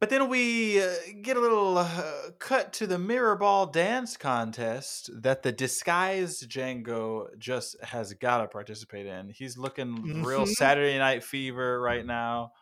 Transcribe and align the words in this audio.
But 0.00 0.08
then 0.08 0.30
we 0.30 0.80
uh, 0.82 0.88
get 1.20 1.36
a 1.36 1.40
little 1.40 1.76
uh, 1.76 2.30
cut 2.38 2.72
to 2.74 2.86
the 2.86 2.98
mirror 2.98 3.36
ball 3.36 3.66
dance 3.66 4.16
contest 4.16 5.10
that 5.22 5.42
the 5.42 5.52
disguised 5.52 6.48
Django 6.50 7.26
just 7.38 7.76
has 7.84 8.14
got 8.14 8.38
to 8.38 8.48
participate 8.48 9.04
in. 9.04 9.28
He's 9.28 9.58
looking 9.58 10.22
real 10.24 10.44
Mhm. 10.46 10.48
Saturday 10.48 10.96
Night 10.96 11.22
Fever 11.22 11.78
right 11.82 12.04
now. 12.06 12.52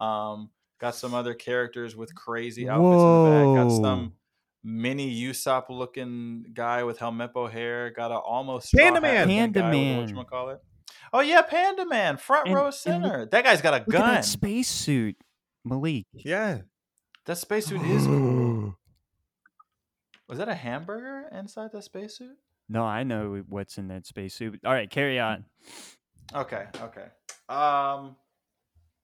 Um, 0.00 0.50
got 0.80 0.94
some 0.94 1.14
other 1.14 1.34
characters 1.34 1.96
with 1.96 2.14
crazy 2.14 2.68
outfits 2.68 3.02
in 3.02 3.24
the 3.24 3.54
back. 3.56 3.68
Got 3.68 3.82
some 3.82 4.12
mini 4.62 5.12
Usopp 5.20 5.64
looking 5.70 6.44
guy 6.54 6.84
with 6.84 7.00
Helmeppo 7.00 7.50
hair. 7.50 7.90
Got 7.90 8.12
a 8.12 8.18
almost 8.18 8.72
Panda 8.72 9.00
straw 9.00 9.08
hat 9.10 9.26
Man. 9.26 9.28
looking 9.28 9.52
Panda 9.52 9.60
guy 9.62 9.70
Man. 9.72 10.14
With 10.16 10.26
call 10.28 10.50
it? 10.50 10.60
Oh 11.12 11.20
yeah, 11.20 11.42
Panda 11.42 11.86
Man, 11.86 12.18
front 12.18 12.46
And- 12.46 12.54
row 12.54 12.60
and 12.66 12.66
look- 12.66 12.74
center. 12.74 13.26
that 13.26 13.42
guy's 13.42 13.60
got 13.62 13.74
a 13.74 13.78
Look 13.78 13.88
at 13.96 14.00
gun. 14.00 14.14
that 14.14 14.24
spacesuit, 14.24 15.16
Malik. 15.64 16.06
Yeah. 16.12 16.60
That 17.26 17.38
spacesuit 17.38 17.82
is 17.82 18.06
cool. 18.06 18.76
Was 20.28 20.38
that 20.38 20.48
a 20.48 20.54
hamburger 20.54 21.28
inside 21.32 21.72
that 21.72 21.84
spacesuit? 21.84 22.36
No, 22.68 22.82
I 22.82 23.02
know 23.02 23.42
what's 23.48 23.76
in 23.76 23.88
that 23.88 24.06
spacesuit. 24.06 24.60
All 24.64 24.72
right, 24.72 24.88
carry 24.88 25.20
on. 25.20 25.44
Okay, 26.34 26.64
okay. 26.80 27.06
Um, 27.48 28.16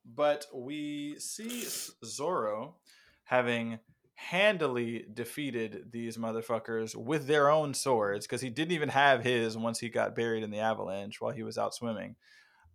but 0.05 0.47
we 0.55 1.17
see 1.19 1.63
S- 1.63 1.93
Zoro 2.05 2.77
having 3.25 3.79
handily 4.15 5.07
defeated 5.13 5.91
these 5.93 6.17
motherfuckers 6.17 6.95
with 6.97 7.27
their 7.27 7.51
own 7.51 7.73
swords 7.75 8.27
because 8.27 8.41
he 8.41 8.51
didn't 8.51 8.73
even 8.73 8.89
have 8.91 9.23
his 9.23 9.57
once 9.57 9.79
he 9.79 9.89
got 9.89 10.15
buried 10.15 10.43
in 10.43 10.51
the 10.51 10.59
avalanche 10.59 11.21
while 11.21 11.33
he 11.33 11.43
was 11.43 11.59
out 11.59 11.75
swimming. 11.75 12.17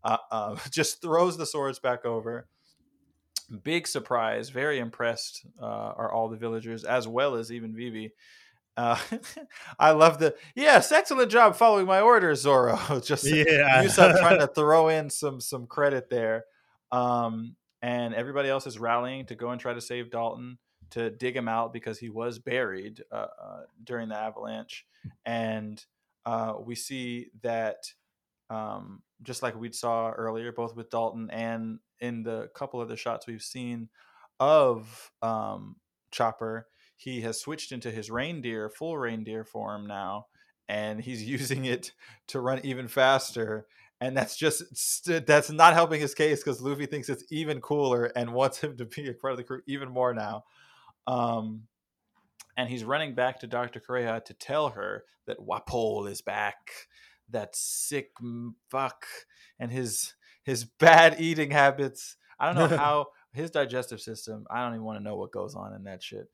Uh, 0.03 0.17
uh, 0.31 0.55
just 0.71 1.01
throws 1.01 1.37
the 1.37 1.45
swords 1.45 1.79
back 1.79 2.05
over. 2.05 2.47
Big 3.63 3.87
surprise. 3.87 4.49
Very 4.49 4.79
impressed 4.79 5.45
uh, 5.61 5.65
are 5.65 6.11
all 6.11 6.29
the 6.29 6.37
villagers 6.37 6.83
as 6.83 7.07
well 7.07 7.35
as 7.35 7.51
even 7.51 7.75
Vivi. 7.75 8.13
Uh, 8.77 8.97
I 9.79 9.91
love 9.91 10.19
the 10.19 10.35
yes, 10.55 10.91
excellent 10.91 11.31
job 11.31 11.55
following 11.55 11.85
my 11.85 12.01
orders, 12.01 12.41
Zoro. 12.41 12.77
Just 13.03 13.25
Yeah. 13.25 13.83
Usopp 13.83 14.19
trying 14.19 14.39
to 14.39 14.47
throw 14.55 14.89
in 14.89 15.09
some 15.09 15.39
some 15.39 15.67
credit 15.67 16.09
there. 16.09 16.45
Um, 16.91 17.55
and 17.81 18.13
everybody 18.13 18.49
else 18.49 18.67
is 18.67 18.79
rallying 18.79 19.25
to 19.27 19.35
go 19.35 19.49
and 19.49 19.61
try 19.61 19.73
to 19.73 19.81
save 19.81 20.09
Dalton 20.11 20.57
to 20.91 21.09
dig 21.09 21.35
him 21.35 21.47
out 21.47 21.73
because 21.73 21.99
he 21.99 22.09
was 22.09 22.39
buried 22.39 23.03
uh, 23.11 23.27
uh, 23.41 23.61
during 23.83 24.09
the 24.09 24.15
avalanche. 24.15 24.85
And 25.25 25.83
uh, 26.25 26.55
we 26.59 26.75
see 26.75 27.27
that 27.41 27.91
um, 28.49 29.01
just 29.23 29.43
like 29.43 29.55
we 29.55 29.71
saw 29.71 30.11
earlier, 30.11 30.51
both 30.51 30.75
with 30.75 30.89
Dalton 30.89 31.29
and 31.31 31.79
in 31.99 32.23
the 32.23 32.49
couple 32.55 32.81
of 32.81 32.89
the 32.89 32.97
shots 32.97 33.27
we've 33.27 33.41
seen 33.41 33.89
of 34.39 35.11
um, 35.21 35.77
Chopper, 36.11 36.67
he 36.95 37.21
has 37.21 37.39
switched 37.39 37.71
into 37.71 37.91
his 37.91 38.09
reindeer, 38.09 38.69
full 38.69 38.97
reindeer 38.97 39.43
form 39.43 39.85
now, 39.85 40.27
and 40.67 41.01
he's 41.01 41.23
using 41.27 41.65
it 41.65 41.91
to 42.27 42.39
run 42.39 42.59
even 42.63 42.87
faster. 42.87 43.67
And 44.01 44.15
that's 44.15 44.35
just 44.35 45.05
that's 45.05 45.49
not 45.49 45.73
helping 45.73 46.01
his 46.01 46.13
case 46.13 46.43
because 46.43 46.61
Luffy 46.61 46.85
thinks 46.85 47.07
it's 47.07 47.23
even 47.31 47.61
cooler 47.61 48.05
and 48.15 48.33
wants 48.33 48.59
him 48.59 48.75
to 48.77 48.85
be 48.85 49.07
a 49.07 49.13
part 49.13 49.31
of 49.31 49.37
the 49.37 49.43
crew 49.43 49.61
even 49.67 49.89
more 49.89 50.13
now. 50.13 50.43
Um, 51.07 51.63
and 52.57 52.69
he's 52.69 52.83
running 52.83 53.15
back 53.15 53.39
to 53.39 53.47
Dr. 53.47 53.79
Kureha 53.79 54.23
to 54.25 54.33
tell 54.33 54.69
her 54.69 55.03
that 55.27 55.39
Wapol 55.39 56.09
is 56.09 56.21
back. 56.21 56.71
That 57.29 57.55
sick 57.55 58.11
fuck 58.69 59.05
and 59.59 59.71
his 59.71 60.13
his 60.45 60.63
bad 60.63 61.17
eating 61.19 61.51
habits. 61.51 62.15
I 62.39 62.53
don't 62.53 62.69
know 62.71 62.77
how 62.77 63.07
his 63.33 63.51
digestive 63.51 63.99
system. 63.99 64.47
I 64.49 64.63
don't 64.63 64.73
even 64.75 64.85
want 64.85 64.97
to 64.99 65.03
know 65.03 65.17
what 65.17 65.31
goes 65.31 65.53
on 65.55 65.73
in 65.73 65.83
that 65.83 66.01
shit. 66.01 66.29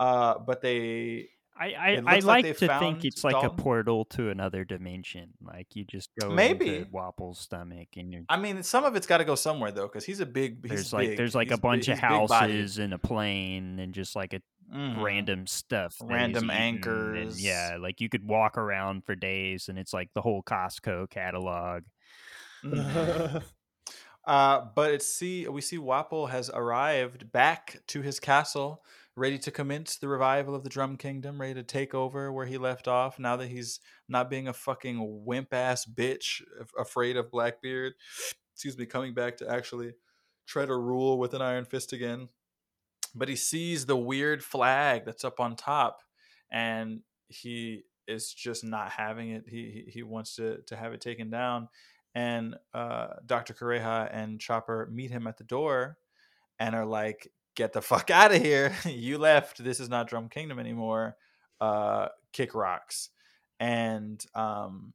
Uh, 0.00 0.38
but 0.38 0.60
they 0.62 1.28
I 1.58 1.66
I, 1.74 1.88
I 2.06 2.14
like 2.20 2.24
like 2.24 2.56
to 2.58 2.78
think 2.78 3.04
it's 3.04 3.22
like 3.22 3.44
a 3.44 3.50
portal 3.50 4.06
to 4.06 4.30
another 4.30 4.64
dimension. 4.64 5.34
Like 5.42 5.66
you 5.76 5.84
just 5.84 6.08
go 6.18 6.30
Maybe. 6.30 6.78
into 6.78 6.90
Wapol's 6.90 7.38
stomach 7.38 7.88
and 7.96 8.10
you're 8.12 8.22
I 8.30 8.38
mean, 8.38 8.62
some 8.62 8.84
of 8.84 8.96
it's 8.96 9.06
got 9.06 9.18
to 9.18 9.24
go 9.24 9.34
somewhere 9.34 9.70
though, 9.70 9.86
because 9.86 10.04
he's 10.04 10.20
a 10.20 10.26
big. 10.26 10.62
He's 10.62 10.70
there's 10.70 10.92
like 10.94 11.16
there's 11.18 11.34
like 11.34 11.48
He's 11.50 11.58
a 11.58 11.60
bunch 11.60 11.86
big- 11.86 11.92
of 11.94 11.98
houses 12.00 12.78
and 12.78 12.94
a 12.94 12.98
plane 12.98 13.78
and 13.78 13.92
just 13.92 14.16
like 14.16 14.32
a 14.32 14.40
Mhm. 14.72 15.02
random 15.02 15.48
stuff, 15.48 15.96
Random 16.00 16.44
eaten, 16.44 16.50
and 16.56 16.76
anchors. 16.76 17.44
yeah, 17.44 17.76
like 17.80 18.00
you 18.00 18.08
could 18.08 18.24
walk 18.24 18.56
around 18.56 19.04
for 19.04 19.16
days 19.16 19.68
and 19.68 19.76
it's 19.76 19.92
like 19.92 20.10
the 20.14 20.20
whole 20.22 20.44
Costco 20.44 21.10
catalog. 21.10 21.82
Uh, 24.26 24.66
but 24.74 24.92
it's 24.92 25.06
see 25.06 25.48
we 25.48 25.60
see 25.60 25.78
Wapol 25.78 26.30
has 26.30 26.50
arrived 26.50 27.32
back 27.32 27.80
to 27.88 28.02
his 28.02 28.20
castle, 28.20 28.82
ready 29.16 29.38
to 29.38 29.50
commence 29.50 29.96
the 29.96 30.08
revival 30.08 30.54
of 30.54 30.62
the 30.62 30.68
Drum 30.68 30.96
Kingdom, 30.96 31.40
ready 31.40 31.54
to 31.54 31.62
take 31.62 31.94
over 31.94 32.30
where 32.30 32.46
he 32.46 32.58
left 32.58 32.86
off. 32.86 33.18
Now 33.18 33.36
that 33.36 33.48
he's 33.48 33.80
not 34.08 34.28
being 34.28 34.48
a 34.48 34.52
fucking 34.52 35.24
wimp 35.24 35.54
ass 35.54 35.86
bitch, 35.86 36.42
afraid 36.78 37.16
of 37.16 37.30
Blackbeard. 37.30 37.94
Excuse 38.54 38.76
me, 38.76 38.84
coming 38.84 39.14
back 39.14 39.38
to 39.38 39.48
actually 39.50 39.92
try 40.46 40.66
to 40.66 40.76
rule 40.76 41.18
with 41.18 41.32
an 41.32 41.40
iron 41.40 41.64
fist 41.64 41.94
again. 41.94 42.28
But 43.14 43.28
he 43.28 43.36
sees 43.36 43.86
the 43.86 43.96
weird 43.96 44.44
flag 44.44 45.06
that's 45.06 45.24
up 45.24 45.40
on 45.40 45.56
top, 45.56 46.00
and 46.52 47.00
he 47.28 47.84
is 48.06 48.34
just 48.34 48.64
not 48.64 48.90
having 48.90 49.30
it. 49.30 49.44
He 49.48 49.84
he, 49.86 49.90
he 49.90 50.02
wants 50.02 50.36
to 50.36 50.58
to 50.66 50.76
have 50.76 50.92
it 50.92 51.00
taken 51.00 51.30
down 51.30 51.68
and 52.14 52.56
uh, 52.74 53.08
Dr. 53.24 53.54
Kureha 53.54 54.08
and 54.12 54.40
Chopper 54.40 54.88
meet 54.90 55.10
him 55.10 55.26
at 55.26 55.36
the 55.36 55.44
door 55.44 55.96
and 56.58 56.74
are 56.74 56.86
like, 56.86 57.28
"Get 57.54 57.72
the 57.72 57.82
fuck 57.82 58.10
out 58.10 58.34
of 58.34 58.42
here! 58.42 58.72
you 58.84 59.18
left. 59.18 59.62
This 59.62 59.80
is 59.80 59.88
not 59.88 60.08
Drum 60.08 60.28
Kingdom 60.28 60.58
anymore. 60.58 61.16
Uh, 61.60 62.08
kick 62.32 62.54
rocks." 62.54 63.10
And 63.58 64.24
um, 64.34 64.94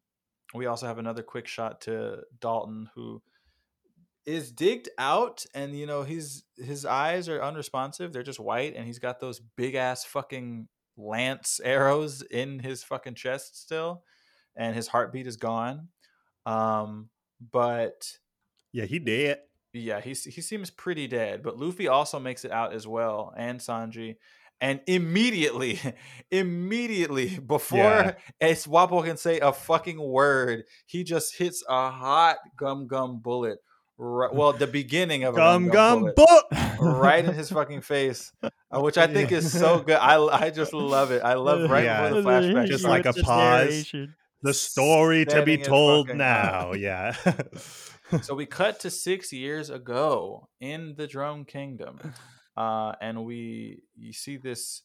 we 0.53 0.65
also 0.65 0.87
have 0.87 0.97
another 0.97 1.23
quick 1.23 1.47
shot 1.47 1.81
to 1.81 2.23
Dalton, 2.39 2.89
who 2.95 3.21
is 4.25 4.51
digged 4.51 4.89
out, 4.97 5.45
and 5.53 5.77
you 5.77 5.85
know 5.85 6.03
he's 6.03 6.43
his 6.57 6.85
eyes 6.85 7.29
are 7.29 7.41
unresponsive. 7.41 8.11
They're 8.11 8.23
just 8.23 8.39
white, 8.39 8.75
and 8.75 8.85
he's 8.85 8.99
got 8.99 9.19
those 9.19 9.39
big 9.39 9.75
ass 9.75 10.03
fucking 10.03 10.67
lance 10.97 11.59
arrows 11.63 12.21
in 12.23 12.59
his 12.59 12.83
fucking 12.83 13.15
chest 13.15 13.61
still, 13.61 14.03
and 14.55 14.75
his 14.75 14.87
heartbeat 14.87 15.27
is 15.27 15.37
gone. 15.37 15.89
Um, 16.45 17.09
but 17.51 18.07
yeah, 18.71 18.85
he 18.85 18.99
did. 18.99 19.37
yeah, 19.73 19.99
he 20.01 20.09
he 20.09 20.41
seems 20.41 20.69
pretty 20.69 21.07
dead. 21.07 21.41
But 21.43 21.57
Luffy 21.57 21.87
also 21.87 22.19
makes 22.19 22.45
it 22.45 22.51
out 22.51 22.73
as 22.73 22.87
well, 22.87 23.33
and 23.37 23.59
Sanji. 23.59 24.15
And 24.61 24.79
immediately, 24.87 25.79
immediately 26.31 27.39
before 27.39 27.77
Yeah. 27.79 28.13
Ace 28.41 28.65
Wapol 28.67 29.03
can 29.03 29.17
say 29.17 29.39
a 29.39 29.51
fucking 29.51 29.99
word, 30.01 30.63
he 30.85 31.03
just 31.03 31.37
hits 31.37 31.63
a 31.67 31.89
hot 31.89 32.37
gum 32.57 32.87
gum 32.87 33.19
bullet. 33.19 33.59
Right, 33.97 34.33
well, 34.33 34.51
the 34.51 34.67
beginning 34.67 35.23
of 35.23 35.35
a 35.35 35.37
Gum 35.37 35.69
gum 35.69 36.01
bullet 36.01 36.15
book. 36.17 36.45
right 36.81 37.23
in 37.23 37.33
his 37.33 37.49
fucking 37.57 37.79
face, 37.81 38.33
uh, 38.43 38.49
which 38.81 38.97
I 38.97 39.07
think 39.07 39.31
is 39.31 39.51
so 39.57 39.79
good. 39.79 39.95
I 39.95 40.17
I 40.21 40.49
just 40.49 40.73
love 40.73 41.11
it. 41.11 41.21
I 41.23 41.35
love 41.35 41.69
right 41.69 41.85
Yeah. 41.85 42.09
before 42.09 42.21
the 42.21 42.29
flashback. 42.29 42.67
Just 42.67 42.83
like 42.83 43.05
a 43.05 43.13
pause. 43.13 43.69
narration. 43.69 44.15
The 44.45 44.53
story 44.53 45.25
to 45.25 45.43
be 45.43 45.57
told 45.57 46.09
now. 46.15 46.69
up. 46.69 46.77
Yeah. 46.77 47.15
so 48.21 48.35
we 48.35 48.45
cut 48.45 48.79
to 48.81 48.91
six 48.91 49.33
years 49.33 49.71
ago 49.71 50.49
in 50.61 50.93
the 50.95 51.07
Drone 51.07 51.45
Kingdom, 51.45 51.99
uh, 52.55 52.93
and 53.01 53.25
we 53.25 53.81
you 53.95 54.13
see 54.13 54.37
this 54.37 54.83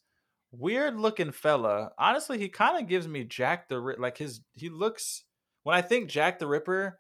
weird 0.51 0.97
looking 0.97 1.31
fella. 1.31 1.93
Honestly, 1.99 2.39
he 2.39 2.49
kind 2.49 2.79
of 2.83 2.89
gives 2.89 3.07
me 3.07 3.25
Jack 3.25 3.69
the 3.69 3.79
Rip. 3.79 3.99
Like 3.99 4.17
his 4.17 4.41
he 4.55 4.71
looks 4.71 5.25
when 5.65 5.77
I 5.77 5.83
think 5.83 6.09
Jack 6.09 6.39
the 6.39 6.47
Ripper. 6.47 6.99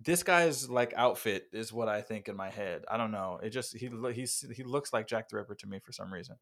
This 0.00 0.22
guy's 0.22 0.70
like 0.70 0.94
outfit 0.96 1.46
is 1.52 1.72
what 1.72 1.88
I 1.88 2.00
think 2.00 2.28
in 2.28 2.36
my 2.36 2.48
head. 2.48 2.84
I 2.88 2.96
don't 2.96 3.10
know. 3.10 3.40
It 3.42 3.50
just 3.50 3.76
he 3.76 3.90
he's 4.12 4.46
he 4.54 4.62
looks 4.62 4.92
like 4.92 5.08
Jack 5.08 5.30
the 5.30 5.38
Ripper 5.38 5.56
to 5.56 5.66
me 5.66 5.80
for 5.84 5.90
some 5.90 6.12
reason. 6.12 6.36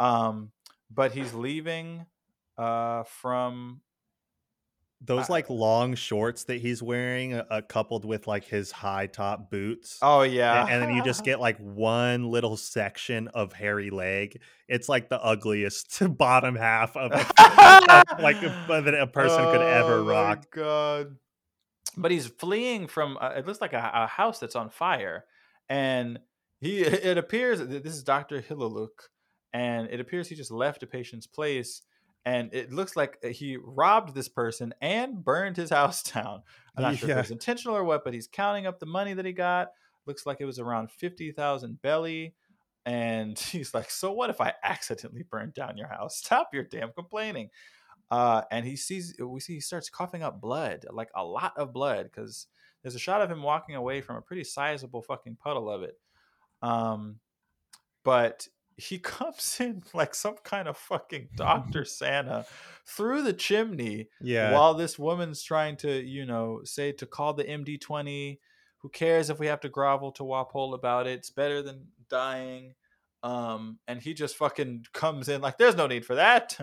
Um, 0.00 0.52
but 0.90 1.12
he's 1.12 1.34
leaving 1.34 2.06
uh 2.56 3.02
from 3.02 3.82
Those 5.06 5.30
like 5.30 5.48
long 5.48 5.94
shorts 5.94 6.44
that 6.44 6.60
he's 6.60 6.82
wearing, 6.82 7.34
uh, 7.34 7.44
uh, 7.50 7.60
coupled 7.62 8.04
with 8.04 8.26
like 8.26 8.44
his 8.44 8.72
high 8.72 9.06
top 9.06 9.50
boots. 9.50 9.98
oh 10.02 10.22
yeah, 10.22 10.66
and 10.68 10.82
then 10.82 10.94
you 10.94 11.02
just 11.04 11.24
get 11.30 11.40
like 11.40 11.58
one 11.58 12.24
little 12.30 12.56
section 12.56 13.28
of 13.28 13.52
hairy 13.52 13.90
leg. 13.90 14.40
It's 14.68 14.88
like 14.88 15.08
the 15.08 15.22
ugliest 15.22 16.02
bottom 16.18 16.56
half 16.56 16.96
of 16.96 17.12
a, 17.12 17.16
like 18.20 18.42
a, 18.42 18.66
that 18.68 18.94
a 18.94 19.06
person 19.06 19.44
could 19.44 19.62
ever 19.62 19.94
Oh 20.00 20.04
my 20.04 20.10
rock. 20.10 20.46
God. 20.50 21.16
But 21.96 22.10
he's 22.10 22.26
fleeing 22.26 22.88
from. 22.88 23.16
Uh, 23.20 23.34
it 23.36 23.46
looks 23.46 23.60
like 23.60 23.72
a, 23.72 23.90
a 23.94 24.06
house 24.06 24.38
that's 24.38 24.56
on 24.56 24.70
fire, 24.70 25.24
and 25.68 26.18
he. 26.60 26.80
It 26.80 27.16
appears 27.16 27.58
that 27.60 27.82
this 27.84 27.94
is 27.94 28.02
Doctor 28.02 28.42
Hiluluk, 28.42 28.88
and 29.52 29.88
it 29.88 30.00
appears 30.00 30.28
he 30.28 30.34
just 30.34 30.50
left 30.50 30.82
a 30.82 30.86
patient's 30.86 31.26
place, 31.26 31.80
and 32.26 32.52
it 32.52 32.72
looks 32.72 32.96
like 32.96 33.18
uh, 33.24 33.28
he 33.28 33.56
robbed 33.56 34.12
this 34.12 34.28
person 34.28 34.74
and 34.82 35.24
burned 35.24 35.56
his 35.56 35.70
house 35.80 36.02
down. 36.02 36.42
I'm 36.76 36.82
not 36.82 36.98
sure 36.98 37.08
if 37.08 37.16
it 37.16 37.20
was 37.20 37.30
intentional 37.30 37.76
or 37.76 37.84
what, 37.84 38.04
but 38.04 38.12
he's 38.12 38.26
counting 38.26 38.66
up 38.66 38.80
the 38.80 38.86
money 38.86 39.14
that 39.14 39.24
he 39.24 39.32
got. 39.32 39.68
Looks 40.06 40.26
like 40.26 40.40
it 40.40 40.44
was 40.44 40.58
around 40.58 40.90
fifty 40.90 41.30
thousand 41.30 41.80
belly, 41.80 42.34
and 42.84 43.38
he's 43.52 43.72
like, 43.72 43.90
"So 43.90 44.12
what 44.12 44.28
if 44.28 44.40
I 44.40 44.52
accidentally 44.62 45.22
burned 45.22 45.54
down 45.54 45.78
your 45.78 45.88
house? 45.88 46.18
Stop 46.18 46.50
your 46.52 46.64
damn 46.64 46.92
complaining." 46.92 47.48
Uh, 48.10 48.42
and 48.50 48.66
he 48.66 48.76
sees 48.76 49.16
we 49.18 49.40
see 49.40 49.54
he 49.54 49.60
starts 49.60 49.88
coughing 49.88 50.22
up 50.22 50.40
blood, 50.40 50.84
like 50.92 51.10
a 51.14 51.24
lot 51.24 51.52
of 51.56 51.72
blood, 51.72 52.04
because 52.04 52.48
there's 52.82 52.94
a 52.96 53.00
shot 53.00 53.22
of 53.22 53.30
him 53.30 53.42
walking 53.42 53.76
away 53.76 54.00
from 54.00 54.16
a 54.16 54.20
pretty 54.20 54.44
sizable 54.44 55.02
fucking 55.02 55.36
puddle 55.36 55.70
of 55.70 55.82
it. 55.82 55.98
Um, 56.60 57.20
but 58.04 58.46
he 58.76 58.98
comes 59.00 59.58
in 59.60 59.82
like 59.94 60.14
some 60.14 60.36
kind 60.44 60.68
of 60.68 60.76
fucking 60.76 61.28
Dr. 61.36 61.84
Santa 61.86 62.44
through 62.86 63.22
the 63.22 63.32
chimney 63.32 64.08
Yeah. 64.20 64.52
while 64.52 64.74
this 64.74 64.98
woman's 64.98 65.42
trying 65.42 65.76
to, 65.78 66.02
you 66.02 66.26
know, 66.26 66.60
say 66.64 66.92
to 66.92 67.06
call 67.06 67.34
the 67.34 67.44
MD20. 67.44 68.38
Who 68.80 68.88
cares 68.90 69.30
if 69.30 69.38
we 69.40 69.46
have 69.46 69.60
to 69.60 69.68
grovel 69.68 70.12
to 70.12 70.22
Wapol 70.22 70.74
about 70.74 71.06
it? 71.06 71.12
It's 71.18 71.30
better 71.30 71.62
than 71.62 71.86
dying. 72.08 72.74
Um, 73.22 73.78
and 73.88 74.00
he 74.00 74.14
just 74.14 74.36
fucking 74.36 74.84
comes 74.92 75.28
in 75.28 75.40
like, 75.40 75.58
there's 75.58 75.74
no 75.74 75.86
need 75.86 76.04
for 76.04 76.14
that. 76.16 76.56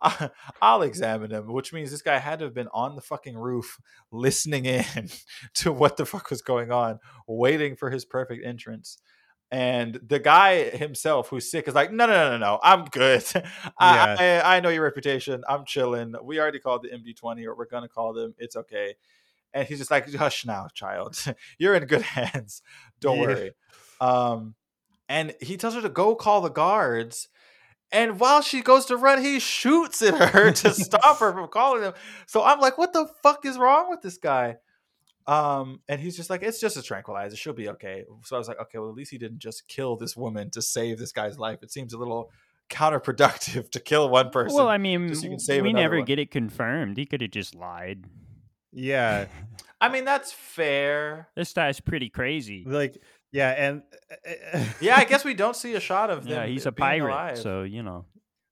I'll 0.62 0.82
examine 0.82 1.30
him, 1.30 1.50
which 1.52 1.72
means 1.72 1.90
this 1.90 2.02
guy 2.02 2.18
had 2.18 2.38
to 2.40 2.44
have 2.44 2.54
been 2.54 2.68
on 2.72 2.94
the 2.94 3.00
fucking 3.00 3.36
roof 3.36 3.80
listening 4.12 4.66
in 4.66 4.84
to 5.54 5.72
what 5.72 5.96
the 5.96 6.04
fuck 6.06 6.30
was 6.30 6.42
going 6.42 6.70
on, 6.70 7.00
waiting 7.26 7.74
for 7.74 7.90
his 7.90 8.04
perfect 8.04 8.44
entrance. 8.44 8.98
And 9.50 10.00
the 10.04 10.18
guy 10.18 10.70
himself, 10.70 11.28
who's 11.28 11.48
sick, 11.50 11.68
is 11.68 11.74
like, 11.74 11.92
no, 11.92 12.06
no, 12.06 12.12
no, 12.12 12.30
no, 12.30 12.38
no, 12.38 12.60
I'm 12.62 12.84
good. 12.86 13.24
I, 13.78 14.16
I, 14.18 14.56
I 14.56 14.60
know 14.60 14.70
your 14.70 14.82
reputation. 14.82 15.44
I'm 15.48 15.64
chilling. 15.64 16.14
We 16.22 16.40
already 16.40 16.58
called 16.58 16.82
the 16.82 16.88
MD20, 16.88 17.44
or 17.46 17.54
we're 17.54 17.66
gonna 17.66 17.88
call 17.88 18.12
them. 18.12 18.34
It's 18.38 18.56
okay. 18.56 18.96
And 19.54 19.66
he's 19.66 19.78
just 19.78 19.90
like, 19.90 20.12
hush 20.14 20.44
now, 20.44 20.66
child. 20.74 21.16
You're 21.58 21.74
in 21.74 21.84
good 21.86 22.02
hands. 22.18 22.62
Don't 23.00 23.16
Yeah. 23.18 23.22
worry. 23.22 23.50
Um, 24.00 24.54
and 25.08 25.34
he 25.40 25.56
tells 25.56 25.74
her 25.74 25.82
to 25.82 25.88
go 25.88 26.14
call 26.16 26.40
the 26.40 26.50
guards. 26.50 27.28
And 27.92 28.18
while 28.18 28.42
she 28.42 28.62
goes 28.62 28.86
to 28.86 28.96
run, 28.96 29.22
he 29.22 29.38
shoots 29.38 30.02
at 30.02 30.32
her 30.32 30.50
to 30.50 30.74
stop 30.74 31.20
her 31.20 31.32
from 31.32 31.46
calling 31.48 31.82
them. 31.82 31.94
So 32.26 32.42
I'm 32.42 32.58
like, 32.58 32.76
what 32.78 32.92
the 32.92 33.08
fuck 33.22 33.46
is 33.46 33.56
wrong 33.56 33.88
with 33.88 34.02
this 34.02 34.18
guy? 34.18 34.56
Um, 35.26 35.80
and 35.88 36.00
he's 36.00 36.16
just 36.16 36.30
like, 36.30 36.42
it's 36.42 36.60
just 36.60 36.76
a 36.76 36.82
tranquilizer. 36.82 37.36
She'll 37.36 37.52
be 37.52 37.68
okay. 37.70 38.04
So 38.24 38.36
I 38.36 38.38
was 38.38 38.48
like, 38.48 38.60
okay, 38.60 38.78
well, 38.78 38.88
at 38.90 38.94
least 38.94 39.10
he 39.10 39.18
didn't 39.18 39.40
just 39.40 39.66
kill 39.68 39.96
this 39.96 40.16
woman 40.16 40.50
to 40.50 40.62
save 40.62 40.98
this 40.98 41.12
guy's 41.12 41.38
life. 41.38 41.58
It 41.62 41.72
seems 41.72 41.92
a 41.92 41.98
little 41.98 42.30
counterproductive 42.70 43.70
to 43.72 43.80
kill 43.80 44.08
one 44.08 44.30
person. 44.30 44.56
Well, 44.56 44.68
I 44.68 44.78
mean, 44.78 45.14
so 45.14 45.24
you 45.24 45.30
can 45.30 45.38
save 45.38 45.62
we 45.62 45.72
never 45.72 45.96
one. 45.96 46.04
get 46.04 46.18
it 46.18 46.30
confirmed. 46.30 46.96
He 46.96 47.06
could 47.06 47.20
have 47.22 47.30
just 47.30 47.54
lied. 47.54 48.04
yeah. 48.72 49.26
I 49.78 49.90
mean, 49.90 50.06
that's 50.06 50.32
fair. 50.32 51.28
This 51.36 51.52
guy's 51.52 51.80
pretty 51.80 52.08
crazy. 52.08 52.64
Like 52.66 52.96
yeah, 53.30 53.50
and 53.50 53.82
Yeah, 54.80 54.96
I 54.96 55.04
guess 55.04 55.22
we 55.22 55.34
don't 55.34 55.54
see 55.54 55.74
a 55.74 55.80
shot 55.80 56.08
of 56.08 56.24
them. 56.24 56.32
Yeah, 56.32 56.46
he's 56.46 56.64
a 56.64 56.72
pirate, 56.72 57.10
alive. 57.12 57.38
so 57.38 57.62
you 57.62 57.82
know. 57.82 58.06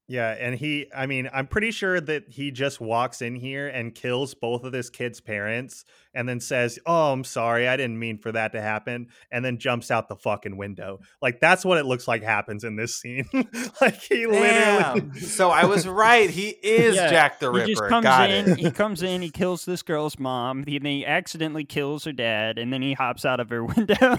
Yeah, 0.06 0.36
and 0.38 0.54
he 0.54 0.86
I 0.94 1.06
mean, 1.06 1.30
I'm 1.32 1.46
pretty 1.46 1.70
sure 1.70 1.98
that 1.98 2.24
he 2.28 2.50
just 2.50 2.78
walks 2.78 3.22
in 3.22 3.36
here 3.36 3.68
and 3.68 3.94
kills 3.94 4.34
both 4.34 4.64
of 4.64 4.72
this 4.72 4.90
kid's 4.90 5.22
parents 5.22 5.86
and 6.14 6.28
then 6.28 6.40
says, 6.40 6.78
"Oh, 6.86 7.12
I'm 7.12 7.24
sorry. 7.24 7.68
I 7.68 7.76
didn't 7.76 7.98
mean 7.98 8.18
for 8.18 8.32
that 8.32 8.52
to 8.52 8.60
happen." 8.60 9.08
And 9.30 9.44
then 9.44 9.58
jumps 9.58 9.90
out 9.90 10.08
the 10.08 10.16
fucking 10.16 10.56
window. 10.56 11.00
Like 11.20 11.40
that's 11.40 11.64
what 11.64 11.78
it 11.78 11.86
looks 11.86 12.06
like 12.08 12.22
happens 12.22 12.64
in 12.64 12.76
this 12.76 12.94
scene. 12.96 13.26
like 13.80 14.00
he 14.00 14.26
literally 14.26 15.20
so 15.20 15.50
I 15.50 15.64
was 15.64 15.86
right. 15.88 16.30
He 16.30 16.48
is 16.50 16.96
Yeah, 16.96 17.10
Jack 17.10 17.40
the 17.40 17.50
Ripper. 17.50 17.66
He 17.66 17.72
just 17.74 17.88
comes 17.88 18.04
Got 18.04 18.30
in. 18.30 18.50
it. 18.50 18.58
He 18.58 18.70
comes 18.70 19.02
in. 19.02 19.22
He 19.22 19.30
kills 19.34 19.64
this 19.64 19.82
girl's 19.82 20.18
mom. 20.18 20.62
Then 20.64 20.84
he 20.84 21.04
accidentally 21.06 21.64
kills 21.64 22.04
her 22.04 22.12
dad, 22.12 22.58
and 22.58 22.72
then 22.72 22.82
he 22.82 22.92
hops 22.92 23.24
out 23.24 23.40
of 23.40 23.50
her 23.50 23.64
window. 23.64 24.16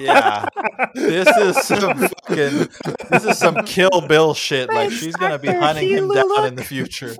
yeah. 0.00 0.46
This 0.94 1.28
is 1.36 1.56
some 1.66 1.98
fucking. 1.98 2.68
This 3.10 3.24
is 3.24 3.38
some 3.38 3.64
Kill 3.64 4.02
Bill 4.06 4.34
shit. 4.34 4.68
Like 4.68 4.90
Thanks, 4.90 4.96
she's 4.96 5.16
gonna 5.16 5.38
be 5.38 5.48
hunting 5.48 5.88
him 5.88 6.08
He 6.08 6.14
down 6.14 6.46
in 6.46 6.54
the 6.54 6.64
future. 6.64 7.14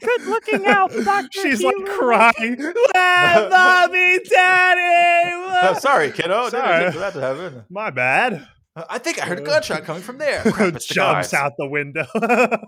Good 0.00 0.22
looking 0.26 0.66
out, 0.66 0.92
Doctor. 1.04 1.40
She's 1.42 1.62
like 1.64 1.86
crying. 1.98 2.56
Let 2.94 3.50
mommy, 3.50 4.18
daddy. 4.28 5.66
Oh, 5.66 5.76
sorry, 5.80 6.10
kiddo. 6.12 6.48
Sorry. 6.50 6.90
that 6.90 7.12
to 7.14 7.20
happen. 7.20 7.64
My 7.70 7.90
bad. 7.90 8.46
I 8.76 8.98
think 8.98 9.22
I 9.22 9.26
heard 9.26 9.38
a 9.38 9.42
gunshot 9.42 9.84
coming 9.84 10.02
from 10.02 10.18
there. 10.18 10.42
Crap, 10.52 10.72
the 10.74 10.80
Jumps 10.80 11.30
guards. 11.30 11.34
out 11.34 11.52
the 11.58 11.68
window. 11.68 12.06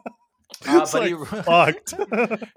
Uh, 0.66 0.78
but 0.90 0.94
like, 0.94 1.08
he, 1.10 1.24
fucked. 1.42 1.94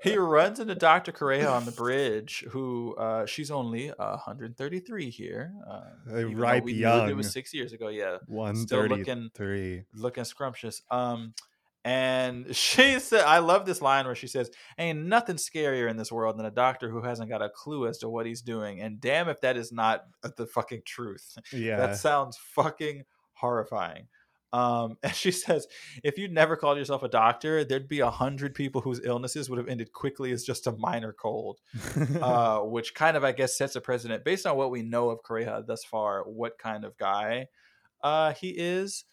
he 0.03 0.15
runs 0.15 0.59
into 0.59 0.73
Dr. 0.73 1.11
Kureha 1.11 1.51
on 1.51 1.65
the 1.65 1.71
bridge, 1.71 2.45
who 2.49 2.95
uh, 2.95 3.25
she's 3.25 3.51
only 3.51 3.89
uh, 3.91 4.11
133 4.11 5.09
here. 5.09 5.51
Uh, 5.69 5.81
Uh, 6.09 6.13
knew 6.21 6.67
young. 6.71 7.09
It 7.09 7.15
was 7.17 7.31
six 7.31 7.53
years 7.53 7.73
ago. 7.73 7.89
Yeah, 7.89 8.17
One 8.27 8.55
Still 8.55 8.85
looking- 8.85 9.29
thirty-three. 9.35 9.83
looking 9.95 10.23
scrumptious. 10.23 10.81
Um, 10.89 11.33
and 11.83 12.55
she 12.55 12.99
said, 12.99 13.23
"I 13.25 13.39
love 13.39 13.65
this 13.65 13.81
line 13.81 14.05
where 14.05 14.15
she 14.15 14.27
says, 14.27 14.51
"Ain't 14.77 14.99
nothing 14.99 15.37
scarier 15.37 15.89
in 15.89 15.97
this 15.97 16.11
world 16.11 16.37
than 16.37 16.45
a 16.45 16.51
doctor 16.51 16.89
who 16.89 17.01
hasn't 17.01 17.29
got 17.29 17.41
a 17.41 17.49
clue 17.49 17.87
as 17.87 17.99
to 17.99 18.09
what 18.09 18.25
he's 18.25 18.41
doing." 18.41 18.81
And 18.81 18.99
damn, 18.99 19.29
if 19.29 19.41
that 19.41 19.57
is 19.57 19.71
not 19.71 20.05
the 20.37 20.45
fucking 20.45 20.81
truth. 20.85 21.37
Yeah. 21.51 21.77
That 21.77 21.97
sounds 21.97 22.37
fucking 22.37 23.03
horrifying. 23.33 24.07
Um, 24.51 24.97
and 25.03 25.13
she 25.13 25.31
says, 25.31 25.67
if 26.03 26.17
you'd 26.17 26.31
never 26.31 26.55
called 26.55 26.77
yourself 26.77 27.03
a 27.03 27.07
doctor, 27.07 27.63
there'd 27.63 27.87
be 27.87 27.99
a 27.99 28.09
hundred 28.09 28.55
people 28.55 28.81
whose 28.81 29.01
illnesses 29.03 29.49
would 29.49 29.59
have 29.59 29.67
ended 29.67 29.91
quickly 29.91 30.31
as 30.31 30.43
just 30.43 30.67
a 30.67 30.71
minor 30.71 31.13
cold. 31.13 31.59
Uh, 32.21 32.59
which 32.61 32.93
kind 32.93 33.15
of, 33.15 33.23
I 33.23 33.31
guess, 33.31 33.57
sets 33.57 33.75
a 33.75 33.81
precedent 33.81 34.23
based 34.23 34.45
on 34.45 34.57
what 34.57 34.71
we 34.71 34.81
know 34.81 35.09
of 35.09 35.21
Kureha 35.23 35.65
thus 35.65 35.83
far, 35.83 36.23
what 36.23 36.57
kind 36.57 36.83
of 36.83 36.97
guy 36.97 37.47
uh, 38.03 38.33
he 38.33 38.49
is. 38.49 39.05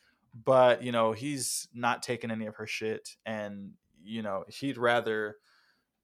But 0.44 0.82
you 0.82 0.92
know, 0.92 1.12
he's 1.12 1.68
not 1.72 2.02
taking 2.02 2.30
any 2.30 2.46
of 2.46 2.56
her 2.56 2.66
shit, 2.66 3.08
and 3.24 3.70
you 4.04 4.22
know, 4.22 4.44
he'd 4.48 4.78
rather. 4.78 5.36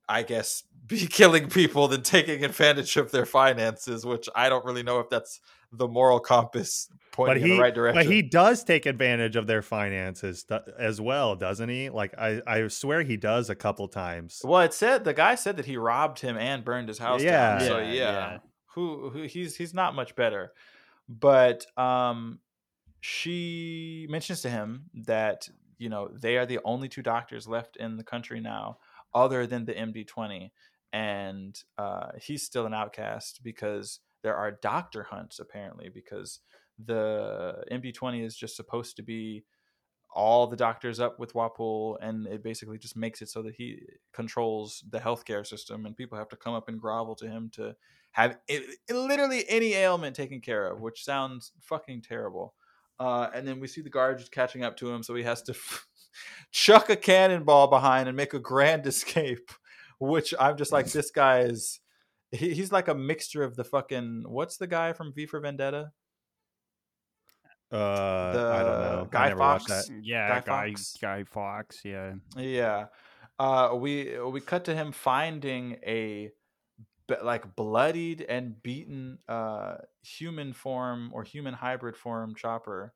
I 0.09 0.25
guess 0.25 0.65
be 0.89 1.07
killing 1.07 1.49
people 1.49 1.87
than 1.87 2.03
taking 2.03 2.45
advantage 2.45 2.97
of 2.97 3.13
their 3.13 3.25
finances, 3.25 4.05
which 4.05 4.29
I 4.35 4.49
don't 4.49 4.65
really 4.65 4.83
know 4.83 4.99
if 4.99 5.09
that's 5.09 5.41
the 5.71 5.87
moral 5.87 6.19
compass 6.19 6.89
pointing 7.13 7.35
but 7.35 7.37
in 7.43 7.47
he, 7.51 7.57
the 7.57 7.63
right 7.63 7.75
direction. 7.75 7.99
but 8.05 8.13
he 8.13 8.21
does 8.21 8.65
take 8.65 8.85
advantage 8.85 9.37
of 9.37 9.47
their 9.47 9.63
finances 9.63 10.43
th- 10.45 10.61
as 10.77 11.01
well, 11.01 11.37
doesn't 11.37 11.69
he? 11.69 11.89
Like 11.89 12.15
I, 12.19 12.43
I 12.47 12.67
swear 12.69 13.03
he 13.03 13.17
does 13.17 13.49
a 13.49 13.55
couple 13.55 13.87
times. 13.89 14.41
well, 14.45 14.63
it 14.63 14.75
said 14.75 15.05
the 15.05 15.15
guy 15.15 15.37
said 15.37 15.57
that 15.57 15.67
he 15.67 15.77
robbed 15.77 16.19
him 16.19 16.37
and 16.37 16.65
burned 16.65 16.89
his 16.89 16.99
house 16.99 17.23
Yeah. 17.23 17.59
down. 17.59 17.61
So 17.69 17.79
Yeah, 17.79 17.85
yeah, 17.93 17.93
yeah. 17.93 18.39
who 18.75 19.09
who 19.11 19.23
he's 19.23 19.57
he's 19.57 19.73
not 19.73 19.95
much 19.95 20.17
better. 20.17 20.53
But 21.09 21.65
um, 21.79 22.41
she 23.03 24.07
mentions 24.09 24.43
to 24.43 24.49
him 24.49 24.85
that 24.95 25.49
you 25.77 25.89
know 25.89 26.09
they 26.15 26.37
are 26.37 26.47
the 26.47 26.61
only 26.65 26.89
two 26.89 27.03
doctors 27.03 27.49
left 27.49 27.77
in 27.77 27.97
the 27.97 28.05
country 28.05 28.41
now, 28.41 28.79
other 29.13 29.45
than 29.45 29.65
the 29.65 29.75
MD 29.75 30.07
twenty, 30.07 30.53
and 30.93 31.61
uh, 31.77 32.13
he's 32.23 32.45
still 32.45 32.65
an 32.65 32.73
outcast 32.73 33.41
because 33.43 33.99
there 34.23 34.37
are 34.37 34.53
doctor 34.53 35.03
hunts 35.03 35.41
apparently 35.41 35.89
because 35.93 36.39
the 36.79 37.65
MD 37.73 37.93
twenty 37.93 38.23
is 38.23 38.37
just 38.37 38.55
supposed 38.55 38.95
to 38.97 39.03
be 39.03 39.45
all 40.15 40.47
the 40.47 40.57
doctors 40.57 41.01
up 41.01 41.19
with 41.19 41.33
Wapol, 41.33 41.97
and 42.01 42.29
it 42.29 42.45
basically 42.45 42.79
just 42.79 42.97
makes 42.97 43.21
it 43.21 43.29
so 43.29 43.43
that 43.43 43.57
he 43.57 43.81
controls 44.13 44.85
the 44.91 45.01
healthcare 45.01 45.45
system, 45.45 45.87
and 45.87 45.97
people 45.97 46.17
have 46.17 46.29
to 46.29 46.37
come 46.37 46.55
up 46.55 46.69
and 46.69 46.81
grovel 46.81 47.17
to 47.17 47.27
him 47.27 47.51
to 47.55 47.75
have 48.13 48.39
it, 48.47 48.63
literally 48.89 49.45
any 49.49 49.73
ailment 49.73 50.15
taken 50.15 50.41
care 50.41 50.69
of, 50.69 50.81
which 50.81 51.05
sounds 51.05 51.51
fucking 51.61 52.03
terrible. 52.03 52.55
Uh, 52.99 53.29
and 53.35 53.47
then 53.47 53.61
we 53.61 53.67
see 53.67 53.81
the 53.81 53.91
guards 53.91 54.29
catching 54.29 54.63
up 54.63 54.77
to 54.77 54.91
him, 54.93 55.03
so 55.03 55.15
he 55.15 55.23
has 55.23 55.43
to 55.43 55.55
chuck 56.53 56.91
a 56.91 56.97
cannonball 56.97 57.69
behind 57.69 58.09
and 58.09 58.17
make 58.17 58.35
a 58.35 58.39
grand 58.39 58.87
escape. 58.87 59.51
Which 59.99 60.35
I'm 60.39 60.57
just 60.57 60.73
like, 60.73 60.87
this 60.87 61.11
guy 61.11 61.41
is. 61.41 61.81
He, 62.33 62.55
he's 62.55 62.73
like 62.73 62.89
a 62.89 62.95
mixture 62.95 63.45
of 63.45 63.57
the 63.57 63.65
fucking. 63.65 64.25
What's 64.27 64.57
the 64.57 64.67
guy 64.67 64.93
from 64.93 65.13
V 65.13 65.27
for 65.27 65.39
Vendetta? 65.39 65.93
Uh, 67.73 67.77
I 67.77 68.63
don't 68.63 68.81
know. 68.81 69.09
Guy 69.11 69.25
I 69.25 69.29
never 69.29 69.41
watched 69.41 69.69
that. 69.69 69.85
Yeah, 70.03 70.29
Guy 70.29 70.41
Guy 70.41 70.71
Fawkes? 70.71 70.97
Guy 71.01 71.25
Fox. 71.25 71.81
Yeah. 71.85 72.15
Yeah. 72.37 72.87
Uh, 73.39 73.71
we 73.75 74.19
we 74.21 74.41
cut 74.41 74.65
to 74.65 74.75
him 74.75 74.93
finding 74.93 75.79
a 75.87 76.31
b- 77.07 77.17
like 77.23 77.57
bloodied 77.57 78.23
and 78.23 78.63
beaten 78.63 79.19
uh, 79.29 79.79
human 80.03 80.53
form 80.53 81.11
or 81.15 81.25
human 81.25 81.55
hybrid 81.55 81.97
form 81.97 82.35
chopper 82.35 82.95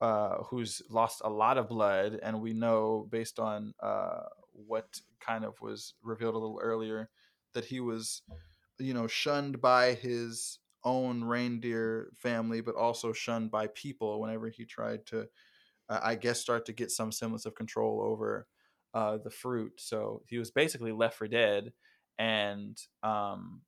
uh, 0.00 0.42
who's 0.44 0.82
lost 0.90 1.22
a 1.24 1.30
lot 1.30 1.58
of 1.58 1.68
blood, 1.68 2.18
and 2.22 2.40
we 2.40 2.52
know 2.52 3.08
based 3.10 3.38
on 3.38 3.74
uh, 3.80 4.24
what 4.52 5.00
kind 5.20 5.44
of 5.44 5.60
was 5.60 5.94
revealed 6.02 6.34
a 6.34 6.38
little 6.38 6.60
earlier 6.62 7.10
that 7.54 7.64
he 7.66 7.80
was, 7.80 8.22
you 8.78 8.94
know, 8.94 9.06
shunned 9.08 9.60
by 9.60 9.94
his 9.94 10.60
own 10.84 11.24
reindeer 11.24 12.12
family, 12.16 12.60
but 12.60 12.76
also 12.76 13.12
shunned 13.12 13.50
by 13.50 13.66
people 13.68 14.20
whenever 14.20 14.48
he 14.48 14.64
tried 14.64 15.04
to, 15.06 15.28
uh, 15.88 16.00
I 16.02 16.14
guess, 16.16 16.40
start 16.40 16.66
to 16.66 16.72
get 16.72 16.90
some 16.90 17.12
semblance 17.12 17.46
of 17.46 17.54
control 17.54 18.02
over 18.02 18.48
uh, 18.94 19.18
the 19.18 19.30
fruit. 19.30 19.80
So 19.80 20.22
he 20.26 20.38
was 20.38 20.50
basically 20.50 20.92
left 20.92 21.16
for 21.16 21.28
dead, 21.28 21.72
and 22.18 22.76
um, 23.02 23.62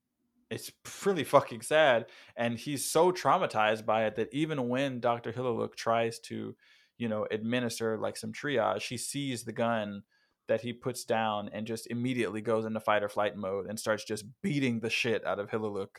it's 0.51 0.73
really 1.05 1.25
fucking 1.25 1.63
sad 1.63 2.07
and 2.37 2.59
he's 2.59 2.91
so 2.91 3.13
traumatized 3.13 3.87
by 3.87 4.05
it 4.07 4.17
that 4.17 4.29
even 4.33 4.69
when 4.69 5.01
dr 5.01 5.33
Hiluluk 5.33 5.75
tries 5.77 6.19
to 6.21 6.55
you 6.99 7.09
know 7.09 7.27
administer 7.31 7.97
like 7.97 8.17
some 8.17 8.33
triage 8.33 8.89
he 8.89 8.97
sees 8.97 9.45
the 9.45 9.53
gun 9.53 10.03
that 10.51 10.63
he 10.63 10.73
puts 10.73 11.05
down 11.05 11.49
and 11.53 11.65
just 11.65 11.87
immediately 11.93 12.41
goes 12.41 12.65
into 12.65 12.81
fight 12.81 13.05
or 13.05 13.09
flight 13.09 13.37
mode 13.37 13.67
and 13.69 13.79
starts 13.79 14.03
just 14.03 14.25
beating 14.43 14.81
the 14.81 14.91
shit 14.91 15.25
out 15.25 15.39
of 15.39 15.49
Hiluluk 15.49 15.99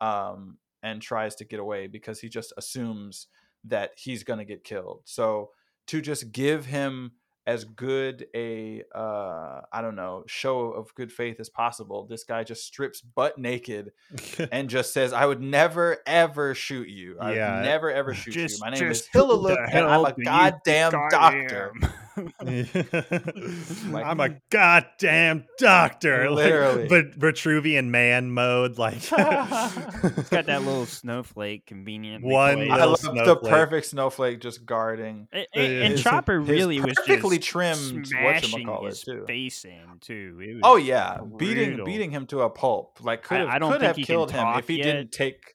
um, 0.00 0.58
and 0.82 1.00
tries 1.00 1.36
to 1.36 1.44
get 1.44 1.60
away 1.60 1.86
because 1.86 2.18
he 2.18 2.28
just 2.28 2.52
assumes 2.56 3.28
that 3.62 3.92
he's 3.96 4.24
going 4.24 4.40
to 4.40 4.44
get 4.44 4.64
killed. 4.64 5.02
So 5.04 5.50
to 5.86 6.00
just 6.00 6.32
give 6.32 6.66
him 6.66 7.12
as 7.46 7.64
good 7.64 8.26
a 8.36 8.82
uh 8.94 9.60
i 9.72 9.80
don't 9.82 9.96
know 9.96 10.22
show 10.26 10.70
of 10.70 10.94
good 10.94 11.10
faith 11.12 11.40
as 11.40 11.48
possible 11.48 12.06
this 12.06 12.22
guy 12.22 12.44
just 12.44 12.64
strips 12.64 13.00
butt 13.00 13.36
naked 13.36 13.90
and 14.52 14.70
just 14.70 14.92
says 14.92 15.12
i 15.12 15.26
would 15.26 15.40
never 15.40 15.98
ever 16.06 16.54
shoot 16.54 16.88
you. 16.88 17.16
I 17.20 17.34
Yeah. 17.34 17.56
would 17.56 17.64
never 17.64 17.90
ever 17.90 18.14
shoot 18.14 18.32
Just- 18.32 18.58
you 18.58 18.64
my 18.64 18.70
name 18.70 18.88
is 18.90 19.00
just 19.00 19.10
who 19.12 19.20
the 19.26 19.26
Hiluluk 19.34 19.68
and 19.72 19.84
i'm 19.86 20.04
a 20.04 20.14
goddamn 20.22 20.92
doctor 21.10 21.72
goddamn. 22.16 23.96
I'm 23.96 24.20
a 24.20 24.28
hmm. 24.28 24.34
goddamn 24.50 25.44
doctor. 25.58 26.22
Like, 26.32 26.46
Literally. 26.46 26.88
but 26.88 27.18
Vitruvian 27.18 27.88
man 27.88 28.30
mode, 28.30 28.78
like 28.78 28.96
It's 28.96 29.10
got 29.10 30.46
that 30.46 30.62
little 30.64 30.86
snowflake 31.02 31.66
convenient. 31.66 32.24
One 32.24 32.70
i 32.70 32.86
little 32.86 33.14
love 33.14 33.42
the 33.42 33.48
perfect 33.48 33.86
snowflake 33.86 34.40
just 34.40 34.64
guarding 34.64 35.28
And, 35.32 35.46
and 35.54 35.92
his- 35.92 36.02
Chopper 36.02 36.40
really 36.40 36.80
was 36.80 36.94
perfectly 36.94 37.38
just 37.38 37.50
trimmed 37.50 38.06
smashing 38.06 38.66
whatchamacallit, 38.66 38.86
his 38.86 39.02
too. 39.02 39.24
face 39.26 39.64
in 39.64 39.98
too. 40.00 40.38
It 40.40 40.60
oh, 40.62 40.74
was 40.74 40.82
oh 40.82 40.84
yeah 40.84 41.18
beating 41.36 41.68
brutal. 41.70 41.86
beating 41.86 42.10
him 42.10 42.26
to 42.26 42.40
a 42.42 42.50
pulp 42.50 42.98
like 43.02 43.22
could 43.22 43.38
have 43.38 43.48
I 43.48 43.58
don't 43.58 43.72
could 43.72 43.80
think 43.80 43.88
have 43.88 43.96
he 43.96 44.04
killed 44.04 44.30
him 44.30 44.40
talk 44.40 44.58
if 44.60 44.68
he 44.68 44.78
yet. 44.78 44.84
didn't 44.84 45.12
take 45.12 45.54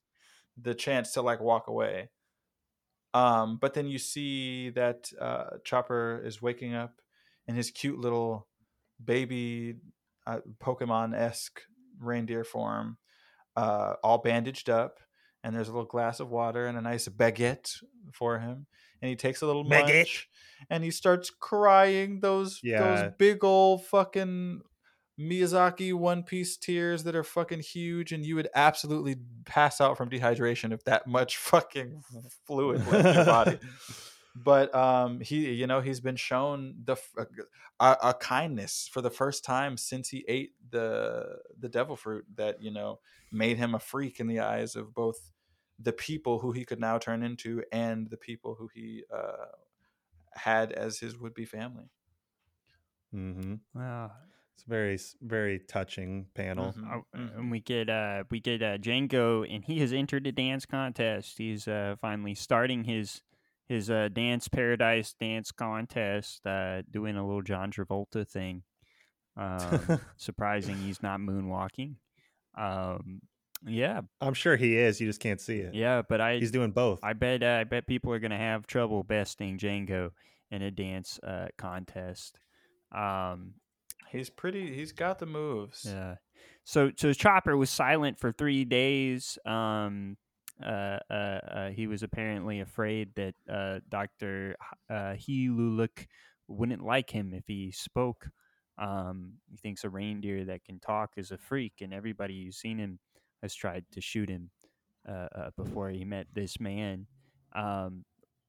the 0.62 0.76
chance 0.76 1.14
to 1.14 1.22
like 1.22 1.40
walk 1.40 1.68
away 1.68 2.10
um 3.18 3.58
but 3.60 3.74
then 3.74 3.88
you 3.88 3.98
see 3.98 4.70
that 4.72 5.12
uh 5.20 5.58
chopper 5.64 6.22
is 6.26 6.42
waking 6.42 6.74
up 6.76 6.94
in 7.48 7.56
his 7.56 7.72
cute 7.72 8.00
little 8.00 8.48
baby 9.04 9.76
uh, 10.26 10.40
pokemon-esque 10.60 11.62
reindeer 12.00 12.44
form 12.44 12.98
uh 13.56 13.94
all 14.04 14.18
bandaged 14.20 14.70
up 14.70 15.00
and 15.44 15.56
there's 15.56 15.70
a 15.70 15.72
little 15.72 15.86
glass 15.86 16.20
of 16.20 16.30
water 16.30 16.66
and 16.68 16.78
a 16.78 16.82
nice 16.82 17.08
baguette 17.08 17.70
for 18.14 18.40
him 18.40 18.66
and 19.02 19.10
he 19.10 19.16
takes 19.16 19.42
a 19.42 19.46
little 19.46 19.64
Baguette. 19.64 19.96
munch 20.06 20.30
and 20.70 20.84
he 20.84 20.92
starts 20.92 21.30
crying 21.30 22.20
those 22.20 22.60
Yeah. 22.64 22.80
those 22.82 23.12
big 23.18 23.44
old 23.44 23.86
fucking 23.86 24.62
Miyazaki 25.20 25.94
One 25.94 26.24
Piece 26.24 26.58
tears 26.58 27.04
that 27.04 27.16
are 27.16 27.24
fucking 27.24 27.62
huge, 27.62 28.12
and 28.12 28.26
you 28.26 28.36
would 28.36 28.50
absolutely 28.54 29.16
pass 29.46 29.82
out 29.82 29.98
from 29.98 30.10
dehydration 30.10 30.72
if 30.72 30.84
that 30.84 31.08
much 31.08 31.38
fucking 31.38 32.04
fluid 32.46 32.86
left 32.88 33.16
your 33.16 33.26
body. 33.26 33.60
But 34.40 34.76
um, 34.76 35.20
he, 35.20 35.52
you 35.54 35.66
know, 35.66 35.82
he's 35.82 36.00
been 36.00 36.16
shown 36.16 36.76
the 36.86 36.96
a 37.80 38.14
kindness 38.14 38.88
for 38.92 39.02
the 39.02 39.10
first 39.10 39.44
time 39.44 39.78
since 39.78 40.10
he 40.10 40.24
ate 40.28 40.52
the 40.70 41.38
the 41.60 41.70
devil 41.70 41.96
fruit 41.96 42.24
that 42.36 42.62
you 42.62 42.70
know 42.70 43.00
made 43.32 43.58
him 43.58 43.74
a 43.74 43.80
freak 43.80 44.20
in 44.20 44.28
the 44.28 44.40
eyes 44.40 44.76
of 44.76 44.94
both 44.94 45.32
the 45.80 45.94
people 45.94 46.40
who 46.40 46.52
he 46.52 46.66
could 46.66 46.80
now 46.80 46.98
turn 46.98 47.24
into 47.24 47.64
and 47.72 48.10
the 48.10 48.18
people 48.18 48.56
who 48.56 48.70
he 48.74 49.04
uh, 49.12 49.46
had 50.34 50.72
as 50.72 51.00
his 51.00 51.18
would 51.18 51.34
be 51.34 51.46
family. 51.46 51.90
Mm-hmm. 53.14 53.56
Wow. 53.74 54.12
It's 54.58 54.66
a 54.66 54.70
very, 54.70 54.98
very 55.22 55.60
touching 55.60 56.26
panel. 56.34 56.74
Mhm, 56.74 56.92
Uh, 56.92 57.02
mhm. 57.16 57.38
And 57.38 57.52
we 57.52 57.60
get 57.60 57.90
uh 57.92 58.24
we 58.32 58.40
get 58.40 58.64
uh 58.64 58.80
Django 58.80 59.46
and 59.48 59.64
he 59.64 59.80
has 59.82 59.94
entered 59.94 60.26
a 60.26 60.32
dance 60.32 60.66
contest. 60.66 61.38
He's 61.38 61.68
uh 61.68 61.96
finally 62.02 62.34
starting 62.34 62.84
his 62.86 63.22
his 63.70 63.92
uh 63.92 64.10
dance 64.12 64.48
paradise 64.48 65.14
dance 65.14 65.52
contest, 65.52 66.44
uh 66.48 66.82
doing 66.90 67.16
a 67.18 67.24
little 67.26 67.44
John 67.44 67.72
Travolta 67.72 68.28
thing. 68.28 68.64
Um 69.36 70.00
surprising 70.18 70.78
he's 70.78 71.04
not 71.04 71.20
moonwalking. 71.20 71.98
Um 72.58 73.22
yeah, 73.66 74.02
I'm 74.22 74.34
sure 74.34 74.56
he 74.56 74.76
is. 74.78 75.00
You 75.00 75.06
just 75.08 75.20
can't 75.20 75.42
see 75.42 75.60
it. 75.60 75.76
yeah, 75.76 76.02
but 76.08 76.20
I 76.20 76.38
He's 76.40 76.52
doing 76.52 76.72
both. 76.72 77.00
I 77.04 77.14
bet 77.14 77.44
uh, 77.44 77.58
I 77.62 77.64
bet 77.64 77.86
people 77.86 78.12
are 78.12 78.20
gonna 78.20 78.38
have 78.38 78.66
trouble 78.66 79.04
besting 79.04 79.60
Django 79.60 80.12
in 80.50 80.64
a 80.64 80.72
dance 80.72 81.20
uh 81.22 81.50
contest. 81.60 82.40
Um 82.92 83.54
He's 84.12 84.30
pretty. 84.30 84.74
He's 84.74 84.92
got 84.92 85.20
the 85.20 85.26
moves. 85.26 85.86
Yeah. 85.88 86.16
So 86.64 86.92
so 86.96 87.14
Chopper 87.14 87.56
was 87.58 87.70
silent 87.70 88.20
for 88.20 88.32
three 88.32 88.66
days. 88.66 89.38
Um, 89.46 90.18
uh, 90.64 91.00
uh, 91.10 91.14
uh, 91.14 91.70
he 91.70 91.88
was 91.88 92.04
apparently 92.04 92.60
afraid 92.60 93.14
that 93.16 93.36
uh, 93.52 93.80
Doctor 93.90 94.56
uh, 94.90 95.14
Hiluluk 95.14 96.08
wouldn't 96.48 96.84
like 96.84 97.10
him 97.10 97.34
if 97.34 97.44
he 97.48 97.72
spoke. 97.72 98.30
Um, 98.78 99.34
he 99.50 99.58
thinks 99.58 99.84
a 99.84 99.90
reindeer 99.90 100.46
that 100.46 100.64
can 100.66 100.80
talk 100.80 101.12
is 101.18 101.32
a 101.32 101.38
freak, 101.38 101.74
and 101.82 101.94
everybody 101.94 102.44
who's 102.44 102.58
seen 102.58 102.78
him 102.78 103.00
has 103.42 103.54
tried 103.54 103.86
to 103.92 104.02
shoot 104.02 104.30
him 104.30 104.50
uh, 105.08 105.28
uh, 105.36 105.50
before 105.56 105.90
he 105.90 106.04
met 106.06 106.28
this 106.34 106.60
man. 106.60 107.08
Um, 107.56 108.06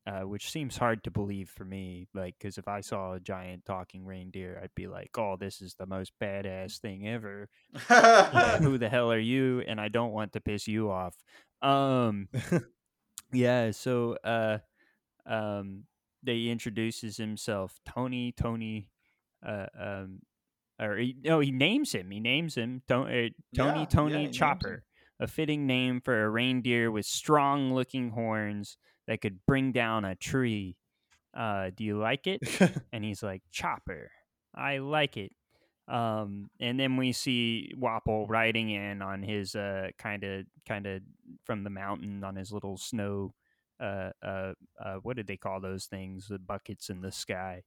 uh, 0.09 0.23
which 0.23 0.51
seems 0.51 0.79
hard 0.79 1.05
to 1.05 1.11
believe 1.11 1.51
for 1.51 1.67
me, 1.67 2.09
like 2.15 2.35
because 2.39 2.57
if 2.57 2.67
I 2.67 2.81
saw 2.81 3.13
a 3.13 3.21
giant 3.21 3.67
talking 3.67 4.07
reindeer, 4.07 4.59
I'd 4.63 4.75
be 4.75 4.87
like, 4.87 5.11
"Oh, 5.19 5.37
this 5.37 5.61
is 5.61 5.75
the 5.75 5.85
most 5.85 6.13
badass 6.19 6.79
thing 6.79 7.07
ever." 7.07 7.51
Yeah, 7.91 8.57
who 8.59 8.79
the 8.79 8.89
hell 8.89 9.13
are 9.13 9.19
you? 9.19 9.63
And 9.69 9.79
I 9.79 9.89
don't 9.89 10.13
want 10.13 10.33
to 10.33 10.41
piss 10.41 10.67
you 10.67 10.91
off. 10.91 11.15
Um, 11.61 12.29
yeah. 13.33 13.73
So, 13.73 14.17
uh, 14.25 14.59
um, 15.27 15.85
they 16.23 16.45
introduces 16.47 17.19
himself, 17.19 17.79
Tony. 17.87 18.33
Tony, 18.33 18.89
uh, 19.47 19.67
um, 19.79 20.21
or 20.81 20.97
he, 20.97 21.17
no, 21.23 21.41
he 21.41 21.51
names 21.51 21.93
him. 21.93 22.11
He 22.11 22.21
names 22.21 22.55
him 22.55 22.81
to- 22.89 22.95
uh, 22.95 23.05
Tony. 23.05 23.31
Yeah, 23.53 23.79
yeah, 23.81 23.85
Tony 23.85 24.15
names 24.15 24.37
Chopper. 24.39 24.85
A 25.21 25.27
fitting 25.27 25.67
name 25.67 26.01
for 26.01 26.25
a 26.25 26.31
reindeer 26.31 26.91
with 26.93 27.05
strong-looking 27.05 28.11
horns 28.11 28.79
that 29.09 29.21
could 29.21 29.45
bring 29.47 29.73
down 29.73 30.05
a 30.05 30.15
tree. 30.15 30.77
Uh, 31.37 31.71
do 31.75 31.83
you 31.83 31.99
like 31.99 32.29
it? 32.29 32.41
and 32.93 33.05
he's 33.05 33.23
like 33.23 33.43
chopper 33.51 34.11
i 34.55 34.79
like 34.79 35.17
it 35.17 35.33
um 35.89 36.51
and 36.61 36.79
then 36.79 36.97
we 36.97 37.13
see 37.13 37.73
wapol 37.79 38.27
riding 38.29 38.71
in 38.71 39.01
on 39.01 39.23
his 39.23 39.55
uh 39.55 39.89
kind 39.99 40.25
of 40.25 40.45
kind 40.67 40.87
of 40.87 41.01
from 41.45 41.65
the 41.65 41.71
mountain 41.71 42.23
on 42.25 42.37
his 42.37 42.53
little 42.53 42.77
snow 42.77 43.33
uh 43.81 44.11
uh, 44.23 44.53
uh 44.85 44.97
what 45.03 45.17
did 45.17 45.27
they 45.27 45.37
call 45.37 45.61
those 45.61 45.87
things 45.87 46.29
the 46.29 46.39
buckets 46.39 46.91
in 46.91 47.01
the 47.01 47.13
sky 47.13 47.63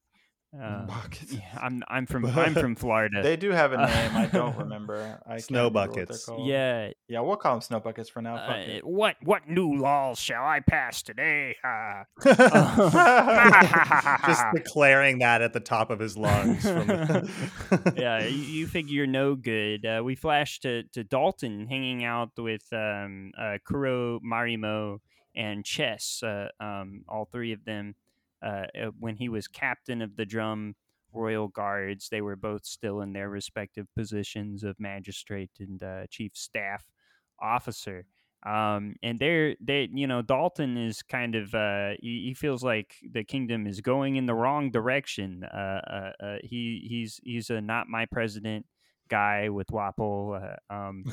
uh, 0.59 0.85
Buckets. 0.85 1.31
yeah, 1.33 1.39
i'm 1.61 1.81
i'm 1.87 2.05
from 2.05 2.25
i'm 2.25 2.53
from 2.53 2.75
florida 2.75 3.21
They 3.23 3.37
do 3.37 3.51
have 3.51 3.71
a 3.73 3.79
Uh, 3.79 3.85
name. 3.87 4.15
I 4.17 4.25
don't 4.25 4.57
remember. 4.57 5.19
I 5.25 5.37
Snow 5.37 5.67
remember 5.67 5.79
what 5.79 5.93
they're 5.95 6.05
buckets. 6.07 6.29
yeah 6.43 6.89
yeah. 7.07 7.21
We'll 7.21 7.37
call 7.37 7.53
them 7.53 7.61
snow 7.61 7.79
buckets 7.79 8.09
for 8.09 8.21
now. 8.21 8.35
uh, 8.35 8.55
it. 8.57 8.85
what 8.85 9.15
what 9.23 9.47
new 9.47 9.77
laws 9.77 10.19
shall 10.19 10.43
i 10.45 10.59
pass 10.59 11.01
today 11.03 11.55
uh, 11.63 12.03
just 14.25 14.43
declaring 14.53 15.19
that 15.19 15.41
at 15.41 15.53
the 15.53 15.59
top 15.59 15.89
of 15.89 15.99
his 15.99 16.17
lungs. 16.17 16.61
From 16.63 16.87
yeah, 17.95 18.23
you, 18.25 18.37
you 18.37 18.67
figure 18.67 18.93
you're 18.93 19.07
no 19.07 19.35
good. 19.35 19.85
Uh, 19.85 20.01
we 20.03 20.15
flash 20.15 20.59
to, 20.61 20.83
to 20.93 21.03
Dalton 21.03 21.67
hanging 21.67 22.03
out 22.03 22.31
with 22.37 22.63
um, 22.73 23.31
uh, 23.39 23.57
Kuro, 23.65 24.19
Marimo, 24.19 24.97
and 25.35 25.63
Chess. 25.63 26.21
Uh, 26.23 26.47
um, 26.59 27.03
all 27.07 27.27
three 27.31 27.53
of 27.53 27.63
them. 27.65 27.95
Uh, 28.41 28.65
uh, 28.79 28.91
when 28.99 29.15
he 29.15 29.29
was 29.29 29.47
captain 29.47 30.01
of 30.01 30.15
the 30.15 30.25
Drum 30.25 30.75
Royal 31.13 31.47
Guards, 31.47 32.09
they 32.09 32.21
were 32.21 32.35
both 32.35 32.65
still 32.65 33.01
in 33.01 33.13
their 33.13 33.29
respective 33.29 33.87
positions 33.95 34.63
of 34.63 34.79
magistrate 34.79 35.51
and 35.59 35.81
uh, 35.83 36.07
chief 36.09 36.31
staff 36.35 36.85
officer. 37.41 38.05
Um, 38.43 38.95
and 39.03 39.19
they're 39.19 39.55
they 39.61 39.87
you 39.93 40.07
know 40.07 40.23
Dalton 40.23 40.75
is 40.75 41.03
kind 41.03 41.35
of 41.35 41.53
uh, 41.53 41.91
he, 41.99 42.25
he 42.25 42.33
feels 42.33 42.63
like 42.63 42.95
the 43.11 43.23
kingdom 43.23 43.67
is 43.67 43.81
going 43.81 44.15
in 44.15 44.25
the 44.25 44.33
wrong 44.33 44.71
direction. 44.71 45.43
Uh, 45.43 45.81
uh, 46.21 46.25
uh, 46.25 46.37
he 46.43 46.85
he's 46.89 47.19
he's 47.23 47.51
a 47.51 47.61
not 47.61 47.87
my 47.87 48.05
president 48.07 48.65
guy 49.11 49.49
with 49.49 49.67
Wapol. 49.67 50.57
Uh, 50.71 50.73
um, 50.73 51.03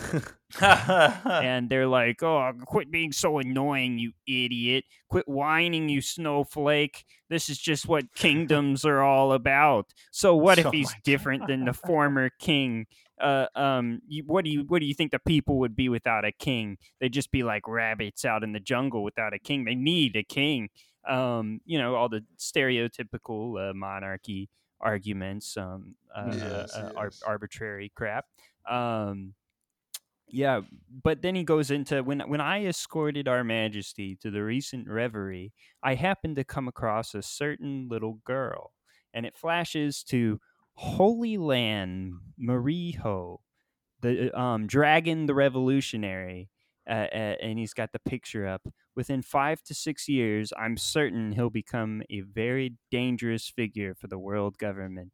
and 0.62 1.68
they're 1.68 1.86
like, 1.88 2.22
"Oh, 2.22 2.52
quit 2.66 2.90
being 2.90 3.12
so 3.12 3.38
annoying, 3.38 3.98
you 3.98 4.12
idiot! 4.26 4.84
Quit 5.10 5.28
whining, 5.28 5.88
you 5.90 6.00
snowflake! 6.00 7.04
This 7.28 7.50
is 7.50 7.58
just 7.58 7.86
what 7.88 8.14
kingdoms 8.14 8.84
are 8.86 9.02
all 9.02 9.32
about. 9.32 9.92
So 10.12 10.34
what 10.36 10.58
if 10.58 10.66
Oh 10.66 10.70
he's 10.70 10.92
God. 10.92 11.02
different 11.04 11.46
than 11.48 11.64
the 11.66 11.74
former 11.74 12.30
king? 12.40 12.86
Uh, 13.20 13.46
um, 13.56 14.00
you, 14.06 14.22
what 14.26 14.44
do 14.44 14.50
you 14.50 14.64
what 14.68 14.80
do 14.80 14.86
you 14.86 14.94
think 14.94 15.10
the 15.10 15.18
people 15.18 15.58
would 15.58 15.76
be 15.76 15.88
without 15.88 16.24
a 16.24 16.32
king? 16.32 16.78
They'd 17.00 17.12
just 17.12 17.32
be 17.32 17.42
like 17.42 17.66
rabbits 17.68 18.24
out 18.24 18.44
in 18.44 18.52
the 18.52 18.60
jungle 18.60 19.02
without 19.02 19.34
a 19.34 19.38
king. 19.40 19.64
They 19.64 19.74
need 19.74 20.16
a 20.16 20.22
king. 20.22 20.68
Um, 21.08 21.60
you 21.64 21.78
know, 21.78 21.94
all 21.96 22.08
the 22.08 22.24
stereotypical 22.38 23.70
uh, 23.70 23.74
monarchy 23.74 24.48
arguments, 24.80 25.56
um, 25.56 25.94
uh, 26.14 26.20
Yes, 26.20 26.74
uh, 26.74 26.88
uh, 26.88 26.90
ar- 26.96 27.12
arbitrary 27.26 27.90
crap." 27.94 28.26
Um, 28.68 29.34
yeah, 30.30 30.60
but 31.02 31.22
then 31.22 31.34
he 31.34 31.42
goes 31.44 31.70
into 31.70 32.02
when 32.02 32.20
when 32.28 32.40
I 32.40 32.66
escorted 32.66 33.28
our 33.28 33.44
Majesty 33.44 34.16
to 34.16 34.30
the 34.30 34.44
recent 34.44 34.88
reverie, 34.88 35.52
I 35.82 35.94
happened 35.94 36.36
to 36.36 36.44
come 36.44 36.68
across 36.68 37.14
a 37.14 37.22
certain 37.22 37.88
little 37.88 38.20
girl, 38.24 38.72
and 39.14 39.24
it 39.24 39.36
flashes 39.36 40.02
to 40.04 40.40
Holy 40.74 41.38
Land 41.38 42.14
Mary 42.36 42.94
Geoise, 43.02 43.40
the 44.00 44.38
um, 44.38 44.66
dragon, 44.66 45.26
the 45.26 45.34
revolutionary, 45.34 46.48
uh, 46.88 46.92
uh, 47.12 47.34
and 47.42 47.58
he's 47.58 47.74
got 47.74 47.92
the 47.92 47.98
picture 48.00 48.46
up. 48.46 48.62
Within 48.96 49.22
five 49.22 49.62
to 49.64 49.74
six 49.74 50.08
years, 50.08 50.52
I'm 50.58 50.76
certain 50.76 51.32
he'll 51.32 51.50
become 51.50 52.02
a 52.10 52.20
very 52.22 52.74
dangerous 52.90 53.48
figure 53.48 53.94
for 53.94 54.08
the 54.08 54.18
world 54.18 54.58
government. 54.58 55.12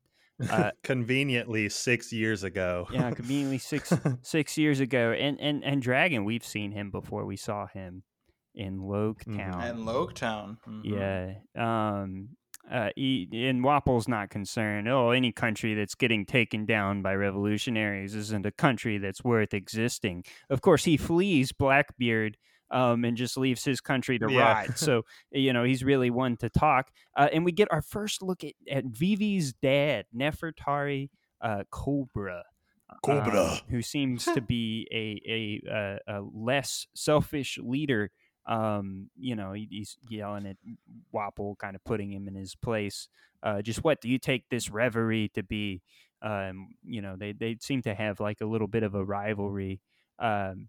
Uh, 0.51 0.71
conveniently 0.83 1.69
six 1.69 2.13
years 2.13 2.43
ago. 2.43 2.87
yeah, 2.91 3.11
conveniently 3.11 3.59
six 3.59 3.93
six 4.23 4.57
years 4.59 4.81
ago. 4.81 5.13
And 5.13 5.39
and 5.41 5.63
and 5.65 5.81
Dragon, 5.83 6.25
we've 6.25 6.45
seen 6.45 6.73
him 6.73 6.91
before. 6.91 7.25
We 7.25 7.37
saw 7.37 7.67
him 7.67 8.03
in 8.55 8.81
Logue 8.81 9.23
Mhm. 9.25 9.37
Town. 9.37 9.63
And 9.63 9.79
Loguetown. 9.81 10.59
Mhm. 10.67 10.83
Yeah. 11.57 12.01
Um. 12.01 12.31
Uh. 12.71 12.91
He, 12.97 13.29
and 13.33 13.63
Wapol's 13.63 14.09
not 14.09 14.31
concerned. 14.31 14.89
Oh, 14.89 15.11
any 15.11 15.33
country 15.33 15.75
that's 15.75 15.95
getting 15.95 16.25
taken 16.27 16.67
down 16.67 17.03
by 17.03 17.15
revolutionaries 17.15 18.15
isn't 18.15 18.47
a 18.47 18.53
country 18.53 18.99
that's 18.99 19.23
worth 19.23 19.55
existing. 19.55 20.25
Of 20.51 20.61
course, 20.61 20.85
he 20.85 20.97
flees 20.97 21.53
Blackbeard. 21.53 22.37
Um, 22.71 23.05
and 23.05 23.17
just 23.17 23.37
leaves 23.37 23.63
his 23.63 23.81
country 23.81 24.19
to 24.19 24.27
Yeah. 24.29 24.39
rot. 24.41 24.79
So 24.79 25.03
you 25.31 25.53
know 25.53 25.63
he's 25.65 25.85
really 25.85 26.11
one 26.11 26.37
to 26.39 26.49
talk. 26.49 26.91
Uh, 27.17 27.29
and 27.33 27.45
we 27.45 27.53
get 27.53 27.69
our 27.71 27.83
first 27.83 28.23
look 28.23 28.43
at, 28.43 28.55
at 28.69 28.85
Vivi's 28.87 29.53
dad, 29.53 30.07
Nefertari 30.17 31.11
uh, 31.43 31.65
Cobra, 31.71 32.43
um, 33.07 33.59
who 33.69 33.83
seems 33.83 34.25
to 34.25 34.41
be 34.41 34.89
a 34.91 35.21
a, 35.71 35.73
uh, 36.09 36.19
a 36.19 36.23
less 36.23 36.87
selfish 36.95 37.59
leader. 37.63 38.11
Um, 38.47 39.11
you 39.19 39.37
know, 39.37 39.53
he's 39.53 39.97
yelling 40.09 40.47
at 40.47 40.57
Wapol, 41.15 41.59
kind 41.59 41.75
of 41.75 41.85
putting 41.85 42.13
him 42.13 42.29
in 42.29 42.35
his 42.35 42.55
place. 42.55 43.09
Uh, 43.43 43.63
just 43.63 43.85
what 43.85 44.01
do 44.01 44.09
you 44.09 44.19
take 44.19 44.49
this 44.49 44.71
reverie 44.71 45.31
to 45.35 45.43
be? 45.43 45.83
Um, 46.23 46.75
you 46.85 47.03
know, 47.03 47.17
they 47.17 47.33
they 47.33 47.57
seem 47.61 47.83
to 47.83 47.95
have 47.95 48.21
like 48.21 48.41
a 48.41 48.47
little 48.47 48.69
bit 48.69 48.83
of 48.83 48.95
a 48.95 49.05
rivalry. 49.05 49.81
Um, 50.19 50.69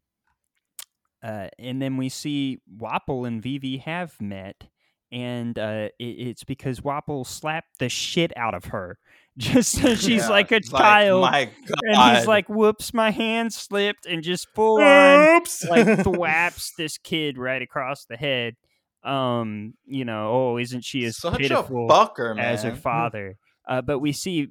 uh, 1.23 1.47
and 1.57 1.81
then 1.81 1.97
we 1.97 2.09
see 2.09 2.59
Wapol 2.77 3.27
and 3.27 3.41
Vivi 3.41 3.77
have 3.77 4.19
met, 4.21 4.67
and 5.11 5.57
uh, 5.57 5.89
it, 5.97 6.03
it's 6.03 6.43
because 6.43 6.81
Wapol 6.81 7.25
slapped 7.25 7.79
the 7.79 7.89
shit 7.89 8.31
out 8.37 8.53
of 8.53 8.65
her, 8.65 8.99
just 9.37 9.77
she's 9.97 10.07
Yeah, 10.07 10.29
like 10.29 10.51
a 10.51 10.59
child. 10.61 11.21
my 11.21 11.45
God. 11.45 11.79
and 11.83 12.17
he's 12.17 12.27
like, 12.27 12.47
"Whoops, 12.49 12.93
my 12.93 13.11
hand 13.11 13.53
slipped," 13.53 14.05
and 14.05 14.23
just 14.23 14.47
full 14.49 14.77
on 14.81 15.41
like 15.69 15.87
thwaps 15.99 16.71
this 16.77 16.97
kid 16.97 17.37
right 17.37 17.61
across 17.61 18.05
the 18.05 18.17
head. 18.17 18.55
Um, 19.03 19.75
you 19.85 20.03
know, 20.05 20.31
oh, 20.31 20.57
isn't 20.57 20.83
she 20.83 21.05
as 21.05 21.17
such 21.17 21.37
pitiful 21.37 21.87
a 21.89 21.93
fucker, 21.93 22.35
man. 22.35 22.45
as 22.45 22.63
her 22.63 22.75
father? 22.75 23.37
Uh, 23.67 23.81
but 23.81 23.99
we 23.99 24.11
see, 24.11 24.47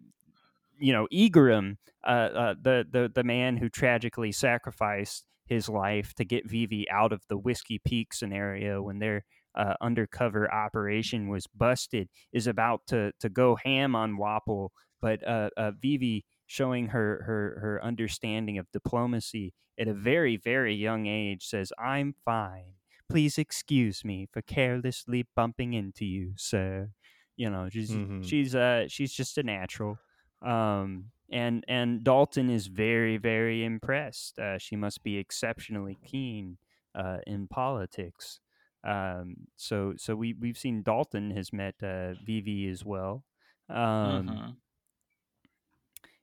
you 0.78 0.92
know, 0.92 1.08
Igaram, 1.12 1.76
uh, 2.06 2.10
uh, 2.10 2.54
the 2.60 2.86
the 2.90 3.10
the 3.12 3.24
man 3.24 3.56
who 3.56 3.68
tragically 3.68 4.32
sacrificed 4.32 5.24
his 5.46 5.68
life 5.68 6.14
to 6.14 6.24
get 6.24 6.48
Vivi 6.48 6.88
out 6.90 7.12
of 7.12 7.22
the 7.28 7.36
Whiskey 7.36 7.78
Peak 7.84 8.14
scenario 8.14 8.80
when 8.82 8.98
their 8.98 9.24
uh, 9.54 9.74
undercover 9.80 10.52
operation 10.52 11.28
was 11.28 11.46
busted, 11.46 12.08
is 12.32 12.46
about 12.46 12.86
to 12.88 13.12
to 13.20 13.28
go 13.28 13.56
ham 13.56 13.94
on 13.94 14.16
Wapol. 14.18 14.70
But 15.00 15.26
uh, 15.26 15.50
uh, 15.56 15.72
Vivi, 15.80 16.24
showing 16.46 16.88
her 16.88 17.22
her 17.26 17.58
her 17.60 17.84
understanding 17.84 18.58
of 18.58 18.70
diplomacy 18.72 19.52
at 19.78 19.88
a 19.88 19.94
very 19.94 20.36
very 20.36 20.74
young 20.74 21.06
age, 21.06 21.44
says, 21.46 21.72
"I'm 21.78 22.14
fine." 22.24 22.74
Please 23.10 23.36
excuse 23.38 24.04
me 24.04 24.26
for 24.32 24.40
carelessly 24.42 25.26
bumping 25.36 25.74
into 25.74 26.04
you, 26.06 26.32
sir. 26.36 26.90
You 27.36 27.50
know, 27.50 27.68
she's 27.68 27.90
Mhm. 27.90 28.24
she's 28.24 28.54
uh 28.54 28.86
she's 28.88 29.12
just 29.12 29.36
a 29.38 29.42
natural. 29.42 29.98
Um 30.40 31.10
and 31.30 31.64
and 31.68 32.04
Dalton 32.04 32.48
is 32.50 32.66
very 32.68 33.16
very 33.18 33.64
impressed. 33.64 34.38
Uh, 34.38 34.58
she 34.58 34.76
must 34.76 35.02
be 35.02 35.16
exceptionally 35.18 35.98
keen 36.04 36.58
uh, 36.94 37.18
in 37.26 37.48
politics. 37.48 38.40
Um, 38.84 39.48
so 39.56 39.94
so 39.96 40.16
we 40.16 40.34
we've 40.34 40.58
seen 40.58 40.82
Dalton 40.82 41.30
has 41.32 41.52
met 41.52 41.76
uh, 41.82 42.14
Vivi 42.24 42.68
as 42.68 42.84
well. 42.84 43.24
Um, 43.68 44.42
Mhm. 44.42 44.56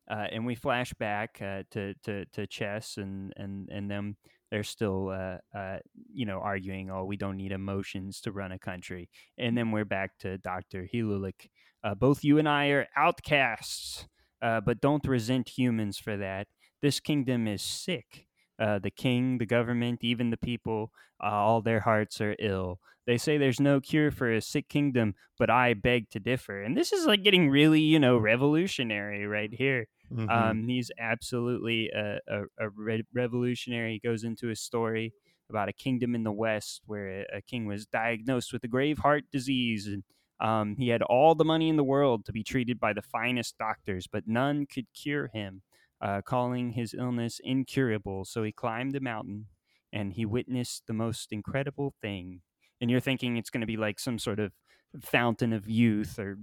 uh, 0.09 0.27
and 0.31 0.45
we 0.45 0.55
flash 0.55 0.93
back 0.93 1.39
uh, 1.41 1.63
to, 1.71 1.93
to 2.03 2.25
to 2.25 2.47
Chess 2.47 2.97
and 2.97 3.33
and 3.37 3.69
and 3.69 3.89
them. 3.89 4.17
They're 4.49 4.63
still, 4.63 5.07
uh, 5.09 5.37
uh, 5.57 5.79
you 6.11 6.25
know, 6.25 6.39
arguing. 6.39 6.89
Oh, 6.91 7.05
we 7.05 7.15
don't 7.15 7.37
need 7.37 7.53
emotions 7.53 8.19
to 8.21 8.33
run 8.33 8.51
a 8.51 8.59
country. 8.59 9.09
And 9.37 9.57
then 9.57 9.71
we're 9.71 9.85
back 9.85 10.17
to 10.19 10.37
Doctor 10.39 10.85
Hiluluk. 10.93 11.47
Uh, 11.85 11.95
both 11.95 12.21
you 12.25 12.37
and 12.37 12.49
I 12.49 12.67
are 12.67 12.87
outcasts, 12.97 14.09
uh, 14.41 14.59
but 14.59 14.81
don't 14.81 15.07
resent 15.07 15.57
humans 15.57 15.97
for 15.97 16.17
that. 16.17 16.47
This 16.81 16.99
kingdom 16.99 17.47
is 17.47 17.61
sick. 17.61 18.27
Uh, 18.61 18.79
the 18.79 18.91
king, 18.91 19.39
the 19.39 19.45
government, 19.57 19.99
even 20.03 20.29
the 20.29 20.37
people, 20.37 20.91
uh, 21.23 21.27
all 21.27 21.61
their 21.61 21.81
hearts 21.81 22.21
are 22.21 22.35
ill. 22.39 22.79
They 23.07 23.17
say 23.17 23.37
there's 23.37 23.59
no 23.59 23.81
cure 23.81 24.11
for 24.11 24.31
a 24.31 24.41
sick 24.41 24.69
kingdom, 24.69 25.15
but 25.39 25.49
I 25.49 25.73
beg 25.73 26.09
to 26.11 26.19
differ. 26.19 26.61
And 26.61 26.77
this 26.77 26.93
is 26.93 27.07
like 27.07 27.23
getting 27.23 27.49
really, 27.49 27.81
you 27.81 27.99
know, 27.99 28.17
revolutionary 28.17 29.25
right 29.25 29.51
here. 29.53 29.87
Mhm. 30.13 30.29
Um, 30.29 30.67
he's 30.67 30.91
absolutely 30.99 31.89
a, 31.89 32.19
a, 32.27 32.43
a 32.59 32.69
re- 32.75 33.03
revolutionary. 33.13 33.93
He 33.93 34.07
goes 34.07 34.23
into 34.23 34.49
a 34.51 34.55
story 34.55 35.13
about 35.49 35.69
a 35.69 35.73
kingdom 35.73 36.15
in 36.15 36.23
the 36.23 36.31
West 36.31 36.81
where 36.85 37.07
a, 37.21 37.37
a 37.37 37.41
king 37.41 37.65
was 37.65 37.85
diagnosed 37.85 38.53
with 38.53 38.63
a 38.63 38.67
grave 38.67 38.99
heart 38.99 39.25
disease. 39.31 39.87
And 39.87 40.03
um, 40.39 40.75
he 40.77 40.89
had 40.89 41.01
all 41.01 41.35
the 41.35 41.45
money 41.45 41.69
in 41.69 41.77
the 41.77 41.83
world 41.83 42.25
to 42.25 42.31
be 42.31 42.43
treated 42.43 42.79
by 42.79 42.93
the 42.93 43.01
finest 43.01 43.57
doctors, 43.57 44.07
but 44.07 44.27
none 44.27 44.65
could 44.65 44.87
cure 44.93 45.29
him, 45.33 45.61
uh, 46.01 46.21
calling 46.21 46.71
his 46.71 46.93
illness 46.93 47.39
incurable. 47.43 48.25
So 48.25 48.43
he 48.43 48.51
climbed 48.51 48.93
the 48.93 48.99
mountain 48.99 49.47
and 49.93 50.13
he 50.13 50.25
witnessed 50.25 50.83
the 50.87 50.93
most 50.93 51.31
incredible 51.31 51.93
thing. 52.01 52.41
And 52.79 52.89
you're 52.89 52.99
thinking 52.99 53.37
it's 53.37 53.49
going 53.49 53.61
to 53.61 53.67
be 53.67 53.77
like 53.77 53.99
some 53.99 54.17
sort 54.17 54.39
of 54.39 54.51
fountain 54.99 55.53
of 55.53 55.69
youth 55.69 56.17
or 56.17 56.37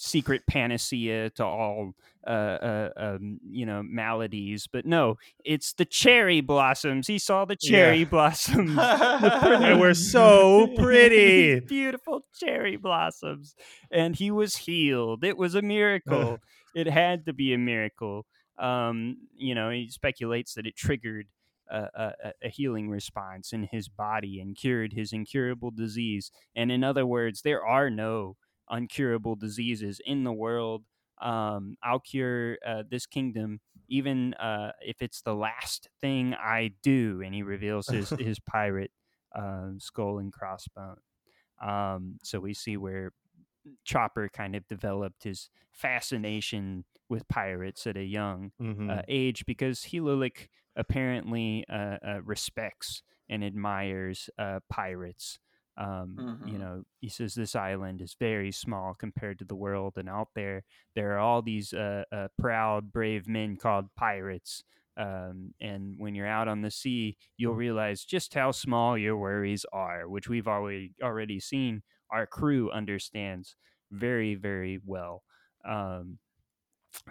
secret 0.00 0.42
panacea 0.46 1.28
to 1.30 1.44
all 1.44 1.92
uh, 2.24 2.30
uh, 2.30 2.90
um, 2.96 3.40
you 3.50 3.66
know 3.66 3.82
maladies 3.82 4.68
but 4.70 4.86
no 4.86 5.16
it's 5.44 5.72
the 5.72 5.84
cherry 5.84 6.40
blossoms. 6.40 7.06
He 7.08 7.18
saw 7.18 7.44
the 7.44 7.56
cherry 7.56 7.98
Yeah. 8.00 8.04
blossoms 8.04 8.76
They 9.60 9.74
were 9.74 9.94
so 9.94 10.68
pretty. 10.76 11.58
beautiful 11.66 12.24
cherry 12.38 12.76
blossoms. 12.76 13.54
And 13.90 14.14
he 14.14 14.30
was 14.30 14.56
healed. 14.56 15.24
It 15.24 15.36
was 15.36 15.54
a 15.56 15.62
miracle. 15.62 16.38
It 16.74 16.86
had 16.86 17.26
to 17.26 17.32
be 17.32 17.52
a 17.52 17.58
miracle. 17.58 18.24
Um, 18.58 19.16
you 19.36 19.54
know 19.54 19.70
he 19.70 19.88
speculates 19.88 20.54
that 20.54 20.66
it 20.66 20.76
triggered 20.76 21.26
a, 21.70 21.88
a- 22.24 22.32
a 22.44 22.48
healing 22.48 22.88
response 22.88 23.52
in 23.52 23.68
his 23.70 23.88
body 23.88 24.40
and 24.40 24.56
cured 24.56 24.92
his 24.92 25.12
incurable 25.12 25.70
disease. 25.70 26.30
And 26.54 26.70
in 26.70 26.84
other 26.84 27.04
words 27.06 27.42
there 27.42 27.64
are 27.64 27.90
no 27.90 28.36
uncurable 28.70 29.38
diseases 29.38 30.00
in 30.04 30.24
the 30.24 30.32
world. 30.32 30.84
Um, 31.20 31.76
I'll 31.82 32.00
cure 32.00 32.58
uh, 32.64 32.84
this 32.88 33.06
kingdom, 33.06 33.60
even 33.88 34.34
uh, 34.34 34.72
if 34.80 35.02
it's 35.02 35.22
the 35.22 35.34
last 35.34 35.88
thing 36.00 36.34
I 36.34 36.74
do. 36.82 37.22
And 37.24 37.34
he 37.34 37.42
reveals 37.42 37.88
his 37.88 38.14
his 38.18 38.38
pirate 38.40 38.92
um, 39.34 39.78
skull 39.80 40.18
and 40.18 40.32
crossbone. 40.32 40.98
Um, 41.62 42.18
so 42.22 42.40
we 42.40 42.54
see 42.54 42.76
where 42.76 43.12
Chopper 43.84 44.28
kind 44.28 44.54
of 44.56 44.66
developed 44.68 45.24
his 45.24 45.50
fascination 45.72 46.84
with 47.08 47.28
pirates 47.28 47.86
at 47.86 47.96
a 47.96 48.04
young 48.04 48.52
Mhm. 48.58 48.88
uh, 48.90 49.02
age 49.08 49.44
because 49.46 49.80
Hiluluk 49.86 50.48
apparently 50.76 51.64
uh, 51.68 51.98
uh, 52.06 52.20
respects 52.22 53.02
and 53.28 53.44
admires 53.44 54.30
uh, 54.38 54.60
pirates. 54.70 55.38
Um, 55.78 56.24
You 56.44 56.58
Mhm. 56.58 56.58
know, 56.58 56.84
he 57.00 57.08
says 57.10 57.34
this 57.34 57.54
island 57.56 58.00
is 58.02 58.14
very 58.18 58.52
small 58.52 58.94
compared 58.94 59.38
to 59.40 59.44
the 59.46 59.56
world, 59.56 59.98
and 59.98 60.08
out 60.08 60.30
there 60.34 60.64
there 60.94 61.12
are 61.14 61.18
all 61.18 61.42
these 61.42 61.74
uh, 61.74 62.04
uh, 62.12 62.28
proud, 62.38 62.92
brave 62.92 63.28
men 63.28 63.56
called 63.56 63.94
pirates. 63.96 64.64
Um, 64.96 65.54
and 65.60 65.98
when 65.98 66.14
you're 66.14 66.26
out 66.26 66.48
on 66.48 66.62
the 66.62 66.70
sea, 66.70 67.18
you'll 67.36 67.54
realize 67.54 68.04
just 68.04 68.34
how 68.34 68.50
small 68.52 68.98
your 68.98 69.16
worries 69.16 69.64
are, 69.72 70.08
which 70.08 70.28
we've 70.28 70.48
already 70.48 70.94
already 71.02 71.40
seen. 71.40 71.82
Our 72.10 72.26
crew 72.26 72.70
understands 72.70 73.56
very, 73.90 74.34
very 74.34 74.80
well. 74.84 75.24
Um, 75.64 76.18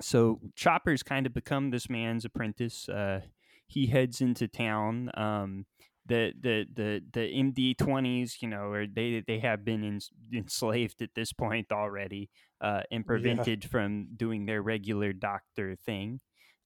so 0.01 0.41
Chopper's 0.55 1.03
kind 1.03 1.25
of 1.25 1.33
become 1.33 1.69
this 1.71 1.89
man's 1.89 2.25
apprentice. 2.25 2.89
Uh, 2.89 3.21
he 3.67 3.87
heads 3.87 4.21
into 4.21 4.47
town. 4.47 5.11
Um, 5.15 5.65
the 6.07 6.33
the 6.39 6.65
the 6.73 7.01
the 7.13 7.19
MD 7.19 7.77
twenties, 7.77 8.37
you 8.41 8.47
know, 8.47 8.71
or 8.71 8.87
they 8.87 9.23
they 9.25 9.39
have 9.39 9.63
been 9.65 9.83
ens 9.83 10.09
enslaved 10.33 11.01
at 11.01 11.15
this 11.15 11.33
point 11.33 11.71
already, 11.71 12.29
uh, 12.61 12.81
and 12.91 13.05
prevented 13.05 13.63
from 13.69 14.09
doing 14.15 14.45
their 14.45 14.61
regular 14.61 15.13
doctor 15.13 15.75
thing. 15.75 16.19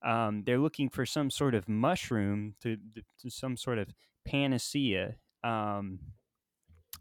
Um, 0.03 0.43
they're 0.45 0.59
looking 0.59 0.89
for 0.89 1.05
some 1.05 1.29
sort 1.29 1.53
of 1.53 1.69
mushroom 1.69 2.55
to, 2.61 2.77
to 3.19 3.29
some 3.29 3.55
sort 3.55 3.77
of 3.77 3.89
panacea. 4.25 5.15
Um, 5.43 5.99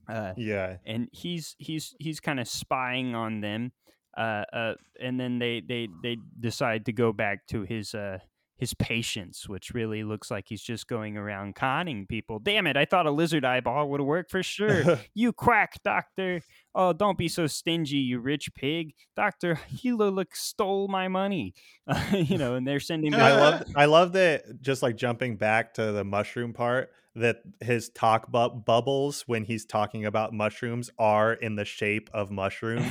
uh, 0.08 0.32
Yeah. 0.36 0.78
and 0.84 1.08
he's 1.12 1.56
he's 1.58 1.94
he's 1.98 2.20
kind 2.20 2.40
of 2.40 2.48
spying 2.48 3.14
on 3.14 3.40
them 3.40 3.72
uh, 4.16 4.44
uh, 4.52 4.74
and 5.00 5.18
then 5.20 5.38
they, 5.38 5.60
they 5.60 5.88
they 6.02 6.16
decide 6.38 6.84
to 6.86 6.92
go 6.92 7.12
back 7.12 7.46
to 7.46 7.62
his 7.62 7.94
uh, 7.94 8.18
his 8.60 8.74
patience, 8.74 9.48
which 9.48 9.70
really 9.70 10.04
looks 10.04 10.30
like 10.30 10.44
he's 10.48 10.62
just 10.62 10.86
going 10.86 11.16
around 11.16 11.54
conning 11.56 12.06
people 12.06 12.38
damn 12.38 12.66
it 12.66 12.76
i 12.76 12.84
thought 12.84 13.06
a 13.06 13.10
lizard 13.10 13.44
eyeball 13.44 13.88
would 13.88 14.00
work 14.02 14.30
for 14.30 14.42
sure 14.42 14.98
you 15.14 15.32
quack 15.32 15.80
doctor 15.82 16.40
oh 16.74 16.92
don't 16.92 17.18
be 17.18 17.26
so 17.26 17.46
stingy 17.46 17.96
you 17.96 18.20
rich 18.20 18.54
pig 18.54 18.92
dr 19.16 19.58
Hiluluk 19.74 20.26
stole 20.34 20.86
my 20.88 21.08
money 21.08 21.54
you 22.12 22.38
know 22.38 22.54
and 22.54 22.66
they're 22.66 22.78
sending 22.80 23.14
I 23.14 23.32
love 23.32 23.64
I 23.74 23.84
love 23.86 24.12
that 24.12 24.60
just 24.60 24.82
like 24.82 24.96
jumping 24.96 25.36
back 25.36 25.74
to 25.74 25.90
the 25.92 26.04
mushroom 26.04 26.52
part 26.52 26.90
that 27.16 27.38
his 27.60 27.88
talk 27.88 28.30
bu- 28.30 28.50
bubbles 28.50 29.22
when 29.26 29.44
he's 29.44 29.64
talking 29.64 30.04
about 30.06 30.32
mushrooms 30.32 30.90
are 30.98 31.32
in 31.32 31.56
the 31.56 31.64
shape 31.64 32.08
of 32.14 32.30
mushrooms. 32.30 32.86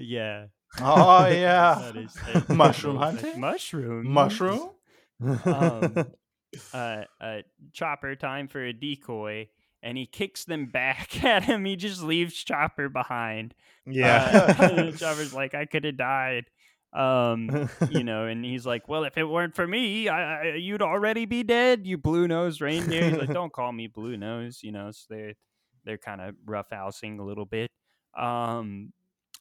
yeah 0.00 0.46
Oh 0.80 1.26
yeah. 1.26 1.80
that 1.92 1.96
is 1.96 2.14
that- 2.14 2.48
Mushroom 2.48 2.94
mush- 2.96 3.04
hunting? 3.20 3.40
mushroom 3.40 4.06
Mushroom? 4.08 4.70
Um, 5.20 6.06
uh, 6.74 7.02
uh, 7.20 7.38
Chopper 7.72 8.16
time 8.16 8.48
for 8.48 8.64
a 8.64 8.72
decoy, 8.72 9.48
and 9.82 9.96
he 9.96 10.06
kicks 10.06 10.44
them 10.44 10.66
back 10.66 11.24
at 11.24 11.44
him. 11.44 11.64
He 11.64 11.76
just 11.76 12.02
leaves 12.02 12.34
Chopper 12.34 12.88
behind. 12.88 13.54
yeah. 13.86 14.54
Uh, 14.58 14.92
Chopper's 14.96 15.34
like, 15.34 15.54
I 15.54 15.66
could 15.66 15.84
have 15.84 15.96
died. 15.96 16.46
Um, 16.92 17.68
you 17.88 18.02
know, 18.02 18.26
and 18.26 18.44
he's 18.44 18.66
like, 18.66 18.88
"Well, 18.88 19.04
if 19.04 19.16
it 19.16 19.22
weren't 19.22 19.54
for 19.54 19.64
me, 19.64 20.08
I, 20.08 20.40
I 20.40 20.54
you'd 20.56 20.82
already 20.82 21.24
be 21.24 21.44
dead, 21.44 21.86
you 21.86 21.96
blue 21.96 22.26
nosed 22.26 22.60
reindeer." 22.60 23.04
He's 23.08 23.16
like, 23.16 23.32
"Don't 23.32 23.52
call 23.52 23.70
me 23.70 23.86
blue 23.86 24.16
nose," 24.16 24.58
you 24.64 24.72
know. 24.72 24.90
So 24.90 25.06
they're 25.08 25.34
they're 25.84 25.98
kind 25.98 26.20
of 26.20 26.34
roughhousing 26.44 27.20
a 27.20 27.22
little 27.22 27.44
bit. 27.46 27.70
Um, 28.18 28.92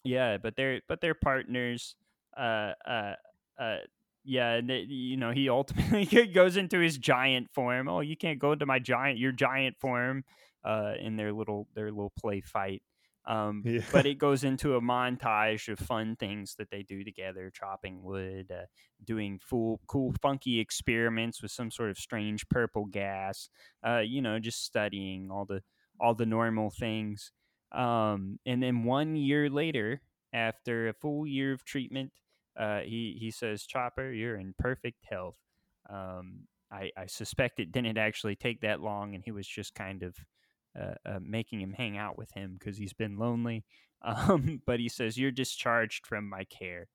yeah, 0.04 0.38
but 0.38 0.56
they're 0.56 0.82
but 0.88 1.02
they're 1.02 1.16
partners. 1.16 1.96
Uh, 2.38 2.74
uh, 2.88 3.14
uh, 3.60 3.78
yeah, 4.24 4.54
and 4.54 4.70
they, 4.70 4.80
you 4.82 5.18
know, 5.18 5.32
he 5.32 5.50
ultimately 5.50 6.06
goes 6.34 6.58
into 6.58 6.80
his 6.80 6.98
giant 6.98 7.50
form. 7.52 7.88
Oh, 7.88 8.02
you 8.02 8.18
can't 8.18 8.40
go 8.40 8.52
into 8.54 8.66
my 8.66 8.80
giant, 8.80 9.20
your 9.20 9.32
giant 9.32 9.78
form. 9.80 10.24
Uh, 10.62 10.94
in 11.00 11.16
their 11.16 11.32
little 11.32 11.70
their 11.74 11.90
little 11.90 12.12
play 12.20 12.42
fight. 12.42 12.84
Um, 13.26 13.64
Yeah. 13.64 13.82
but 13.92 14.06
it 14.06 14.16
goes 14.18 14.44
into 14.44 14.76
a 14.76 14.82
montage 14.82 15.72
of 15.72 15.80
fun 15.80 16.18
things 16.18 16.56
that 16.56 16.70
they 16.70 16.84
do 16.84 17.04
together 17.04 17.50
chopping 17.50 18.04
wood 18.04 18.52
uh, 18.52 18.66
doing 19.04 19.40
full 19.40 19.80
cool 19.88 20.14
funky 20.22 20.60
experiments 20.60 21.42
with 21.42 21.52
some 21.52 21.72
sort 21.72 21.90
of 21.92 21.98
strange 21.98 22.48
purple 22.50 22.86
gas 22.86 23.50
uh, 23.86 24.00
you 24.00 24.22
know 24.22 24.40
just 24.40 24.64
studying 24.66 25.30
all 25.32 25.46
the 25.46 25.62
all 26.00 26.14
the 26.14 26.26
normal 26.26 26.70
things 26.70 27.32
um, 27.72 28.40
and 28.46 28.62
then 28.64 28.84
one 28.84 29.16
year 29.16 29.50
later 29.50 30.02
after 30.34 30.88
a 30.90 30.94
full 30.94 31.26
year 31.28 31.54
of 31.54 31.64
treatment 31.64 32.12
uh, 32.60 32.82
he, 32.82 33.18
he 33.20 33.32
says 33.32 33.66
chopper 33.66 34.12
you're 34.12 34.36
in 34.38 34.54
perfect 34.60 35.06
health 35.10 35.38
um, 35.90 36.42
I, 36.72 36.92
I 36.96 37.08
suspect 37.08 37.60
it 37.60 37.72
didn't 37.72 37.98
actually 37.98 38.36
take 38.36 38.62
that 38.62 38.82
long 38.82 39.16
and 39.16 39.24
he 39.26 39.32
was 39.32 39.48
just 39.48 39.74
kind 39.74 40.04
of 40.04 40.16
uh, 40.80 40.94
uh, 41.06 41.20
making 41.22 41.62
him 41.62 41.74
hang 41.74 41.98
out 41.98 42.16
with 42.18 42.32
him 42.32 42.58
because 42.60 42.78
he's 42.78 42.94
been 42.94 43.18
lonely. 43.18 43.66
Um, 44.02 44.62
but 44.66 44.80
he 44.80 44.88
says, 44.88 45.18
You're 45.18 45.30
discharged 45.32 46.08
from 46.08 46.30
my 46.30 46.46
care. 46.46 46.88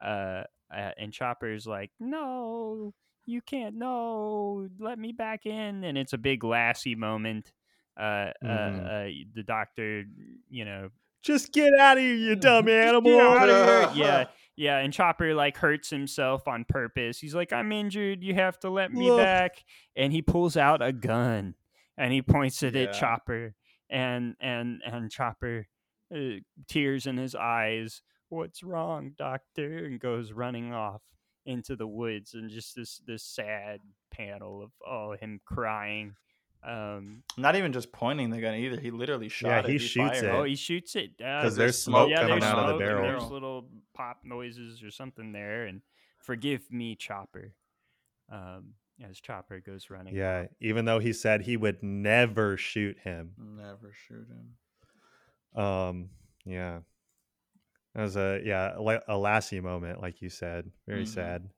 Uh, 0.00 0.44
uh, 0.72 0.92
and 0.96 1.12
Chopper's 1.12 1.66
like, 1.66 1.90
No, 1.98 2.94
you 3.26 3.40
can't. 3.42 3.74
No, 3.74 4.68
let 4.78 4.96
me 4.96 5.10
back 5.10 5.46
in. 5.46 5.82
And 5.82 5.98
it's 5.98 6.12
a 6.12 6.18
big 6.18 6.44
Lassie 6.44 6.94
moment. 6.94 7.50
Uh, 7.96 8.30
Mhm. 8.44 8.86
uh, 8.86 8.88
uh, 8.88 9.08
the 9.34 9.42
doctor, 9.42 10.04
you 10.48 10.64
know, 10.64 10.90
Just 11.24 11.52
get 11.52 11.72
out 11.78 11.96
of 11.96 12.02
here, 12.02 12.14
you 12.14 12.36
dumb 12.36 12.68
animal. 12.68 13.10
get 13.12 13.20
outta 13.20 13.52
here." 13.64 13.90
yeah, 14.06 14.24
yeah. 14.56 14.78
And 14.78 14.92
Chopper 14.92 15.34
like 15.34 15.56
hurts 15.56 15.90
himself 15.90 16.46
on 16.46 16.64
purpose. 16.68 17.18
He's 17.18 17.34
like, 17.34 17.52
I'm 17.52 17.72
injured. 17.72 18.22
You 18.22 18.34
have 18.34 18.58
to 18.60 18.70
let 18.70 18.92
me 18.92 19.08
back. 19.16 19.64
And 19.96 20.12
he 20.12 20.22
pulls 20.22 20.56
out 20.56 20.82
a 20.82 20.92
gun 20.92 21.54
and 21.96 22.12
he 22.12 22.22
points 22.22 22.62
it 22.62 22.74
Yeah. 22.74 22.82
at 22.82 22.92
Chopper. 22.94 23.54
And 23.90 24.34
and 24.40 24.80
and 24.84 25.10
Chopper, 25.10 25.66
uh, 26.14 26.40
tears 26.68 27.06
in 27.06 27.16
his 27.16 27.34
eyes. 27.34 28.02
What's 28.28 28.62
wrong, 28.62 29.12
Doctor? 29.16 29.84
And 29.84 30.00
goes 30.00 30.32
running 30.32 30.72
off 30.72 31.02
into 31.46 31.76
the 31.76 31.86
woods. 31.86 32.34
And 32.34 32.50
just 32.50 32.74
this 32.74 33.00
this 33.06 33.22
sad 33.22 33.80
panel 34.10 34.62
of 34.62 34.70
oh 34.86 35.12
him 35.16 35.40
crying. 35.44 36.14
Um, 36.64 37.22
Not 37.36 37.56
even 37.56 37.72
just 37.72 37.92
pointing 37.92 38.30
the 38.30 38.40
gun 38.40 38.54
either. 38.54 38.80
He 38.80 38.90
literally 38.90 39.28
shot 39.28 39.48
Yeah, 39.48 39.58
it. 39.60 39.68
he 39.68 39.78
shoots 39.78 40.20
fired 40.20 40.24
it. 40.24 40.28
Oh, 40.30 40.44
he 40.44 40.56
shoots 40.56 40.96
it 40.96 41.10
uh, 41.20 41.42
'Cause 41.42 41.56
there's 41.56 41.56
there's 41.56 41.78
smoke 41.82 42.08
yeah, 42.10 42.20
coming 42.22 42.40
there's 42.40 42.44
out 42.44 42.58
of 42.58 42.68
the 42.68 42.78
barrel. 42.78 43.02
There's 43.02 43.30
little 43.30 43.68
pop 43.92 44.20
noises 44.24 44.82
or 44.82 44.90
something 44.90 45.32
there, 45.32 45.66
and 45.66 45.82
forgive 46.20 46.70
me, 46.72 46.94
Chopper. 46.96 47.52
Um, 48.30 48.74
as 49.06 49.20
Chopper 49.20 49.60
goes 49.60 49.90
running. 49.90 50.14
Yeah, 50.14 50.46
even 50.60 50.84
though 50.86 51.00
he 51.00 51.12
said 51.12 51.42
he 51.42 51.56
would 51.56 51.82
never 51.82 52.56
shoot 52.56 52.96
him. 53.00 53.32
Never 53.36 53.92
shoot 53.92 54.26
him. 54.28 55.62
Um, 55.62 56.10
yeah. 56.46 56.80
That 57.94 58.02
was 58.02 58.16
a 58.16 58.40
yeah, 58.42 58.76
a 58.76 58.80
la- 58.80 59.16
Lassie 59.16 59.60
moment, 59.60 60.00
like 60.00 60.22
you 60.22 60.28
said. 60.30 60.70
Very 60.86 61.02
Mhm. 61.04 61.08
sad. 61.08 61.50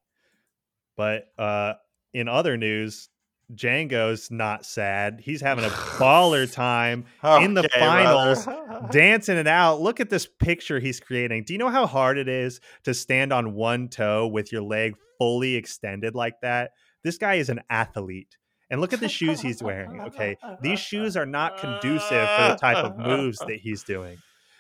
But 0.96 1.32
uh 1.38 1.74
in 2.12 2.28
other 2.28 2.56
news, 2.56 3.08
Django's 3.54 4.30
not 4.30 4.66
sad. 4.66 5.20
He's 5.22 5.40
having 5.40 5.64
a 5.64 5.68
baller 5.68 6.52
time 6.52 7.04
In 7.22 7.54
the 7.54 7.68
finals, 7.68 8.46
dancing 8.90 9.36
it 9.36 9.46
out. 9.46 9.80
Look 9.80 10.00
at 10.00 10.10
this 10.10 10.26
picture 10.26 10.80
he's 10.80 11.00
creating. 11.00 11.44
Do 11.44 11.52
you 11.52 11.58
know 11.58 11.68
how 11.68 11.86
hard 11.86 12.18
it 12.18 12.28
is 12.28 12.60
to 12.84 12.94
stand 12.94 13.32
on 13.32 13.54
one 13.54 13.88
toe 13.88 14.26
with 14.26 14.52
your 14.52 14.62
leg 14.62 14.96
fully 15.18 15.54
extended 15.54 16.14
like 16.14 16.40
that? 16.42 16.72
This 17.04 17.18
guy 17.18 17.34
is 17.34 17.48
an 17.48 17.60
athlete. 17.70 18.36
And 18.68 18.80
look 18.80 18.92
at 18.92 18.98
the 18.98 19.08
shoes 19.08 19.40
he's 19.40 19.62
wearing. 19.62 20.00
Okay. 20.00 20.36
These 20.60 20.80
shoes 20.80 21.16
are 21.16 21.26
not 21.26 21.58
conducive 21.58 22.08
for 22.08 22.48
the 22.48 22.56
type 22.60 22.78
of 22.78 22.98
moves 22.98 23.38
that 23.38 23.60
he's 23.62 23.84
doing. 23.84 24.18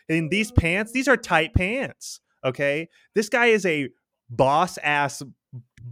In 0.08 0.28
these 0.28 0.52
pants, 0.52 0.92
these 0.92 1.08
are 1.08 1.16
tight 1.16 1.54
pants. 1.54 2.20
Okay. 2.44 2.88
This 3.16 3.28
guy 3.28 3.46
is 3.46 3.66
a 3.66 3.88
boss 4.30 4.78
ass, 4.78 5.24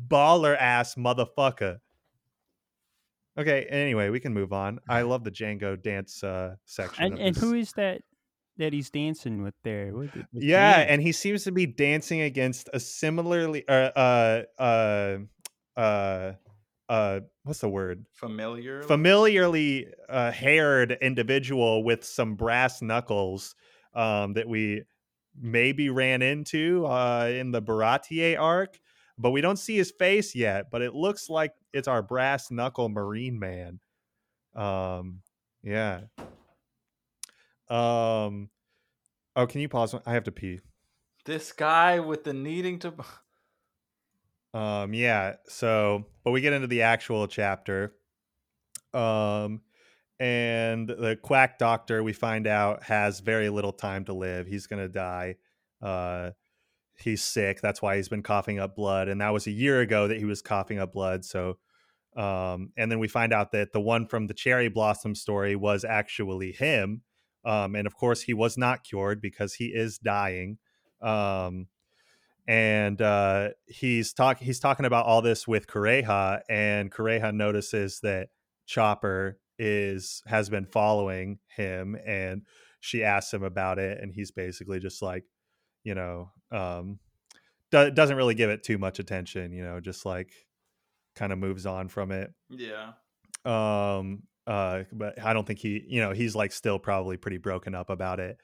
baller 0.07 0.57
ass 0.57 0.95
motherfucker. 0.95 1.79
Okay. 3.37 3.65
Anyway, 3.65 4.11
we 4.11 4.21
can 4.21 4.33
move 4.33 4.53
on. 4.53 4.79
I 4.89 5.03
love 5.11 5.25
the 5.25 5.31
Django 5.31 5.81
dance 5.81 6.23
uh, 6.23 6.57
section. 6.65 7.05
And 7.05 7.19
and 7.19 7.37
who 7.37 7.55
is 7.55 7.73
that 7.73 8.03
that 8.57 8.73
he's 8.73 8.91
dancing 8.91 9.43
with 9.43 9.55
there? 9.65 9.93
What 9.93 10.13
the- 10.13 10.25
the 10.33 10.41
Yeah, 10.41 10.79
name? 10.79 10.89
and 10.89 11.03
he 11.03 11.13
seems 11.13 11.45
to 11.45 11.53
be 11.53 11.67
dancing 11.67 12.21
against 12.21 12.69
a 12.73 12.79
similarly 12.81 13.67
uh 13.67 13.91
uh 13.97 14.43
uh 14.59 15.19
uh 15.77 16.33
uh 16.89 17.21
what's 17.43 17.61
the 17.61 17.69
word? 17.69 18.07
Familiar. 18.13 18.83
Familiarly 18.83 19.89
uh, 20.09 20.31
haired 20.31 20.93
individual 21.03 21.83
with 21.83 22.05
some 22.05 22.37
brass 22.37 22.81
knuckles 22.83 23.55
um 23.95 24.35
that 24.35 24.49
we 24.49 24.85
maybe 25.41 25.91
ran 25.91 26.23
into 26.23 26.87
uh 26.87 27.27
in 27.33 27.51
the 27.51 27.61
Baratie 27.63 28.39
arc, 28.39 28.79
but 29.19 29.31
we 29.31 29.41
don't 29.41 29.59
see 29.59 29.77
his 29.77 29.91
face 29.91 30.35
yet, 30.35 30.71
but 30.71 30.83
it 30.83 30.95
looks 30.95 31.29
like 31.29 31.53
it's 31.75 31.89
our 31.89 32.03
brass 32.03 32.51
knuckle 32.51 32.89
marine 32.89 33.39
man. 33.39 33.81
Um 34.55 35.21
yeah. 35.63 36.03
Um 37.69 38.51
Oh, 39.37 39.47
can 39.47 39.61
you 39.61 39.69
pause? 39.69 39.95
I 40.07 40.13
have 40.13 40.25
to 40.25 40.33
pee. 40.33 40.61
This 41.25 41.53
guy 41.53 41.99
with 42.01 42.25
the 42.25 42.33
needing 42.33 42.79
to. 42.81 42.95
Um, 44.55 44.95
yeah. 44.95 45.35
So, 45.49 46.07
but 46.23 46.31
we 46.31 46.41
get 46.41 46.53
into 46.53 46.69
the 46.69 46.83
actual 46.83 47.27
chapter. 47.27 47.93
Um, 48.93 49.63
and 50.21 50.89
the 50.89 51.19
quack 51.21 51.59
doctor 51.59 52.05
we 52.05 52.13
find 52.13 52.47
out 52.47 52.85
has 52.85 53.19
very 53.19 53.49
little 53.49 53.73
time 53.73 54.05
to 54.05 54.13
live. 54.13 54.47
He's 54.47 54.69
gonna 54.69 54.87
die. 54.87 55.39
Uh, 55.83 56.31
he's 56.99 57.23
sick. 57.23 57.61
That's 57.61 57.83
why 57.83 57.97
he's 57.97 58.09
been 58.09 58.23
coughing 58.23 58.59
up 58.59 58.77
blood. 58.77 59.09
And 59.09 59.21
that 59.21 59.33
was 59.33 59.47
a 59.47 59.51
year 59.53 59.81
ago 59.81 60.09
that 60.09 60.19
he 60.19 60.25
was 60.25 60.43
coughing 60.43 60.79
up 60.79 60.93
blood. 60.93 61.25
So, 61.25 61.59
um, 62.17 62.71
and 62.77 62.91
then 62.91 62.99
we 62.99 63.09
find 63.09 63.33
out 63.33 63.53
that 63.53 63.73
the 63.73 63.81
one 63.81 64.07
from 64.07 64.27
the 64.27 64.35
cherry 64.35 64.69
blossom 64.69 65.15
story 65.15 65.57
was 65.57 65.85
actually 65.85 66.53
him. 66.53 67.03
Um, 67.45 67.75
and 67.75 67.87
of 67.87 67.97
course, 67.97 68.23
he 68.23 68.35
was 68.35 68.57
not 68.57 68.85
cured 68.85 69.21
because 69.21 69.55
he 69.55 69.67
is 69.67 69.99
dying. 69.99 70.59
Um, 71.03 71.67
and 72.47 73.01
uh, 73.01 73.51
he's 73.67 74.13
talking 74.13 74.47
he's 74.47 74.61
talking 74.61 74.87
about 74.87 75.07
all 75.07 75.23
this 75.23 75.49
with 75.49 75.67
Kureha, 75.67 76.41
and 76.49 76.93
Kureha 76.93 77.35
notices 77.35 78.01
that 78.03 78.29
Chopper 78.67 79.39
is 79.59 80.23
has 80.27 80.51
been 80.51 80.67
following 80.67 81.39
him, 81.57 81.97
and 82.07 82.43
she 82.81 83.03
asks 83.03 83.33
him 83.33 83.43
about 83.43 83.79
it, 83.79 83.99
and 84.01 84.13
he's 84.13 84.31
basically 84.31 84.79
just 84.79 85.01
like, 85.01 85.25
you 85.85 85.95
know, 85.95 86.31
um, 86.55 86.99
do, 87.71 87.91
doesn't 87.91 88.17
really 88.17 88.35
give 88.35 88.51
it 88.51 88.63
too 88.63 88.79
much 88.79 88.99
attention. 88.99 89.53
You 89.53 89.65
know, 89.65 89.81
just 89.81 90.07
like 90.07 90.33
kind 91.17 91.33
of 91.33 91.39
moves 91.39 91.67
on 91.67 91.89
from 91.89 92.13
it. 92.13 92.33
Yeah. 92.51 92.93
Um. 93.45 94.23
Uh. 94.47 94.85
But 94.93 95.23
I 95.23 95.33
don't 95.33 95.47
think 95.47 95.59
he. 95.59 95.85
You 95.87 96.01
know, 96.01 96.13
he's 96.13 96.35
like 96.35 96.53
still 96.53 96.79
probably 96.79 97.17
pretty 97.17 97.39
broken 97.39 97.75
up 97.75 97.91
about 97.91 98.21
it. 98.21 98.39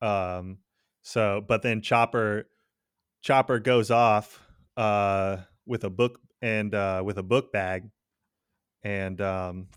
Um. 0.00 0.58
So, 1.02 1.42
but 1.46 1.62
then 1.62 1.80
Chopper, 1.80 2.48
Chopper 3.22 3.58
goes 3.60 3.90
off. 3.90 4.40
Uh. 4.76 5.38
With 5.64 5.84
a 5.84 5.90
book 5.90 6.18
and 6.40 6.74
uh 6.74 7.02
with 7.04 7.18
a 7.18 7.22
book 7.22 7.52
bag, 7.52 7.84
and 8.82 9.20
um. 9.20 9.68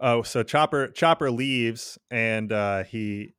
Oh, 0.00 0.22
so 0.22 0.44
Chopper 0.44 0.86
Chopper 0.88 1.28
leaves 1.28 1.98
and 2.08 2.52
uh, 2.52 2.84
he 2.84 3.34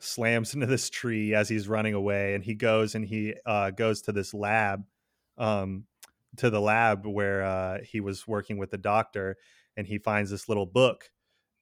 slams 0.00 0.54
into 0.54 0.66
this 0.66 0.90
tree 0.90 1.34
as 1.34 1.48
he's 1.48 1.68
running 1.68 1.94
away, 1.94 2.34
and 2.34 2.42
he 2.42 2.54
goes 2.54 2.94
and 2.94 3.04
he 3.04 3.34
uh, 3.46 3.70
goes 3.70 4.02
to 4.02 4.12
this 4.12 4.34
lab, 4.34 4.84
um, 5.38 5.84
to 6.36 6.50
the 6.50 6.60
lab 6.60 7.06
where 7.06 7.42
uh, 7.42 7.78
he 7.84 8.00
was 8.00 8.26
working 8.26 8.58
with 8.58 8.70
the 8.70 8.78
doctor, 8.78 9.36
and 9.76 9.86
he 9.86 9.98
finds 9.98 10.30
this 10.30 10.48
little 10.48 10.66
book, 10.66 11.10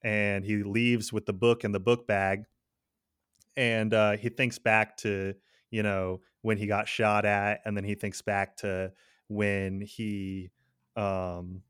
and 0.03 0.43
he 0.45 0.63
leaves 0.63 1.13
with 1.13 1.25
the 1.25 1.33
book 1.33 1.63
in 1.63 1.71
the 1.71 1.79
book 1.79 2.07
bag, 2.07 2.45
and 3.55 3.93
uh, 3.93 4.17
he 4.17 4.29
thinks 4.29 4.57
back 4.57 4.97
to 4.97 5.33
you 5.71 5.83
know 5.83 6.21
when 6.41 6.57
he 6.57 6.65
got 6.67 6.87
shot 6.87 7.25
at, 7.25 7.61
and 7.65 7.75
then 7.75 7.83
he 7.83 7.95
thinks 7.95 8.21
back 8.21 8.57
to 8.57 8.91
when 9.27 9.81
he 9.81 10.49
um 10.95 11.61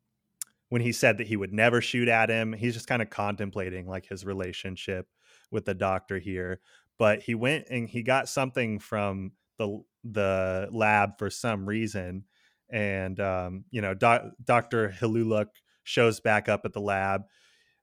when 0.69 0.82
he 0.82 0.91
said 0.91 1.17
that 1.17 1.27
he 1.27 1.36
would 1.36 1.51
never 1.51 1.82
shoot 1.82 2.08
at 2.08 2.29
him. 2.29 2.53
He's 2.53 2.75
just 2.75 2.88
kind 2.88 3.01
of 3.01 3.10
contemplating 3.10 3.88
like 3.88 4.08
his 4.08 4.23
relationship 4.23 5.08
with 5.51 5.65
the 5.65 5.73
doctor 5.73 6.19
here 6.19 6.59
but 6.97 7.21
he 7.21 7.33
went 7.33 7.65
and 7.69 7.88
he 7.89 8.03
got 8.03 8.27
something 8.27 8.79
from 8.79 9.31
the 9.57 9.81
the 10.03 10.67
lab 10.71 11.17
for 11.17 11.29
some 11.29 11.67
reason 11.67 12.23
and 12.69 13.19
um, 13.19 13.65
you 13.71 13.81
know 13.81 13.93
doc, 13.93 14.23
dr 14.43 14.95
hiluluk 14.99 15.47
shows 15.83 16.19
back 16.19 16.47
up 16.47 16.62
at 16.65 16.73
the 16.73 16.81
lab 16.81 17.23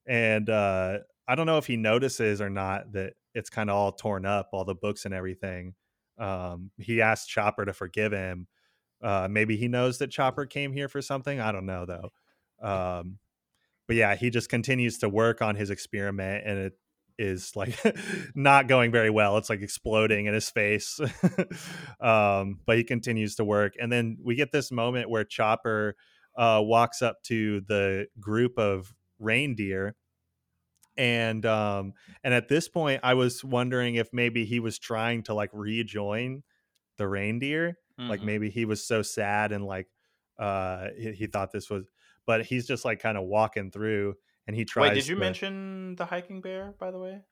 and 0.06 0.48
uh, 0.48 0.98
i 1.26 1.34
don't 1.34 1.46
know 1.46 1.58
if 1.58 1.66
he 1.66 1.76
notices 1.76 2.40
or 2.40 2.50
not 2.50 2.92
that 2.92 3.14
it's 3.34 3.50
kind 3.50 3.68
of 3.68 3.76
all 3.76 3.92
torn 3.92 4.24
up 4.24 4.48
all 4.52 4.64
the 4.64 4.74
books 4.74 5.04
and 5.04 5.14
everything 5.14 5.74
um, 6.18 6.70
he 6.78 7.02
asked 7.02 7.28
chopper 7.28 7.64
to 7.64 7.72
forgive 7.72 8.12
him 8.12 8.46
uh, 9.02 9.28
maybe 9.30 9.56
he 9.56 9.68
knows 9.68 9.98
that 9.98 10.10
chopper 10.10 10.46
came 10.46 10.72
here 10.72 10.88
for 10.88 11.02
something 11.02 11.40
i 11.40 11.52
don't 11.52 11.66
know 11.66 11.84
though 11.84 12.10
um, 12.62 13.18
but 13.86 13.96
yeah, 13.96 14.14
he 14.14 14.30
just 14.30 14.48
continues 14.48 14.98
to 14.98 15.08
work 15.08 15.42
on 15.42 15.54
his 15.54 15.70
experiment, 15.70 16.44
and 16.46 16.58
it 16.58 16.72
is 17.18 17.54
like 17.56 17.78
not 18.34 18.68
going 18.68 18.90
very 18.90 19.10
well. 19.10 19.36
It's 19.36 19.50
like 19.50 19.62
exploding 19.62 20.26
in 20.26 20.34
his 20.34 20.50
face. 20.50 21.00
um, 22.00 22.60
but 22.66 22.76
he 22.76 22.84
continues 22.84 23.36
to 23.36 23.44
work, 23.44 23.74
and 23.80 23.90
then 23.90 24.18
we 24.22 24.34
get 24.34 24.52
this 24.52 24.70
moment 24.70 25.10
where 25.10 25.24
Chopper 25.24 25.96
uh, 26.36 26.60
walks 26.62 27.02
up 27.02 27.22
to 27.24 27.60
the 27.62 28.06
group 28.20 28.58
of 28.58 28.94
reindeer. 29.18 29.94
And 30.98 31.44
um 31.44 31.92
and 32.24 32.32
at 32.32 32.48
this 32.48 32.68
point 32.68 33.00
I 33.02 33.14
was 33.14 33.44
wondering 33.44 33.96
if 33.96 34.08
maybe 34.14 34.46
he 34.46 34.60
was 34.60 34.78
trying 34.78 35.24
to 35.24 35.34
like 35.34 35.50
rejoin 35.52 36.42
the 36.96 37.06
reindeer 37.06 37.76
mm-hmm. 38.00 38.08
like 38.08 38.22
maybe 38.22 38.48
he 38.48 38.64
was 38.64 38.82
so 38.82 39.02
sad 39.02 39.52
and 39.52 39.62
like 39.62 39.88
uh 40.38 40.88
he, 40.96 41.12
he 41.12 41.26
thought 41.26 41.52
this 41.52 41.68
was 41.68 41.84
but 42.26 42.46
he's 42.46 42.66
just 42.66 42.84
like 42.84 42.98
kind 42.98 43.18
of 43.18 43.24
walking 43.24 43.70
through 43.70 44.14
and 44.46 44.56
he 44.56 44.64
tries. 44.64 44.90
Wait, 44.90 44.94
did 44.94 45.08
you 45.08 45.14
to... 45.14 45.20
mention 45.20 45.96
the 45.96 46.06
hiking 46.06 46.40
bear, 46.40 46.74
by 46.78 46.90
the 46.90 46.98
way? 46.98 47.22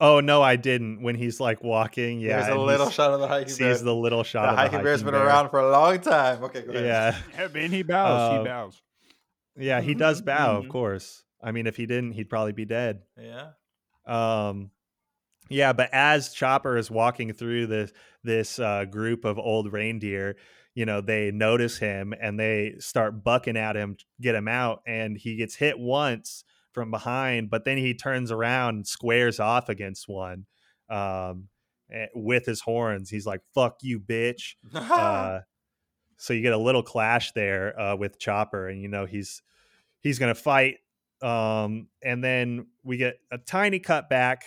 Oh 0.00 0.20
no, 0.20 0.42
I 0.42 0.56
didn't. 0.56 1.02
When 1.02 1.16
he's 1.16 1.40
like 1.40 1.62
walking, 1.62 2.20
yeah, 2.20 2.40
there's 2.40 2.56
a 2.56 2.60
little 2.60 2.90
shot 2.90 3.12
of 3.12 3.20
the 3.20 3.26
hiking 3.26 3.48
sees 3.48 3.58
bear. 3.58 3.74
Sees 3.74 3.82
the 3.82 3.94
little 3.94 4.22
shot. 4.22 4.42
The 4.42 4.48
of 4.48 4.56
hiking, 4.56 4.70
the 4.70 4.76
hiking 4.78 4.84
bear's 4.84 5.02
been 5.02 5.12
bear. 5.12 5.26
around 5.26 5.50
for 5.50 5.58
a 5.58 5.70
long 5.70 6.00
time. 6.00 6.44
Okay, 6.44 6.62
go 6.62 6.70
ahead. 6.70 6.84
Yeah, 7.36 7.44
I 7.44 7.48
mean, 7.48 7.70
he 7.70 7.82
bows. 7.82 8.32
Uh, 8.32 8.38
he 8.38 8.44
bows. 8.44 8.82
Yeah, 9.56 9.80
he 9.80 9.94
does 9.94 10.22
bow. 10.22 10.56
Of 10.58 10.68
course. 10.68 11.24
I 11.42 11.50
mean, 11.50 11.66
if 11.66 11.76
he 11.76 11.86
didn't, 11.86 12.12
he'd 12.12 12.28
probably 12.28 12.52
be 12.52 12.64
dead. 12.64 13.02
Yeah. 13.20 13.50
Um. 14.06 14.70
Yeah, 15.50 15.72
but 15.72 15.88
as 15.92 16.32
Chopper 16.32 16.76
is 16.76 16.90
walking 16.90 17.32
through 17.32 17.66
this 17.66 17.92
this 18.22 18.58
uh, 18.58 18.84
group 18.84 19.24
of 19.24 19.38
old 19.38 19.72
reindeer, 19.72 20.36
you 20.74 20.84
know 20.86 21.00
they 21.00 21.30
notice 21.30 21.78
him 21.78 22.14
and 22.20 22.38
they 22.38 22.74
start 22.78 23.24
bucking 23.24 23.56
at 23.56 23.76
him 23.76 23.96
get 24.20 24.34
him 24.34 24.48
out 24.48 24.82
and 24.86 25.16
he 25.16 25.36
gets 25.36 25.54
hit 25.54 25.78
once 25.78 26.44
from 26.72 26.90
behind 26.90 27.50
but 27.50 27.64
then 27.64 27.78
he 27.78 27.94
turns 27.94 28.30
around 28.30 28.76
and 28.76 28.86
squares 28.86 29.40
off 29.40 29.68
against 29.68 30.08
one 30.08 30.46
um, 30.90 31.48
eh, 31.92 32.06
with 32.14 32.46
his 32.46 32.60
horns. 32.60 33.10
He's 33.10 33.26
like 33.26 33.40
fuck 33.54 33.78
you 33.82 34.00
bitch. 34.00 34.54
Uh, 34.74 35.40
so 36.20 36.32
you 36.32 36.42
get 36.42 36.52
a 36.52 36.58
little 36.58 36.82
clash 36.82 37.30
there 37.32 37.78
uh, 37.78 37.94
with 37.94 38.18
chopper 38.18 38.68
and 38.68 38.82
you 38.82 38.88
know 38.88 39.06
he's 39.06 39.40
he's 40.00 40.18
gonna 40.18 40.34
fight 40.34 40.78
um, 41.22 41.88
and 42.02 42.22
then 42.22 42.66
we 42.82 42.96
get 42.96 43.18
a 43.30 43.38
tiny 43.38 43.78
cut 43.78 44.08
back 44.08 44.44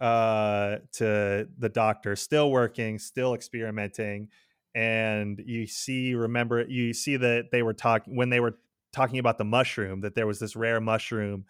uh, 0.00 0.76
to 0.92 1.48
the 1.58 1.68
doctor. 1.68 2.16
Still 2.16 2.50
working 2.50 2.98
still 2.98 3.34
experimenting 3.34 4.28
and 4.74 5.42
you 5.44 5.66
see 5.66 6.14
remember 6.14 6.64
you 6.68 6.92
see 6.92 7.16
that 7.16 7.50
they 7.50 7.62
were 7.62 7.74
talking 7.74 8.14
when 8.16 8.30
they 8.30 8.40
were 8.40 8.58
talking 8.92 9.18
about 9.18 9.38
the 9.38 9.44
mushroom 9.44 10.00
that 10.00 10.14
there 10.14 10.26
was 10.26 10.38
this 10.38 10.56
rare 10.56 10.80
mushroom 10.80 11.44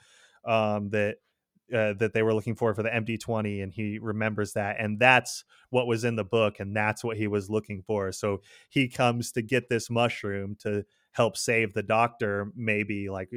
um, 0.44 0.90
that 0.90 1.16
uh, 1.74 1.92
that 1.94 2.12
they 2.12 2.22
were 2.22 2.34
looking 2.34 2.56
for 2.56 2.74
for 2.74 2.82
the 2.82 2.88
MD20 2.88 3.62
and 3.62 3.72
he 3.72 3.98
remembers 4.00 4.54
that 4.54 4.76
and 4.80 4.98
that's 4.98 5.44
what 5.70 5.86
was 5.86 6.02
in 6.02 6.16
the 6.16 6.24
book 6.24 6.58
and 6.58 6.74
that's 6.74 7.04
what 7.04 7.16
he 7.16 7.28
was 7.28 7.48
looking 7.48 7.82
for. 7.82 8.10
So 8.10 8.40
he 8.68 8.88
comes 8.88 9.30
to 9.32 9.42
get 9.42 9.68
this 9.68 9.88
mushroom 9.88 10.56
to 10.62 10.84
help 11.12 11.36
save 11.36 11.72
the 11.72 11.82
doctor 11.82 12.50
maybe 12.56 13.08
like 13.08 13.30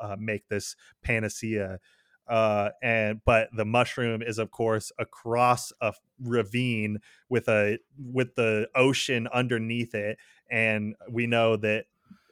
uh, 0.00 0.16
make 0.18 0.48
this 0.48 0.74
panacea 1.02 1.78
uh, 2.28 2.70
and 2.82 3.20
but 3.24 3.48
the 3.54 3.64
mushroom 3.64 4.22
is 4.22 4.38
of 4.38 4.50
course 4.50 4.92
across 4.98 5.72
a 5.80 5.92
ravine 6.20 6.98
with 7.28 7.48
a 7.48 7.78
with 7.98 8.34
the 8.34 8.68
ocean 8.74 9.28
underneath 9.32 9.94
it 9.94 10.18
and 10.50 10.94
we 11.08 11.26
know 11.26 11.56
that 11.56 11.86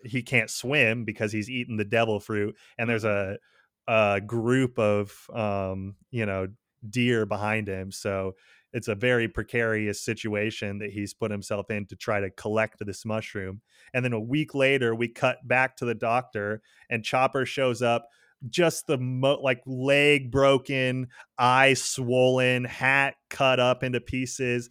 he 0.05 0.23
can't 0.23 0.51
swim 0.51 1.05
because 1.05 1.33
he's 1.33 1.51
eaten 1.51 1.77
the 1.77 1.85
devil 1.85 2.21
fruit 2.21 2.57
and 2.79 2.89
there's 2.89 3.05
a 3.05 3.39
a 3.87 4.21
group 4.21 4.79
of 4.79 5.29
um 5.33 5.95
you 6.11 6.27
know 6.27 6.49
deer 6.89 7.25
behind 7.25 7.69
him 7.69 7.93
so 7.93 8.35
it's 8.73 8.89
a 8.89 8.95
very 8.95 9.29
precarious 9.29 10.01
situation 10.01 10.79
that 10.79 10.91
he's 10.91 11.15
put 11.15 11.31
himself 11.31 11.71
in 11.71 11.87
to 11.87 11.95
try 11.95 12.19
to 12.19 12.31
collect 12.31 12.85
this 12.85 13.05
mushroom 13.05 13.61
and 13.93 14.05
then 14.05 14.13
a 14.13 14.21
week 14.21 14.55
later 14.55 14.95
we 14.95 15.09
cut 15.09 15.47
back 15.47 15.77
to 15.77 15.85
the 15.85 15.95
doctor 15.95 16.61
and 16.91 17.05
chopper 17.05 17.47
shows 17.47 17.81
up 17.81 18.09
just 18.49 18.87
the 18.87 18.99
mo- 18.99 19.41
like 19.43 19.61
leg 19.67 20.31
broken, 20.31 21.09
eye 21.39 21.75
swollen, 21.75 22.65
hat 22.65 23.15
cut 23.31 23.61
up 23.61 23.83
into 23.83 24.01
pieces, 24.01 24.71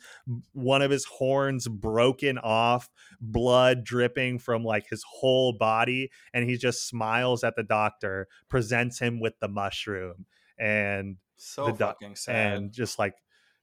one 0.53 0.81
of 0.81 0.91
his 0.91 1.05
horns 1.05 1.67
broken 1.67 2.37
off, 2.37 2.89
blood 3.19 3.83
dripping 3.83 4.39
from 4.39 4.63
like 4.63 4.87
his 4.89 5.03
whole 5.03 5.53
body, 5.53 6.11
and 6.33 6.49
he 6.49 6.57
just 6.57 6.87
smiles 6.87 7.43
at 7.43 7.55
the 7.55 7.63
doctor, 7.63 8.27
presents 8.49 8.99
him 8.99 9.19
with 9.19 9.33
the 9.39 9.47
mushroom, 9.47 10.25
and 10.57 11.17
so 11.35 11.65
the 11.65 11.73
fucking 11.73 12.15
sad, 12.15 12.57
and 12.57 12.71
just 12.71 12.99
like, 12.99 13.15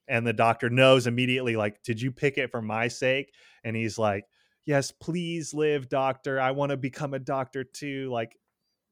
and 0.08 0.26
the 0.26 0.32
doctor 0.32 0.70
knows 0.70 1.06
immediately, 1.06 1.56
like, 1.56 1.82
did 1.82 2.00
you 2.00 2.12
pick 2.12 2.38
it 2.38 2.50
for 2.50 2.62
my 2.62 2.88
sake? 2.88 3.32
And 3.64 3.76
he's 3.76 3.98
like. 3.98 4.24
Yes, 4.66 4.92
please 4.92 5.54
live, 5.54 5.88
doctor. 5.88 6.38
I 6.38 6.50
want 6.50 6.70
to 6.70 6.76
become 6.76 7.14
a 7.14 7.18
doctor 7.18 7.64
too. 7.64 8.10
Like, 8.12 8.36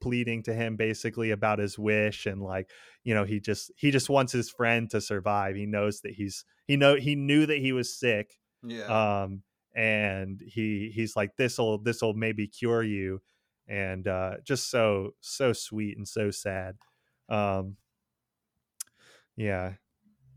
pleading 0.01 0.43
to 0.45 0.55
him 0.55 0.77
basically 0.77 1.31
about 1.31 1.59
his 1.59 1.79
wish 1.79 2.27
and 2.27 2.43
like 2.43 2.71
you 3.05 3.15
know 3.15 3.25
he 3.25 3.41
just 3.41 3.71
he 3.77 3.91
just 3.91 4.09
wants 4.09 4.33
his 4.33 4.51
friend 4.51 4.91
to 4.91 5.01
survive. 5.01 5.57
He 5.57 5.67
knows 5.67 6.01
that 6.03 6.13
he's 6.13 6.45
he 6.67 6.77
know 6.77 6.97
he 6.97 7.17
knew 7.17 7.47
that 7.47 7.59
he 7.59 7.73
was 7.73 7.99
sick 7.99 8.39
yeah. 8.63 9.23
um 9.23 9.43
and 9.75 10.41
he 10.47 10.91
he's 10.95 11.17
like 11.17 11.37
this'll 11.37 11.79
this'll 11.79 12.15
maybe 12.15 12.47
cure 12.47 12.83
you 12.83 13.21
and 13.69 14.09
uh 14.09 14.35
just 14.45 14.71
so 14.71 15.11
so 15.21 15.53
sweet 15.53 15.97
and 15.97 16.09
so 16.09 16.31
sad 16.31 16.77
um 17.29 17.77
yeah 19.37 19.73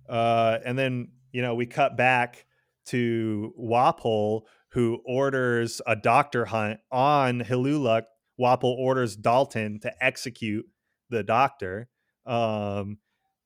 uh 0.10 0.60
and 0.66 0.78
then 0.78 1.08
you 1.32 1.42
know 1.42 1.56
we 1.56 1.66
cut 1.66 1.98
back 1.98 2.46
to 2.86 3.54
Wapol 3.60 4.42
who 4.72 5.02
orders 5.06 5.82
a 5.86 5.96
doctor 5.96 6.46
hunt 6.46 6.80
on 6.92 7.42
Hiluluk 7.42 8.04
Wapol 8.42 8.76
orders 8.78 9.16
Dalton 9.16 9.80
to 9.82 10.04
execute 10.04 10.66
the 11.10 11.24
doctor. 11.24 11.88
Um, 12.26 12.98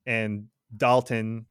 and 0.06 0.46
Dalton 0.74 1.46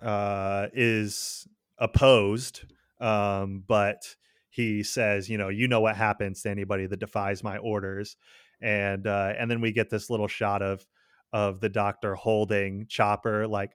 uh, 0.00 0.68
is 0.72 1.46
opposed, 1.78 2.64
um, 3.00 3.64
but 3.66 4.16
he 4.50 4.82
says, 4.82 5.28
you 5.28 5.38
know, 5.38 5.48
you 5.48 5.68
know 5.68 5.80
what 5.80 5.96
happens 5.96 6.42
to 6.42 6.50
anybody 6.50 6.86
that 6.86 7.00
defies 7.00 7.42
my 7.42 7.56
orders. 7.58 8.16
And 8.60 9.06
uh, 9.06 9.32
and 9.38 9.50
then 9.50 9.60
we 9.60 9.72
get 9.72 9.88
this 9.88 10.10
little 10.10 10.28
shot 10.28 10.60
of 10.60 10.84
of 11.32 11.60
the 11.60 11.68
doctor 11.68 12.14
holding 12.14 12.86
Chopper 12.88 13.46
like 13.46 13.70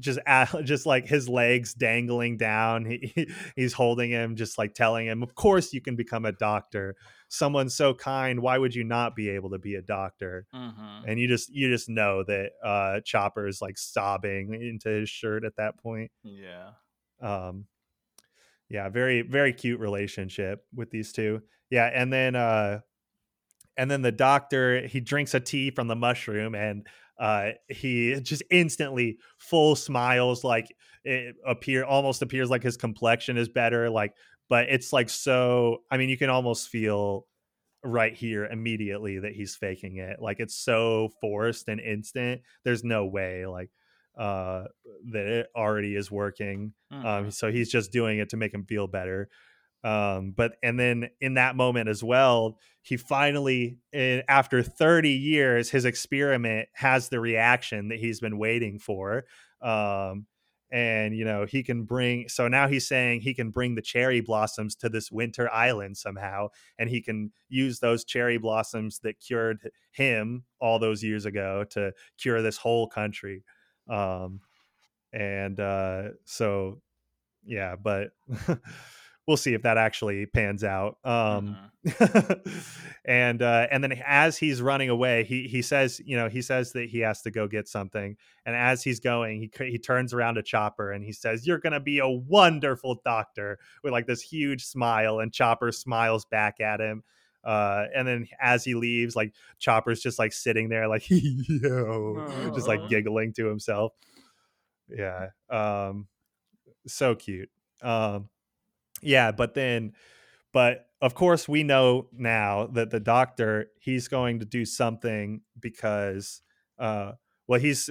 just 0.00 0.18
just 0.64 0.86
like 0.86 1.06
his 1.06 1.28
legs 1.28 1.74
dangling 1.74 2.36
down. 2.36 2.84
He, 2.84 3.28
he's 3.56 3.72
holding 3.72 4.10
him, 4.10 4.36
just 4.36 4.58
like 4.58 4.74
telling 4.74 5.06
him, 5.06 5.22
"Of 5.22 5.34
course 5.34 5.72
you 5.72 5.80
can 5.80 5.96
become 5.96 6.24
a 6.24 6.32
doctor. 6.32 6.96
Someone 7.28 7.68
so 7.68 7.94
kind. 7.94 8.40
Why 8.40 8.58
would 8.58 8.74
you 8.74 8.84
not 8.84 9.14
be 9.14 9.30
able 9.30 9.50
to 9.50 9.58
be 9.58 9.74
a 9.74 9.82
doctor?" 9.82 10.46
Mm-hmm. 10.54 11.08
And 11.08 11.20
you 11.20 11.28
just 11.28 11.50
you 11.50 11.68
just 11.68 11.88
know 11.88 12.24
that 12.24 12.50
uh, 12.64 13.00
Chopper 13.04 13.46
is 13.46 13.60
like 13.60 13.78
sobbing 13.78 14.54
into 14.54 14.88
his 14.88 15.08
shirt 15.08 15.44
at 15.44 15.56
that 15.56 15.78
point. 15.78 16.10
Yeah. 16.22 16.70
Um, 17.20 17.66
yeah, 18.68 18.88
very 18.88 19.22
very 19.22 19.52
cute 19.52 19.80
relationship 19.80 20.64
with 20.74 20.90
these 20.90 21.12
two. 21.12 21.42
Yeah, 21.70 21.90
and 21.92 22.12
then 22.12 22.34
uh, 22.34 22.80
and 23.76 23.90
then 23.90 24.02
the 24.02 24.12
doctor 24.12 24.86
he 24.86 25.00
drinks 25.00 25.34
a 25.34 25.40
tea 25.40 25.70
from 25.70 25.88
the 25.88 25.96
mushroom 25.96 26.54
and 26.54 26.86
uh, 27.18 27.50
he 27.68 28.18
just 28.20 28.42
instantly 28.50 29.18
full 29.38 29.76
smiles 29.76 30.44
like 30.44 30.74
it 31.04 31.36
appear 31.46 31.84
almost 31.84 32.22
appears 32.22 32.50
like 32.50 32.62
his 32.62 32.76
complexion 32.76 33.36
is 33.36 33.48
better 33.48 33.90
like 33.90 34.14
but 34.48 34.68
it's 34.68 34.92
like 34.92 35.10
so 35.10 35.78
i 35.90 35.96
mean 35.96 36.08
you 36.08 36.16
can 36.16 36.30
almost 36.30 36.68
feel 36.68 37.26
right 37.84 38.14
here 38.14 38.44
immediately 38.46 39.18
that 39.18 39.32
he's 39.32 39.56
faking 39.56 39.96
it 39.96 40.20
like 40.20 40.38
it's 40.38 40.54
so 40.54 41.10
forced 41.20 41.68
and 41.68 41.80
instant 41.80 42.40
there's 42.64 42.84
no 42.84 43.06
way 43.06 43.44
like 43.46 43.70
uh 44.16 44.64
that 45.10 45.26
it 45.26 45.46
already 45.56 45.96
is 45.96 46.10
working 46.10 46.74
Mhm. 46.92 47.04
um 47.04 47.30
so 47.30 47.50
he's 47.50 47.70
just 47.70 47.90
doing 47.90 48.18
it 48.18 48.28
to 48.28 48.36
make 48.36 48.54
him 48.54 48.64
feel 48.64 48.86
better 48.86 49.28
um 49.84 50.32
but 50.36 50.56
and 50.62 50.78
then 50.78 51.08
in 51.20 51.34
that 51.34 51.56
moment 51.56 51.88
as 51.88 52.02
well 52.04 52.58
he 52.82 52.96
finally 52.96 53.78
eh, 53.92 54.22
after 54.28 54.62
30 54.62 55.10
years 55.10 55.70
his 55.70 55.84
experiment 55.84 56.68
has 56.74 57.08
the 57.08 57.20
reaction 57.20 57.88
that 57.88 57.98
he's 57.98 58.20
been 58.20 58.38
waiting 58.38 58.78
for 58.78 59.24
um 59.60 60.26
and 60.72 61.14
you 61.14 61.24
know 61.24 61.44
he 61.44 61.62
can 61.62 61.84
bring 61.84 62.28
so 62.28 62.48
now 62.48 62.66
he's 62.66 62.88
saying 62.88 63.20
he 63.20 63.34
can 63.34 63.50
bring 63.50 63.74
the 63.74 63.82
cherry 63.82 64.20
blossoms 64.20 64.74
to 64.74 64.88
this 64.88 65.12
winter 65.12 65.52
island 65.52 65.96
somehow 65.96 66.48
and 66.78 66.88
he 66.88 67.00
can 67.00 67.30
use 67.48 67.78
those 67.78 68.04
cherry 68.04 68.38
blossoms 68.38 68.98
that 69.00 69.20
cured 69.20 69.58
him 69.92 70.44
all 70.60 70.78
those 70.78 71.02
years 71.02 71.26
ago 71.26 71.64
to 71.68 71.92
cure 72.18 72.40
this 72.40 72.56
whole 72.56 72.88
country. 72.88 73.44
Um 73.88 74.40
and 75.12 75.60
uh 75.60 76.10
so 76.24 76.80
yeah 77.44 77.76
but 77.76 78.10
we'll 79.28 79.36
see 79.36 79.54
if 79.54 79.62
that 79.62 79.78
actually 79.78 80.26
pans 80.26 80.64
out 80.64 80.98
um 81.04 81.56
Mhm. 81.56 81.68
and 83.04 83.42
uh 83.42 83.66
and 83.70 83.82
then 83.82 84.00
as 84.06 84.36
he's 84.38 84.62
running 84.62 84.88
away 84.88 85.24
he 85.24 85.48
he 85.48 85.62
says 85.62 86.00
you 86.04 86.16
know 86.16 86.28
he 86.28 86.40
says 86.42 86.72
that 86.72 86.88
he 86.88 87.00
has 87.00 87.22
to 87.22 87.30
go 87.30 87.48
get 87.48 87.66
something 87.66 88.16
and 88.46 88.54
as 88.56 88.82
he's 88.84 89.00
going 89.00 89.40
he 89.58 89.64
he 89.70 89.78
turns 89.78 90.14
around 90.14 90.36
to 90.36 90.42
chopper 90.42 90.92
and 90.92 91.04
he 91.04 91.12
says 91.12 91.44
you're 91.46 91.58
going 91.58 91.72
to 91.72 91.80
be 91.80 91.98
a 91.98 92.08
wonderful 92.08 93.00
doctor 93.04 93.58
with 93.82 93.92
like 93.92 94.06
this 94.06 94.22
huge 94.22 94.64
smile 94.64 95.18
and 95.18 95.32
chopper 95.32 95.72
smiles 95.72 96.24
back 96.24 96.60
at 96.60 96.78
him 96.80 97.02
uh 97.42 97.86
and 97.94 98.06
then 98.06 98.28
as 98.40 98.62
he 98.64 98.74
leaves 98.74 99.16
like 99.16 99.34
chopper's 99.58 100.00
just 100.00 100.18
like 100.20 100.32
sitting 100.32 100.68
there 100.68 100.86
like 100.86 101.04
yo 101.10 102.50
just 102.54 102.68
like 102.68 102.88
giggling 102.88 103.32
to 103.32 103.46
himself 103.46 103.92
yeah 104.88 105.28
um 105.50 106.06
so 106.86 107.14
cute 107.16 107.50
um 107.82 108.28
yeah 109.02 109.32
but 109.32 109.54
then 109.54 109.92
but 110.52 110.86
of 111.00 111.14
course 111.14 111.48
we 111.48 111.62
know 111.62 112.06
now 112.12 112.66
that 112.66 112.90
the 112.90 113.00
doctor 113.00 113.66
he's 113.80 114.08
going 114.08 114.38
to 114.38 114.44
do 114.44 114.64
something 114.64 115.40
because 115.60 116.42
uh 116.78 117.12
well 117.46 117.60
he's 117.60 117.90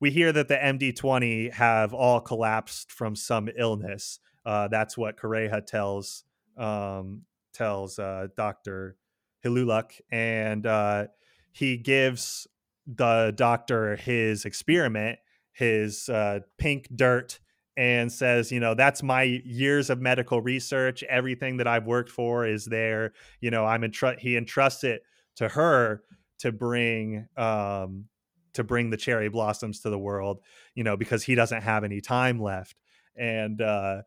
we 0.00 0.10
hear 0.10 0.32
that 0.32 0.48
the 0.48 0.56
md20 0.56 1.52
have 1.52 1.92
all 1.94 2.20
collapsed 2.20 2.90
from 2.90 3.14
some 3.14 3.48
illness 3.56 4.18
uh 4.44 4.66
that's 4.68 4.96
what 4.96 5.18
Kureha 5.18 5.64
tells 5.64 6.24
um 6.56 7.22
tells 7.52 7.98
uh 7.98 8.28
dr 8.36 8.96
hiluluk 9.44 10.00
and 10.10 10.66
uh 10.66 11.06
he 11.52 11.76
gives 11.76 12.46
the 12.86 13.32
doctor 13.36 13.96
his 13.96 14.44
experiment 14.44 15.18
his 15.52 16.08
uh 16.08 16.40
pink 16.58 16.88
dirt 16.94 17.40
and 17.76 18.10
says, 18.10 18.50
you 18.50 18.58
know, 18.60 18.74
that's 18.74 19.02
my 19.02 19.22
years 19.44 19.90
of 19.90 20.00
medical 20.00 20.40
research. 20.40 21.02
Everything 21.04 21.58
that 21.58 21.66
I've 21.66 21.86
worked 21.86 22.10
for 22.10 22.46
is 22.46 22.64
there. 22.64 23.12
You 23.40 23.50
know, 23.50 23.66
I'm 23.66 23.84
entrust. 23.84 24.20
he 24.20 24.36
entrusts 24.36 24.84
it 24.84 25.02
to 25.36 25.48
her 25.48 26.02
to 26.38 26.52
bring 26.52 27.26
um 27.36 28.06
to 28.54 28.64
bring 28.64 28.88
the 28.88 28.96
cherry 28.96 29.28
blossoms 29.28 29.80
to 29.80 29.90
the 29.90 29.98
world, 29.98 30.40
you 30.74 30.82
know, 30.82 30.96
because 30.96 31.22
he 31.22 31.34
doesn't 31.34 31.62
have 31.62 31.84
any 31.84 32.00
time 32.00 32.40
left. 32.40 32.76
And 33.16 33.60
uh 33.60 34.02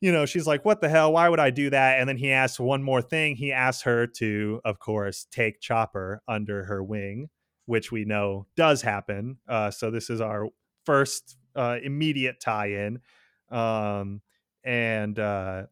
you 0.00 0.12
know, 0.12 0.26
she's 0.26 0.46
like, 0.46 0.64
"What 0.64 0.80
the 0.80 0.88
hell? 0.88 1.12
Why 1.12 1.28
would 1.28 1.40
I 1.40 1.50
do 1.50 1.70
that?" 1.70 1.98
And 1.98 2.08
then 2.08 2.18
he 2.18 2.30
asks 2.30 2.60
one 2.60 2.82
more 2.84 3.02
thing. 3.02 3.34
He 3.36 3.52
asks 3.52 3.82
her 3.82 4.06
to, 4.18 4.60
of 4.64 4.78
course, 4.78 5.26
take 5.30 5.60
Chopper 5.60 6.22
under 6.28 6.64
her 6.64 6.84
wing, 6.84 7.30
which 7.66 7.90
we 7.90 8.04
know 8.04 8.46
does 8.56 8.82
happen. 8.82 9.38
Uh, 9.48 9.72
so 9.72 9.90
this 9.90 10.08
is 10.08 10.20
our 10.20 10.48
first 10.86 11.37
uh, 11.58 11.78
immediate 11.82 12.40
tie-in, 12.40 13.00
um, 13.50 14.22
and 14.64 15.18
uh, 15.18 15.64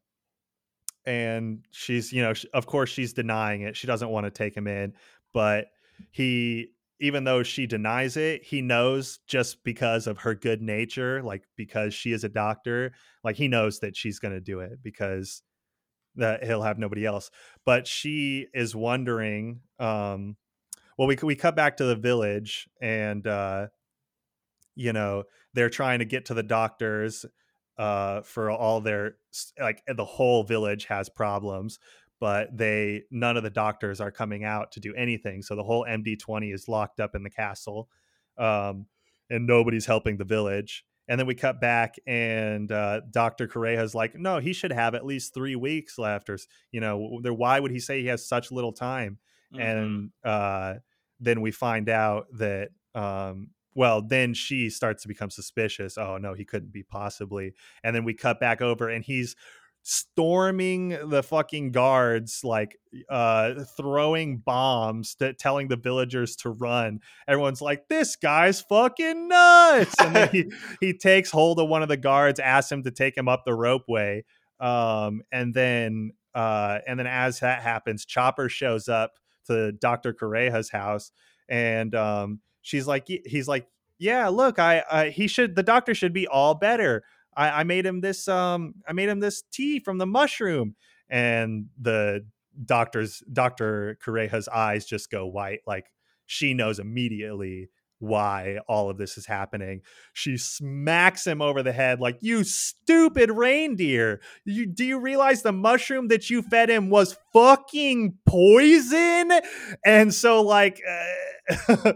and 1.07 1.65
she's, 1.71 2.13
you 2.13 2.23
know, 2.23 2.33
of 2.53 2.67
course, 2.67 2.91
she's 2.91 3.13
denying 3.13 3.63
it. 3.63 3.77
She 3.77 3.87
doesn't 3.87 4.11
want 4.11 4.27
to 4.27 4.31
take 4.31 4.57
him 4.57 4.67
in, 4.67 4.95
but 5.33 5.67
he, 6.11 6.73
even 6.99 7.23
though 7.23 7.45
she 7.45 7.67
denies 7.67 8.17
it, 8.17 8.43
he 8.43 8.61
knows 8.61 9.21
just 9.29 9.63
because 9.63 10.09
of 10.09 10.19
her 10.19 10.35
good 10.35 10.61
nature, 10.61 11.23
like 11.23 11.45
because 11.57 11.95
she 11.95 12.13
is 12.13 12.25
a 12.25 12.29
doctor, 12.29 12.93
like 13.23 13.37
he 13.37 13.47
knows 13.47 13.79
that 13.79 13.97
she's 13.97 14.19
going 14.19 14.35
to 14.35 14.41
do 14.41 14.61
it 14.61 14.83
because 14.83 15.43
that 16.17 16.43
he'll 16.45 16.63
have 16.63 16.79
nobody 16.79 17.07
else. 17.07 17.31
But 17.65 17.87
she 17.87 18.49
is 18.53 18.75
wondering. 18.75 19.61
Um, 19.79 20.37
well, 20.99 21.07
we 21.07 21.17
we 21.23 21.37
cut 21.37 21.55
back 21.55 21.77
to 21.77 21.85
the 21.85 21.95
village, 21.95 22.69
and 22.81 23.25
uh, 23.27 23.69
you 24.75 24.93
know 24.93 25.25
they're 25.57 25.71
trying 25.71 25.99
to 25.99 26.05
get 26.05 26.27
to 26.27 26.35
the 26.35 26.43
doctors 26.45 27.27
uh, 27.79 28.21
for 28.23 28.51
all 28.51 28.81
their 28.81 29.17
like 29.61 29.83
the 29.89 30.05
whole 30.05 30.45
village 30.45 30.85
has 30.85 31.09
problems. 31.09 31.79
But 32.21 32.57
they 32.57 33.03
none 33.11 33.37
of 33.37 33.43
the 33.43 33.51
doctors 33.51 34.01
are 34.01 34.11
coming 34.11 34.45
out 34.45 34.73
to 34.73 34.81
do 34.81 34.95
anything, 34.95 35.43
so 35.43 35.57
the 35.57 35.65
whole 35.65 35.85
MD 35.87 36.19
twenty 36.19 36.51
is 36.51 36.69
locked 36.69 37.01
up 37.01 37.15
in 37.15 37.23
the 37.23 37.31
castle, 37.31 37.89
um, 38.39 38.87
and 39.29 39.47
nobody's 39.47 39.85
helping 39.87 40.17
the 40.17 40.25
village. 40.25 40.85
And 41.09 41.21
then 41.21 41.27
we 41.27 41.35
cut 41.35 41.61
back, 41.61 41.97
and 42.07 42.73
uh, 42.73 43.03
Doctor 43.11 43.47
Kureha's 43.47 43.95
like, 43.95 44.15
"No, 44.15 44.39
he 44.39 44.53
should 44.55 44.73
have 44.73 44.95
at 44.95 45.05
least 45.05 45.35
three 45.35 45.57
weeks 45.57 45.99
left, 45.99 46.31
or 46.31 46.39
you 46.73 46.81
know, 46.81 47.21
there. 47.23 47.35
Why 47.35 47.61
would 47.61 47.71
he 47.71 47.81
say 47.81 48.01
he 48.01 48.07
has 48.07 48.27
such 48.27 48.51
little 48.51 48.73
time?" 48.73 49.19
Mhm. 49.55 49.61
And 49.61 50.11
uh, 50.25 50.75
then 51.21 51.41
we 51.43 51.51
find 51.51 51.89
out 51.89 52.27
that, 52.39 52.71
um, 52.95 53.51
well, 53.77 54.01
then 54.01 54.33
she 54.33 54.71
starts 54.71 55.03
to 55.03 55.09
become 55.09 55.31
suspicious. 55.31 55.99
Oh 55.99 56.17
no, 56.17 56.33
he 56.33 56.45
couldn't 56.45 56.73
be 56.73 56.83
possibly. 56.83 57.53
And 57.85 57.95
then 57.95 58.05
we 58.05 58.15
cut 58.15 58.41
back 58.41 58.63
over, 58.63 58.89
and 58.89 59.05
he's 59.05 59.37
storming 59.89 60.99
the 61.11 61.23
fucking 61.23 61.71
guards 61.71 62.41
like 62.43 62.77
uh 63.09 63.55
throwing 63.77 64.39
bombs 64.39 65.15
to 65.15 65.33
telling 65.33 65.69
the 65.69 65.77
villagers 65.77 66.35
to 66.35 66.51
run 66.51 66.99
everyone's 67.29 67.63
like 67.63 67.87
this 67.87 68.17
guy's 68.17 68.61
fucking 68.63 69.29
nuts 69.29 69.95
and 70.01 70.17
then 70.17 70.29
he 70.31 70.51
he 70.81 70.93
takes 70.93 71.31
hold 71.31 71.61
of 71.61 71.69
one 71.69 71.85
of 71.85 71.89
the 71.89 71.97
guards 71.97 72.41
asks 72.41 72.73
him 72.73 72.83
to 72.83 72.91
take 72.91 73.17
him 73.17 73.29
up 73.29 73.45
the 73.45 73.53
ropeway 73.53 74.23
um 74.59 75.23
and 75.31 75.55
then 75.55 76.11
uh 76.35 76.81
and 76.89 76.99
then 76.99 77.07
as 77.07 77.39
that 77.39 77.63
happens 77.63 78.05
chopper 78.05 78.49
shows 78.49 78.89
up 78.89 79.13
to 79.47 79.71
dr 79.71 80.15
kureha's 80.15 80.69
house 80.69 81.13
and 81.49 81.95
um 81.95 82.41
she's 82.67 82.87
like 82.87 83.07
he's 83.25 83.47
like 83.47 83.69
yeah 83.99 84.29
look 84.29 84.59
i, 84.59 84.83
I 84.91 85.09
he 85.11 85.29
should 85.29 85.55
the 85.55 85.63
doctor 85.63 85.95
should 85.95 86.13
be 86.13 86.27
all 86.27 86.55
better 86.55 87.05
I, 87.37 87.61
I 87.61 87.65
made 87.65 87.87
him 87.87 88.01
this 88.01 88.27
um 88.29 88.75
I 88.89 88.93
made 88.93 89.09
him 89.09 89.21
this 89.21 89.43
tea 89.53 89.79
from 89.79 89.99
the 89.99 90.07
mushroom 90.07 90.75
and 91.09 91.67
the 91.81 92.27
doctor's 92.65 93.23
Dr. 93.31 93.99
Kureha's 94.03 94.49
eyes 94.49 94.87
just 94.87 95.11
go 95.11 95.27
white 95.27 95.61
like 95.67 95.87
she 96.25 96.55
knows 96.55 96.79
immediately 96.79 97.69
why 97.99 98.59
all 98.69 98.91
of 98.91 98.99
this 98.99 99.17
is 99.17 99.27
happening. 99.27 99.83
She 100.13 100.37
smacks 100.37 101.27
him 101.27 101.41
over 101.41 101.63
the 101.63 101.73
head 101.73 102.01
like 102.01 102.19
you 102.21 102.45
stupid 102.45 103.31
reindeer. 103.31 104.21
You 104.45 104.67
do 104.67 104.85
you 104.85 104.99
realize 104.99 105.43
the 105.43 105.53
mushroom 105.53 106.09
that 106.09 106.29
you 106.29 106.43
fed 106.43 106.69
him 106.69 106.91
was 106.91 107.17
fucking 107.33 108.19
poison? 108.27 109.33
And 109.85 110.13
so 110.13 110.43
like 110.43 110.81
uh, 111.69 111.93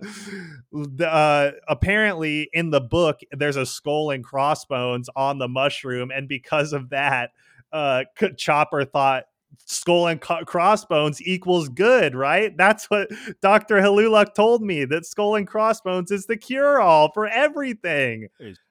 uh, 1.05 1.51
apparently 1.69 2.49
in 2.53 2.71
the 2.71 2.81
book 2.81 3.21
there's 3.33 3.57
a 3.57 3.67
skull 3.67 4.11
and 4.11 4.25
crossbones 4.25 5.09
on 5.15 5.39
the 5.39 5.49
mushroom 5.49 6.11
and 6.11 6.29
because 6.29 6.73
of 6.73 6.91
that 6.91 7.31
uh 7.73 8.05
Chopper 8.37 8.85
thought 8.85 9.25
skull 9.67 10.07
and 10.09 10.21
co- 10.21 10.45
crossbones 10.45 11.23
equals 11.23 11.69
good, 11.69 12.15
right? 12.15 12.57
That's 12.57 12.91
what 12.91 13.09
Dr. 13.41 13.77
Hiluluk 13.77 14.35
told 14.35 14.63
me 14.63 14.85
that 14.87 15.07
skull 15.07 15.37
and 15.37 15.47
crossbones 15.47 16.11
is 16.11 16.27
the 16.27 16.37
cure 16.37 16.81
all 16.81 17.11
for 17.13 17.27
everything. 17.27 18.29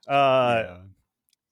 Uh, 0.08 0.80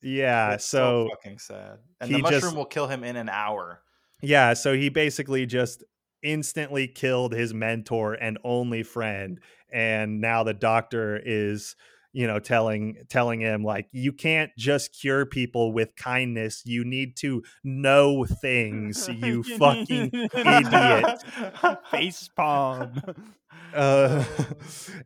yeah, 0.02 0.54
It's 0.54 0.66
so 0.66 1.10
fucking 1.12 1.40
sad. 1.40 1.80
And 2.02 2.10
he 2.10 2.18
the 2.18 2.22
mushroom 2.24 2.42
just- 2.42 2.56
will 2.56 2.66
kill 2.66 2.88
him 2.88 3.04
in 3.04 3.16
an 3.16 3.30
hour. 3.30 3.82
yeah, 4.22 4.54
so 4.54 4.74
he 4.74 4.90
basically 4.90 5.46
just 5.46 5.84
instantly 6.24 6.88
killed 6.88 7.34
his 7.34 7.54
mentor 7.54 8.14
and 8.14 8.38
only 8.44 8.82
friend 8.84 9.40
and 9.72 10.20
now 10.20 10.44
the 10.44 10.54
doctor 10.54 11.22
is 11.24 11.76
you 12.18 12.26
know 12.26 12.40
telling 12.40 12.98
telling 13.10 13.42
him 13.42 13.64
like 13.64 13.88
you 13.92 14.12
can't 14.12 14.50
just 14.58 14.92
cure 14.92 15.24
people 15.24 15.72
with 15.72 15.96
kindness. 15.96 16.64
You 16.66 16.84
need 16.84 17.16
to 17.18 17.44
know 17.64 18.26
things 18.26 19.08
you 19.14 19.44
fucking 19.44 20.10
idiot. 20.34 21.24
Face 21.92 22.28
palm. 22.36 23.00
uh, 23.76 24.24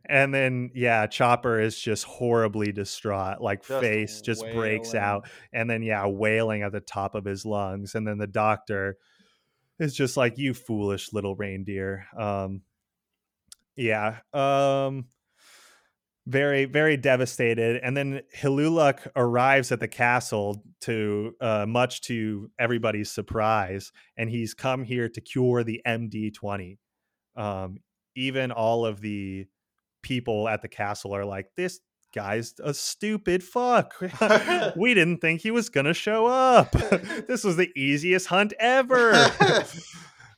and 0.06 0.32
then 0.32 0.70
yeah 0.74 1.06
chopper 1.06 1.60
is 1.60 1.78
just 1.78 2.04
horribly 2.04 2.72
distraught 2.72 3.42
like 3.42 3.62
Just 3.62 3.80
face 3.82 4.20
just 4.22 4.42
breaks 4.54 4.94
out 4.94 5.28
and 5.52 5.68
then 5.68 5.82
yeah 5.82 6.06
wailing 6.06 6.62
at 6.62 6.72
the 6.72 6.80
top 6.80 7.14
of 7.14 7.26
his 7.26 7.44
lungs 7.44 7.94
and 7.94 8.08
then 8.08 8.16
the 8.16 8.26
doctor 8.26 8.96
is 9.78 9.94
just 9.94 10.16
like 10.16 10.38
you 10.38 10.54
foolish 10.54 11.12
little 11.12 11.36
reindeer. 11.36 12.06
Um 12.18 12.62
yeah 13.76 14.20
um 14.32 15.04
very 16.26 16.64
very 16.66 16.96
devastated. 16.96 17.80
And 17.82 17.96
then 17.96 18.22
hiluluk 18.36 19.08
arrives 19.16 19.72
at 19.72 19.80
the 19.80 19.88
castle 19.88 20.62
to 20.82 21.34
uh 21.40 21.66
much 21.66 22.02
to 22.02 22.50
everybody's 22.58 23.10
surprise 23.10 23.92
and 24.16 24.30
he's 24.30 24.54
come 24.54 24.84
here 24.84 25.08
to 25.08 25.20
cure 25.20 25.64
the 25.64 25.80
md20 25.86 26.78
um 27.36 27.78
even 28.14 28.52
all 28.52 28.84
of 28.84 29.00
the 29.00 29.46
people 30.02 30.48
at 30.48 30.62
the 30.62 30.68
castle 30.68 31.14
are 31.14 31.24
like 31.24 31.46
this 31.56 31.80
guy's 32.14 32.54
a 32.62 32.74
stupid 32.74 33.42
fuck. 33.42 33.94
We 34.76 34.94
didn't 34.94 35.18
think 35.18 35.40
he 35.40 35.50
was 35.50 35.68
gonna 35.68 35.94
show 35.94 36.26
up. 36.26 36.72
This 37.28 37.44
was 37.44 37.56
the 37.56 37.70
easiest 37.74 38.26
hunt 38.26 38.52
ever 38.58 39.12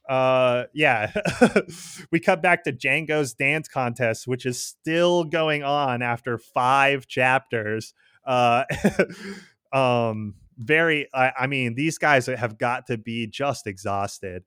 uh 0.09 0.65
yeah 0.75 1.13
we 2.11 2.21
cut 2.21 2.43
back 2.43 2.63
to 2.65 2.73
django's 2.73 3.33
dance 3.33 3.69
contest 3.69 4.27
which 4.27 4.45
is 4.45 4.63
still 4.63 5.25
going 5.25 5.63
on 5.63 6.03
after 6.03 6.37
five 6.37 7.07
chapters 7.07 7.95
uh 8.27 8.65
um 9.73 10.35
very 10.59 11.09
I, 11.15 11.33
I 11.41 11.47
mean 11.47 11.75
these 11.75 11.99
guys 11.99 12.27
have 12.27 12.59
got 12.59 12.87
to 12.89 12.99
be 12.99 13.27
just 13.27 13.67
exhausted 13.67 14.45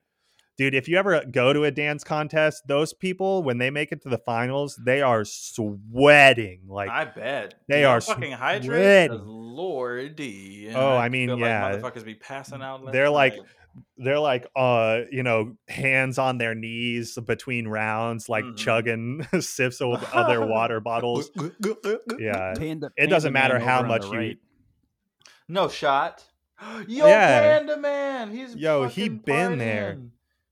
dude 0.58 0.76
if 0.76 0.88
you 0.88 0.97
ever 0.97 1.24
go 1.32 1.53
to 1.53 1.64
a 1.64 1.72
dance 1.72 2.03
contest 2.03 2.68
those 2.68 2.93
people 2.93 3.41
when 3.41 3.58
they 3.58 3.72
make 3.72 3.91
it 3.91 4.03
to 4.03 4.10
the 4.10 4.20
finals 4.20 4.80
they 4.86 5.01
are 5.01 5.26
sweating 5.26 6.62
like 6.68 6.89
I 6.89 7.05
bet 7.05 7.55
They 7.68 7.78
Dude, 7.78 7.86
are 7.86 8.01
fucking 8.01 8.34
hydrated. 8.34 9.22
Lordy. 9.58 10.72
Oh, 10.74 10.95
I 10.95 11.10
mean, 11.10 11.38
yeah. 11.38 11.66
Like 11.66 11.82
motherfuckers 11.82 12.05
be 12.05 12.14
passing 12.14 12.62
out. 12.62 12.91
They're 12.91 13.10
like-. 13.10 13.38
They're 13.97 14.19
like 14.19 14.47
uh 14.55 15.01
you 15.11 15.23
know 15.23 15.55
hands 15.67 16.17
on 16.17 16.38
their 16.38 16.55
knees 16.55 17.17
between 17.25 17.67
rounds 17.67 18.28
like 18.30 18.43
Mhm. 18.45 18.57
chugging 18.57 19.28
sips 19.41 19.82
of 19.82 20.03
other 20.13 20.45
water 20.45 20.80
bottles 20.80 21.30
yeah 22.19 22.53
Panda, 22.57 22.91
It 22.97 23.07
doesn't 23.07 23.34
Panda 23.34 23.53
matter 23.55 23.59
how 23.59 23.84
much 23.84 24.01
the 24.03 24.07
you- 24.11 24.17
right. 24.17 24.38
No 25.49 25.67
shot. 25.69 26.23
Yo, 26.88 27.07
Yeah. 27.07 27.39
Panda 27.59 27.78
Man. 27.78 28.32
He's 28.32 28.55
Yo, 28.55 28.88
he 28.88 29.03
fucking 29.03 29.17
been 29.19 29.57
there. 29.57 29.97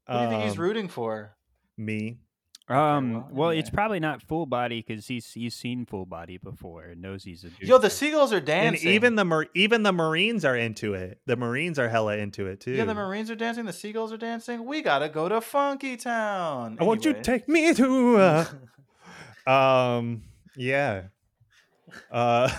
what 0.05 0.13
Who 0.13 0.17
do 0.19 0.23
you 0.23 0.29
think 0.29 0.43
he's 0.43 0.57
Um, 0.57 0.63
rooting 0.63 0.87
for? 0.87 1.35
me 1.77 2.19
Um, 2.67 3.13
well, 3.13 3.27
well, 3.31 3.49
it's 3.51 3.69
probably 3.69 3.99
not 3.99 4.23
full 4.23 4.47
body 4.47 4.83
because 4.87 5.05
he's 5.07 5.31
he's 5.31 5.53
seen 5.53 5.85
full 5.85 6.07
body 6.07 6.37
before 6.37 6.85
and 6.85 6.99
knows 7.01 7.23
he's 7.23 7.43
a. 7.43 7.49
Yo, 7.63 7.77
the 7.77 7.91
seagulls 7.91 8.33
are 8.33 8.37
and 8.37 8.45
dancing. 8.47 8.89
even 8.89 9.13
the 9.15 9.23
Mar- 9.23 9.45
even 9.53 9.83
the 9.83 9.91
marines 9.91 10.43
are 10.43 10.55
into 10.57 10.95
it 10.95 11.19
the 11.27 11.35
marines 11.35 11.77
are 11.77 11.89
hella 11.89 12.17
into 12.17 12.47
it 12.47 12.59
too 12.59 12.71
yeah, 12.71 12.85
the 12.85 12.95
Marines 12.95 13.29
are 13.29 13.35
dancing. 13.35 13.65
The 13.65 13.73
seagulls 13.73 14.11
are 14.11 14.17
dancing. 14.17 14.65
We 14.65 14.81
gotta 14.81 15.09
go 15.09 15.29
to 15.29 15.41
Funky 15.41 15.95
Town. 15.95 16.77
i 16.79 16.83
want 16.83 17.05
you 17.05 17.13
to 17.13 17.19
Anyway. 17.19 17.23
take 17.37 17.47
me 17.47 17.73
to 17.75 18.17
uh, 18.17 18.45
um 19.51 20.23
yeah 20.57 21.03
uh 22.11 22.49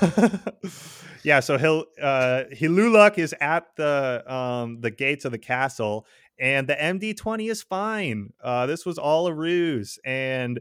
yeah 1.25 1.41
so 1.41 1.59
he'll 1.59 1.85
uh 2.01 2.45
hiluluk 2.53 3.19
is 3.19 3.35
at 3.41 3.75
the 3.77 4.23
um 4.33 4.81
the 4.81 4.91
gates 4.91 5.25
of 5.25 5.33
the 5.33 5.39
castle 5.39 6.07
and 6.39 6.69
the 6.69 6.75
md20 6.75 7.51
is 7.51 7.63
fine 7.63 8.33
uh 8.43 8.67
this 8.67 8.85
was 8.85 8.99
all 8.99 9.27
a 9.27 9.33
ruse 9.35 9.99
and 10.05 10.61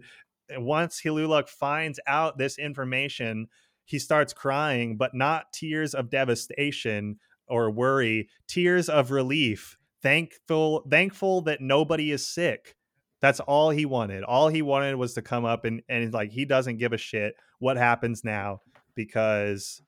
once 0.58 1.02
hiluluk 1.02 1.50
finds 1.50 2.00
out 2.08 2.38
this 2.38 2.58
information 2.58 3.48
he 3.86 4.00
starts 4.00 4.34
crying 4.34 4.98
but 4.98 5.14
not 5.14 5.52
tears 5.54 5.94
of 5.94 6.10
devastation 6.10 7.18
or 7.48 7.70
worry 7.72 8.30
tears 8.48 8.90
of 8.90 9.12
relief 9.12 9.78
thankful 10.02 10.86
thankful 10.90 11.42
that 11.42 11.62
nobody 11.62 12.12
is 12.12 12.26
sick 12.26 12.76
that's 13.22 13.40
all 13.40 13.72
he 13.72 13.86
wanted. 13.86 14.24
All 14.24 14.50
he 14.50 14.62
wanted 14.62 14.98
was 14.98 15.16
to 15.16 15.22
come 15.24 15.46
up 15.46 15.66
and 15.66 15.82
and 15.90 16.14
like 16.14 16.32
he 16.32 16.46
doesn't 16.46 16.78
give 16.78 16.94
a 16.94 16.98
shit 16.98 17.36
what 17.58 17.76
happens 17.76 18.24
now 18.24 18.62
because 18.94 19.82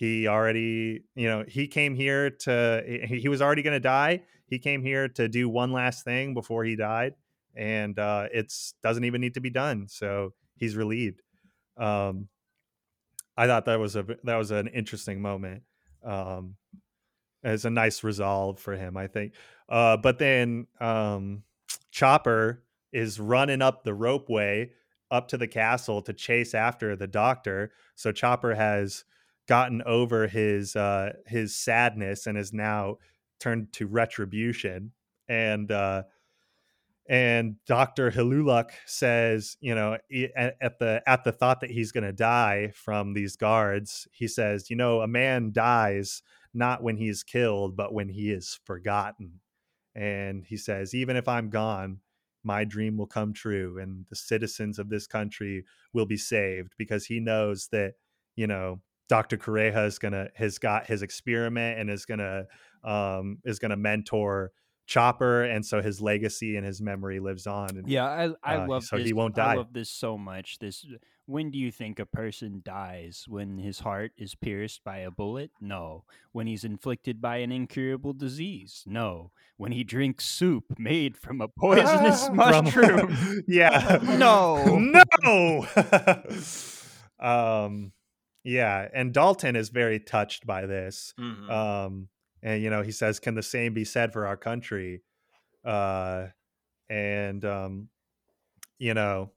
he 0.00 0.26
already, 0.26 1.02
you 1.14 1.28
know, 1.28 1.44
he 1.46 1.68
came 1.68 1.94
here 1.94 2.30
to 2.30 2.82
he, 3.06 3.28
was 3.28 3.42
already 3.42 3.60
going 3.60 3.76
to 3.76 3.80
die. 3.80 4.22
He 4.46 4.58
came 4.58 4.82
here 4.82 5.08
to 5.08 5.28
do 5.28 5.46
one 5.46 5.72
last 5.72 6.04
thing 6.04 6.32
before 6.32 6.64
he 6.64 6.74
died 6.74 7.16
and 7.54 7.98
uh 7.98 8.26
it's 8.32 8.72
doesn't 8.82 9.04
even 9.04 9.20
need 9.20 9.34
to 9.34 9.42
be 9.42 9.50
done. 9.50 9.88
So 9.88 10.32
he's 10.56 10.74
relieved. 10.74 11.20
Um 11.76 12.28
I 13.36 13.46
thought 13.46 13.66
that 13.66 13.78
was 13.78 13.94
a 13.94 14.06
that 14.24 14.36
was 14.36 14.50
an 14.50 14.68
interesting 14.68 15.20
moment. 15.20 15.64
Um 16.02 16.56
it's 17.42 17.66
a 17.66 17.70
nice 17.70 18.02
resolve 18.02 18.58
for 18.58 18.72
him, 18.72 18.96
I 18.96 19.06
think. 19.06 19.34
Uh 19.68 19.98
but 19.98 20.18
then 20.18 20.66
um 20.80 21.42
Chopper 21.90 22.62
is 22.90 23.20
running 23.20 23.60
up 23.60 23.84
the 23.84 23.90
ropeway 23.90 24.70
up 25.10 25.28
to 25.28 25.36
the 25.36 25.46
castle 25.46 26.00
to 26.00 26.14
chase 26.14 26.54
after 26.54 26.96
the 26.96 27.06
doctor. 27.06 27.72
So 27.96 28.12
Chopper 28.12 28.54
has 28.54 29.04
gotten 29.50 29.82
over 29.82 30.28
his 30.28 30.76
uh 30.76 31.12
his 31.26 31.56
sadness 31.56 32.28
and 32.28 32.38
is 32.38 32.52
now 32.52 32.96
turned 33.40 33.72
to 33.72 33.84
retribution. 33.84 34.92
And 35.28 35.72
uh 35.72 36.04
and 37.08 37.56
Dr. 37.66 38.12
Hiluluk 38.12 38.70
says, 38.86 39.56
you 39.60 39.74
know, 39.74 39.98
at, 40.36 40.56
at 40.60 40.78
the 40.78 41.02
at 41.04 41.24
the 41.24 41.32
thought 41.32 41.62
that 41.62 41.72
he's 41.72 41.90
going 41.90 42.04
to 42.04 42.12
die 42.12 42.70
from 42.76 43.12
these 43.12 43.34
guards, 43.34 44.06
he 44.12 44.28
says, 44.28 44.70
you 44.70 44.76
know, 44.76 45.00
a 45.00 45.08
man 45.08 45.50
dies 45.52 46.22
not 46.54 46.80
when 46.84 46.96
he 46.96 47.08
is 47.08 47.24
killed, 47.24 47.76
but 47.76 47.92
when 47.92 48.08
he 48.08 48.30
is 48.30 48.60
forgotten. 48.64 49.40
And 49.96 50.44
he 50.44 50.56
says, 50.56 50.94
even 50.94 51.16
if 51.16 51.26
I'm 51.26 51.50
gone, 51.50 51.98
my 52.44 52.62
dream 52.62 52.96
will 52.96 53.08
come 53.08 53.32
true 53.32 53.80
and 53.80 54.06
the 54.08 54.14
citizens 54.14 54.78
of 54.78 54.88
this 54.90 55.08
country 55.08 55.64
will 55.92 56.06
be 56.06 56.16
saved 56.16 56.74
because 56.78 57.06
he 57.06 57.18
knows 57.18 57.66
that, 57.72 57.94
you 58.36 58.46
know, 58.46 58.80
Dr. 59.10 59.36
Kureha 59.36 59.86
is 59.86 59.98
gonna 59.98 60.28
has 60.36 60.58
got 60.58 60.86
his 60.86 61.02
experiment 61.02 61.80
and 61.80 61.90
is 61.90 62.06
gonna 62.06 62.46
um 62.84 63.38
is 63.44 63.58
gonna 63.58 63.76
mentor 63.76 64.52
Chopper, 64.86 65.44
and 65.44 65.64
so 65.64 65.80
his 65.80 66.00
legacy 66.00 66.56
and 66.56 66.66
his 66.66 66.80
memory 66.80 67.20
lives 67.20 67.46
on. 67.46 67.76
And 67.76 67.88
Yeah, 67.88 68.06
I 68.06 68.30
I 68.42 68.56
Uh, 68.56 68.66
love 68.68 68.84
so 68.84 68.96
this. 68.96 69.06
he 69.06 69.12
won't 69.12 69.34
die. 69.36 69.52
I 69.52 69.56
love 69.56 69.72
this 69.72 69.90
so 69.90 70.16
much. 70.18 70.58
This 70.58 70.84
when 71.26 71.50
do 71.52 71.58
you 71.58 71.70
think 71.70 72.00
a 72.00 72.06
person 72.06 72.60
dies? 72.64 73.24
When 73.28 73.58
his 73.58 73.80
heart 73.80 74.10
is 74.16 74.34
pierced 74.34 74.82
by 74.82 74.98
a 74.98 75.10
bullet? 75.12 75.52
No. 75.60 76.04
When 76.32 76.48
he's 76.48 76.64
inflicted 76.64 77.20
by 77.20 77.36
an 77.36 77.52
incurable 77.52 78.12
disease? 78.12 78.82
No. 78.84 79.30
When 79.56 79.70
he 79.70 79.84
drinks 79.84 80.24
soup 80.24 80.64
made 80.78 81.16
from 81.16 81.40
a 81.40 81.46
poisonous 81.46 82.28
mushroom? 82.32 83.42
yeah. 83.46 83.98
No. 84.18 84.78
no. 85.22 85.66
um, 87.20 87.92
yeah, 88.44 88.88
and 88.92 89.12
Dalton 89.12 89.56
is 89.56 89.68
very 89.68 89.98
touched 90.00 90.46
by 90.46 90.66
this. 90.66 91.14
Mhm. 91.18 91.50
Um, 91.50 92.08
and 92.42 92.62
you 92.62 92.70
know, 92.70 92.82
he 92.82 92.92
says, 92.92 93.20
"Can 93.20 93.34
the 93.34 93.42
same 93.42 93.74
be 93.74 93.84
said 93.84 94.12
for 94.12 94.26
our 94.26 94.36
country?" 94.36 95.02
Uh, 95.64 96.28
and 96.88 97.44
um, 97.44 97.88
you 98.78 98.94
know, 98.94 99.32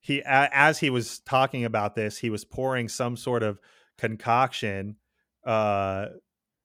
he 0.00 0.20
a- 0.20 0.50
as 0.52 0.78
he 0.80 0.90
was 0.90 1.18
talking 1.20 1.64
about 1.64 1.94
this, 1.94 2.18
he 2.18 2.30
was 2.30 2.44
pouring 2.44 2.88
some 2.88 3.16
sort 3.16 3.42
of 3.42 3.58
concoction, 3.98 4.96
uh, 5.44 6.06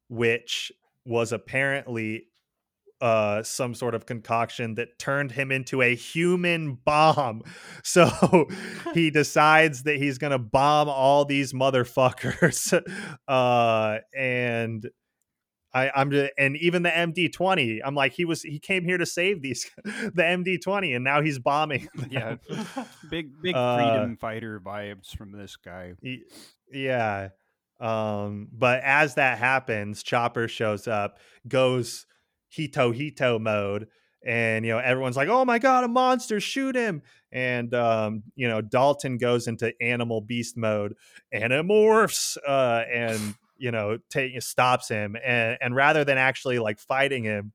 which 0.10 0.72
was 1.06 1.32
apparently 1.32 2.28
uh 3.02 3.43
some 3.43 3.76
sort 3.76 3.93
of 3.93 4.06
concoction 4.06 4.76
that 4.76 4.98
turned 4.98 5.32
him 5.32 5.52
into 5.52 5.82
a 5.82 5.93
human 5.95 6.74
bomb 6.74 7.41
so 7.84 8.48
he 8.93 9.10
decides 9.12 9.84
that 9.84 9.98
he's 9.98 10.18
gonna 10.18 10.39
bomb 10.39 10.89
all 10.89 11.24
these 11.26 11.54
motherfuckers 11.54 12.74
uh 13.28 13.98
and 14.18 14.89
I, 15.74 15.91
I'm 15.93 16.10
just, 16.10 16.32
and 16.39 16.58
even 16.58 16.82
the 16.82 16.89
MD20. 16.89 17.82
I'm 17.86 17.93
like, 17.93 18.14
he 18.14 18.26
was 18.26 18.41
he 18.41 18.58
came 18.58 18.84
here 18.84 18.98
to 18.98 19.06
save 19.06 19.43
these 19.43 19.70
the 19.84 20.24
MD20, 20.24 20.95
and 20.95 21.04
now 21.04 21.22
he's 21.22 21.38
bombing. 21.38 21.88
them. 21.93 22.08
Yeah, 22.10 22.36
big 23.12 23.30
big 23.43 23.54
Uh, 23.54 23.76
freedom 23.76 24.18
fighter 24.18 24.60
vibes 24.60 25.16
from 25.16 25.34
this 25.34 25.56
guy. 25.58 25.93
Y- 26.02 26.22
yeah. 26.72 27.30
Um, 27.80 28.48
but 28.52 28.82
as 28.82 29.16
that 29.16 29.38
happens, 29.38 30.02
Chopper 30.02 30.48
shows 30.48 30.88
up, 30.88 31.20
goes 31.48 32.08
Hito 32.50 32.91
Hito 32.91 33.39
mode, 33.39 33.88
and 34.26 34.66
you 34.66 34.72
know, 34.72 34.80
everyone's 34.80 35.18
like, 35.18 35.30
Oh 35.30 35.45
my 35.45 35.60
god, 35.60 35.84
a 35.84 35.88
monster, 35.88 36.39
shoot 36.39 36.76
him. 36.76 37.02
And 37.32 37.74
um, 37.74 38.24
you 38.36 38.48
know, 38.48 38.62
Dalton 38.62 39.18
goes 39.18 39.48
into 39.48 39.74
animal 39.82 40.22
beast 40.22 40.58
mode, 40.58 40.95
animorphs, 41.34 42.38
uh, 42.48 42.84
and 42.91 43.36
you 43.58 43.72
know, 43.72 43.98
take 44.10 44.41
stops 44.41 44.89
him 44.89 45.16
and 45.24 45.58
and 45.62 45.76
rather 45.76 46.04
than 46.04 46.18
actually 46.18 46.60
like 46.60 46.80
fighting 46.80 47.24
him, 47.24 47.54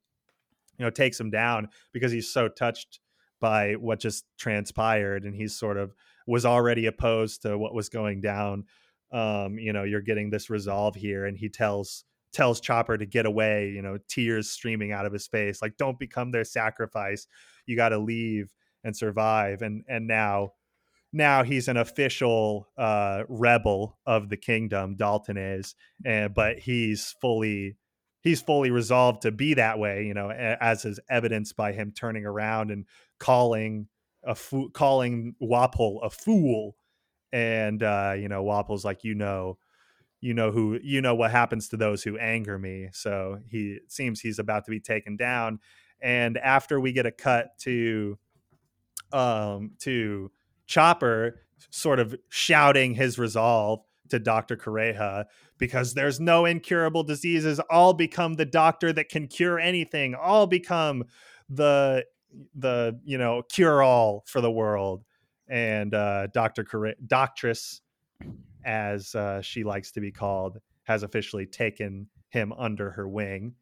you 0.78 0.84
know, 0.84 0.90
takes 0.90 1.18
him 1.18 1.30
down 1.30 1.68
because 1.93 2.12
he's 2.12 2.32
so 2.32 2.49
touched 2.49 3.01
by 3.40 3.72
what 3.74 4.01
just 4.01 4.24
transpired 4.38 5.24
and 5.24 5.34
he's 5.34 5.59
sort 5.59 5.76
of 5.76 5.95
was 6.26 6.47
already 6.47 6.86
opposed 6.86 7.43
to 7.43 7.59
what 7.59 7.74
was 7.74 7.88
going 7.88 8.20
down 8.20 8.64
um 9.12 9.59
you 9.59 9.72
know 9.72 9.82
you're 9.82 10.01
getting 10.01 10.30
this 10.30 10.49
resolve 10.49 10.95
here 10.95 11.26
and 11.26 11.36
he 11.36 11.49
tells 11.49 12.05
tells 12.33 12.61
chopper 12.61 12.97
to 12.97 13.07
get 13.07 13.26
away 13.26 13.70
you 13.70 13.83
know 13.83 13.99
tears 14.09 14.51
streaming 14.51 14.93
out 14.93 15.07
of 15.07 15.12
his 15.12 15.26
face 15.26 15.61
like 15.62 15.76
don't 15.76 15.99
become 15.99 16.30
their 16.30 16.45
sacrifice. 16.45 17.26
You 17.66 17.76
got 17.76 17.91
to 17.91 17.99
leave 17.99 18.53
and 18.85 18.97
survive. 18.97 19.62
And 19.62 19.85
and 19.89 20.07
now 20.07 20.53
now 21.12 21.43
he's 21.43 21.68
an 21.68 21.76
official 21.76 22.68
uh 22.78 23.22
rebel 23.28 23.99
of 24.07 24.28
the 24.30 24.37
kingdom 24.37 24.97
dalton 24.97 25.37
is 25.37 25.74
and 26.07 26.33
but 26.35 26.59
he's 26.59 27.14
fully 27.20 27.76
he's 28.22 28.41
fully 28.41 28.70
resolved 28.70 29.20
to 29.22 29.30
be 29.30 29.53
that 29.55 29.78
way 29.78 30.07
you 30.07 30.14
know 30.14 30.30
as 30.30 30.87
is 30.87 30.99
evidenced 31.11 31.55
by 31.55 31.72
him 31.72 31.93
turning 31.95 32.24
around 32.24 32.70
and 32.70 32.87
calling 33.18 33.89
a 34.24 34.35
fo- 34.35 34.68
calling 34.70 35.35
Wapol 35.43 36.05
a 36.05 36.11
fool. 36.11 36.76
And 37.33 37.83
uh 37.83 38.14
you 38.16 38.28
know 38.28 38.45
Wapol's 38.45 38.85
like 38.85 39.05
you 39.05 39.14
know 39.14 39.59
you 40.22 40.32
know 40.32 40.50
who 40.50 40.78
you 40.82 41.02
know 41.02 41.14
what 41.14 41.30
happens 41.30 41.68
to 41.68 41.76
those 41.76 42.02
who 42.02 42.16
anger 42.16 42.58
me 42.58 42.88
so 42.92 43.38
he 43.50 43.78
seems 43.88 44.20
he's 44.20 44.38
about 44.38 44.64
to 44.64 44.70
be 44.70 44.80
taken 44.80 45.16
down 45.16 45.58
and 46.00 46.38
after 46.38 46.80
we 46.80 46.92
get 46.92 47.04
a 47.04 47.12
cut 47.12 47.58
to 47.58 48.18
um 49.12 49.72
to 49.78 50.30
Chopper 50.66 51.40
sort 51.70 52.00
of 52.00 52.14
shouting 52.30 52.94
his 52.94 53.18
resolve 53.18 53.80
to 54.08 54.18
Dr. 54.18 54.56
Kureha 54.56 55.24
because 55.58 55.94
there's 55.94 56.20
no 56.20 56.44
incurable 56.44 57.02
diseases. 57.02 57.60
I'll 57.70 57.94
become 57.94 58.34
the 58.34 58.44
doctor 58.44 58.92
that 58.92 59.08
can 59.08 59.26
cure 59.26 59.58
anything. 59.58 60.14
I'll 60.20 60.46
become 60.46 61.04
the 61.48 62.04
the 62.54 62.98
you 63.04 63.18
know 63.18 63.42
cure 63.50 63.82
all 63.82 64.24
for 64.26 64.40
the 64.40 64.50
world. 64.50 65.04
And 65.48 65.94
uh, 65.94 66.28
Dr. 66.28 66.64
Corre- 66.64 66.94
Doctress, 67.06 67.80
as 68.64 69.14
uh, 69.14 69.40
she 69.42 69.64
likes 69.64 69.92
to 69.92 70.00
be 70.00 70.12
called, 70.12 70.58
has 70.84 71.02
officially 71.02 71.46
taken 71.46 72.08
him 72.30 72.52
under 72.52 72.90
her 72.92 73.08
wing. 73.08 73.54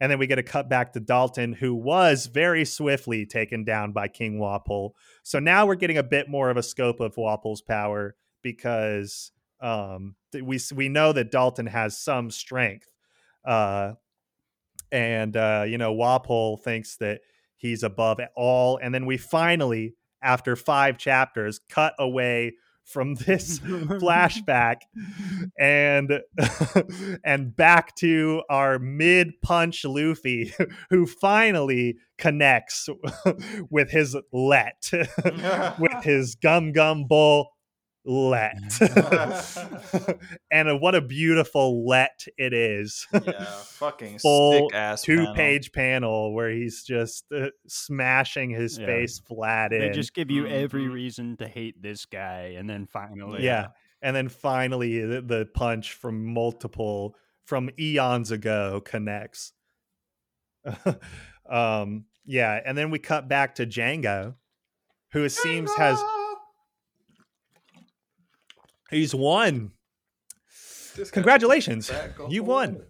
And 0.00 0.12
then 0.12 0.18
we 0.18 0.26
get 0.26 0.38
a 0.38 0.42
cut 0.42 0.68
back 0.68 0.92
to 0.92 1.00
Dalton, 1.00 1.54
who 1.54 1.74
was 1.74 2.26
very 2.26 2.64
swiftly 2.64 3.24
taken 3.24 3.64
down 3.64 3.92
by 3.92 4.08
King 4.08 4.38
Wapol. 4.38 4.90
So 5.22 5.38
now 5.38 5.64
we're 5.66 5.74
getting 5.74 5.96
a 5.96 6.02
bit 6.02 6.28
more 6.28 6.50
of 6.50 6.58
a 6.58 6.62
scope 6.62 7.00
of 7.00 7.14
Wapol's 7.14 7.62
power 7.62 8.14
because 8.42 9.32
um, 9.60 10.16
we 10.32 10.60
we 10.74 10.88
know 10.88 11.12
that 11.12 11.30
Dalton 11.30 11.66
has 11.66 11.98
some 11.98 12.30
strength, 12.30 12.92
uh, 13.44 13.92
and 14.92 15.34
uh, 15.34 15.64
you 15.66 15.78
know 15.78 15.94
Wapol 15.94 16.60
thinks 16.62 16.96
that 16.98 17.20
he's 17.56 17.82
above 17.82 18.20
all. 18.36 18.78
And 18.82 18.94
then 18.94 19.06
we 19.06 19.16
finally, 19.16 19.94
after 20.22 20.56
five 20.56 20.98
chapters, 20.98 21.58
cut 21.70 21.94
away 21.98 22.52
from 22.86 23.14
this 23.14 23.58
flashback 23.58 24.76
and 25.58 26.20
and 27.24 27.54
back 27.56 27.94
to 27.96 28.42
our 28.48 28.78
mid 28.78 29.40
punch 29.42 29.84
Luffy 29.84 30.52
who 30.90 31.04
finally 31.06 31.96
connects 32.16 32.88
with 33.70 33.90
his 33.90 34.16
let 34.32 34.90
with 35.78 36.04
his 36.04 36.36
gum 36.36 36.72
gum 36.72 37.06
bull 37.06 37.50
let 38.06 38.54
and 40.50 40.80
what 40.80 40.94
a 40.94 41.00
beautiful 41.00 41.86
let 41.86 42.24
it 42.38 42.52
is 42.52 43.06
yeah, 43.12 43.44
fucking 43.64 44.18
Full 44.22 44.70
sick 44.70 44.74
ass 44.78 45.02
two 45.02 45.26
page 45.34 45.72
panel 45.72 46.32
where 46.32 46.50
he's 46.50 46.84
just 46.84 47.24
uh, 47.34 47.48
smashing 47.66 48.50
his 48.50 48.78
Yeah. 48.78 48.86
face 48.86 49.18
flat 49.18 49.72
in 49.72 49.80
They 49.80 49.90
just 49.90 50.14
give 50.14 50.30
you 50.30 50.46
every 50.46 50.84
Mhm. 50.86 50.92
reason 50.92 51.36
to 51.38 51.48
hate 51.48 51.82
this 51.82 52.06
guy, 52.06 52.54
and 52.56 52.70
then 52.70 52.86
finally, 52.86 53.44
yeah. 53.44 53.68
And 54.02 54.14
then 54.14 54.28
finally, 54.28 55.00
the, 55.00 55.22
the 55.22 55.48
punch 55.52 55.92
from 55.94 56.26
multiple, 56.32 57.16
from 57.44 57.70
eons 57.78 58.30
ago 58.30 58.80
connects. 58.84 59.52
um, 61.50 62.04
yeah. 62.24 62.60
And 62.64 62.76
then 62.76 62.90
we 62.90 62.98
cut 62.98 63.28
back 63.28 63.56
to 63.56 63.66
Django, 63.66 64.34
who 65.12 65.24
it 65.24 65.30
seems 65.30 65.72
has, 65.74 65.98
he's 68.90 69.14
won. 69.14 69.72
Congratulations. 71.12 71.90
You 72.28 72.44
won. 72.44 72.82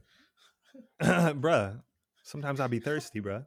bruh. 1.03 1.80
Sometimes 2.22 2.61
I'll 2.61 2.68
be 2.68 2.80
thirsty, 2.80 3.20
bruh. 3.20 3.44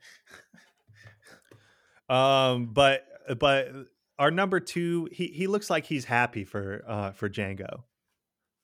Um, 2.09 2.67
but 2.73 3.05
but 3.39 3.69
our 4.17 4.31
number 4.31 4.59
two, 4.59 5.07
he 5.11 5.27
he 5.27 5.47
looks 5.47 5.69
like 5.69 5.85
he's 5.85 6.05
happy 6.05 6.43
for 6.43 6.83
uh 6.87 7.11
for 7.11 7.29
Django. 7.29 7.83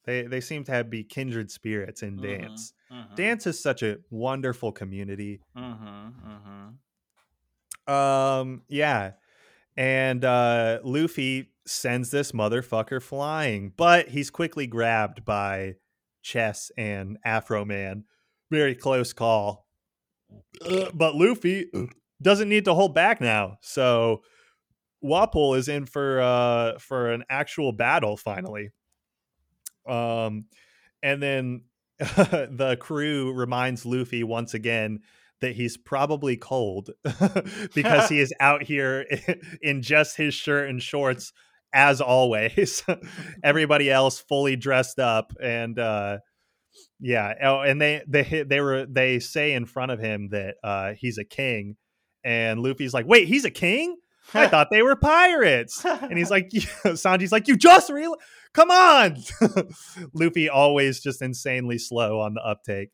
They 0.05 0.23
they 0.23 0.41
seem 0.41 0.63
to 0.65 0.71
have 0.71 0.89
be 0.89 1.03
kindred 1.03 1.51
spirits 1.51 2.01
in 2.03 2.17
Mhm, 2.17 2.21
dance. 2.21 2.73
Dance 3.15 3.47
is 3.47 3.61
such 3.61 3.83
a 3.83 3.97
wonderful 4.09 4.71
community. 4.71 5.41
Mm-hmm, 5.57 6.07
mm-hmm. 6.31 7.93
Um, 7.93 8.63
yeah. 8.67 9.11
And 9.77 10.23
uh 10.25 10.79
Luffy 10.83 11.51
sends 11.65 12.11
this 12.11 12.31
motherfucker 12.31 13.01
flying, 13.01 13.73
but 13.75 14.09
he's 14.09 14.29
quickly 14.29 14.67
grabbed 14.67 15.25
by 15.25 15.75
Chess 16.21 16.71
and 16.77 17.17
Afro 17.25 17.65
Man. 17.65 18.03
Very 18.51 18.75
close 18.75 19.13
call. 19.13 19.67
Uh, 20.65 20.89
but 20.93 21.15
Luffy 21.15 21.69
doesn't 22.21 22.49
need 22.49 22.65
to 22.65 22.73
hold 22.73 22.93
back 22.93 23.21
now. 23.21 23.57
So 23.61 24.21
Wapol 25.03 25.57
is 25.57 25.67
in 25.67 25.85
for 25.85 26.21
uh 26.21 26.79
for 26.79 27.11
an 27.11 27.23
actual 27.29 27.71
battle 27.71 28.17
finally. 28.17 28.71
Um 29.87 30.45
and 31.03 31.21
then 31.21 31.61
the 31.99 32.77
crew 32.79 33.33
reminds 33.33 33.85
Luffy 33.85 34.23
once 34.23 34.53
again 34.53 34.99
that 35.41 35.55
he's 35.55 35.77
probably 35.77 36.37
cold 36.37 36.89
because 37.75 38.09
he 38.09 38.19
is 38.25 38.33
out 38.39 38.63
here 38.63 39.05
in 39.61 39.81
just 39.81 40.17
his 40.17 40.33
shirt 40.33 40.69
and 40.69 40.81
shorts 40.81 41.33
as 41.75 42.01
always. 42.01 42.81
Everybody 43.43 43.91
else 43.91 44.19
fully 44.19 44.55
dressed 44.55 44.97
up 44.97 45.33
and 45.39 45.77
uh 45.77 46.17
yeah, 46.99 47.33
oh, 47.43 47.59
and 47.59 47.79
they 47.79 48.01
they 48.07 48.43
they 48.47 48.61
were 48.61 48.85
they 48.85 49.19
say 49.19 49.53
in 49.53 49.65
front 49.65 49.91
of 49.91 49.99
him 49.99 50.29
that 50.29 50.55
uh 50.63 50.93
he's 50.93 51.17
a 51.17 51.25
king 51.25 51.75
and 52.23 52.61
Luffy's 52.61 52.93
like, 52.93 53.05
"Wait, 53.05 53.27
he's 53.27 53.45
a 53.45 53.51
king? 53.51 53.97
I 54.33 54.47
thought 54.49 54.69
they 54.71 54.81
were 54.81 54.95
pirates." 54.95 55.85
And 56.01 56.17
he's 56.17 56.31
like, 56.31 56.49
Sanji's 56.49 57.31
like, 57.31 57.47
"You 57.47 57.57
just 57.57 57.89
real 57.91 58.15
Come 58.53 58.71
on." 58.71 59.17
Luffy 60.13 60.47
always 60.49 61.01
just 61.01 61.21
insanely 61.21 61.77
slow 61.77 62.21
on 62.21 62.33
the 62.33 62.41
uptake. 62.41 62.89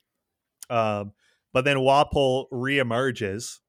Um 0.69 1.13
but 1.53 1.65
then 1.65 1.77
Wapol 1.77 2.45
reemerges, 2.51 3.59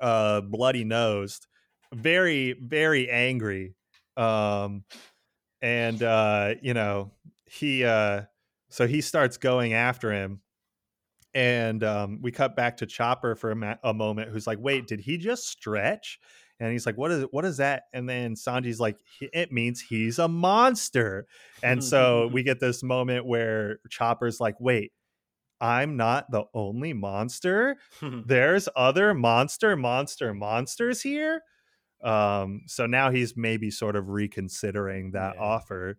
uh, 0.00 0.42
bloody 0.42 0.84
nosed, 0.84 1.46
very, 1.94 2.52
very 2.52 3.08
angry. 3.10 3.74
Um, 4.20 4.84
and 5.62 6.02
uh, 6.02 6.54
you 6.62 6.74
know, 6.74 7.12
he 7.46 7.84
uh 7.84 8.24
so 8.70 8.86
he 8.86 9.00
starts 9.00 9.36
going 9.38 9.74
after 9.74 10.12
him. 10.12 10.42
And 11.32 11.84
um, 11.84 12.20
we 12.22 12.32
cut 12.32 12.56
back 12.56 12.78
to 12.78 12.86
Chopper 12.86 13.36
for 13.36 13.52
a, 13.52 13.56
ma- 13.56 13.76
a 13.84 13.94
moment, 13.94 14.30
who's 14.30 14.46
like, 14.48 14.58
"Wait, 14.60 14.88
did 14.88 15.00
he 15.00 15.16
just 15.16 15.46
stretch?" 15.48 16.18
And 16.58 16.72
he's 16.72 16.86
like, 16.86 16.96
"What 16.96 17.12
is 17.12 17.22
it? 17.22 17.32
What 17.32 17.44
is 17.44 17.58
that?" 17.58 17.84
And 17.92 18.08
then 18.08 18.34
Sanji's 18.34 18.80
like, 18.80 18.98
"It 19.20 19.52
means 19.52 19.80
he's 19.80 20.18
a 20.18 20.26
monster." 20.26 21.26
And 21.62 21.84
so 21.84 22.28
we 22.32 22.42
get 22.42 22.58
this 22.58 22.82
moment 22.82 23.26
where 23.26 23.78
Chopper's 23.90 24.40
like, 24.40 24.56
"Wait, 24.60 24.92
I'm 25.60 25.96
not 25.96 26.30
the 26.30 26.44
only 26.54 26.92
monster. 26.92 27.76
There's 28.26 28.68
other 28.76 29.14
monster, 29.14 29.76
monster, 29.76 30.34
monsters 30.34 31.02
here. 31.02 31.42
Um, 32.02 32.62
so 32.66 32.86
now 32.86 33.10
he's 33.10 33.36
maybe 33.36 33.70
sort 33.70 33.96
of 33.96 34.08
reconsidering 34.08 35.12
that 35.12 35.34
Yeah. 35.34 35.38
offer. 35.38 35.98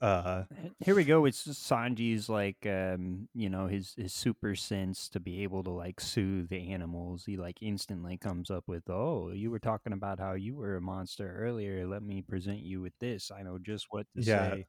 uh 0.00 0.44
Here 0.80 0.96
we 0.96 1.04
go. 1.04 1.26
It's 1.26 1.46
Sanji's 1.46 2.28
like 2.28 2.66
um, 2.66 3.28
you 3.34 3.48
know, 3.48 3.66
his 3.68 3.94
his 3.96 4.12
super 4.12 4.56
sense 4.56 5.08
to 5.10 5.20
be 5.20 5.42
able 5.44 5.62
to 5.62 5.70
like 5.70 6.00
soothe 6.00 6.48
the 6.48 6.72
animals. 6.72 7.24
He 7.24 7.36
like 7.36 7.58
instantly 7.62 8.18
comes 8.18 8.50
up 8.50 8.64
with, 8.66 8.90
"Oh, 8.90 9.30
you 9.30 9.50
were 9.50 9.60
talking 9.60 9.92
about 9.92 10.18
how 10.18 10.32
you 10.32 10.56
were 10.56 10.76
a 10.76 10.80
monster 10.80 11.36
earlier. 11.38 11.86
Let 11.86 12.02
me 12.02 12.22
present 12.22 12.60
you 12.60 12.80
with 12.80 12.94
this. 12.98 13.30
I 13.30 13.42
know 13.42 13.58
just 13.58 13.86
what 13.90 14.06
to 14.16 14.22
Yeah. 14.22 14.56
say." 14.56 14.66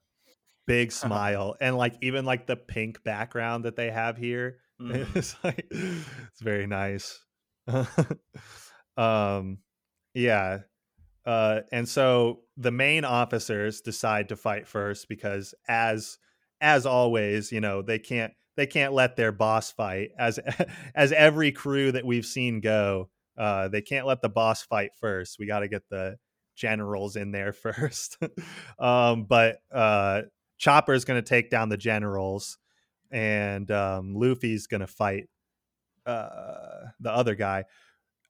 big 0.67 0.91
smile 0.93 1.55
and 1.61 1.77
like 1.77 1.95
even 2.01 2.25
like 2.25 2.47
the 2.47 2.55
pink 2.55 3.03
background 3.03 3.65
that 3.65 3.75
they 3.75 3.91
have 3.91 4.17
here 4.17 4.59
Mhm. 4.79 5.15
it's 5.15 5.35
like 5.43 5.67
it's 5.71 6.41
very 6.41 6.67
nice 6.67 7.19
um 8.97 9.59
yeah 10.13 10.59
uh 11.25 11.61
and 11.71 11.87
so 11.87 12.41
the 12.57 12.71
main 12.71 13.05
officers 13.05 13.81
decide 13.81 14.29
to 14.29 14.35
fight 14.35 14.67
first 14.67 15.07
because 15.07 15.53
as 15.67 16.17
as 16.61 16.85
always 16.85 17.51
you 17.51 17.61
know 17.61 17.81
they 17.81 17.99
can't 17.99 18.33
they 18.55 18.67
can't 18.67 18.93
let 18.93 19.15
their 19.15 19.31
boss 19.31 19.71
fight. 19.71 20.11
As 20.17 20.39
as 20.95 21.11
every 21.11 21.51
crew 21.51 21.91
that 21.91 22.05
we've 22.05 22.25
seen 22.25 22.59
go 22.59 23.09
uh 23.37 23.67
they 23.69 23.81
can't 23.81 24.05
let 24.05 24.21
the 24.21 24.29
boss 24.29 24.61
fight 24.63 24.91
first. 24.99 25.37
We 25.39 25.45
got 25.45 25.59
to 25.59 25.67
get 25.67 25.87
the 25.89 26.17
generals 26.55 27.15
in 27.15 27.31
there 27.31 27.53
first. 27.53 28.17
Um 28.77 29.25
but 29.25 29.59
uh 29.71 30.23
chopper's 30.57 31.05
going 31.05 31.21
to 31.21 31.27
take 31.27 31.49
down 31.49 31.69
the 31.69 31.77
generals 31.77 32.57
and 33.09 33.69
um 33.71 34.13
luffy's 34.15 34.67
going 34.67 34.81
to 34.81 34.87
fight 34.87 35.27
uh 36.05 36.85
the 36.99 37.11
other 37.11 37.35
guy 37.35 37.63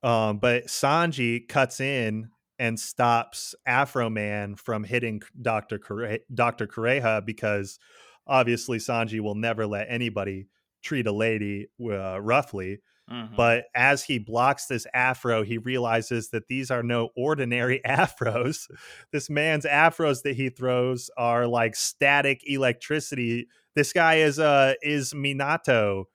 um 0.04 0.38
but 0.40 0.66
sanji 0.66 1.48
cuts 1.48 1.80
in 1.80 2.30
and 2.60 2.80
stops 2.80 3.56
afro 3.66 4.10
man 4.10 4.56
from 4.56 4.84
hitting 4.84 5.22
dr 5.42 5.78
Kure- 5.80 6.20
dr 6.34 6.68
Kureha 6.68 7.26
because 7.26 7.80
obviously 8.28 8.78
sanji 8.78 9.20
will 9.20 9.36
never 9.36 9.66
let 9.66 9.88
anybody 9.90 10.48
treat 10.84 11.08
a 11.08 11.12
lady 11.12 11.68
uh, 11.82 12.20
roughly 12.22 12.80
Mhm. 13.10 13.36
but 13.36 13.66
as 13.76 14.04
he 14.04 14.20
blocks 14.20 14.68
this 14.68 14.88
afro, 14.94 15.44
he 15.44 15.58
realizes 15.58 16.30
that 16.30 16.48
these 16.48 16.72
are 16.72 16.84
no 16.84 17.10
ordinary 17.18 17.82
afros. 17.86 18.70
This 19.12 19.30
man's 19.30 19.66
afros 19.66 20.22
that 20.22 20.38
he 20.38 20.48
throws 20.50 21.10
are 21.18 21.46
like 21.46 21.76
static 21.76 22.42
electricity. 22.46 23.48
This 23.76 23.92
guy 23.92 24.18
is 24.18 24.40
uh 24.40 24.76
is 24.82 25.12
Minato 25.14 26.06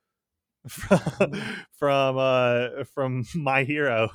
from 0.68 1.32
from 1.78 2.18
uh 2.18 2.84
from 2.94 3.24
My 3.34 3.64
Hero. 3.64 4.10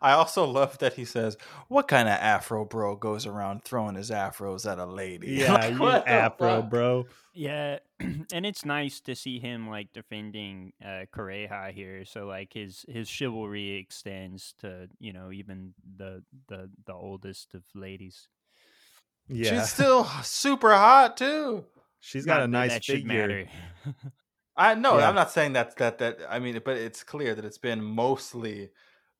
I 0.00 0.12
also 0.12 0.44
love 0.44 0.78
that 0.78 0.94
he 0.94 1.04
says, 1.04 1.36
"What 1.68 1.88
kind 1.88 2.08
of 2.08 2.14
afro 2.14 2.64
bro 2.64 2.94
goes 2.96 3.26
around 3.26 3.64
throwing 3.64 3.94
his 3.96 4.10
afros 4.10 4.70
at 4.70 4.78
a 4.78 4.86
lady?" 4.86 5.28
yeah, 5.32 5.54
Like, 5.54 5.72
you 5.74 5.86
afro, 5.88 6.60
fuck? 6.62 6.70
bro. 6.70 7.06
Yeah, 7.34 7.78
and 8.00 8.46
it's 8.46 8.64
nice 8.64 9.00
to 9.02 9.14
see 9.14 9.38
him 9.38 9.68
like 9.68 9.92
defending 9.92 10.72
uh 10.84 11.06
Kureha 11.12 11.72
here. 11.72 12.04
So 12.04 12.26
like 12.26 12.52
his 12.52 12.84
his 12.88 13.08
chivalry 13.08 13.72
extends 13.76 14.54
to 14.60 14.88
you 15.00 15.12
know 15.12 15.32
even 15.32 15.74
the 15.96 16.22
the 16.48 16.70
the 16.86 16.94
oldest 16.94 17.54
of 17.54 17.64
ladies. 17.74 18.28
Yeah, 19.28 19.50
She's 19.60 19.70
still 19.70 20.04
super 20.22 20.72
hot 20.72 21.16
too. 21.16 21.64
she's 22.00 22.24
got 22.24 22.38
Not 22.38 22.44
a 22.44 22.48
nice 22.48 22.70
that 22.72 22.84
should 22.84 23.02
figure. 23.02 23.46
I 24.58 24.74
know. 24.74 24.98
Yeah. 24.98 25.08
I'm 25.08 25.14
not 25.14 25.30
saying 25.30 25.52
that 25.52 25.76
that 25.76 25.98
that. 25.98 26.18
I 26.28 26.40
mean, 26.40 26.60
but 26.64 26.76
it's 26.76 27.04
clear 27.04 27.34
that 27.34 27.44
it's 27.44 27.58
been 27.58 27.82
mostly 27.82 28.70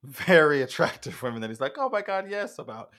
very 0.03 0.63
attractive 0.63 1.23
women 1.23 1.41
that 1.41 1.49
he's 1.49 1.61
like, 1.61 1.77
oh 1.79 1.89
my 1.89 2.03
god, 2.03 2.27
yes, 2.29 2.59
about. 2.59 2.91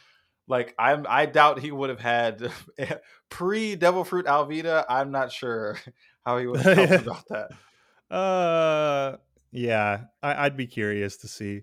Like 0.47 0.73
I'm, 0.79 1.05
I 1.07 1.27
doubt 1.27 1.59
he 1.59 1.71
would 1.71 1.91
have 1.91 1.99
had 1.99 2.51
pre 3.29 3.75
Devil 3.75 4.03
Fruit 4.03 4.25
Alvida. 4.25 4.85
I'm 4.89 5.11
not 5.11 5.31
sure 5.31 5.77
how 6.25 6.37
he 6.39 6.47
would 6.47 6.61
have 6.61 6.89
felt 6.89 7.01
about 7.01 7.27
that. 7.29 8.15
Uh, 8.15 9.17
yeah, 9.51 10.05
I, 10.23 10.45
I'd 10.45 10.57
be 10.57 10.65
curious 10.65 11.17
to 11.17 11.27
see. 11.27 11.61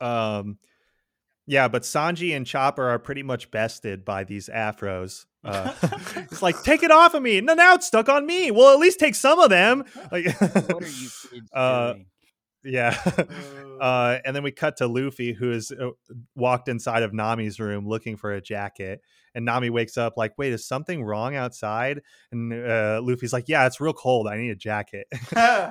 Um, 0.00 0.58
yeah, 1.46 1.68
but 1.68 1.82
Sanji 1.82 2.36
and 2.36 2.46
Chopper 2.46 2.88
are 2.88 2.98
pretty 2.98 3.22
much 3.22 3.50
bested 3.50 4.04
by 4.04 4.24
these 4.24 4.48
afros. 4.48 5.26
Uh, 5.44 5.72
it's 6.16 6.42
like, 6.42 6.62
take 6.62 6.82
it 6.82 6.90
off 6.90 7.14
of 7.14 7.22
me. 7.22 7.40
No, 7.40 7.54
now 7.54 7.74
it's 7.74 7.86
stuck 7.86 8.08
on 8.08 8.26
me. 8.26 8.50
Well, 8.50 8.72
at 8.72 8.78
least 8.78 8.98
take 8.98 9.14
some 9.14 9.38
of 9.38 9.50
them. 9.50 9.84
Like, 10.10 10.26
what 10.40 10.82
are 10.82 10.86
you 10.88 11.08
Uh, 11.52 11.92
doing? 11.92 12.06
yeah. 12.64 12.98
Uh, 13.80 14.18
and 14.24 14.34
then 14.34 14.42
we 14.42 14.50
cut 14.52 14.76
to 14.78 14.86
Luffy, 14.86 15.32
who 15.32 15.50
has 15.50 15.70
uh, 15.70 15.90
walked 16.34 16.68
inside 16.68 17.02
of 17.02 17.12
Nami's 17.12 17.60
room 17.60 17.86
looking 17.86 18.16
for 18.16 18.32
a 18.32 18.40
jacket. 18.40 19.00
And 19.34 19.44
Nami 19.44 19.68
wakes 19.68 19.98
up 19.98 20.16
like, 20.16 20.32
wait, 20.38 20.52
is 20.52 20.64
something 20.64 21.02
wrong 21.02 21.34
outside? 21.34 22.00
And 22.30 22.52
uh, 22.52 23.00
Luffy's 23.02 23.32
like, 23.32 23.48
yeah, 23.48 23.66
it's 23.66 23.80
real 23.80 23.92
cold. 23.92 24.28
I 24.28 24.36
need 24.36 24.50
a 24.50 24.54
jacket. 24.54 25.08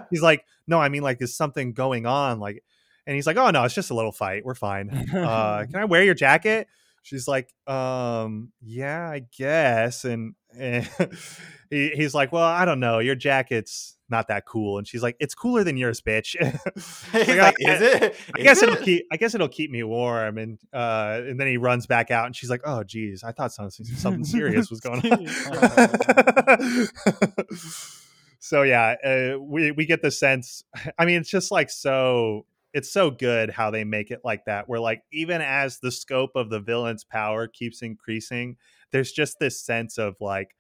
he's 0.09 0.21
like, 0.21 0.45
no, 0.67 0.79
I 0.79 0.89
mean, 0.89 1.01
like, 1.01 1.21
is 1.21 1.35
something 1.35 1.71
going 1.73 2.05
on? 2.05 2.39
Like, 2.39 2.61
and 3.07 3.15
he's 3.15 3.25
like, 3.25 3.37
oh 3.37 3.49
no, 3.51 3.63
it's 3.63 3.73
just 3.73 3.89
a 3.89 3.93
little 3.95 4.11
fight. 4.11 4.45
We're 4.45 4.53
fine. 4.53 4.89
Uh, 5.13 5.65
can 5.65 5.75
I 5.77 5.85
wear 5.85 6.03
your 6.03 6.13
jacket? 6.13 6.67
She's 7.03 7.27
like, 7.27 7.53
um, 7.67 8.51
yeah, 8.61 9.09
I 9.09 9.21
guess. 9.37 10.05
And, 10.05 10.35
and 10.57 10.89
he, 11.69 11.89
he's 11.89 12.13
like, 12.15 12.31
well, 12.31 12.43
I 12.43 12.63
don't 12.65 12.79
know. 12.79 12.99
Your 12.99 13.15
jacket's 13.15 13.97
not 14.09 14.29
that 14.29 14.45
cool. 14.45 14.77
And 14.77 14.87
she's 14.87 15.03
like, 15.03 15.17
it's 15.19 15.35
cooler 15.35 15.63
than 15.65 15.75
yours, 15.77 16.01
bitch. 16.01 16.35
Like, 17.13 17.27
like, 17.27 17.55
I- 17.67 17.73
is 17.75 17.81
it? 17.81 18.15
I 18.35 18.39
Is 18.39 18.43
guess 18.43 18.63
it? 18.63 18.69
it'll 18.69 18.83
keep. 18.83 19.05
I 19.11 19.17
guess 19.17 19.35
it'll 19.35 19.47
keep 19.49 19.69
me 19.69 19.83
warm, 19.83 20.37
and 20.37 20.57
uh, 20.73 21.21
and 21.25 21.39
then 21.39 21.47
he 21.47 21.57
runs 21.57 21.85
back 21.85 22.09
out, 22.09 22.25
and 22.25 22.35
she's 22.35 22.49
like, 22.49 22.61
"Oh, 22.65 22.83
geez, 22.83 23.23
I 23.23 23.31
thought 23.33 23.51
something 23.53 23.85
something 23.85 24.23
serious 24.23 24.71
was 24.71 24.79
going 24.79 25.01
on." 25.11 25.27
so 28.39 28.63
yeah, 28.63 28.95
uh, 29.05 29.39
we 29.39 29.71
we 29.71 29.85
get 29.85 30.01
the 30.01 30.09
sense. 30.11 30.63
I 30.97 31.05
mean, 31.05 31.19
it's 31.21 31.29
just 31.29 31.51
like 31.51 31.69
so. 31.69 32.45
It's 32.73 32.91
so 32.91 33.11
good 33.11 33.49
how 33.49 33.71
they 33.71 33.83
make 33.83 34.11
it 34.11 34.21
like 34.23 34.45
that. 34.45 34.67
Where 34.67 34.79
like 34.79 35.03
even 35.11 35.41
as 35.41 35.79
the 35.79 35.91
scope 35.91 36.31
of 36.35 36.49
the 36.49 36.59
villain's 36.59 37.03
power 37.03 37.47
keeps 37.47 37.81
increasing, 37.81 38.57
there's 38.91 39.11
just 39.11 39.39
this 39.39 39.63
sense 39.63 39.97
of 39.97 40.15
like 40.19 40.55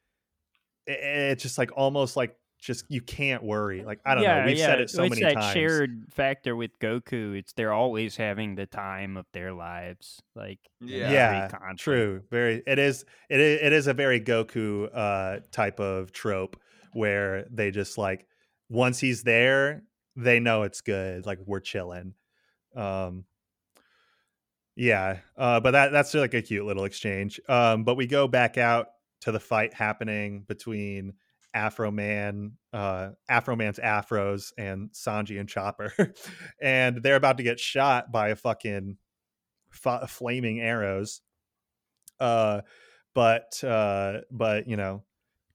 it's 0.85 1.41
just 1.41 1.57
like 1.57 1.71
almost 1.75 2.15
like 2.15 2.35
just 2.63 2.85
you 2.89 3.01
can't 3.01 3.43
worry. 3.43 3.83
Like 3.83 3.99
I 4.05 4.15
don't 4.15 4.23
know. 4.23 4.43
We've 4.45 4.57
said 4.57 4.79
it 4.79 4.89
so 4.89 5.03
many 5.03 5.09
times. 5.09 5.17
it's 5.17 5.21
many 5.21 5.33
that 5.33 5.41
times. 5.41 5.53
shared 5.53 6.05
factor 6.11 6.55
with 6.55 6.71
Goku. 6.79 7.37
It's 7.37 7.53
they're 7.53 7.73
always 7.73 8.15
having 8.15 8.55
the 8.55 8.65
time 8.65 9.17
of 9.17 9.25
their 9.33 9.53
lives. 9.53 10.21
Like 10.35 10.59
Yeah. 10.79 11.11
yeah 11.11 11.49
true 11.77 12.21
very 12.29 12.63
it 12.65 12.79
is 12.79 13.05
it 13.29 13.39
is, 13.39 13.59
it 13.61 13.73
is 13.73 13.87
a 13.87 13.93
very 13.93 14.21
goku 14.21 14.87
uh 14.93 15.39
type 15.51 15.79
of 15.79 16.11
trope 16.11 16.55
where 16.93 17.45
they 17.51 17.71
just 17.71 17.97
like 17.97 18.27
once 18.69 18.99
he's 18.99 19.23
there 19.23 19.83
they 20.15 20.39
know 20.39 20.63
it's 20.63 20.81
good 20.81 21.25
like 21.25 21.39
we're 21.45 21.59
chilling 21.59 22.13
um 22.75 23.25
yeah 24.75 25.19
uh 25.37 25.59
but 25.59 25.71
that 25.71 25.91
that's 25.91 26.13
like 26.13 26.33
a 26.33 26.41
cute 26.41 26.65
little 26.65 26.85
exchange 26.85 27.39
um 27.47 27.83
but 27.83 27.95
we 27.95 28.07
go 28.07 28.27
back 28.27 28.57
out 28.57 28.87
to 29.21 29.31
the 29.31 29.39
fight 29.39 29.73
happening 29.73 30.43
between 30.47 31.13
afro 31.53 31.91
man 31.91 32.53
uh 32.73 33.09
afro 33.29 33.55
man's 33.55 33.77
afros 33.77 34.51
and 34.57 34.91
sanji 34.91 35.39
and 35.39 35.47
chopper 35.47 35.93
and 36.61 37.03
they're 37.03 37.15
about 37.15 37.37
to 37.37 37.43
get 37.43 37.59
shot 37.59 38.11
by 38.11 38.29
a 38.29 38.35
fucking 38.35 38.97
f- 39.85 40.09
flaming 40.09 40.59
arrows 40.59 41.21
uh 42.19 42.61
but 43.13 43.63
uh 43.63 44.19
but 44.31 44.67
you 44.67 44.75
know 44.75 45.03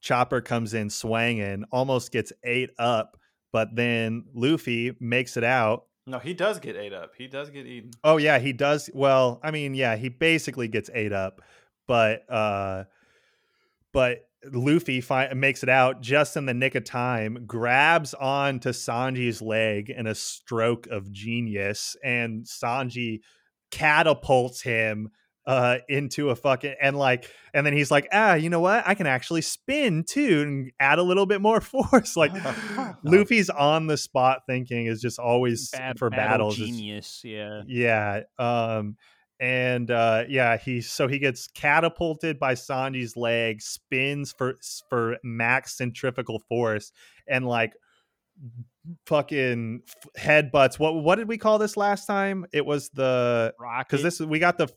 chopper 0.01 0.41
comes 0.41 0.75
in 0.75 0.89
swanging 0.89 1.65
almost 1.73 2.13
gets 2.13 2.33
ate 2.45 2.71
up 2.79 3.17
but 3.53 3.75
then 3.75 4.25
luffy 4.35 4.95
makes 5.01 5.37
it 5.37 5.45
out 5.45 5.85
No, 6.07 6.19
he 6.19 6.35
does 6.35 6.59
get 6.59 6.77
ate 6.77 6.93
up. 6.93 7.13
He 7.17 7.27
does 7.29 7.51
get 7.51 7.67
eaten. 7.67 7.91
oh 8.05 8.17
yeah 8.17 8.39
he 8.39 8.53
does 8.53 8.89
well 8.95 9.41
i 9.43 9.51
mean 9.51 9.75
yeah 9.75 9.97
he 9.97 10.09
basically 10.09 10.69
gets 10.69 10.91
ate 10.95 11.13
up 11.13 11.41
but 11.87 12.25
uh 12.31 12.85
but 13.93 14.25
Luffy 14.53 15.01
fi- 15.01 15.33
makes 15.35 15.63
it 15.65 15.69
out 15.69 16.01
just 16.01 16.37
in 16.37 16.47
the 16.47 16.55
nick 16.55 16.77
of 16.77 16.85
time, 16.85 17.45
grabs 17.45 18.15
onto 18.15 18.69
Sanji's 18.71 19.43
leg 19.43 19.91
in 19.91 20.07
a 20.07 20.15
stroke 20.15 20.87
of 20.87 21.11
genius, 21.11 21.97
and 22.05 22.45
Sanji 22.45 23.19
catapults 23.73 24.63
him 24.63 25.11
uh 25.49 25.79
into 25.89 26.31
a 26.31 26.37
fucking 26.37 26.75
and 26.81 26.97
like 26.97 27.29
and 27.55 27.67
then 27.67 27.73
he's 27.73 27.91
like 27.91 28.07
ah 28.13 28.35
you 28.35 28.51
know 28.51 28.61
what 28.61 28.87
i 28.87 28.95
can 28.95 29.07
actually 29.07 29.41
spin 29.41 30.05
too 30.05 30.43
and 30.43 30.71
add 30.79 30.99
a 30.99 31.03
little 31.03 31.27
bit 31.27 31.41
more 31.41 31.61
force 31.63 32.17
like 32.17 32.31
luffy's 33.03 33.49
on 33.51 33.87
the 33.87 33.97
spot 33.97 34.43
thinking 34.47 34.87
is 34.87 35.01
just 35.01 35.19
always 35.19 35.71
Bad, 35.71 35.99
for 35.99 36.11
battle 36.11 36.49
battles 36.49 36.57
genius. 36.57 37.23
Yeah. 37.25 37.63
yeah. 37.67 38.21
Um 38.39 38.97
and 39.41 39.91
uh 39.91 40.25
yeah, 40.29 40.57
he 40.57 40.81
so 40.81 41.07
he 41.07 41.19
gets 41.19 41.47
catapulted 41.49 42.39
by 42.39 42.55
Sanji's 42.55 43.17
leg, 43.17 43.63
spins 43.63 44.33
for 44.37 44.57
for 44.89 45.17
max 45.23 45.77
centrifugal 45.77 46.41
force 46.49 46.93
and 47.29 47.47
like 47.47 47.73
fucking 49.07 49.83
f- 49.87 50.23
headbutts. 50.23 50.79
What 50.79 50.97
what 51.03 51.17
did 51.17 51.29
we 51.29 51.39
call 51.39 51.59
this 51.59 51.77
last 51.77 52.07
time? 52.07 52.47
It 52.53 52.67
was 52.67 52.91
the 52.91 53.55
Rocket. 53.61 53.89
cuz 53.89 54.03
this 54.03 54.21
we 54.21 54.41
got 54.41 54.59
the 54.59 54.69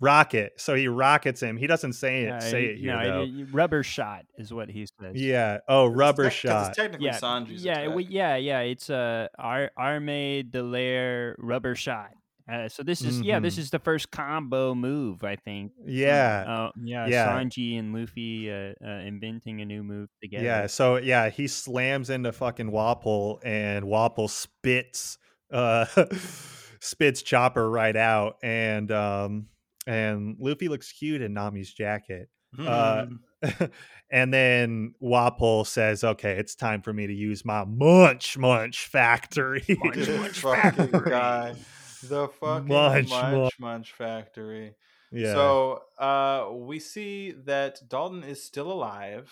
rocket. 0.00 0.54
So 0.56 0.74
he 0.74 0.88
rockets 0.88 1.40
him. 1.42 1.56
He 1.56 1.66
doesn't 1.66 1.92
say 1.92 2.24
it. 2.24 2.32
Uh, 2.32 2.40
say 2.40 2.64
it 2.66 2.78
here 2.78 2.96
no, 2.96 3.26
though. 3.26 3.46
rubber 3.52 3.82
shot 3.82 4.24
is 4.38 4.52
what 4.52 4.70
he 4.70 4.86
says. 4.86 5.14
yeah. 5.14 5.58
Oh, 5.68 5.86
rubber 5.86 6.24
It's 6.26 6.40
tec- 6.40 6.50
'cause 6.50 6.62
shot. 6.64 6.68
It's 6.70 6.76
technically 6.76 7.06
yeah, 7.06 7.18
Sanji's 7.18 7.64
yeah, 7.64 7.72
attack. 7.80 7.88
well, 7.90 8.00
yeah, 8.00 8.36
yeah. 8.36 8.60
It's 8.60 8.90
a 8.90 9.28
Ar- 9.38 9.70
Armée 9.78 10.50
de 10.50 10.62
l'Air 10.62 11.36
rubber 11.38 11.74
shot. 11.74 12.10
Uh, 12.50 12.68
so 12.68 12.82
this 12.82 13.00
is 13.02 13.20
yeah, 13.20 13.38
this 13.38 13.54
Mhm. 13.54 13.58
is 13.60 13.70
the 13.70 13.78
first 13.78 14.10
combo 14.10 14.74
move 14.74 15.22
I 15.22 15.36
think. 15.36 15.70
Yeah. 15.86 16.44
Uh, 16.48 16.70
yeah, 16.82 17.06
Yeah. 17.06 17.28
Sanji 17.28 17.78
and 17.78 17.94
Luffy 17.94 18.50
uh, 18.50 18.72
uh, 18.84 18.88
inventing 19.06 19.60
a 19.60 19.64
new 19.64 19.84
move 19.84 20.08
together. 20.20 20.44
Yeah, 20.44 20.66
so 20.66 20.96
yeah, 20.96 21.28
he 21.28 21.46
slams 21.46 22.10
into 22.10 22.32
fucking 22.32 22.70
Wapol 22.72 23.38
and 23.44 23.84
Wapol 23.84 24.28
spits 24.28 25.16
uh 25.52 25.84
spits 26.80 27.22
Chopper 27.22 27.68
right 27.70 27.96
out 27.96 28.36
and 28.42 28.90
um 28.90 29.46
and 29.86 30.36
Luffy 30.38 30.68
looks 30.68 30.92
cute 30.92 31.22
in 31.22 31.34
Nami's 31.34 31.72
jacket. 31.72 32.28
Uh, 32.58 33.06
Mhm. 33.42 33.70
and 34.10 34.34
then 34.34 34.94
Wapol 35.02 35.66
says, 35.66 36.04
"Okay, 36.04 36.32
it's 36.32 36.54
time 36.54 36.82
for 36.82 36.92
me 36.92 37.06
to 37.06 37.12
use 37.14 37.44
my 37.44 37.64
munch 37.64 38.36
munch 38.36 38.86
factory." 38.86 39.64
Munch, 39.68 40.08
munch 40.08 40.40
factory. 40.40 41.10
guy. 41.10 41.54
The 42.02 42.28
fucking 42.28 42.66
Munch, 42.68 43.08
munch 43.10 43.32
munch. 43.34 43.52
munch, 43.60 43.92
factory. 43.92 44.74
yeah. 45.12 45.32
So 45.34 45.82
uh, 45.98 46.48
we 46.52 46.78
see 46.80 47.32
that 47.44 47.78
Dalton 47.88 48.24
is 48.24 48.42
still 48.42 48.70
alive, 48.72 49.30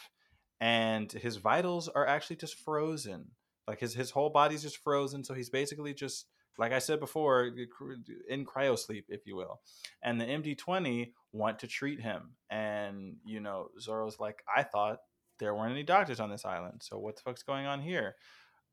and 0.61 1.11
his 1.11 1.37
vitals 1.37 1.89
are 1.89 2.07
actually 2.07 2.37
just 2.37 2.55
frozen. 2.55 3.33
Like 3.67 3.81
his 3.81 3.95
his 3.95 4.11
whole 4.11 4.31
body's 4.31 4.63
just 4.63 4.79
frozen. 4.79 5.25
So 5.25 5.35
he's 5.35 5.51
basically 5.51 5.93
just 5.93 6.27
like 6.59 6.73
I 6.73 6.79
said 6.81 7.01
before, 7.01 7.51
in 8.29 8.45
cryosleep, 8.45 9.05
if 9.09 9.27
you 9.27 9.37
will. 9.37 9.61
And 10.03 10.21
the 10.21 10.25
MD 10.27 10.57
twenty 10.59 11.15
want 11.33 11.59
to 11.61 11.67
treat 11.67 12.01
him, 12.01 12.35
and 12.51 13.17
you 13.25 13.41
know 13.41 13.69
Zoro's 13.81 14.19
like, 14.19 14.43
I 14.55 14.63
thought 14.65 14.99
there 15.39 15.55
weren't 15.55 15.73
any 15.73 15.85
doctors 15.85 16.21
on 16.21 16.31
this 16.31 16.45
island, 16.45 16.81
so 16.83 16.99
what 16.99 17.17
the 17.17 17.23
fuck's 17.23 17.43
going 17.45 17.67
on 17.67 17.81
here? 17.81 18.17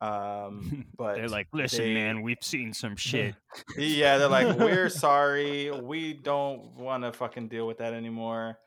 Um, 0.01 0.85
but 0.97 1.15
They're 1.15 1.29
like, 1.29 1.47
listen, 1.53 1.85
they- 1.85 1.93
man, 1.93 2.21
we've 2.21 2.37
seen 2.41 2.73
some 2.73 2.95
shit. 2.97 3.35
yeah, 3.77 4.17
they're 4.17 4.27
like, 4.27 4.57
we're 4.57 4.89
sorry, 5.07 5.71
we 5.71 6.13
don't 6.13 6.75
want 6.75 7.03
to 7.03 7.13
fucking 7.13 7.47
deal 7.49 7.67
with 7.67 7.77
that 7.77 7.93
anymore. 7.93 8.57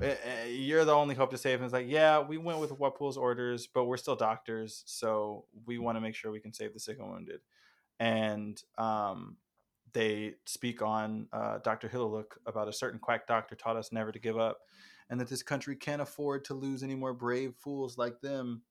Eh, 0.00 0.14
eh, 0.24 0.44
You're 0.46 0.84
the 0.84 0.94
only 0.94 1.14
hope 1.14 1.30
to 1.32 1.38
save 1.38 1.58
him. 1.58 1.64
It's 1.64 1.72
like, 1.74 1.88
yeah, 1.88 2.20
we 2.20 2.38
went 2.38 2.60
with 2.60 2.70
Wapol's 2.78 3.16
orders, 3.16 3.66
but 3.72 3.84
we're 3.84 3.96
still 3.96 4.16
doctors, 4.16 4.82
so 4.86 5.44
we 5.66 5.78
want 5.78 5.96
to 5.96 6.00
make 6.00 6.14
sure 6.14 6.30
we 6.30 6.40
can 6.40 6.52
save 6.54 6.72
the 6.72 6.80
sick 6.80 6.98
and 6.98 7.10
wounded. 7.10 7.40
And 8.00 8.62
um, 8.76 9.36
they 9.92 10.34
speak 10.46 10.82
on 10.82 11.28
uh, 11.32 11.58
Dr. 11.58 11.88
Hiluluk 11.88 12.36
about 12.46 12.68
a 12.68 12.72
certain 12.72 12.98
quack 13.00 13.26
doctor 13.26 13.54
taught 13.54 13.76
us 13.76 13.92
never 13.92 14.12
to 14.12 14.18
give 14.18 14.38
up, 14.38 14.58
and 15.10 15.20
that 15.20 15.28
this 15.28 15.42
country 15.42 15.76
can't 15.76 16.02
afford 16.02 16.44
to 16.46 16.54
lose 16.54 16.82
any 16.82 16.94
more 16.94 17.12
brave 17.12 17.54
fools 17.58 17.98
like 17.98 18.20
them. 18.20 18.62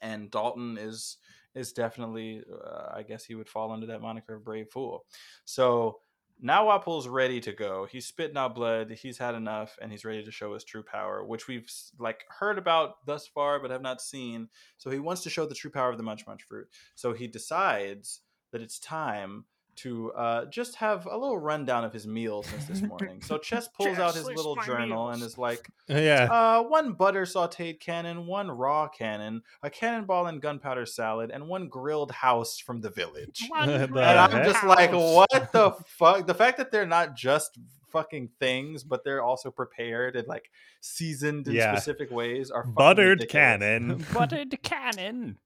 And 0.00 0.30
Dalton 0.30 0.78
is 0.78 1.18
is 1.54 1.72
definitely, 1.72 2.42
uh, 2.64 2.92
I 2.94 3.02
guess 3.02 3.24
he 3.24 3.34
would 3.34 3.48
fall 3.48 3.72
under 3.72 3.86
that 3.86 4.00
moniker 4.00 4.36
of 4.36 4.44
brave 4.44 4.68
fool. 4.70 5.04
So 5.44 5.98
now 6.40 6.66
Wapol's 6.66 7.08
ready 7.08 7.40
to 7.40 7.52
go. 7.52 7.86
He's 7.90 8.06
spitting 8.06 8.36
out 8.36 8.54
blood. 8.54 8.90
He's 8.90 9.18
had 9.18 9.34
enough, 9.34 9.76
and 9.82 9.90
he's 9.90 10.04
ready 10.04 10.24
to 10.24 10.30
show 10.30 10.54
his 10.54 10.64
true 10.64 10.82
power, 10.82 11.24
which 11.24 11.48
we've 11.48 11.68
like 11.98 12.24
heard 12.28 12.56
about 12.56 13.04
thus 13.04 13.26
far, 13.26 13.60
but 13.60 13.70
have 13.70 13.82
not 13.82 14.00
seen. 14.00 14.48
So 14.78 14.90
he 14.90 14.98
wants 14.98 15.22
to 15.24 15.30
show 15.30 15.44
the 15.44 15.54
true 15.54 15.70
power 15.70 15.90
of 15.90 15.96
the 15.96 16.02
Munch 16.02 16.26
Munch 16.26 16.44
fruit. 16.44 16.68
So 16.94 17.12
he 17.12 17.26
decides 17.26 18.20
that 18.52 18.60
it's 18.62 18.78
time 18.78 19.44
to 19.76 20.12
uh, 20.12 20.44
just 20.46 20.74
have 20.76 21.06
a 21.06 21.16
little 21.16 21.38
rundown 21.38 21.84
of 21.84 21.92
his 21.92 22.06
meal 22.06 22.42
since 22.42 22.66
this 22.66 22.82
morning. 22.88 23.22
So 23.22 23.38
Chess 23.38 23.66
pulls 23.68 23.98
out 23.98 24.14
his 24.14 24.26
little 24.26 24.56
my 24.56 24.64
journal 24.66 25.08
and 25.08 25.22
is 25.22 25.38
like, 25.38 25.70
yeah. 25.88 26.24
uh, 26.30 26.62
one 26.64 26.92
butter 26.92 27.22
sauteed 27.22 27.80
cannon, 27.80 28.26
one 28.26 28.50
raw 28.50 28.88
cannon, 28.88 29.42
a 29.62 29.70
cannonball 29.70 30.26
and 30.26 30.42
gunpowder 30.42 30.84
salad, 30.84 31.30
and 31.30 31.48
one 31.48 31.68
grilled 31.68 32.10
house 32.10 32.58
from 32.58 32.80
the 32.82 32.90
village. 32.90 33.48
The 33.50 33.84
And 33.84 33.98
I'm 33.98 34.30
heck? 34.30 34.44
just 34.44 34.64
like, 34.64 34.92
what 34.92 35.50
the 35.52 35.72
fuck? 35.86 36.26
The 36.26 36.34
fact 36.34 36.58
that 36.58 36.70
they're 36.70 36.84
not 36.84 37.16
just 37.16 37.58
fucking 37.90 38.28
things, 38.38 38.84
but 38.84 39.02
they're 39.02 39.22
also 39.22 39.50
prepared 39.50 40.14
and 40.14 40.28
like 40.28 40.50
seasoned 40.80 41.48
in 41.48 41.54
Yeah. 41.54 41.74
specific 41.74 42.10
ways 42.10 42.50
are 42.50 42.64
Buttered 42.64 43.20
ridiculous. 43.20 43.32
cannon. 43.32 44.04
Buttered 44.12 44.62
cannon. 44.62 45.38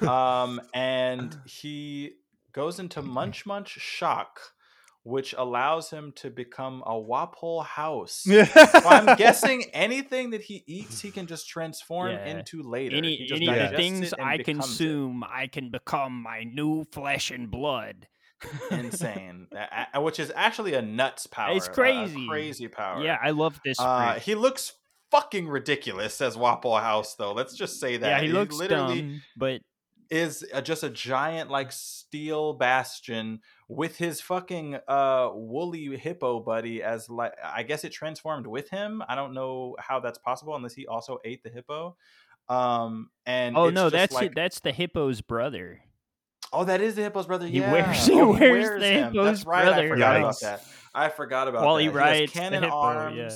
Um, 0.08 0.60
and 0.74 1.36
he 1.44 2.14
goes 2.58 2.78
into 2.80 3.00
Munch 3.00 3.46
Munch 3.46 3.68
Shock, 3.68 4.40
which 5.04 5.32
allows 5.38 5.90
him 5.90 6.12
to 6.16 6.28
become 6.28 6.82
a 6.84 6.90
Wapol 6.92 7.64
house. 7.64 8.22
So 8.24 8.44
I'm 8.94 9.16
guessing 9.24 9.64
anything 9.72 10.30
that 10.30 10.42
he 10.42 10.64
eats, 10.66 11.00
he 11.00 11.10
can 11.12 11.26
just 11.26 11.48
transform 11.48 12.10
Yeah. 12.10 12.26
into 12.26 12.62
later. 12.62 12.96
Any 12.96 13.28
any 13.32 13.46
of 13.48 13.70
the 13.70 13.76
things 13.76 14.12
I 14.20 14.38
becomes 14.38 14.58
it. 14.58 14.60
consume, 14.60 15.24
I 15.24 15.46
can 15.46 15.70
become 15.70 16.20
my 16.22 16.42
new 16.42 16.84
flesh 16.92 17.30
and 17.30 17.48
blood. 17.50 18.08
Insane, 18.70 19.48
which 19.96 20.18
is 20.20 20.32
actually 20.34 20.74
a 20.74 20.82
nuts 20.82 21.26
power. 21.26 21.56
It's 21.56 21.66
a- 21.66 21.70
a 21.70 21.74
crazy. 21.74 22.26
crazy 22.28 22.68
power. 22.68 23.02
Yeah, 23.02 23.18
I 23.22 23.30
love 23.30 23.58
this. 23.64 23.78
Uh, 23.80 24.14
he 24.20 24.34
looks 24.36 24.72
fucking 25.10 25.48
ridiculous 25.48 26.20
as 26.20 26.36
Wapol 26.36 26.80
House, 26.80 27.14
though. 27.16 27.32
Let's 27.32 27.56
just 27.56 27.80
say 27.80 27.96
that. 27.96 28.08
yeah, 28.08 28.20
he 28.20 28.28
looks 28.32 28.54
literally 28.54 29.00
dumb, 29.02 29.22
but 29.36 29.60
is 30.10 30.44
a, 30.52 30.62
just 30.62 30.82
a 30.82 30.88
giant 30.88 31.50
like 31.50 31.70
steel 31.70 32.54
bastion 32.54 33.40
with 33.68 33.96
his 33.98 34.20
fucking 34.20 34.78
uh 34.88 35.28
woolly 35.34 35.94
hippo 35.96 36.40
buddy 36.40 36.82
as 36.82 37.10
like 37.10 37.32
I 37.44 37.62
guess 37.62 37.84
it 37.84 37.90
transformed 37.90 38.46
with 38.46 38.70
him. 38.70 39.02
I 39.08 39.14
don't 39.14 39.34
know 39.34 39.76
how 39.78 40.00
that's 40.00 40.18
possible 40.18 40.56
unless 40.56 40.72
he 40.74 40.86
also 40.86 41.18
ate 41.24 41.42
the 41.42 41.50
hippo. 41.50 41.96
Um 42.48 43.10
and 43.26 43.56
oh 43.56 43.68
no, 43.70 43.90
that's 43.90 44.14
like, 44.14 44.30
it. 44.30 44.34
That's 44.34 44.60
the 44.60 44.72
hippo's 44.72 45.20
brother. 45.20 45.80
Oh, 46.50 46.64
that 46.64 46.80
is 46.80 46.94
the 46.94 47.02
hippo's 47.02 47.26
brother. 47.26 47.46
He 47.46 47.58
Yeah, 47.58 47.70
wears- 47.70 48.06
he 48.06 48.18
Oh, 48.20 48.32
wears 48.32 48.80
the 48.80 48.86
him. 48.88 49.12
hippo's 49.12 49.24
That's 49.40 49.44
right. 49.46 49.66
I 49.68 49.70
brother. 49.72 49.88
forgot 49.90 50.16
about 50.16 50.40
that. 50.40 50.64
I 50.94 51.08
forgot 51.10 51.48
about 51.48 51.64
While 51.66 51.76
that. 51.76 51.82
he 51.82 51.88
rides 51.90 52.32
the 52.32 52.38
cannon 52.40 52.62
hippo, 52.62 52.74
arms. 52.74 53.16
yeah. 53.18 53.30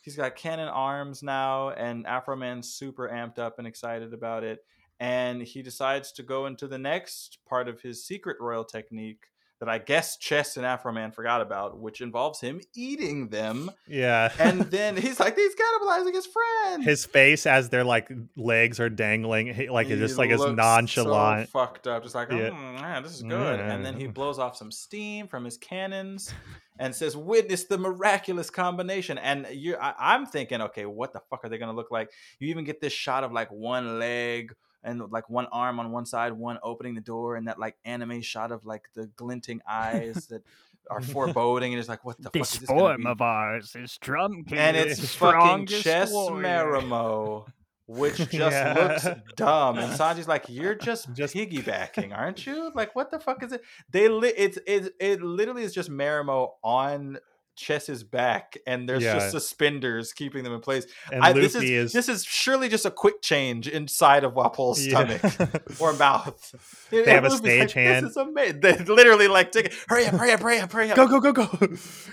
He's 0.00 0.16
got 0.16 0.34
cannon 0.36 0.68
arms 0.68 1.22
now, 1.22 1.70
and 1.70 2.06
Afro 2.06 2.36
Man's 2.36 2.72
super 2.74 3.08
amped 3.08 3.38
up 3.38 3.58
and 3.58 3.66
excited 3.66 4.12
about 4.14 4.44
it. 4.44 4.58
And 5.00 5.42
he 5.42 5.62
decides 5.62 6.12
to 6.12 6.22
go 6.22 6.46
into 6.46 6.66
the 6.68 6.78
next 6.78 7.38
part 7.48 7.68
of 7.68 7.80
his 7.80 8.06
secret 8.06 8.36
royal 8.40 8.64
technique 8.64 9.24
that 9.60 9.68
I 9.68 9.78
guess 9.78 10.16
Chess 10.18 10.56
and 10.56 10.66
Afro 10.66 10.92
Man 10.92 11.12
forgot 11.12 11.40
about, 11.40 11.78
which 11.78 12.00
involves 12.00 12.40
him 12.40 12.60
eating 12.74 13.28
them. 13.28 13.70
yeah. 13.88 14.30
And 14.38 14.60
then 14.70 14.96
he's 14.96 15.20
like, 15.20 15.36
he's 15.36 15.54
cannibalizing 15.54 16.12
his 16.12 16.26
friend. 16.26 16.84
his 16.84 17.04
face 17.06 17.46
as 17.46 17.68
their 17.70 17.84
like 17.84 18.10
legs 18.36 18.80
are 18.80 18.90
dangling, 18.90 19.54
he- 19.54 19.70
like 19.70 19.88
it's 19.88 20.00
just 20.00 20.18
like 20.18 20.30
looks 20.30 20.56
nonchalant. 20.56 21.48
so 21.48 21.52
fucked 21.52 21.86
up, 21.86 22.02
just 22.02 22.14
like, 22.16 22.30
Yeah. 22.30 22.50
"Mm, 22.50 22.80
man, 22.80 23.02
this 23.04 23.12
is 23.14 23.22
good. 23.22 23.60
And 23.60 23.84
then 23.86 23.98
he 23.98 24.06
Mm. 24.06 24.14
blows 24.14 24.38
off 24.40 24.56
some 24.56 24.72
steam 24.72 25.28
from 25.28 25.44
his 25.44 25.56
cannons 25.56 26.34
and 26.80 26.94
says, 26.94 27.16
"Witness 27.16 27.64
the 27.64 27.78
miraculous 27.78 28.50
combination." 28.50 29.18
And 29.18 29.46
you, 29.52 29.76
I, 29.76 29.94
I'm 29.98 30.26
thinking, 30.26 30.62
okay, 30.62 30.84
what 30.84 31.12
the 31.12 31.20
fuck 31.30 31.44
are 31.44 31.48
they 31.48 31.58
gonna 31.58 31.72
look 31.72 31.90
like? 31.92 32.10
You 32.40 32.48
even 32.48 32.64
get 32.64 32.80
this 32.80 32.92
shot 32.92 33.22
of 33.24 33.32
like 33.32 33.50
one 33.52 33.98
leg 34.00 34.52
and 34.84 35.00
like 35.10 35.28
one 35.30 35.46
arm 35.50 35.80
on 35.80 35.90
one 35.90 36.06
side, 36.06 36.32
one 36.34 36.58
opening 36.62 36.94
the 36.94 37.00
door, 37.00 37.36
and 37.36 37.48
that 37.48 37.58
like 37.58 37.76
anime 37.84 38.20
shot 38.22 38.52
of 38.52 38.64
like 38.66 38.82
the 38.94 39.06
glinting 39.16 39.60
eyes 39.68 40.26
that 40.28 40.42
are 40.90 41.00
foreboding, 41.14 41.72
and 41.72 41.80
it's 41.80 41.88
like, 41.88 42.04
what 42.04 42.18
the 42.18 42.24
fuck 42.30 42.36
is 42.36 42.58
this 42.60 42.68
form 42.68 43.06
of 43.06 43.20
ours 43.22 43.74
is 43.74 43.96
drum 43.98 44.44
and 44.52 44.76
it's 44.76 45.14
fucking 45.14 45.66
Chess 45.66 46.12
warrior. 46.12 46.44
Marimo, 46.46 47.46
which 47.86 48.16
just 48.18 48.32
Yeah. 48.32 48.74
looks 48.76 49.20
dumb. 49.36 49.78
And 49.78 49.92
Sanji's 49.98 50.28
like, 50.28 50.44
"You're 50.48 50.74
just, 50.74 51.12
Just- 51.14 51.34
piggybacking, 51.34 52.16
aren't 52.16 52.46
you? 52.46 52.70
Like, 52.74 52.94
what 52.94 53.10
the 53.10 53.18
fuck 53.18 53.42
is 53.42 53.52
it? 53.52 53.62
They 53.90 54.08
li- 54.08 54.32
it's 54.36 54.58
it 54.66 54.94
it 55.00 55.22
literally 55.22 55.62
is 55.64 55.72
just 55.74 55.90
Marimo 55.90 56.50
on 56.62 57.18
Chess's 57.56 58.02
back, 58.02 58.56
and 58.66 58.88
there's 58.88 59.02
Yeah. 59.02 59.14
just 59.14 59.30
suspenders 59.30 60.12
keeping 60.12 60.44
them 60.44 60.52
in 60.52 60.60
place. 60.60 60.86
And 61.12 61.22
I, 61.22 61.32
this 61.32 61.54
is, 61.54 61.62
is 61.62 61.92
this 61.92 62.08
is 62.08 62.24
surely 62.24 62.68
just 62.68 62.84
a 62.84 62.90
quick 62.90 63.22
change 63.22 63.68
inside 63.68 64.24
of 64.24 64.34
Wapol's 64.34 64.84
Yeah. 64.84 65.18
stomach 65.18 65.62
or 65.80 65.92
mouth. 65.94 66.86
They 66.90 67.10
have 67.10 67.24
a 67.24 67.28
Luffy's 67.28 67.42
like, 67.42 67.68
stagehand. 67.70 68.00
This 68.02 68.10
is 68.10 68.16
amazing. 68.16 68.60
They 68.60 68.76
literally 68.84 69.28
like 69.28 69.52
take 69.52 69.66
it. 69.66 69.74
Hurry 69.88 70.06
up! 70.06 70.14
Hurry 70.14 70.32
up! 70.32 70.40
Hurry 70.40 70.58
up! 70.60 70.72
Hurry 70.72 70.90
up! 70.90 70.96
go 70.96 71.06
go 71.06 71.20
go 71.20 71.32
go. 71.32 71.48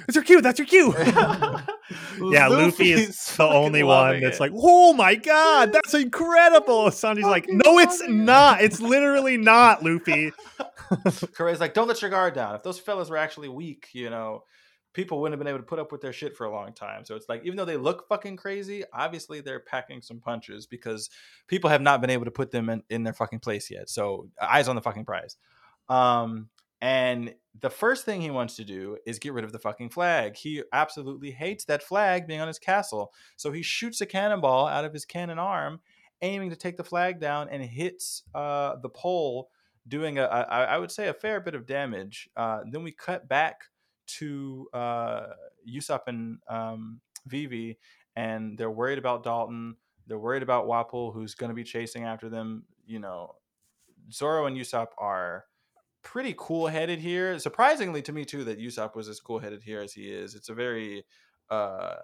It's 0.08 0.16
your 0.16 0.24
cue. 0.24 0.42
That's 0.42 0.60
your 0.60 0.68
cue. 0.68 0.94
yeah, 2.32 2.48
Luffy 2.48 2.92
is 2.94 3.36
the 3.36 3.44
only 3.48 3.84
one 3.84 4.22
that's 4.22 4.38
it. 4.38 4.40
like, 4.40 4.52
oh 4.56 4.94
my 4.94 5.16
god, 5.16 5.74
that's 5.74 5.94
incredible. 5.94 6.86
Sanji's 6.92 7.24
like, 7.24 7.46
no, 7.50 7.80
it's 7.80 8.00
loving 8.02 8.20
it." 8.22 8.24
not. 8.24 8.62
It's 8.62 8.80
literally 8.82 9.38
not, 9.38 9.84
Luffy. 9.84 10.32
Corey's 11.36 11.60
like, 11.60 11.74
don't 11.74 11.88
let 11.88 12.02
your 12.02 12.12
guard 12.12 12.34
down. 12.34 12.56
If 12.56 12.64
those 12.64 12.80
fellas 12.80 13.10
were 13.10 13.18
actually 13.18 13.50
weak, 13.50 13.90
you 13.94 14.10
know, 14.10 14.44
people 14.94 15.20
wouldn't 15.20 15.34
have 15.34 15.40
been 15.40 15.48
able 15.48 15.60
to 15.60 15.66
put 15.66 15.80
up 15.80 15.92
with 15.92 16.02
their 16.02 16.14
shit 16.14 16.36
for 16.36 16.46
a 16.46 16.52
long 16.52 16.74
time. 16.74 17.06
So 17.06 17.16
it's 17.16 17.30
like, 17.30 17.44
even 17.44 17.58
though 17.58 17.66
they 17.66 17.78
look 17.78 18.08
fucking 18.08 18.38
crazy, 18.38 18.84
obviously 18.94 19.42
they're 19.42 19.60
packing 19.60 20.02
some 20.02 20.20
punches 20.20 20.68
because 20.68 21.10
people 21.48 21.70
have 21.70 21.82
not 21.82 22.02
been 22.02 22.10
able 22.10 22.26
to 22.26 22.32
put 22.32 22.52
them 22.52 22.70
in, 22.70 22.84
in 22.90 23.04
their 23.04 23.14
fucking 23.14 23.40
place 23.40 23.72
yet. 23.72 23.90
So 23.90 24.30
eyes 24.42 24.68
on 24.68 24.76
the 24.76 24.82
fucking 24.82 25.06
prize. 25.06 25.38
Um, 25.90 26.50
And 26.82 27.36
the 27.60 27.70
first 27.70 28.06
thing 28.06 28.22
he 28.22 28.32
wants 28.32 28.56
to 28.56 28.64
do 28.64 28.98
is 29.06 29.20
get 29.20 29.34
rid 29.34 29.46
of 29.46 29.52
the 29.52 29.60
fucking 29.60 29.90
flag. 29.92 30.36
He 30.36 30.64
absolutely 30.74 31.30
hates 31.32 31.66
that 31.66 31.84
flag 31.84 32.26
being 32.26 32.42
on 32.42 32.48
his 32.48 32.60
castle. 32.60 33.12
So 33.36 33.52
he 33.52 33.62
shoots 33.62 34.02
a 34.02 34.06
cannonball 34.06 34.68
out 34.68 34.86
of 34.86 34.94
his 34.94 35.06
cannon 35.06 35.38
arm, 35.38 35.82
aiming 36.22 36.50
to 36.50 36.56
take 36.56 36.78
the 36.78 36.84
flag 36.84 37.20
down, 37.20 37.50
and 37.50 37.64
hits 37.64 38.24
uh, 38.34 38.78
the 38.82 38.90
pole, 38.90 39.50
doing 39.88 40.18
a, 40.18 40.24
I, 40.24 40.64
I 40.64 40.78
would 40.78 40.92
say 40.92 41.08
a 41.08 41.14
fair 41.14 41.40
bit 41.40 41.56
of 41.56 41.68
damage. 41.68 42.30
Uh, 42.36 42.62
then 42.72 42.84
we 42.84 42.94
cut 42.94 43.28
back 43.28 43.66
to 44.20 44.68
uh, 44.74 45.28
Usopp 45.68 46.02
and 46.08 46.40
um, 46.50 47.00
Vivi, 47.28 47.78
and 48.16 48.58
they're 48.58 48.72
worried 48.72 49.00
about 49.00 49.24
Dalton. 49.24 49.76
They're 50.08 50.20
worried 50.20 50.44
about 50.44 50.68
Wapol, 50.68 51.14
who's 51.14 51.36
going 51.36 51.50
to 51.50 51.56
be 51.56 51.64
chasing 51.64 52.04
after 52.04 52.30
them. 52.30 52.64
You 52.86 53.00
know, 53.00 53.36
Zoro 54.12 54.46
and 54.46 54.58
Usopp 54.58 54.88
are 54.98 55.46
pretty 56.04 56.34
cool 56.38 56.68
headed 56.68 57.00
here. 57.00 57.38
Surprisingly 57.40 58.02
to 58.02 58.12
me 58.12 58.26
too 58.26 58.44
that 58.44 58.60
Usopp 58.60 58.96
was 58.96 59.08
as 59.08 59.20
cool 59.20 59.40
headed 59.40 59.64
here 59.64 59.82
as 59.82 59.94
he 59.94 60.12
is. 60.12 60.36
It's 60.36 60.50
a 60.50 60.54
very 60.54 61.06
uh 61.50 61.96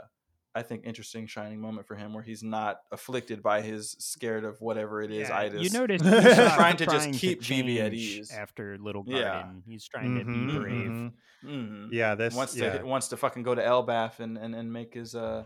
I 0.58 0.64
think 0.64 0.84
interesting 0.86 1.28
shining 1.28 1.62
moment 1.62 1.88
for 1.88 1.95
him 1.95 2.14
where 2.14 2.24
he's 2.24 2.41
not 2.43 2.80
afflicted 2.91 3.43
by 3.43 3.62
his 3.62 3.91
scared 3.99 4.43
of 4.43 4.60
whatever 4.60 5.01
it 5.01 5.12
is 5.12 5.30
Yeah, 5.30 5.38
itis. 5.38 5.64
You 5.64 5.70
notice 5.80 6.01
He's 6.01 6.12
Usopp 6.12 6.55
trying 6.55 6.78
to 6.78 6.86
just 6.86 7.12
keep 7.14 7.43
Vivi 7.43 7.80
at 7.80 7.93
ease. 7.93 8.32
after 8.32 8.78
Little 8.78 9.03
Yeah. 9.05 9.41
Garden. 9.43 9.64
He's 9.68 9.86
trying 9.88 10.16
to 10.16 10.26
Mhm, 10.26 10.47
be 10.47 10.58
brave. 10.58 10.91
mhm. 10.91 11.12
Mhm. 11.43 11.89
Yeah, 11.91 12.16
this 12.16 12.34
wants 12.36 12.55
to 12.55 12.82
wants 12.84 13.08
to 13.10 13.18
fucking 13.18 13.43
go 13.43 13.53
to 13.55 13.62
Elbaf 13.62 14.20
and, 14.20 14.38
and 14.38 14.55
and 14.55 14.74
make 14.74 14.93
his 14.95 15.14
uh 15.16 15.43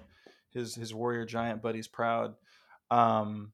his 0.51 0.74
his 0.76 0.93
warrior 0.93 1.26
giant 1.26 1.62
buddies 1.62 1.88
proud. 1.88 2.36
Um 2.89 3.53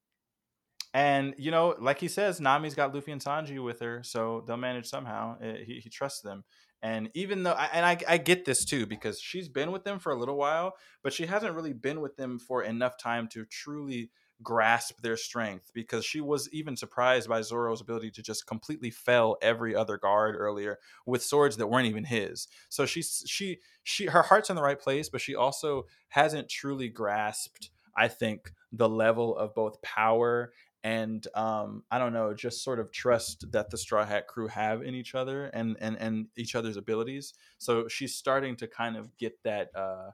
and 0.93 1.36
you 1.38 1.51
know, 1.51 1.76
like 1.80 1.99
he 1.99 2.08
says, 2.08 2.39
Nami's 2.39 2.74
got 2.76 2.93
Luffy 2.93 3.12
and 3.12 3.22
Sanji 3.22 3.64
with 3.64 3.80
her, 3.82 4.01
so 4.03 4.43
they'll 4.47 4.58
manage 4.58 4.88
somehow. 4.88 5.38
Uh, 5.39 5.55
He, 5.66 5.80
he 5.80 5.89
trusts 5.89 6.22
them, 6.22 6.43
and 6.82 7.09
even 7.13 7.43
though, 7.43 7.53
I- 7.53 7.69
and 7.73 7.86
I, 7.86 7.97
I 8.07 8.17
get 8.17 8.45
this 8.45 8.65
too 8.65 8.86
because 8.86 9.19
she's 9.19 9.49
been 9.49 9.71
with 9.71 9.84
them 9.84 9.99
for 9.99 10.11
a 10.11 10.15
little 10.15 10.38
while, 10.38 10.73
but 11.03 11.13
she 11.13 11.25
hasn't 11.25 11.55
really 11.55 11.73
been 11.73 12.01
with 12.01 12.17
them 12.17 12.39
for 12.39 12.63
enough 12.63 12.97
time 12.97 13.28
to 13.30 13.45
truly 13.45 14.11
grasp 14.43 15.01
their 15.01 15.17
strength. 15.17 15.71
Because 15.73 16.05
she 16.05 16.21
was 16.21 16.47
even 16.51 16.78
surprised 16.78 17.28
by 17.28 17.41
Zoro's 17.41 17.82
ability 17.82 18.11
to 18.11 18.21
just 18.21 18.45
completely 18.45 18.91
fell 18.91 19.38
every 19.41 19.75
other 19.75 19.97
guard 19.97 20.36
earlier 20.38 20.78
with 21.05 21.23
swords 21.23 21.57
that 21.57 21.67
weren't 21.67 21.88
even 21.88 22.03
his. 22.03 22.47
So 22.69 22.86
she's 22.86 23.23
she 23.28 23.59
she 23.84 24.05
her 24.05 24.21
heart's 24.21 24.49
in 24.49 24.55
the 24.55 24.61
right 24.61 24.80
place, 24.80 25.09
but 25.09 25.21
she 25.21 25.36
also 25.36 25.86
hasn't 26.09 26.49
truly 26.49 26.89
grasped. 26.89 27.71
I 27.99 28.07
think 28.07 28.51
the 28.71 28.88
level 28.88 29.36
of 29.36 29.55
both 29.55 29.82
power 29.82 30.51
and 30.84 31.25
um, 31.36 31.84
I 31.91 31.97
don't 31.97 32.13
know, 32.13 32.34
just 32.34 32.63
sort 32.63 32.80
of 32.80 32.91
trust 32.91 33.51
that 33.51 33.69
the 33.69 33.78
Straw 33.78 34.05
Hat 34.05 34.28
crew 34.28 34.47
have 34.47 34.82
in 34.82 34.95
each 34.95 35.15
other 35.15 35.45
and 35.45 35.75
and 35.80 35.97
and 35.97 36.28
each 36.38 36.55
other's 36.55 36.78
abilities. 36.78 37.34
So 37.57 37.88
she's 37.88 38.15
starting 38.15 38.55
to 38.57 38.67
kind 38.67 38.95
of 38.95 39.15
get 39.17 39.41
that 39.43 39.75
uh, 39.75 40.11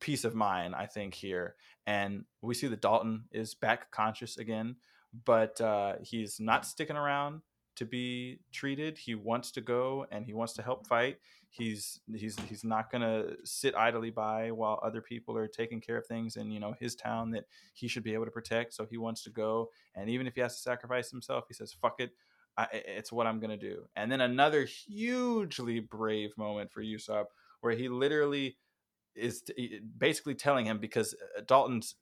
peace 0.00 0.24
of 0.24 0.34
mind, 0.34 0.74
I 0.74 0.86
think 0.86 1.14
here. 1.14 1.54
And 1.86 2.24
we 2.42 2.54
see 2.54 2.66
that 2.68 2.80
Dalton 2.80 3.24
is 3.32 3.54
back 3.54 3.90
conscious 3.90 4.36
again, 4.38 4.76
but 5.24 5.60
uh, 5.60 5.94
he's 6.02 6.38
not 6.40 6.66
sticking 6.66 6.96
around 6.96 7.42
to 7.76 7.84
be 7.84 8.40
treated. 8.52 8.98
He 8.98 9.14
wants 9.14 9.52
to 9.52 9.60
go 9.60 10.06
and 10.10 10.26
he 10.26 10.34
wants 10.34 10.52
to 10.54 10.62
help 10.62 10.86
fight. 10.86 11.18
He's 11.58 11.98
he's 12.14 12.38
he's 12.48 12.62
not 12.62 12.90
gonna 12.90 13.32
sit 13.44 13.74
idly 13.74 14.10
by 14.10 14.52
while 14.52 14.78
other 14.82 15.00
people 15.00 15.36
are 15.36 15.48
taking 15.48 15.80
care 15.80 15.96
of 15.96 16.06
things 16.06 16.36
in 16.36 16.52
you 16.52 16.60
know 16.60 16.74
his 16.78 16.94
town 16.94 17.32
that 17.32 17.46
he 17.74 17.88
should 17.88 18.04
be 18.04 18.14
able 18.14 18.26
to 18.26 18.30
protect. 18.30 18.74
So 18.74 18.86
he 18.88 18.96
wants 18.96 19.24
to 19.24 19.30
go, 19.30 19.70
and 19.96 20.08
even 20.08 20.28
if 20.28 20.36
he 20.36 20.40
has 20.40 20.54
to 20.54 20.62
sacrifice 20.62 21.10
himself, 21.10 21.46
he 21.48 21.54
says, 21.54 21.72
"Fuck 21.72 21.96
it." 21.98 22.12
I, 22.56 22.68
it's 22.72 23.10
what 23.12 23.26
I'm 23.26 23.40
gonna 23.40 23.56
do. 23.56 23.88
And 23.96 24.10
then 24.10 24.20
another 24.20 24.64
hugely 24.64 25.80
brave 25.80 26.30
moment 26.38 26.70
for 26.70 26.80
Usopp, 26.80 27.26
where 27.60 27.74
he 27.74 27.88
literally 27.88 28.56
is 29.16 29.42
t- 29.42 29.80
basically 29.98 30.36
telling 30.36 30.64
him 30.66 30.78
because 30.78 31.14
uh, 31.36 31.40
Dalton's 31.44 31.96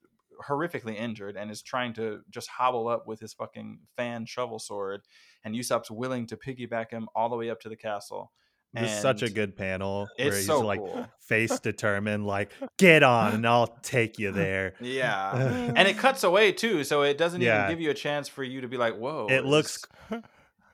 horrifically 0.46 0.96
injured 0.96 1.36
and 1.36 1.50
is 1.50 1.62
trying 1.62 1.94
to 1.94 2.20
just 2.28 2.48
hobble 2.48 2.88
up 2.88 3.06
with 3.06 3.20
his 3.20 3.32
fucking 3.32 3.80
fan 3.96 4.26
shovel 4.26 4.58
sword, 4.58 5.00
and 5.44 5.54
Usopp's 5.54 5.90
willing 5.90 6.26
to 6.26 6.36
piggyback 6.36 6.90
him 6.90 7.08
all 7.14 7.30
the 7.30 7.36
way 7.36 7.48
up 7.48 7.60
to 7.60 7.70
the 7.70 7.76
castle. 7.76 8.32
This 8.80 8.92
is 8.92 9.00
such 9.02 9.22
a 9.22 9.30
good 9.30 9.56
panel 9.56 10.08
where 10.16 10.28
It's 10.28 10.36
he's 10.38 10.46
so 10.46 10.60
like 10.60 10.80
cool. 10.80 11.06
face 11.20 11.58
determined, 11.70 12.26
like 12.26 12.50
get 12.78 13.02
on 13.02 13.34
and 13.34 13.46
I'll 13.46 13.68
take 13.82 14.18
you 14.18 14.32
there. 14.44 14.74
Yeah, 14.80 15.34
and 15.76 15.88
it 15.88 15.98
cuts 15.98 16.24
away 16.24 16.52
too, 16.52 16.84
so 16.84 17.02
it 17.02 17.18
doesn't 17.18 17.40
Yeah. 17.40 17.64
even 17.64 17.70
give 17.72 17.80
you 17.80 17.90
a 17.90 17.94
chance 17.94 18.28
for 18.28 18.42
you 18.44 18.60
to 18.60 18.68
be 18.68 18.76
like, 18.76 18.96
"Whoa!" 18.96 19.26
It 19.30 19.44
looks 19.44 19.84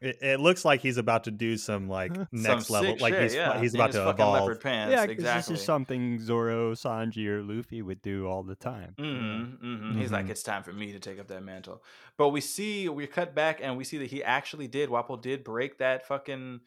It, 0.04 0.18
it 0.20 0.40
looks 0.40 0.64
like 0.64 0.80
he's 0.80 0.96
about 0.96 1.22
to 1.24 1.30
do 1.30 1.56
some 1.56 1.88
like 1.88 2.12
some 2.16 2.26
next 2.32 2.70
level, 2.70 2.96
like 2.98 3.14
shit, 3.14 3.22
he's 3.22 3.34
yeah, 3.36 3.60
he's 3.60 3.72
about 3.72 3.92
to 3.92 3.98
fucking 3.98 4.20
evolve. 4.20 4.40
leopard 4.40 4.60
pants. 4.60 4.90
Yeah, 4.90 5.04
exactly. 5.04 5.54
this 5.54 5.60
is 5.60 5.64
something 5.64 6.18
Zoro, 6.18 6.72
Sanji, 6.74 7.28
or 7.28 7.40
Luffy 7.40 7.82
would 7.82 8.02
do 8.02 8.26
all 8.26 8.42
the 8.42 8.56
time. 8.56 8.96
Mm-hmm, 8.98 9.64
mm-hmm. 9.64 10.00
He's 10.00 10.10
like, 10.10 10.26
Mhm. 10.26 10.30
it's 10.30 10.42
time 10.42 10.64
for 10.64 10.72
me 10.72 10.90
to 10.90 10.98
take 10.98 11.20
up 11.20 11.28
that 11.28 11.44
mantle. 11.44 11.84
But 12.16 12.30
we 12.30 12.40
see, 12.40 12.88
we 12.88 13.06
cut 13.06 13.32
back 13.32 13.60
and 13.62 13.76
we 13.76 13.84
see 13.84 13.98
that 13.98 14.10
he 14.10 14.24
actually 14.24 14.66
did. 14.66 14.90
Wapol 14.90 15.22
did 15.22 15.44
break 15.44 15.78
that 15.78 16.04
fucking 16.04 16.62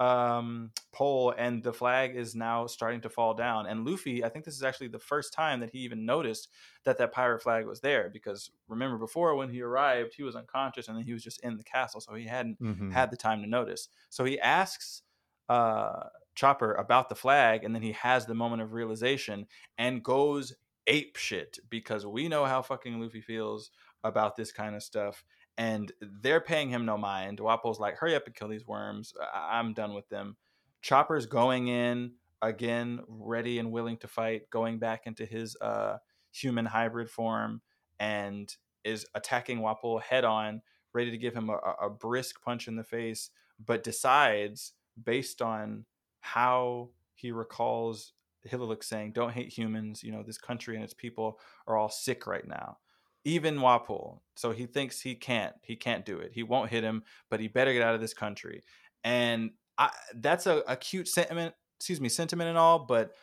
um, 0.00 0.72
pole, 0.92 1.34
and 1.36 1.62
the 1.62 1.72
flag 1.72 2.16
is 2.16 2.34
now 2.34 2.66
starting 2.66 3.02
to 3.02 3.10
fall 3.10 3.34
down. 3.34 3.66
And 3.66 3.84
Luffy, 3.86 4.24
I 4.24 4.30
think 4.30 4.44
this 4.46 4.54
is 4.56 4.62
actually 4.64 4.88
the 4.88 4.98
first 4.98 5.32
time 5.32 5.60
that 5.60 5.70
he 5.70 5.80
even 5.80 6.06
noticed 6.06 6.48
that 6.84 6.98
that 6.98 7.12
pirate 7.12 7.42
flag 7.42 7.66
was 7.66 7.80
there. 7.80 8.10
Because 8.10 8.50
remember, 8.68 8.98
before 8.98 9.34
when 9.36 9.50
he 9.50 9.60
arrived, 9.62 10.14
he 10.14 10.22
was 10.22 10.36
unconscious 10.36 10.88
and 10.88 10.96
then 10.96 11.04
he 11.04 11.12
was 11.12 11.22
just 11.22 11.40
in 11.42 11.58
the 11.58 11.64
castle, 11.64 12.00
so 12.00 12.14
he 12.14 12.26
hadn't 12.26 12.58
Mhm. 12.60 12.90
had 12.90 13.10
the 13.10 13.16
time 13.16 13.42
to 13.42 13.48
notice. 13.48 13.88
So 14.08 14.24
he 14.24 14.40
asks 14.40 15.02
uh, 15.48 16.08
Chopper 16.34 16.74
about 16.74 17.08
the 17.08 17.14
flag, 17.14 17.64
and 17.64 17.74
then 17.74 17.82
he 17.82 17.92
has 17.92 18.26
the 18.26 18.34
moment 18.34 18.62
of 18.62 18.72
realization 18.72 19.46
and 19.78 20.02
goes 20.04 20.54
ape 20.86 21.16
shit 21.16 21.58
because 21.68 22.06
we 22.06 22.28
know 22.28 22.44
how 22.44 22.62
fucking 22.62 23.00
Luffy 23.00 23.20
feels 23.20 23.70
about 24.04 24.36
this 24.36 24.52
kind 24.52 24.74
of 24.74 24.82
stuff. 24.82 25.24
And 25.60 25.92
they're 26.00 26.40
paying 26.40 26.70
him 26.70 26.86
no 26.86 26.96
mind. 26.96 27.38
Wapol's 27.38 27.78
like, 27.78 27.98
hurry 27.98 28.14
up 28.14 28.24
and 28.24 28.34
kill 28.34 28.48
these 28.48 28.66
worms. 28.66 29.12
I- 29.20 29.58
I'm 29.58 29.74
done 29.74 29.92
with 29.92 30.08
them. 30.08 30.38
Chopper's 30.80 31.26
going 31.26 31.68
in 31.68 32.12
again, 32.40 33.00
ready 33.06 33.58
and 33.58 33.70
willing 33.70 33.98
to 33.98 34.08
fight, 34.08 34.48
going 34.48 34.78
back 34.78 35.06
into 35.06 35.26
his 35.26 35.58
uh, 35.60 35.98
human 36.32 36.64
hybrid 36.64 37.10
form, 37.10 37.60
and 37.98 38.56
is 38.84 39.04
attacking 39.14 39.58
Wapol 39.60 40.00
head 40.00 40.24
on, 40.24 40.62
ready 40.94 41.10
to 41.10 41.18
give 41.18 41.34
him 41.34 41.50
a, 41.50 41.56
a 41.56 41.86
a 41.86 41.90
brisk 41.90 42.40
punch 42.42 42.66
in 42.66 42.76
the 42.76 42.82
face, 42.82 43.28
but 43.62 43.84
decides, 43.84 44.72
based 45.04 45.42
on 45.42 45.84
how 46.20 46.88
he 47.12 47.32
recalls 47.32 48.14
Hiluluk 48.48 48.82
saying, 48.82 49.12
"Don't 49.12 49.32
hate 49.34 49.52
humans. 49.52 50.02
You 50.02 50.12
know, 50.12 50.22
this 50.22 50.38
country 50.38 50.74
and 50.74 50.82
its 50.82 50.94
people 50.94 51.38
are 51.66 51.76
all 51.76 51.90
sick 51.90 52.26
right 52.26 52.48
now." 52.48 52.78
Even 53.24 53.56
Wapol, 53.56 54.20
so 54.34 54.50
he 54.50 54.66
thinks 54.66 55.00
he 55.00 55.14
can't. 55.14 55.54
He 55.62 55.76
can't 55.76 56.06
do 56.06 56.18
it. 56.18 56.32
He 56.32 56.42
won't 56.42 56.70
hit 56.70 56.82
him, 56.82 57.02
but 57.28 57.40
he 57.40 57.48
better 57.48 57.72
get 57.72 57.82
out 57.82 57.94
of 57.94 58.00
this 58.00 58.14
country. 58.14 58.62
And 59.04 59.50
I, 59.76 59.90
that's 60.14 60.46
a, 60.46 60.62
a 60.66 60.76
cute 60.76 61.08
sentiment. 61.08 61.54
Excuse 61.78 62.00
me, 62.00 62.08
sentiment 62.08 62.48
and 62.48 62.58
all, 62.58 62.78
but 62.78 63.14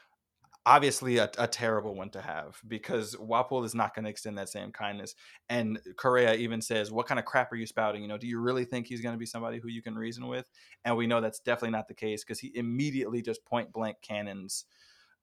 obviously 0.68 1.18
a, 1.18 1.32
a 1.38 1.48
terrible 1.48 1.96
one 1.96 2.10
to 2.10 2.22
have 2.22 2.60
because 2.68 3.16
Wapol 3.16 3.64
is 3.64 3.74
not 3.74 3.96
going 3.96 4.04
to 4.04 4.12
extend 4.12 4.38
that 4.38 4.50
same 4.50 4.72
kindness. 4.72 5.16
And 5.50 5.80
Kureha 5.96 6.38
even 6.38 6.62
says, 6.62 6.92
"What 6.92 7.08
kind 7.08 7.20
of 7.20 7.26
crap 7.26 7.52
are 7.52 7.56
you 7.56 7.66
spouting? 7.66 8.02
You 8.02 8.10
know, 8.10 8.18
do 8.18 8.28
you 8.28 8.40
really 8.40 8.66
think 8.66 8.86
he's 8.86 9.02
going 9.02 9.16
to 9.16 9.20
be 9.20 9.26
somebody 9.26 9.60
who 9.60 9.70
you 9.70 9.82
can 9.82 9.96
reason 9.96 10.28
with?" 10.28 10.50
And 10.84 10.98
we 10.98 11.08
know 11.08 11.22
that's 11.22 11.40
definitely 11.40 11.72
not 11.72 11.88
the 11.88 11.94
case 11.94 12.24
because 12.24 12.40
he 12.40 12.52
immediately 12.54 13.22
just 13.22 13.46
point 13.46 13.72
blank 13.72 13.98
cannons 14.02 14.66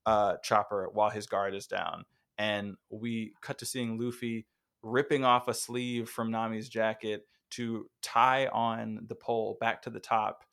uh, 0.06 0.36
Chopper 0.42 0.88
while 0.92 1.10
his 1.10 1.26
guard 1.26 1.54
is 1.54 1.66
down. 1.66 2.04
And 2.38 2.76
we 2.90 3.34
cut 3.42 3.58
to 3.58 3.66
seeing 3.66 3.98
Luffy 3.98 4.46
ripping 4.84 5.24
off 5.24 5.48
a 5.48 5.54
sleeve 5.54 6.08
from 6.10 6.30
Nami's 6.30 6.68
jacket 6.68 7.26
to 7.52 7.90
tie 8.02 8.46
on 8.48 9.06
the 9.08 9.14
pole 9.16 9.56
back 9.60 9.82
to 9.82 9.90
the 9.90 10.00
top 10.00 10.44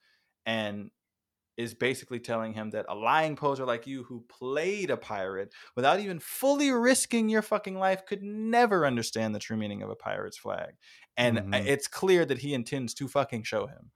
and 0.45 0.91
is 1.57 1.73
basically 1.75 2.19
telling 2.19 2.53
him 2.53 2.71
that 2.71 2.85
a 2.89 2.95
lying 2.95 3.35
poser 3.35 3.65
like 3.65 3.85
you 3.85 4.03
who 4.03 4.25
played 4.29 4.89
a 4.89 4.97
pirate 4.97 5.53
without 5.75 5.99
even 5.99 6.19
fully 6.19 6.71
risking 6.71 7.29
your 7.29 7.41
fucking 7.41 7.75
life 7.75 8.05
could 8.05 8.23
never 8.23 8.85
understand 8.85 9.35
the 9.35 9.39
true 9.39 9.57
meaning 9.57 9.83
of 9.83 9.89
a 9.89 9.95
pirate's 9.95 10.37
flag. 10.37 10.75
And 11.17 11.39
Mhm. 11.39 11.53
it's 11.53 11.87
clear 11.87 12.25
that 12.25 12.39
he 12.39 12.53
intends 12.53 12.93
to 12.95 13.07
fucking 13.07 13.43
show 13.43 13.67
him. 13.67 13.91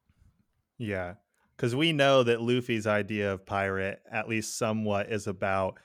Yeah. 0.77 1.15
Because 1.55 1.75
we 1.75 1.93
know 1.93 2.23
that 2.23 2.41
Luffy's 2.41 2.86
idea 2.86 3.31
of 3.33 3.45
pirate, 3.45 4.01
at 4.11 4.27
least 4.27 4.57
somewhat, 4.57 5.11
is 5.11 5.25
about 5.27 5.79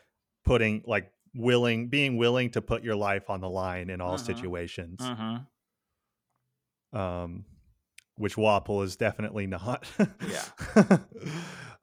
putting 0.44 0.82
like 0.86 1.12
willing 1.34 1.88
being 1.88 2.16
willing 2.16 2.50
to 2.50 2.60
put 2.62 2.82
your 2.82 2.96
life 2.96 3.30
on 3.30 3.40
the 3.40 3.48
line 3.50 3.88
in 3.90 4.00
all 4.00 4.16
Mhm. 4.16 4.26
situations. 4.26 4.98
Mm-hmm. 5.00 5.36
Um 6.98 7.44
which 8.16 8.36
Wapol 8.36 8.84
is 8.84 8.96
definitely 8.96 9.46
not. 9.46 9.86
Yeah. 10.28 10.98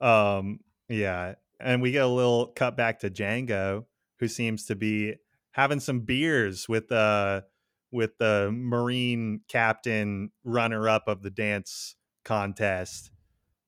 um 0.00 0.60
yeah. 0.88 1.34
And 1.60 1.82
we 1.82 1.90
get 1.90 2.04
a 2.04 2.08
little 2.08 2.46
cut 2.54 2.76
back 2.76 3.00
to 3.00 3.10
Django, 3.10 3.86
who 4.20 4.28
seems 4.28 4.66
to 4.66 4.76
be 4.76 5.14
having 5.52 5.80
some 5.80 6.00
beers 6.00 6.68
with 6.68 6.92
uh 6.92 7.42
with 7.90 8.18
the 8.18 8.50
Marine 8.52 9.40
captain 9.48 10.30
runner 10.44 10.88
up 10.88 11.08
of 11.08 11.22
the 11.22 11.30
dance 11.30 11.96
contest. 12.24 13.10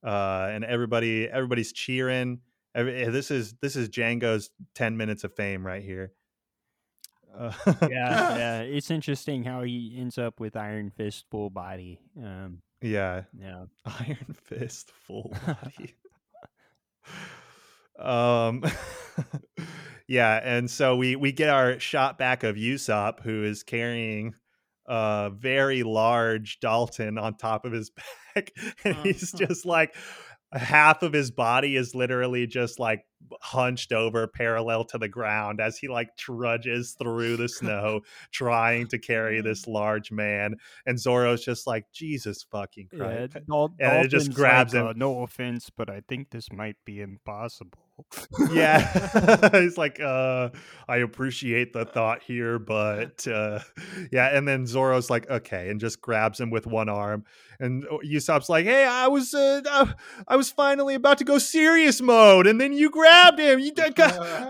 uh, 0.04 0.48
and 0.52 0.64
everybody 0.64 1.28
everybody's 1.28 1.72
cheering. 1.72 2.40
This 2.74 3.30
is 3.30 3.54
this 3.60 3.76
is 3.76 3.88
Django's 3.88 4.50
ten 4.74 4.96
minutes 4.96 5.24
of 5.24 5.34
fame 5.34 5.66
right 5.66 5.82
here. 5.82 6.12
Uh, 7.36 7.52
yeah, 7.66 7.78
yeah, 8.36 8.60
it's 8.60 8.90
interesting 8.90 9.44
how 9.44 9.62
he 9.62 9.94
ends 9.98 10.18
up 10.18 10.40
with 10.40 10.56
Iron 10.56 10.90
Fist 10.90 11.24
full 11.30 11.50
body. 11.50 12.00
Um, 12.18 12.62
yeah, 12.82 13.22
yeah, 13.38 13.64
Iron 13.84 14.36
Fist 14.44 14.90
full 15.06 15.34
body. 15.46 15.94
um, 17.98 18.64
yeah, 20.06 20.40
and 20.42 20.70
so 20.70 20.96
we 20.96 21.16
we 21.16 21.32
get 21.32 21.50
our 21.50 21.78
shot 21.78 22.18
back 22.18 22.42
of 22.42 22.56
Usopp, 22.56 23.20
who 23.20 23.44
is 23.44 23.62
carrying 23.62 24.34
a 24.86 25.30
very 25.32 25.82
large 25.82 26.58
Dalton 26.60 27.18
on 27.18 27.36
top 27.36 27.64
of 27.64 27.72
his 27.72 27.90
back, 28.34 28.52
and 28.84 28.96
he's 28.96 29.32
just 29.32 29.64
like 29.64 29.94
half 30.52 31.02
of 31.02 31.12
his 31.12 31.30
body 31.30 31.76
is 31.76 31.94
literally 31.94 32.46
just 32.46 32.78
like 32.78 33.04
hunched 33.40 33.92
over 33.92 34.26
parallel 34.26 34.84
to 34.84 34.98
the 34.98 35.08
ground 35.08 35.60
as 35.60 35.78
he 35.78 35.88
like 35.88 36.16
trudges 36.16 36.96
through 36.98 37.36
the 37.36 37.48
snow 37.48 38.00
trying 38.32 38.86
to 38.88 38.98
carry 38.98 39.40
this 39.40 39.66
large 39.66 40.10
man 40.10 40.56
and 40.86 40.98
Zoro's 40.98 41.44
just 41.44 41.66
like 41.66 41.86
Jesus 41.92 42.44
fucking 42.50 42.88
Christ. 42.88 43.36
Yeah, 43.48 43.66
and 43.78 44.04
it 44.04 44.08
just 44.08 44.32
grabs 44.32 44.74
like, 44.74 44.82
him 44.82 44.88
uh, 44.88 44.92
no 44.96 45.22
offense 45.22 45.70
but 45.70 45.90
I 45.90 46.02
think 46.08 46.30
this 46.30 46.50
might 46.52 46.76
be 46.84 47.00
impossible. 47.00 47.78
Yeah. 48.50 49.50
He's 49.60 49.76
like 49.76 50.00
uh 50.00 50.50
I 50.88 50.98
appreciate 50.98 51.72
the 51.72 51.84
thought 51.84 52.22
here 52.22 52.58
but 52.58 53.26
uh 53.26 53.60
yeah 54.10 54.36
and 54.36 54.48
then 54.48 54.66
Zoro's 54.66 55.10
like 55.10 55.28
okay 55.28 55.68
and 55.68 55.80
just 55.80 56.00
grabs 56.00 56.40
him 56.40 56.50
with 56.50 56.66
one 56.66 56.88
arm 56.88 57.24
and 57.58 57.84
uh, 57.84 57.98
Usopp's 57.98 58.48
like 58.48 58.64
hey 58.64 58.86
I 58.86 59.08
was 59.08 59.34
uh 59.34 59.92
I 60.26 60.36
was 60.36 60.50
finally 60.50 60.94
about 60.94 61.18
to 61.18 61.24
go 61.24 61.38
serious 61.38 62.00
mode 62.00 62.46
and 62.46 62.60
then 62.60 62.72
you 62.72 62.90
grab 62.90 63.09
grabbed 63.10 63.38
him. 63.38 63.58
You, 63.58 63.72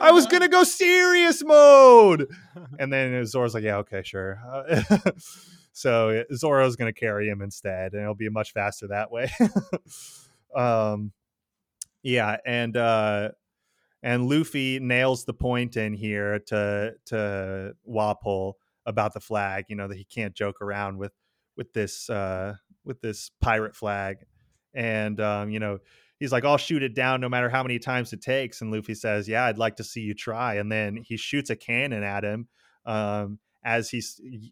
I 0.00 0.10
was 0.12 0.26
gonna 0.26 0.48
go 0.48 0.64
serious 0.64 1.42
mode, 1.44 2.28
and 2.78 2.92
then 2.92 3.24
Zoro's 3.26 3.54
like, 3.54 3.64
"Yeah, 3.64 3.78
okay, 3.78 4.02
sure." 4.02 4.40
Uh, 4.46 4.82
so 5.72 6.24
Zoro's 6.34 6.76
gonna 6.76 6.92
carry 6.92 7.28
him 7.28 7.42
instead, 7.42 7.92
and 7.92 8.02
it'll 8.02 8.14
be 8.14 8.28
much 8.28 8.52
faster 8.52 8.88
that 8.88 9.10
way. 9.10 9.30
um, 10.56 11.12
yeah, 12.02 12.36
and 12.44 12.76
uh, 12.76 13.30
and 14.02 14.28
Luffy 14.28 14.78
nails 14.80 15.24
the 15.24 15.34
point 15.34 15.76
in 15.76 15.94
here 15.94 16.38
to 16.46 16.94
to 17.06 17.74
Wapol 17.88 18.54
about 18.86 19.14
the 19.14 19.20
flag. 19.20 19.66
You 19.68 19.76
know 19.76 19.88
that 19.88 19.96
he 19.96 20.04
can't 20.04 20.34
joke 20.34 20.60
around 20.60 20.98
with 20.98 21.12
with 21.56 21.72
this 21.72 22.08
uh, 22.10 22.54
with 22.84 23.00
this 23.00 23.30
pirate 23.40 23.76
flag, 23.76 24.18
and 24.74 25.20
um, 25.20 25.50
you 25.50 25.60
know 25.60 25.78
he's 26.20 26.30
like, 26.30 26.44
I'll 26.44 26.58
shoot 26.58 26.82
it 26.82 26.94
down 26.94 27.20
no 27.20 27.28
matter 27.28 27.48
how 27.48 27.62
many 27.62 27.78
times 27.78 28.12
it 28.12 28.20
takes. 28.20 28.60
And 28.60 28.70
Luffy 28.70 28.94
says, 28.94 29.28
Yeah, 29.28 29.46
I'd 29.46 29.58
like 29.58 29.76
to 29.76 29.84
see 29.84 30.02
you 30.02 30.14
try. 30.14 30.54
And 30.54 30.70
then 30.70 30.96
he 30.96 31.16
shoots 31.16 31.50
a 31.50 31.56
cannon 31.56 32.04
at 32.04 32.22
him 32.22 32.46
um, 32.86 33.38
as 33.64 33.90
he 33.90 34.02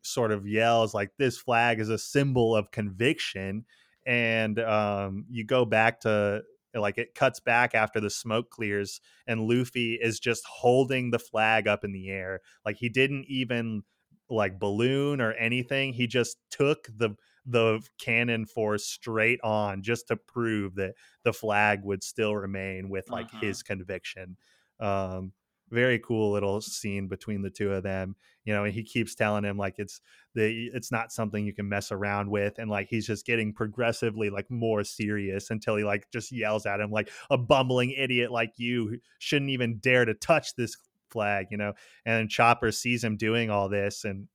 sort 0.02 0.32
of 0.32 0.48
yells, 0.48 0.94
like, 0.94 1.10
This 1.18 1.38
flag 1.38 1.78
is 1.78 1.90
a 1.90 1.98
symbol 1.98 2.56
of 2.56 2.72
conviction. 2.72 3.64
And 4.04 4.58
um, 4.58 5.26
you 5.30 5.44
go 5.44 5.64
back 5.64 6.00
to 6.00 6.42
like 6.74 6.98
it 6.98 7.14
cuts 7.14 7.40
back 7.40 7.74
after 7.74 8.00
the 8.00 8.10
smoke 8.10 8.50
clears, 8.50 9.00
and 9.26 9.48
Luffy 9.48 9.94
is 9.94 10.20
just 10.20 10.44
holding 10.46 11.10
the 11.10 11.18
flag 11.18 11.66
up 11.66 11.84
in 11.84 11.92
the 11.92 12.08
air. 12.10 12.40
Like 12.64 12.76
he 12.76 12.88
didn't 12.88 13.26
even 13.28 13.82
like 14.30 14.58
balloon 14.58 15.20
or 15.20 15.32
anything. 15.32 15.92
He 15.92 16.06
just 16.06 16.36
took 16.50 16.88
the 16.94 17.16
the 17.48 17.80
cannon 17.98 18.44
force 18.44 18.84
straight 18.84 19.40
on 19.42 19.82
just 19.82 20.08
to 20.08 20.16
prove 20.16 20.74
that 20.76 20.94
the 21.24 21.32
flag 21.32 21.80
would 21.82 22.02
still 22.02 22.36
remain 22.36 22.88
with 22.88 23.10
like 23.10 23.26
uh-huh. 23.26 23.40
his 23.40 23.62
conviction. 23.62 24.36
Um, 24.78 25.32
very 25.70 25.98
cool 25.98 26.32
little 26.32 26.60
scene 26.60 27.08
between 27.08 27.42
the 27.42 27.50
two 27.50 27.72
of 27.72 27.82
them 27.82 28.16
you 28.44 28.54
know 28.54 28.64
and 28.64 28.72
he 28.72 28.82
keeps 28.82 29.14
telling 29.14 29.44
him 29.44 29.58
like 29.58 29.74
it's 29.78 30.00
the 30.34 30.70
it's 30.72 30.90
not 30.90 31.12
something 31.12 31.44
you 31.44 31.52
can 31.52 31.68
mess 31.68 31.92
around 31.92 32.30
with 32.30 32.58
and 32.58 32.70
like 32.70 32.88
he's 32.88 33.06
just 33.06 33.26
getting 33.26 33.52
progressively 33.52 34.30
like 34.30 34.50
more 34.50 34.82
serious 34.82 35.50
until 35.50 35.76
he 35.76 35.84
like 35.84 36.10
just 36.10 36.32
yells 36.32 36.66
at 36.66 36.80
him 36.80 36.90
like 36.90 37.10
a 37.30 37.38
bumbling 37.38 37.90
idiot 37.90 38.30
like 38.30 38.52
you 38.56 38.98
shouldn't 39.18 39.50
even 39.50 39.78
dare 39.78 40.04
to 40.04 40.14
touch 40.14 40.54
this 40.54 40.76
flag 41.10 41.46
you 41.50 41.56
know 41.56 41.72
and 42.06 42.30
chopper 42.30 42.72
sees 42.72 43.04
him 43.04 43.16
doing 43.16 43.50
all 43.50 43.68
this 43.68 44.04
and 44.04 44.28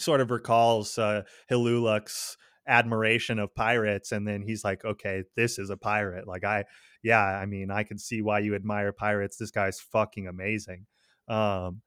sort 0.00 0.20
of 0.20 0.30
recalls 0.30 0.98
uh, 0.98 1.22
Hiluluk's 1.50 2.36
admiration 2.66 3.38
of 3.38 3.54
pirates 3.54 4.12
and 4.12 4.26
then 4.28 4.42
he's 4.42 4.62
like 4.62 4.84
okay 4.84 5.24
this 5.36 5.58
is 5.58 5.70
a 5.70 5.76
pirate. 5.76 6.26
Like 6.26 6.44
i 6.44 6.64
yeah 7.02 7.20
i 7.20 7.46
mean 7.46 7.70
i 7.70 7.82
can 7.82 7.98
see 7.98 8.22
why 8.22 8.38
you 8.38 8.54
admire 8.54 8.92
pirates. 8.92 9.36
This 9.36 9.50
guy's 9.50 9.80
fucking 9.80 10.28
amazing. 10.28 10.86
Um 11.28 11.82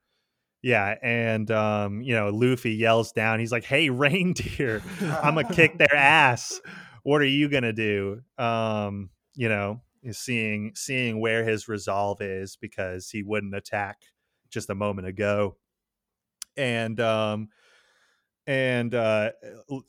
yeah 0.61 0.95
and 1.01 1.49
um 1.51 2.01
you 2.01 2.15
know 2.15 2.29
luffy 2.29 2.71
yells 2.71 3.11
down 3.11 3.39
he's 3.39 3.51
like 3.51 3.65
hey 3.65 3.89
reindeer 4.03 4.81
i'm 5.01 5.35
gonna 5.35 5.53
kick 5.53 5.77
their 5.77 5.95
ass. 5.95 6.59
What 7.03 7.21
are 7.21 7.25
you 7.25 7.49
gonna 7.49 7.73
do? 7.73 8.21
Um 8.37 9.09
you 9.35 9.49
know 9.49 9.81
seeing 10.11 10.73
seeing 10.75 11.21
where 11.21 11.45
his 11.45 11.69
resolve 11.69 12.21
is 12.21 12.57
because 12.59 13.09
he 13.09 13.23
wouldn't 13.23 13.55
attack 13.55 13.99
just 14.49 14.69
a 14.69 14.75
moment 14.75 15.07
ago. 15.07 15.55
And 16.57 16.99
um 16.99 17.49
and 18.47 18.93
uh, 18.93 19.31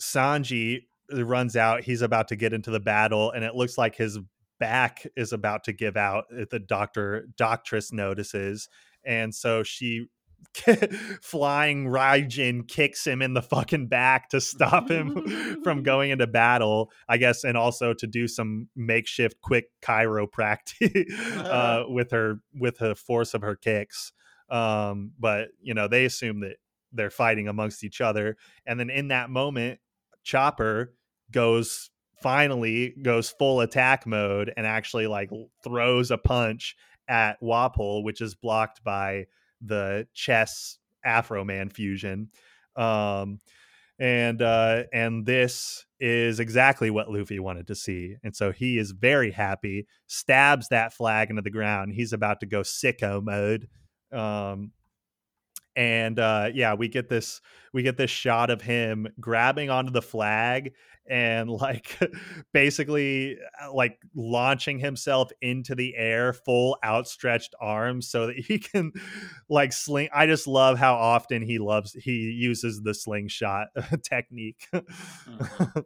Sanji 0.00 0.82
runs 1.11 1.57
out. 1.57 1.82
He's 1.82 2.02
about 2.02 2.28
to 2.28 2.36
get 2.36 2.52
into 2.52 2.70
the 2.70 2.80
battle, 2.80 3.30
and 3.30 3.44
it 3.44 3.55
looks 3.55 3.78
like 3.78 3.96
his 3.96 4.18
back 4.59 5.07
is 5.16 5.32
about 5.32 5.64
to 5.64 5.72
give 5.72 5.96
out. 5.96 6.24
The 6.30 6.59
doctor 6.59 7.26
doctress 7.36 7.92
notices, 7.92 8.68
and 9.05 9.34
so 9.34 9.62
she 9.62 10.07
flying 11.22 11.86
Raijin 11.86 12.66
kicks 12.68 13.07
him 13.07 13.22
in 13.22 13.34
the 13.34 13.42
fucking 13.42 13.88
back 13.88 14.28
to 14.30 14.40
stop 14.40 14.90
him 14.90 15.61
from 15.64 15.82
going 15.82 16.11
into 16.11 16.26
battle, 16.26 16.90
I 17.09 17.16
guess, 17.16 17.44
and 17.44 17.57
also 17.57 17.94
to 17.94 18.07
do 18.07 18.28
some 18.28 18.68
makeshift 18.76 19.40
quick 19.40 19.66
chiropractic 19.82 21.07
uh, 21.38 21.84
with 21.88 22.11
her 22.12 22.40
with 22.55 22.78
the 22.78 22.94
force 22.94 23.34
of 23.34 23.42
her 23.42 23.57
kicks. 23.57 24.12
Um, 24.48 25.12
but 25.18 25.48
you 25.61 25.74
know, 25.74 25.88
they 25.88 26.05
assume 26.05 26.40
that 26.40 26.57
they're 26.95 27.11
fighting 27.11 27.49
amongst 27.49 27.84
each 27.84 28.01
other 28.01 28.36
and 28.66 28.78
then 28.78 28.90
in 28.90 29.09
that 29.09 29.30
moment 29.30 29.78
chopper 30.22 30.95
goes 31.30 31.90
finally 32.22 32.95
goes 33.03 33.28
full 33.28 33.61
attack 33.61 34.07
mode 34.07 34.53
and 34.57 34.66
actually 34.66 35.07
like 35.07 35.30
throws 35.62 36.11
a 36.11 36.16
punch 36.16 36.76
at 37.09 37.40
Wapol, 37.42 38.03
which 38.03 38.20
is 38.20 38.34
blocked 38.34 38.82
by 38.82 39.26
the 39.61 40.07
chess 40.14 40.78
Afro 41.05 41.45
Man 41.45 41.68
fusion. 41.68 42.30
Um, 42.76 43.40
and 43.99 44.42
uh, 44.42 44.84
and 44.92 45.24
this 45.24 45.86
is 46.01 46.40
exactly 46.40 46.90
what 46.90 47.11
Luffy 47.11 47.38
wanted 47.38 47.68
to 47.68 47.76
see, 47.76 48.16
and 48.24 48.34
so 48.34 48.51
he 48.51 48.76
is 48.76 48.90
very 48.90 49.30
happy. 49.30 49.86
Stabs 50.09 50.68
that 50.68 50.92
flag 50.92 51.30
into 51.30 51.42
the 51.42 51.51
ground. 51.51 51.92
He's 51.92 52.12
about 52.12 52.40
to 52.40 52.47
go 52.47 52.62
sicko 52.62 53.22
mode. 53.22 53.68
Um, 54.12 54.72
and 55.77 56.18
uh, 56.18 56.49
yeah 56.53 56.75
we 56.75 56.89
get 56.89 57.09
this 57.09 57.41
we 57.72 57.83
get 57.83 57.97
this 57.97 58.11
shot 58.11 58.51
of 58.51 58.61
him 58.61 59.07
grabbing 59.20 59.70
onto 59.70 59.91
the 59.91 60.03
flag 60.03 60.72
and 61.09 61.51
like 61.51 61.99
basically 62.53 63.37
uh, 63.62 63.72
like 63.72 63.99
launching 64.14 64.79
himself 64.79 65.31
into 65.43 65.75
the 65.75 65.95
air 65.97 66.33
full 66.33 66.79
outstretched 66.85 67.55
arms 67.61 68.09
so 68.09 68.27
that 68.27 68.37
he 68.37 68.59
can 68.72 68.93
like 69.49 69.72
sling 69.72 70.09
i 70.14 70.27
just 70.27 70.47
love 70.47 70.79
how 70.79 70.95
often 70.95 71.43
he 71.43 71.59
loves 71.59 71.93
he 71.93 72.31
uses 72.31 72.83
the 72.83 72.95
slingshot 72.95 73.68
technique 74.03 74.66
mm-hmm. 74.72 75.81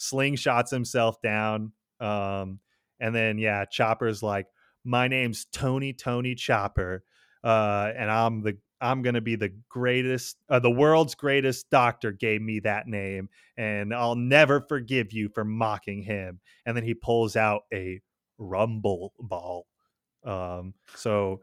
slingshots 0.00 0.70
himself 0.70 1.20
down 1.22 1.72
um 2.00 2.58
and 3.00 3.14
then 3.14 3.38
yeah 3.38 3.64
chopper's 3.64 4.22
like 4.22 4.46
my 4.84 5.06
name's 5.06 5.46
tony 5.52 5.92
tony 5.92 6.34
chopper 6.34 7.04
uh, 7.44 7.92
and 7.96 8.10
I'm 8.10 8.42
the 8.42 8.56
I'm 8.82 9.02
going 9.02 9.14
to 9.14 9.20
be 9.20 9.36
the 9.36 9.52
greatest, 9.68 10.36
uh, 10.48 10.58
the 10.58 10.70
world's 10.70 11.14
greatest 11.14 11.70
doctor 11.70 12.10
gave 12.10 12.42
me 12.42 12.60
that 12.60 12.88
name, 12.88 13.28
and 13.56 13.94
I'll 13.94 14.16
never 14.16 14.60
forgive 14.60 15.12
you 15.12 15.28
for 15.28 15.44
mocking 15.44 16.02
him. 16.02 16.40
And 16.66 16.76
then 16.76 16.84
he 16.84 16.94
pulls 16.94 17.36
out 17.36 17.62
a 17.72 18.00
rumble 18.38 19.14
ball. 19.20 19.66
Um, 20.24 20.74
so 20.96 21.40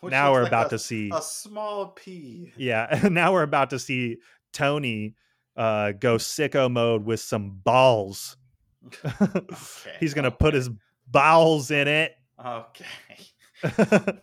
Which 0.00 0.12
now 0.12 0.32
we're 0.32 0.42
like 0.42 0.50
about 0.50 0.66
a, 0.66 0.70
to 0.70 0.78
see 0.78 1.10
a 1.12 1.20
small 1.20 1.88
pea. 1.88 2.52
Yeah, 2.56 3.06
now 3.10 3.32
we're 3.32 3.42
about 3.42 3.70
to 3.70 3.78
see 3.78 4.16
Tony 4.52 5.14
uh, 5.56 5.92
go 5.92 6.16
sicko 6.16 6.70
mode 6.70 7.04
with 7.04 7.20
some 7.20 7.60
balls. 7.62 8.36
okay, 9.04 9.96
He's 10.00 10.14
gonna 10.14 10.28
okay. 10.28 10.36
put 10.40 10.54
his 10.54 10.70
bowels 11.06 11.70
in 11.70 11.86
it. 11.86 12.14
Okay. 12.44 12.86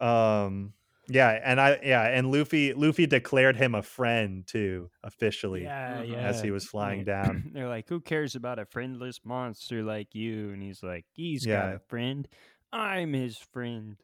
um 0.00 0.72
Yeah, 1.08 1.40
and 1.44 1.60
I 1.60 1.78
yeah, 1.82 2.02
and 2.02 2.30
Luffy 2.30 2.72
Luffy 2.74 3.06
declared 3.06 3.56
him 3.56 3.74
a 3.74 3.82
friend 3.82 4.46
too 4.46 4.90
officially 5.04 5.62
Yeah, 5.64 6.02
yeah. 6.02 6.16
as 6.16 6.40
he 6.42 6.50
was 6.50 6.64
flying 6.66 7.00
Yeah. 7.00 7.04
down. 7.24 7.50
They're 7.52 7.68
like, 7.68 7.88
"Who 7.88 8.00
cares 8.00 8.34
about 8.34 8.58
a 8.58 8.66
friendless 8.66 9.20
monster 9.24 9.82
like 9.82 10.14
you?" 10.14 10.50
And 10.50 10.62
he's 10.62 10.82
like, 10.82 11.04
"He's 11.12 11.46
got 11.46 11.74
a 11.74 11.78
friend. 11.78 12.26
I'm 12.72 13.12
his 13.12 13.38
friend." 13.38 13.96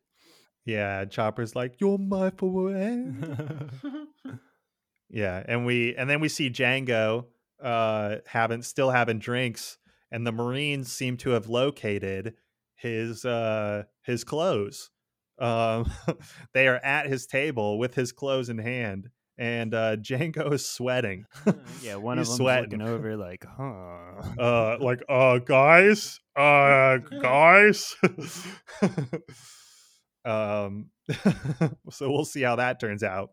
Yeah, 0.65 1.05
Chopper's 1.07 1.57
like, 1.57 1.81
"You're 1.81 1.99
my 1.99 2.31
friend." 2.31 4.09
Yeah, 5.11 5.43
and 5.47 5.67
we 5.67 5.95
and 5.97 6.09
then 6.09 6.21
we 6.21 6.29
see 6.29 6.49
Django 6.51 7.27
uh 7.61 8.17
having 8.27 8.63
still 8.63 8.91
having 8.91 9.19
drinks 9.19 9.77
and 10.11 10.27
the 10.27 10.33
Marines 10.33 10.91
seem 10.91 11.17
to 11.19 11.31
have 11.31 11.49
located 11.49 12.35
his 12.77 13.25
uh 13.25 13.85
his 14.03 14.25
clothes. 14.25 14.91
Um 15.43 15.91
they 16.55 16.69
are 16.69 16.77
at 16.85 17.07
his 17.07 17.27
table 17.27 17.79
with 17.79 17.95
his 17.95 18.13
clothes 18.13 18.49
in 18.49 18.59
hand 18.59 19.09
and 19.39 19.75
uh 19.75 19.97
Django 19.97 20.53
is 20.53 20.65
sweating. 20.67 21.25
yeah, 21.83 21.97
one 21.97 22.19
He's 22.19 22.29
of 22.29 22.37
them 22.37 22.45
sweating. 22.45 22.79
looking 22.79 22.83
over 22.83 23.17
like, 23.17 23.45
"Huh." 23.45 24.41
uh 24.41 24.77
like 24.81 25.03
uh 25.09 25.39
guys, 25.39 26.21
uh 26.37 26.99
guys. 26.99 27.95
um 30.25 30.91
so 31.91 32.11
we'll 32.11 32.25
see 32.25 32.43
how 32.43 32.57
that 32.57 32.79
turns 32.81 33.03
out. 33.03 33.31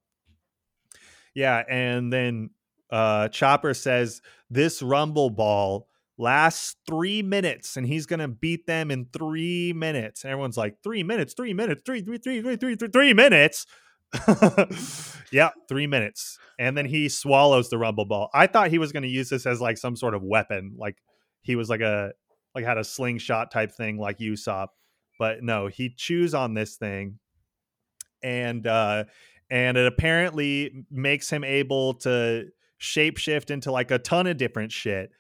Yeah, 1.36 1.64
and 1.70 2.12
then 2.12 2.50
uh 2.90 3.28
Chopper 3.28 3.74
says 3.74 4.22
this 4.50 4.82
rumble 4.82 5.30
ball 5.30 5.88
lasts 6.20 6.76
three 6.86 7.24
minutes 7.24 7.78
and 7.78 7.88
he's 7.88 8.06
gonna 8.06 8.28
beat 8.28 8.68
them 8.68 8.92
in 8.92 9.08
three 9.12 9.74
minutes. 9.74 10.24
And 10.24 10.32
everyone's 10.32 10.58
like, 10.58 10.76
three 10.84 11.02
minutes, 11.02 11.34
three 11.34 11.54
minutes, 11.54 11.82
three, 11.86 12.02
three, 12.02 12.18
three, 12.18 12.42
three, 12.42 12.58
three, 12.58 12.76
three, 12.76 12.90
three 12.90 13.14
minutes. 13.14 13.66
yeah, 15.32 15.50
three 15.68 15.88
minutes. 15.88 16.38
And 16.60 16.78
then 16.78 16.86
he 16.86 17.10
swallows 17.10 17.70
the 17.70 17.78
rumble 17.78 18.06
ball. 18.06 18.30
I 18.34 18.48
thought 18.48 18.70
he 18.70 18.78
was 18.78 18.92
gonna 18.92 19.08
use 19.08 19.30
this 19.30 19.46
as 19.46 19.62
like 19.62 19.78
some 19.78 19.96
sort 19.96 20.14
of 20.14 20.22
weapon, 20.22 20.76
like 20.78 20.98
he 21.42 21.56
was 21.56 21.70
like 21.70 21.82
a 21.82 22.12
like 22.54 22.66
had 22.66 22.78
a 22.78 22.84
slingshot 22.84 23.52
type 23.52 23.72
thing 23.72 23.98
like 23.98 24.20
Usopp. 24.20 24.68
But 25.18 25.42
no, 25.42 25.68
he 25.68 25.90
chews 25.90 26.34
on 26.34 26.54
this 26.54 26.76
thing 26.76 27.20
and 28.22 28.68
uh 28.68 29.06
and 29.50 29.78
it 29.78 29.86
apparently 29.86 30.86
makes 30.92 31.30
him 31.30 31.44
able 31.44 31.96
to 31.96 32.48
shapeshift 32.80 33.50
into 33.50 33.72
like 33.72 33.92
a 33.92 34.00
ton 34.00 34.28
of 34.28 34.38
different 34.38 34.72
shit 34.72 35.12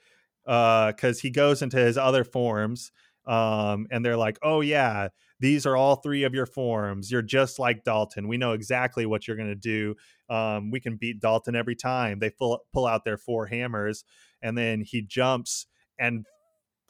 uh 0.49 0.91
because 0.91 1.21
he 1.21 1.29
goes 1.29 1.61
into 1.61 1.77
his 1.77 1.97
other 1.97 2.25
forms 2.25 2.91
um 3.25 3.87
and 3.91 4.03
they're 4.03 4.17
like 4.17 4.37
oh 4.41 4.59
yeah 4.59 5.07
these 5.39 5.65
are 5.65 5.77
all 5.77 5.95
three 5.95 6.23
of 6.23 6.33
your 6.33 6.45
forms. 6.45 7.11
You're 7.11 7.21
just 7.21 7.59
like 7.59 7.83
dalton. 7.83 8.27
We 8.27 8.37
know 8.37 8.51
exactly 8.51 9.05
what 9.05 9.27
you're 9.27 9.37
going 9.37 9.49
to 9.49 9.55
do. 9.55 9.95
Um 10.29 10.69
we 10.69 10.79
can 10.79 10.97
beat 10.97 11.21
dalton 11.21 11.55
every 11.55 11.75
time. 11.75 12.19
They 12.19 12.29
pull, 12.29 12.59
pull 12.73 12.85
out 12.85 13.05
their 13.05 13.17
four 13.17 13.45
hammers 13.45 14.03
and 14.41 14.57
then 14.57 14.81
he 14.81 15.01
jumps 15.01 15.65
and 15.97 16.25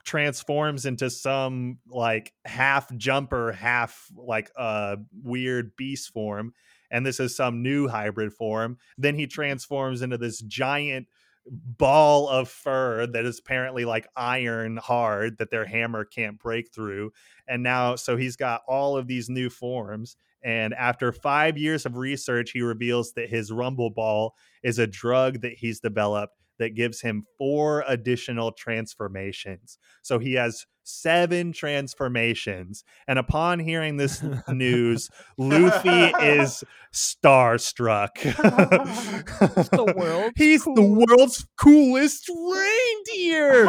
transforms 0.03 0.86
into 0.86 1.10
some 1.10 1.78
like 1.88 2.34
half 2.45 2.95
jumper 2.97 3.51
half 3.51 4.07
like 4.16 4.49
uh 4.57 4.95
weird 5.24 5.76
beast 5.76 6.12
form 6.12 6.53
and 6.89 7.05
this 7.05 7.20
is 7.20 7.36
some 7.36 7.62
new 7.62 7.88
hybrid 7.88 8.34
form. 8.34 8.78
Then 8.97 9.16
he 9.16 9.28
transforms 9.28 10.01
into 10.01 10.18
this 10.18 10.41
giant 10.41 11.07
ball 11.52 12.28
of 12.30 12.50
fur 12.50 13.08
that 13.08 13.26
is 13.26 13.39
apparently 13.39 13.86
like 13.86 14.08
iron 14.16 14.78
hard 14.78 15.38
that 15.38 15.50
their 15.50 15.66
hammer 15.66 16.06
can't 16.06 16.39
break 16.39 16.72
through 16.74 17.12
and 17.47 17.64
now 17.64 17.95
so 17.95 18.16
he's 18.16 18.36
got 18.36 18.62
all 18.68 18.97
of 18.97 19.08
these 19.08 19.30
new 19.30 19.50
forms 19.50 20.16
and 20.43 20.74
after 20.76 21.12
5 21.12 21.58
years 21.58 21.86
of 21.86 21.97
research 21.97 22.52
he 22.52 22.62
reveals 22.62 23.14
that 23.14 23.30
his 23.30 23.52
rumble 23.52 23.89
ball 23.89 24.36
is 24.64 24.80
a 24.80 24.88
drug 24.88 25.41
that 25.41 25.54
he's 25.54 25.80
developed 25.80 26.39
that 26.60 26.76
gives 26.76 27.01
him 27.01 27.26
four 27.38 27.84
additional 27.88 28.51
transformations. 28.51 29.78
So 30.01 30.20
he 30.20 30.34
has 30.34 30.66
seven 30.84 31.53
transformations 31.53 32.84
and 33.07 33.20
upon 33.20 33.60
hearing 33.60 33.97
this 33.97 34.24
news 34.47 35.10
luffy 35.38 36.12
is 36.22 36.64
starstruck. 36.93 38.18
He's 39.55 39.70
the 39.70 39.93
world's 39.95 40.34
he's 40.36 40.64
the 40.64 40.74
coolest. 40.76 41.10
world's 41.10 41.47
coolest 41.57 42.30
reindeer. 42.30 43.66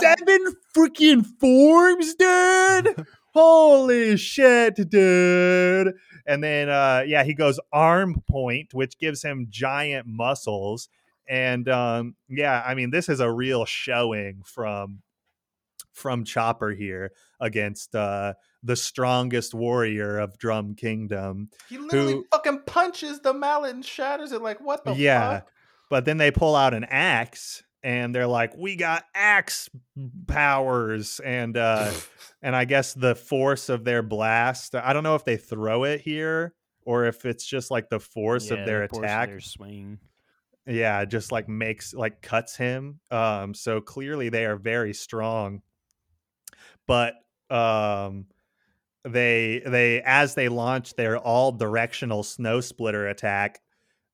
Seven 0.00 0.54
freaking 0.76 1.26
forms 1.40 2.14
dude! 2.14 3.06
Holy 3.34 4.16
shit 4.16 4.76
dude! 4.88 5.92
And 6.26 6.42
then 6.42 6.68
uh 6.70 7.04
yeah 7.06 7.22
he 7.24 7.34
goes 7.34 7.60
arm 7.72 8.22
point 8.28 8.72
which 8.72 8.98
gives 8.98 9.22
him 9.22 9.46
giant 9.50 10.06
muscles 10.06 10.88
and 11.28 11.68
um 11.68 12.14
yeah 12.28 12.62
i 12.66 12.74
mean 12.74 12.90
this 12.90 13.08
is 13.08 13.20
a 13.20 13.30
real 13.30 13.64
showing 13.64 14.42
from 14.44 15.00
from 15.92 16.24
chopper 16.24 16.70
here 16.72 17.10
against 17.40 17.94
uh 17.94 18.32
the 18.62 18.76
strongest 18.76 19.54
warrior 19.54 20.18
of 20.18 20.36
drum 20.38 20.74
kingdom 20.74 21.48
He 21.68 21.78
literally 21.78 22.12
Who- 22.14 22.26
fucking 22.32 22.62
punches 22.66 23.20
the 23.20 23.32
mallet 23.32 23.74
and 23.74 23.84
shatters 23.84 24.32
it. 24.32 24.42
Like 24.42 24.60
what 24.60 24.84
the 24.84 24.92
Yeah. 24.94 25.40
fuck? 25.40 25.50
but 25.90 26.04
then 26.04 26.16
they 26.18 26.30
pull 26.30 26.54
out 26.56 26.74
an 26.74 26.84
axe 26.84 27.62
and 27.82 28.14
they're 28.14 28.26
like 28.26 28.56
we 28.56 28.74
got 28.76 29.04
axe 29.14 29.68
powers 30.26 31.20
and 31.24 31.56
uh 31.56 31.92
and 32.42 32.54
i 32.56 32.64
guess 32.64 32.92
the 32.94 33.14
force 33.14 33.68
of 33.68 33.84
their 33.84 34.02
blast 34.02 34.74
i 34.74 34.92
don't 34.92 35.04
know 35.04 35.14
if 35.14 35.24
they 35.24 35.36
throw 35.36 35.84
it 35.84 36.00
here 36.00 36.52
or 36.84 37.04
if 37.06 37.24
it's 37.24 37.44
just 37.46 37.70
like 37.70 37.88
the 37.88 38.00
force 38.00 38.50
Yeah, 38.50 38.58
of 38.58 38.66
their 38.66 38.82
the 38.82 38.88
force 38.88 38.98
of 38.98 39.04
attack 39.04 39.28
their 39.28 39.40
swing. 39.40 39.98
Yeah 40.66 41.04
just 41.04 41.32
like 41.32 41.48
makes 41.48 41.94
like 41.94 42.20
cuts 42.22 42.56
him 42.56 43.00
um 43.10 43.54
so 43.54 43.80
clearly 43.80 44.28
they 44.28 44.44
are 44.44 44.56
very 44.56 44.92
strong. 44.94 45.62
But 46.86 47.14
um 47.50 48.26
they 49.04 49.62
they 49.64 50.02
as 50.02 50.34
they 50.34 50.48
launch 50.48 50.94
their 50.94 51.16
all 51.18 51.52
directional 51.52 52.22
snow 52.22 52.60
splitter 52.60 53.06
attack 53.08 53.60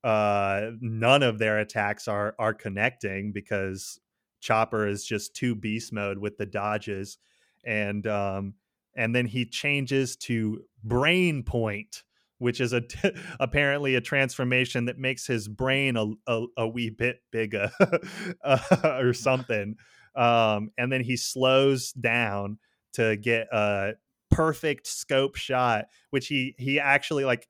uh 0.04 0.70
none 0.80 1.22
of 1.22 1.38
their 1.38 1.58
attacks 1.60 2.08
are 2.08 2.34
are 2.38 2.52
connecting 2.52 3.32
because 3.32 3.98
chopper 4.40 4.86
is 4.86 5.04
just 5.04 5.34
too 5.34 5.54
beast 5.54 5.92
mode 5.92 6.18
with 6.18 6.36
the 6.36 6.44
dodges 6.46 7.18
and 7.64 8.06
um 8.06 8.54
and 8.94 9.14
then 9.14 9.24
he 9.26 9.46
changes 9.46 10.16
to 10.16 10.62
brain 10.84 11.42
point 11.42 12.02
which 12.42 12.60
is 12.60 12.72
a 12.72 12.82
apparently 13.40 13.94
a 13.94 14.00
transformation 14.00 14.84
that 14.86 14.98
makes 14.98 15.26
his 15.26 15.48
brain 15.48 15.96
a, 15.96 16.06
a, 16.26 16.44
a 16.58 16.68
wee 16.68 16.90
bit 16.90 17.20
bigger 17.30 17.70
uh, 18.44 18.98
or 19.00 19.12
something 19.28 19.76
um 20.14 20.70
and 20.76 20.92
then 20.92 21.02
he 21.02 21.16
slows 21.16 21.92
down 21.92 22.58
to 22.92 23.16
get 23.16 23.46
a 23.52 23.92
perfect 24.30 24.86
scope 24.86 25.36
shot 25.36 25.86
which 26.10 26.26
he 26.26 26.54
he 26.58 26.78
actually 26.80 27.24
like 27.24 27.46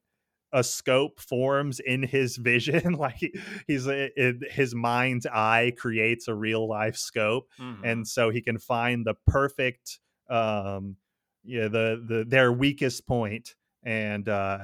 a 0.53 0.63
scope 0.63 1.19
forms 1.19 1.81
in 1.81 2.03
his 2.03 2.37
vision 2.37 2.93
like 2.93 3.17
he, 3.17 3.35
he's 3.67 3.87
it, 3.87 4.37
his 4.51 4.75
mind's 4.75 5.27
eye 5.27 5.73
creates 5.79 6.29
a 6.29 6.35
real 6.35 6.69
life 6.69 6.97
scope 6.97 7.49
Mhm. 7.59 7.81
and 7.83 8.07
so 8.07 8.31
he 8.31 8.43
can 8.43 8.59
find 8.59 9.07
the 9.07 9.15
perfect 9.27 9.99
um 10.29 10.97
yeah 11.43 11.69
the 11.69 12.01
the 12.07 12.25
their 12.29 12.53
weakest 12.53 13.07
point 13.07 13.55
and 13.83 14.29
uh 14.29 14.59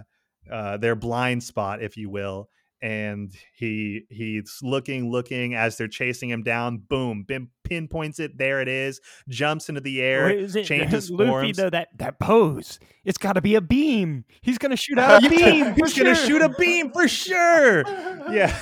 uh 0.51 0.77
their 0.77 0.95
blind 0.95 1.43
spot 1.43 1.83
if 1.83 1.97
you 1.97 2.11
will 2.11 2.49
and 2.81 3.33
he 3.57 4.03
he's 4.09 4.61
looking 4.63 5.11
looking 5.11 5.55
as 5.55 5.77
they're 5.77 5.89
chasing 5.89 6.31
him 6.31 6.45
down 6.45 6.79
boom 6.89 7.25
pin, 7.27 7.49
pinpoints 7.65 8.21
it 8.21 8.39
there 8.39 8.61
it 8.61 8.69
is 8.69 9.01
jumps 9.29 9.69
into 9.69 9.81
the 9.81 10.01
air 10.01 10.27
Wait, 10.27 10.39
is 10.39 10.55
it 10.55 10.65
changes 10.65 11.11
Luffy 11.11 11.27
forms. 11.29 11.57
though? 11.57 11.71
That 11.71 11.89
that 11.97 12.21
pose. 12.21 12.79
It's 13.05 13.19
got 13.19 13.33
to 13.33 13.41
be 13.41 13.57
a 13.57 13.61
beam. 13.61 14.25
He's 14.43 14.59
gonna 14.59 14.77
shoot 14.77 14.97
out 14.97 15.25
a 15.27 15.29
beam. 15.29 15.75
he's 15.75 15.93
for 15.93 16.05
gonna 16.05 16.15
shoot 16.15 16.41
a 16.41 16.51
beam 16.51 16.93
for 16.93 17.09
sure 17.09 17.83
yeah 18.31 18.55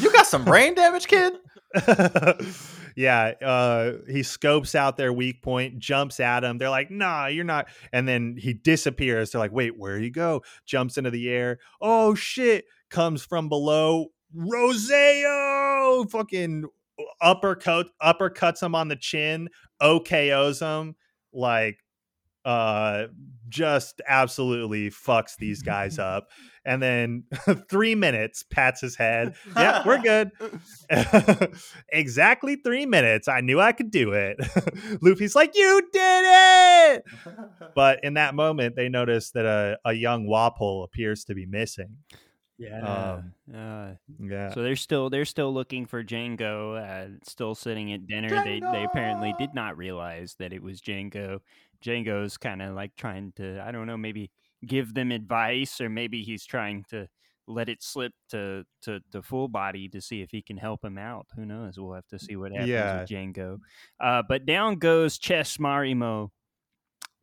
you 0.00 0.12
got 0.12 0.26
some 0.26 0.44
brain 0.44 0.74
damage, 0.74 1.06
kid. 1.06 1.32
yeah, 2.96 3.32
uh, 3.44 3.92
he 4.08 4.22
scopes 4.22 4.74
out 4.74 4.96
their 4.96 5.12
weak 5.12 5.42
point, 5.42 5.78
jumps 5.78 6.20
at 6.20 6.44
him. 6.44 6.58
They're 6.58 6.70
like, 6.70 6.90
"Nah, 6.90 7.26
you're 7.26 7.44
not." 7.44 7.68
And 7.92 8.06
then 8.06 8.36
he 8.38 8.54
disappears. 8.54 9.30
They're 9.30 9.40
like, 9.40 9.52
"Wait, 9.52 9.78
where 9.78 9.98
you 9.98 10.10
go?" 10.10 10.42
Jumps 10.66 10.96
into 10.98 11.10
the 11.10 11.28
air. 11.28 11.58
Oh 11.80 12.14
shit! 12.14 12.64
Comes 12.90 13.24
from 13.24 13.48
below. 13.48 14.08
Roseo 14.36 16.10
fucking 16.10 16.64
uppercut 17.20 17.88
uppercuts 18.02 18.62
him 18.62 18.74
on 18.74 18.88
the 18.88 18.96
chin. 18.96 19.48
OKOs 19.80 20.60
him 20.60 20.96
like 21.32 21.78
uh 22.44 23.04
just 23.48 24.00
absolutely 24.08 24.90
fucks 24.90 25.36
these 25.36 25.62
guys 25.62 25.98
up. 26.00 26.30
And 26.64 26.80
then 26.80 27.24
three 27.68 27.94
minutes 27.94 28.44
pats 28.44 28.80
his 28.80 28.96
head. 28.96 29.34
Yeah 29.56 29.82
we're 29.86 29.98
good. 30.02 30.30
Exactly 31.88 32.56
three 32.56 32.86
minutes 32.86 33.28
i 33.28 33.40
knew 33.40 33.60
i 33.60 33.72
could 33.72 33.90
do 33.90 34.12
it. 34.12 34.38
Luffy's 35.02 35.34
like 35.34 35.52
you 35.54 35.88
did 35.92 36.24
it! 36.24 37.04
But 37.74 38.02
in 38.04 38.14
that 38.14 38.34
moment 38.34 38.76
they 38.76 38.88
notice 38.88 39.30
that 39.32 39.44
a, 39.44 39.78
a 39.84 39.92
young 39.92 40.26
wapol 40.26 40.84
appears 40.84 41.24
to 41.24 41.34
be 41.34 41.46
missing 41.46 41.96
Yeah. 42.62 42.80
Um, 42.80 43.32
uh, 43.54 43.92
yeah 44.20 44.52
so 44.52 44.62
they're 44.62 44.76
still 44.76 45.10
they're 45.10 45.24
still 45.24 45.52
looking 45.52 45.86
for 45.86 46.04
Django. 46.04 46.76
Uh, 46.78 47.18
still 47.26 47.54
sitting 47.54 47.92
at 47.92 48.06
dinner. 48.06 48.28
They 48.44 48.60
they 48.60 48.84
apparently 48.84 49.34
did 49.38 49.54
not 49.54 49.76
realize 49.76 50.36
that 50.38 50.52
it 50.52 50.62
was 50.62 50.80
Django. 50.80 51.40
Django's 51.84 52.36
kind 52.36 52.62
of 52.62 52.74
like 52.74 52.94
trying 52.96 53.32
to 53.36 53.60
I 53.66 53.72
don't 53.72 53.86
know 53.86 53.96
maybe 53.96 54.30
give 54.64 54.94
them 54.94 55.10
advice 55.10 55.80
or 55.80 55.88
maybe 55.88 56.22
he's 56.22 56.44
trying 56.46 56.84
to 56.90 57.08
let 57.48 57.68
it 57.68 57.82
slip 57.82 58.12
to 58.30 58.64
to 58.82 59.00
to 59.10 59.20
Fullbody 59.22 59.90
to 59.90 60.00
see 60.00 60.22
if 60.22 60.30
he 60.30 60.40
can 60.42 60.56
help 60.56 60.84
him 60.84 60.96
out. 60.98 61.26
Who 61.34 61.44
knows? 61.44 61.78
We'll 61.78 61.94
have 61.94 62.06
to 62.08 62.18
see 62.18 62.36
what 62.36 62.52
happens 62.52 62.68
Yeah. 62.68 63.00
with 63.00 63.08
Django. 63.10 63.58
Uh, 63.98 64.22
but 64.28 64.46
down 64.46 64.76
goes 64.76 65.18
Chess 65.18 65.56
Marimo. 65.56 66.30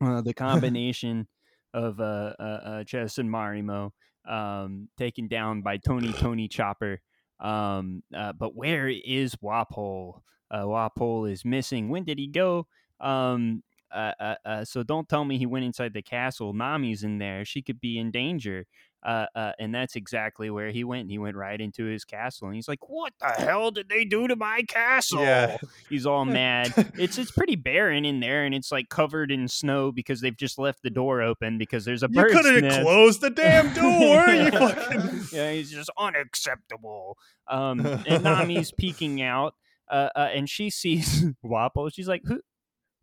Uh, 0.02 0.20
the 0.20 0.34
combination 0.46 1.26
of 1.72 2.00
uh, 2.00 2.34
uh, 2.38 2.42
uh, 2.42 2.84
Chess 2.84 3.16
and 3.18 3.30
Marimo 3.30 3.92
um, 4.28 4.88
taken 4.96 5.28
down 5.28 5.62
by 5.62 5.76
Tony 5.76 6.12
Tony 6.12 6.48
Chopper. 6.48 7.00
Um, 7.38 8.02
uh, 8.14 8.32
but 8.32 8.54
where 8.54 8.88
is 8.88 9.34
Wapol? 9.36 10.20
Uh, 10.50 10.64
Wapol 10.64 11.30
is 11.30 11.44
missing. 11.44 11.88
When 11.88 12.04
did 12.04 12.18
he 12.18 12.26
go? 12.26 12.66
Um, 13.00 13.62
uh, 13.92 14.12
uh, 14.20 14.34
uh, 14.44 14.64
so 14.64 14.82
don't 14.82 15.08
tell 15.08 15.24
me 15.24 15.38
he 15.38 15.46
went 15.46 15.64
inside 15.64 15.94
the 15.94 16.02
castle. 16.02 16.52
Nami's 16.52 17.02
in 17.02 17.18
there. 17.18 17.44
She 17.44 17.62
could 17.62 17.80
be 17.80 17.98
in 17.98 18.10
danger. 18.10 18.66
Uh, 19.02 19.24
uh, 19.34 19.52
and 19.58 19.74
that's 19.74 19.96
exactly 19.96 20.50
where 20.50 20.70
he 20.70 20.84
went. 20.84 21.10
He 21.10 21.16
went 21.18 21.34
right 21.34 21.58
into 21.58 21.84
his 21.86 22.04
castle, 22.04 22.48
and 22.48 22.54
he's 22.54 22.68
like, 22.68 22.86
"What 22.88 23.14
the 23.18 23.28
hell 23.28 23.70
did 23.70 23.88
they 23.88 24.04
do 24.04 24.28
to 24.28 24.36
my 24.36 24.60
castle?" 24.68 25.22
Yeah. 25.22 25.56
He's 25.88 26.04
all 26.04 26.24
mad. 26.26 26.72
it's 26.98 27.16
it's 27.16 27.30
pretty 27.30 27.56
barren 27.56 28.04
in 28.04 28.20
there, 28.20 28.44
and 28.44 28.54
it's 28.54 28.70
like 28.70 28.90
covered 28.90 29.30
in 29.30 29.48
snow 29.48 29.90
because 29.90 30.20
they've 30.20 30.36
just 30.36 30.58
left 30.58 30.82
the 30.82 30.90
door 30.90 31.22
open 31.22 31.56
because 31.56 31.86
there's 31.86 32.02
a 32.02 32.08
bird. 32.08 32.30
you 32.30 32.36
couldn't 32.36 32.60
nest. 32.62 32.76
have 32.76 32.84
closed 32.84 33.20
the 33.22 33.30
damn 33.30 33.72
door 33.74 34.26
you 34.34 34.50
fucking 34.50 35.20
yeah, 35.32 35.50
he's 35.52 35.70
just 35.70 35.90
unacceptable. 35.96 37.16
Um, 37.48 37.80
and 37.80 38.22
Nami's 38.22 38.70
peeking 38.70 39.22
out, 39.22 39.54
uh, 39.90 40.10
uh, 40.14 40.28
and 40.34 40.48
she 40.48 40.68
sees 40.68 41.24
Wapol. 41.44 41.90
She's 41.92 42.06
like, 42.08 42.22
"Who, 42.26 42.40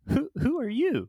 who, 0.06 0.30
who 0.40 0.60
are 0.60 0.68
you?" 0.68 1.08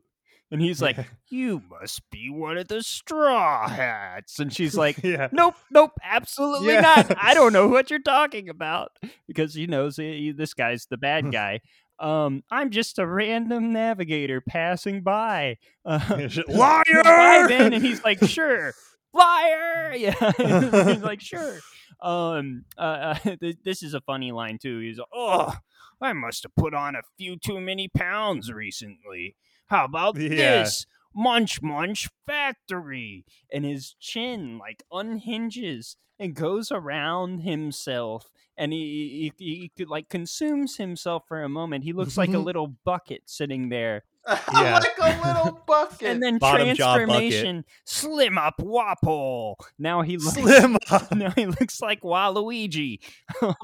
And 0.52 0.60
he's 0.60 0.82
like, 0.82 0.96
"You 1.28 1.62
must 1.70 2.02
be 2.10 2.28
one 2.30 2.56
of 2.58 2.68
the 2.68 2.82
Straw 2.82 3.68
Hats." 3.68 4.38
And 4.40 4.52
she's 4.52 4.76
like, 4.76 4.98
yeah 5.04 5.28
"Nope, 5.32 5.54
nope, 5.70 5.92
absolutely 6.02 6.74
Yeah. 6.74 6.80
not. 6.80 7.16
I 7.22 7.34
don't 7.34 7.52
know 7.52 7.68
what 7.74 7.90
you're 7.90 7.98
talking 8.00 8.48
about 8.48 8.90
because 9.28 9.52
she 9.52 9.66
knows 9.66 9.96
he, 9.96 10.32
this 10.32 10.54
guy's 10.54 10.86
the 10.86 10.96
bad 10.96 11.30
guy." 11.32 11.60
Um, 12.00 12.42
I'm 12.50 12.70
just 12.70 12.98
a 12.98 13.06
random 13.06 13.74
navigator 13.74 14.40
passing 14.40 15.02
by. 15.02 15.58
Uh, 15.84 16.28
liar. 16.48 17.50
And 17.52 17.74
he's 17.74 18.02
like, 18.02 18.24
sure. 18.24 18.72
Liar. 19.12 19.92
Yeah. 19.94 20.32
he's 20.38 21.02
like, 21.02 21.20
sure. 21.20 21.58
Um, 22.00 22.64
uh, 22.78 22.80
uh, 22.80 23.14
th- 23.36 23.58
this 23.64 23.82
is 23.82 23.92
a 23.92 24.00
funny 24.00 24.32
line, 24.32 24.56
too. 24.58 24.78
He's 24.80 24.96
like, 24.98 25.08
oh, 25.14 25.54
I 26.00 26.14
must 26.14 26.44
have 26.44 26.54
put 26.56 26.72
on 26.72 26.94
a 26.96 27.02
few 27.18 27.36
too 27.36 27.60
many 27.60 27.88
pounds 27.88 28.50
recently. 28.50 29.36
How 29.70 29.84
about 29.84 30.16
Yeah. 30.18 30.28
this? 30.62 30.86
Munch 31.14 31.62
Munch 31.62 32.08
Factory. 32.26 33.24
And 33.52 33.64
his 33.64 33.94
chin 34.00 34.58
like 34.58 34.82
unhinges 34.92 35.96
and 36.18 36.34
goes 36.34 36.70
around 36.70 37.40
himself. 37.40 38.30
And 38.56 38.72
he, 38.72 39.32
he, 39.38 39.44
he, 39.44 39.70
he 39.74 39.84
like 39.86 40.08
consumes 40.08 40.76
himself 40.76 41.22
for 41.26 41.42
a 41.42 41.48
moment. 41.48 41.84
He 41.84 41.92
looks 41.92 42.18
like 42.18 42.28
a 42.28 42.32
mm-hmm. 42.32 42.44
little 42.44 42.74
bucket 42.84 43.22
sitting 43.26 43.70
there 43.70 44.04
Yeah. 44.52 44.80
like 44.80 44.98
a 44.98 45.26
little 45.26 45.62
bucket. 45.66 46.02
and 46.08 46.22
then 46.22 46.38
Bottom 46.38 46.76
transformation, 46.76 47.64
slim 47.84 48.36
up 48.36 48.56
Wapol. 48.60 49.54
Now 49.78 50.02
he 50.02 50.18
looks, 50.18 50.34
slim 50.34 50.76
up. 50.90 51.10
now 51.14 51.30
he 51.30 51.46
looks 51.46 51.80
like 51.80 52.02
Waluigi, 52.02 52.98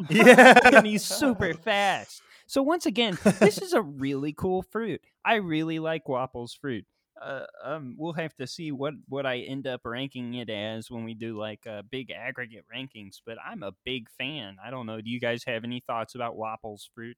yeah 0.08 0.58
and 0.64 0.86
he's 0.86 1.04
super 1.04 1.52
fast. 1.52 2.22
So 2.46 2.62
once 2.62 2.86
again, 2.86 3.18
this 3.40 3.58
is 3.58 3.72
a 3.72 3.82
really 3.82 4.32
cool 4.32 4.62
fruit. 4.62 5.00
I 5.24 5.36
really 5.36 5.78
like 5.78 6.04
Wapol's 6.06 6.54
fruit. 6.54 6.84
Uh, 7.20 7.46
um, 7.64 7.94
we'll 7.98 8.12
have 8.12 8.34
to 8.36 8.46
see 8.46 8.70
what 8.72 8.92
what 9.08 9.24
I 9.24 9.38
end 9.38 9.66
up 9.66 9.80
ranking 9.84 10.34
it 10.34 10.50
as 10.50 10.90
when 10.90 11.04
we 11.04 11.14
do 11.14 11.36
like 11.38 11.66
uh, 11.66 11.82
big 11.90 12.10
aggregate 12.10 12.64
rankings. 12.74 13.22
But 13.24 13.38
I'm 13.44 13.62
a 13.62 13.72
big 13.84 14.10
fan. 14.10 14.56
I 14.64 14.70
don't 14.70 14.84
know. 14.86 15.00
Do 15.00 15.08
you 15.10 15.18
guys 15.18 15.42
have 15.44 15.64
any 15.64 15.80
thoughts 15.86 16.14
about 16.14 16.36
Wapol's 16.36 16.88
fruit? 16.94 17.16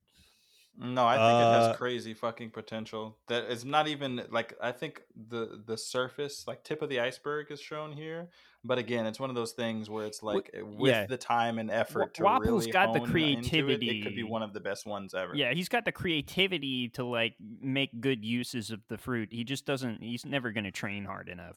No, 0.81 1.05
I 1.05 1.15
think 1.17 1.41
it 1.41 1.45
Uh, 1.45 1.69
has 1.69 1.77
crazy 1.77 2.15
fucking 2.15 2.51
potential. 2.53 3.19
That 3.27 3.51
it's 3.51 3.65
not 3.65 3.89
even 3.89 4.25
like 4.31 4.55
I 4.63 4.71
think 4.71 5.03
the 5.17 5.61
the 5.67 5.77
surface, 5.77 6.47
like 6.47 6.63
tip 6.63 6.81
of 6.83 6.89
the 6.89 7.01
iceberg, 7.01 7.51
is 7.51 7.61
shown 7.61 7.93
here. 7.93 8.29
But 8.69 8.77
again, 8.77 9.07
it's 9.07 9.19
one 9.19 9.31
of 9.31 9.35
those 9.35 9.53
things 9.53 9.89
where 9.89 10.05
it's 10.05 10.23
like 10.23 10.51
uh, 10.55 10.63
with 10.63 10.91
yeah. 10.91 11.07
the 11.07 11.17
time 11.17 11.59
and 11.59 11.71
effort 11.71 12.13
to 12.15 12.23
Wapol's 12.23 12.67
really 12.67 12.71
got 12.71 12.93
the 12.93 13.01
hone 13.01 13.17
into 13.17 13.71
it, 13.71 13.83
it, 13.83 14.03
could 14.03 14.15
be 14.15 14.25
one 14.25 14.43
of 14.43 14.53
the 14.53 14.61
best 14.61 14.87
ones 14.87 15.15
ever. 15.15 15.35
Yeah, 15.35 15.55
he's 15.55 15.71
got 15.71 15.87
the 15.87 15.91
creativity 15.91 16.91
to 16.91 17.05
like 17.05 17.35
make 17.63 17.99
good 17.99 18.23
uses 18.23 18.71
of 18.71 18.81
the 18.91 18.99
fruit. 18.99 19.31
He 19.33 19.43
just 19.43 19.65
doesn't. 19.65 20.03
He's 20.03 20.27
never 20.27 20.53
going 20.53 20.65
to 20.65 20.71
train 20.71 21.07
hard 21.07 21.31
enough. 21.31 21.57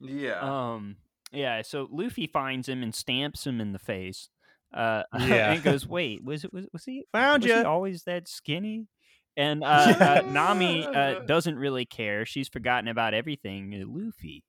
yeah. 0.00 0.40
Um. 0.40 0.96
Yeah. 1.30 1.62
So 1.62 1.86
Luffy 1.88 2.26
finds 2.26 2.68
him 2.68 2.82
and 2.82 2.92
stamps 2.92 3.46
him 3.46 3.60
in 3.60 3.72
the 3.72 3.78
face. 3.78 4.28
Uh. 4.74 5.04
Yeah. 5.20 5.52
and 5.52 5.62
goes, 5.62 5.86
"Wait, 5.86 6.24
was 6.24 6.42
it 6.42 6.52
was 6.52 6.66
was 6.72 6.84
he 6.84 7.04
found 7.12 7.44
was 7.44 7.52
he 7.52 7.56
you 7.56 7.64
always 7.64 8.02
that 8.02 8.26
skinny?" 8.26 8.88
And 9.36 9.62
uh, 9.64 9.66
uh, 10.00 10.22
Nami 10.28 10.84
uh, 10.84 11.20
doesn't 11.20 11.56
really 11.56 11.84
care. 11.84 12.26
She's 12.26 12.48
forgotten 12.48 12.88
about 12.88 13.14
everything. 13.14 13.72
Uh, 13.72 13.86
Luffy, 13.86 14.42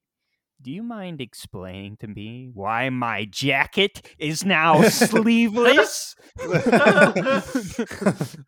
do 0.62 0.70
you 0.72 0.84
mind 0.84 1.22
explaining 1.22 1.98
to 1.98 2.08
me 2.08 2.50
why 2.54 2.90
my 2.90 3.26
jacket 3.26 4.02
is 4.20 4.46
now 4.46 4.82
sleeveless? 4.90 6.16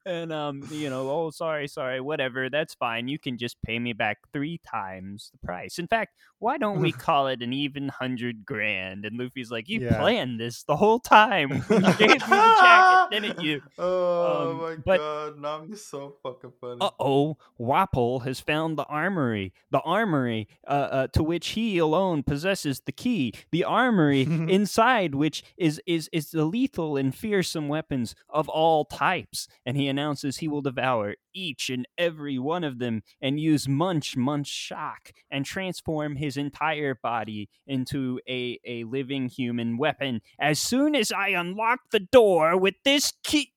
and 0.06 0.32
um, 0.32 0.64
you 0.70 0.90
know, 0.90 1.10
oh, 1.10 1.30
sorry, 1.32 1.68
sorry, 1.68 2.00
whatever. 2.02 2.50
That's 2.50 2.74
fine. 2.76 3.08
You 3.08 3.18
can 3.20 3.38
just 3.38 3.58
pay 3.64 3.80
me 3.80 3.94
back 3.94 4.20
three 4.32 4.60
times 4.70 5.30
the 5.32 5.40
price. 5.46 5.80
In 5.80 5.88
fact, 5.88 6.14
why 6.40 6.58
don't 6.58 6.82
we 6.82 6.92
call 7.06 7.28
it 7.28 7.42
an 7.42 7.54
even 7.54 7.88
hundred 7.90 8.46
grand? 8.46 9.06
And 9.06 9.18
Luffy's 9.18 9.50
like, 9.52 9.68
you 9.70 9.82
Yeah. 9.82 10.00
planned 10.00 10.40
this 10.40 10.64
the 10.64 10.76
whole 10.76 11.00
time. 11.00 11.52
you 11.70 11.80
gave 11.96 12.10
me 12.10 12.18
the 12.18 12.58
jacket, 12.62 13.22
didn't 13.22 13.42
you? 13.42 13.62
oh 13.80 14.52
um, 14.52 14.58
my 14.62 14.76
but- 14.86 14.98
god, 15.00 15.38
Nami's 15.40 15.84
so 15.84 16.16
fucking 16.22 16.54
funny. 16.62 16.78
Uh 16.82 16.90
oh, 17.00 17.38
Wapol 17.60 18.24
has 18.26 18.40
found 18.40 18.78
the 18.78 18.84
armory. 18.86 19.54
The 19.72 19.80
armory 19.82 20.48
uh, 20.68 20.72
uh, 20.72 21.08
to 21.08 21.24
which 21.24 21.50
he 21.50 21.78
alone 21.80 22.03
possesses 22.24 22.82
the 22.86 22.92
key. 22.92 23.34
The 23.52 23.64
armory 23.64 24.22
inside 24.50 25.16
which 25.16 25.44
is, 25.58 25.82
is, 25.86 26.10
is 26.12 26.32
the 26.32 26.46
lethal 26.46 26.98
and 26.98 27.16
fearsome 27.16 27.68
weapons 27.68 28.16
of 28.30 28.50
all 28.50 28.86
types. 28.86 29.48
And 29.66 29.78
he 29.78 29.88
announces 29.88 30.38
he 30.38 30.48
will 30.48 30.62
devour 30.62 31.16
each 31.34 31.70
and 31.70 31.88
every 31.98 32.38
one 32.38 32.64
of 32.64 32.80
them 32.80 33.02
and 33.22 33.40
use 33.40 33.68
Munch 33.68 34.16
Munch 34.16 34.48
Shock 34.48 35.12
and 35.32 35.46
transform 35.46 36.16
his 36.16 36.38
entire 36.38 36.96
body 36.96 37.50
into 37.66 38.20
a, 38.28 38.60
a 38.66 38.84
living 38.84 39.30
human 39.30 39.78
weapon 39.78 40.22
as 40.40 40.60
soon 40.60 40.96
as 40.96 41.12
I 41.12 41.30
unlock 41.30 41.80
the 41.92 42.00
door 42.00 42.58
with 42.58 42.76
this 42.84 43.14
key. 43.24 43.53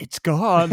It's 0.00 0.20
gone. 0.20 0.72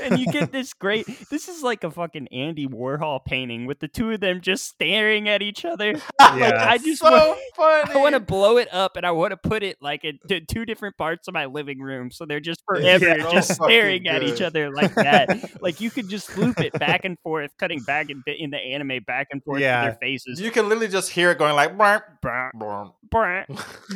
and 0.00 0.18
you 0.18 0.26
get 0.32 0.50
this 0.50 0.72
great. 0.74 1.06
This 1.30 1.48
is 1.48 1.62
like 1.62 1.84
a 1.84 1.90
fucking 1.92 2.26
Andy 2.28 2.66
Warhol 2.66 3.24
painting 3.24 3.66
with 3.66 3.78
the 3.78 3.86
two 3.86 4.10
of 4.10 4.18
them 4.20 4.40
just 4.40 4.64
staring 4.66 5.28
at 5.28 5.42
each 5.42 5.64
other. 5.64 5.94
Like, 6.18 6.40
Yeah. 6.40 6.68
I 6.70 6.78
just 6.78 7.00
so 7.02 7.10
want, 7.10 7.38
funny. 7.54 7.92
I 7.92 7.96
want 7.98 8.14
to 8.14 8.20
blow 8.20 8.56
it 8.56 8.66
up 8.72 8.96
and 8.96 9.06
I 9.06 9.12
want 9.12 9.30
to 9.30 9.36
put 9.36 9.62
it 9.62 9.76
like 9.80 10.02
in 10.04 10.18
t- 10.28 10.40
two 10.40 10.64
different 10.64 10.96
parts 10.96 11.28
of 11.28 11.34
my 11.34 11.46
living 11.46 11.78
room, 11.78 12.10
so 12.10 12.26
they're 12.26 12.40
just 12.40 12.62
forever 12.66 13.06
Yeah. 13.06 13.30
just 13.30 13.48
So 13.50 13.54
fucking 13.54 13.72
staring 13.76 14.08
at 14.08 14.22
each 14.24 14.40
other 14.42 14.72
like 14.74 14.92
that. 14.96 15.52
like 15.62 15.80
you 15.80 15.90
could 15.90 16.08
just 16.08 16.36
loop 16.36 16.58
it 16.60 16.72
back 16.72 17.04
and 17.04 17.16
forth, 17.20 17.52
cutting 17.58 17.80
back 17.80 18.10
in, 18.10 18.24
in 18.26 18.50
the 18.50 18.58
anime 18.58 19.04
back 19.06 19.28
and 19.30 19.42
forth 19.44 19.60
Yeah. 19.60 19.84
with 19.84 19.92
their 19.92 19.98
faces. 20.08 20.40
You 20.40 20.50
can 20.50 20.64
literally 20.68 20.88
just 20.88 21.10
hear 21.10 21.30
it 21.30 21.38
going 21.38 21.54
like. 21.54 21.76
"Burp, 21.78 22.20
Brr, 22.20 22.50
burp, 22.54 22.92
brr, 23.08 23.46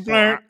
burp." 0.05 0.45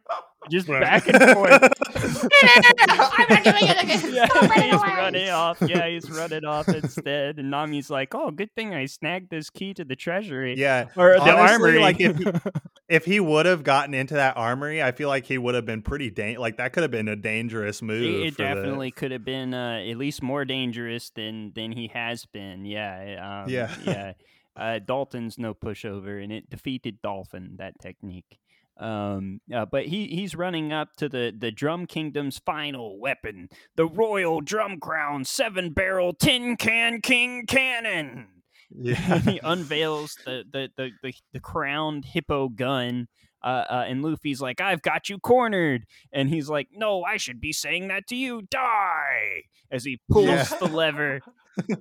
Just 0.51 0.67
back 0.69 1.07
and 1.07 1.19
forth. 1.35 1.53
I'm 1.53 3.27
not 3.29 3.45
doing 3.45 3.57
it 3.61 3.83
again. 3.83 4.15
yeah, 4.15 4.27
he's 4.63 4.75
away. 4.75 4.95
running 4.97 5.29
off. 5.29 5.61
Yeah, 5.61 5.87
he's 5.89 6.11
running 6.11 6.45
off 6.45 6.69
instead. 6.69 7.39
And 7.39 7.51
Nami's 7.51 7.91
like, 7.91 8.15
"Oh, 8.15 8.31
good 8.31 8.55
thing 8.55 8.75
I 8.75 8.87
snagged 8.87 9.31
this 9.31 9.51
key 9.51 9.75
to 9.75 9.85
the 9.85 9.97
treasury 9.97 10.55
Yeah. 10.57 10.87
or 10.97 11.15
the 11.15 11.21
Honestly, 11.21 11.41
armory." 11.53 11.79
like, 11.79 12.01
if 12.01 12.17
he- 12.17 12.27
If 12.89 13.05
he 13.05 13.21
would 13.21 13.47
have 13.47 13.63
gotten 13.63 13.95
into 13.95 14.15
that 14.15 14.37
armory, 14.37 14.83
I 14.83 14.91
feel 14.91 15.09
like 15.09 15.25
he 15.27 15.39
would 15.39 15.55
have 15.55 15.65
been 15.65 15.81
pretty 15.83 16.11
dang 16.11 16.39
like 16.39 16.57
that 16.57 16.73
could 16.73 16.83
have 16.83 16.91
been 16.91 17.07
a 17.07 17.15
dangerous 17.15 17.83
move. 17.83 18.03
it, 18.03 18.27
it 18.27 18.35
for 18.35 18.43
the- 18.43 18.49
definitely 18.49 18.91
could 18.91 19.13
have 19.13 19.25
been 19.25 19.55
uh, 19.55 19.79
at 19.89 19.97
least 19.97 20.23
more 20.25 20.45
dangerous 20.45 21.11
than 21.11 21.53
than 21.55 21.71
he 21.71 21.87
has 21.95 22.25
been. 22.27 22.65
Yeah, 22.65 23.43
um, 23.45 23.49
Yeah. 23.51 23.73
yeah. 23.85 24.13
Uh, 24.57 24.81
Dalton's 24.81 25.39
no 25.39 25.55
pushover, 25.55 26.21
and 26.23 26.33
it 26.33 26.51
defeated 26.51 27.01
Dalton 27.01 27.55
that 27.59 27.75
technique. 27.81 28.40
Um, 28.81 29.41
uh, 29.55 29.67
but 29.71 29.87
he 29.87 30.07
he's 30.09 30.35
running 30.35 30.73
up 30.73 30.89
to 30.97 31.09
the 31.09 31.33
the 31.37 31.51
Drum 31.51 31.87
Kingdom's 31.87 32.39
final 32.39 32.99
weapon, 32.99 33.49
the 33.77 33.87
Royal 33.87 34.41
Drum 34.41 34.81
Crown 34.81 35.25
seven 35.25 35.73
barrel 35.73 36.15
tin 36.15 36.57
can 36.57 37.01
king 37.03 37.45
cannon. 37.47 38.27
Yeah. 38.71 39.15
and 39.15 39.23
he 39.31 39.41
unveils 39.43 40.17
the 40.25 40.45
the 40.51 40.69
the 40.77 40.91
the, 41.03 41.13
the 41.35 41.41
crowned 41.41 42.05
hippo 42.07 42.49
gun. 42.49 43.09
Uh, 43.43 43.65
uh, 43.71 43.85
and 43.89 44.03
Luffy's 44.03 44.41
like, 44.43 44.61
"I've 44.61 44.83
got 44.83 45.09
you 45.09 45.19
cornered," 45.19 45.85
and 46.13 46.29
he's 46.29 46.49
like, 46.51 46.69
"No, 46.73 47.03
I 47.05 47.17
should 47.17 47.41
be 47.41 47.53
saying 47.53 47.89
that 47.89 48.07
to 48.09 48.17
you. 48.17 48.43
Die!" 48.51 49.43
As 49.71 49.85
he 49.85 50.01
pulls 50.11 50.27
Yeah. 50.27 50.45
the 50.59 50.67
lever, 50.67 51.21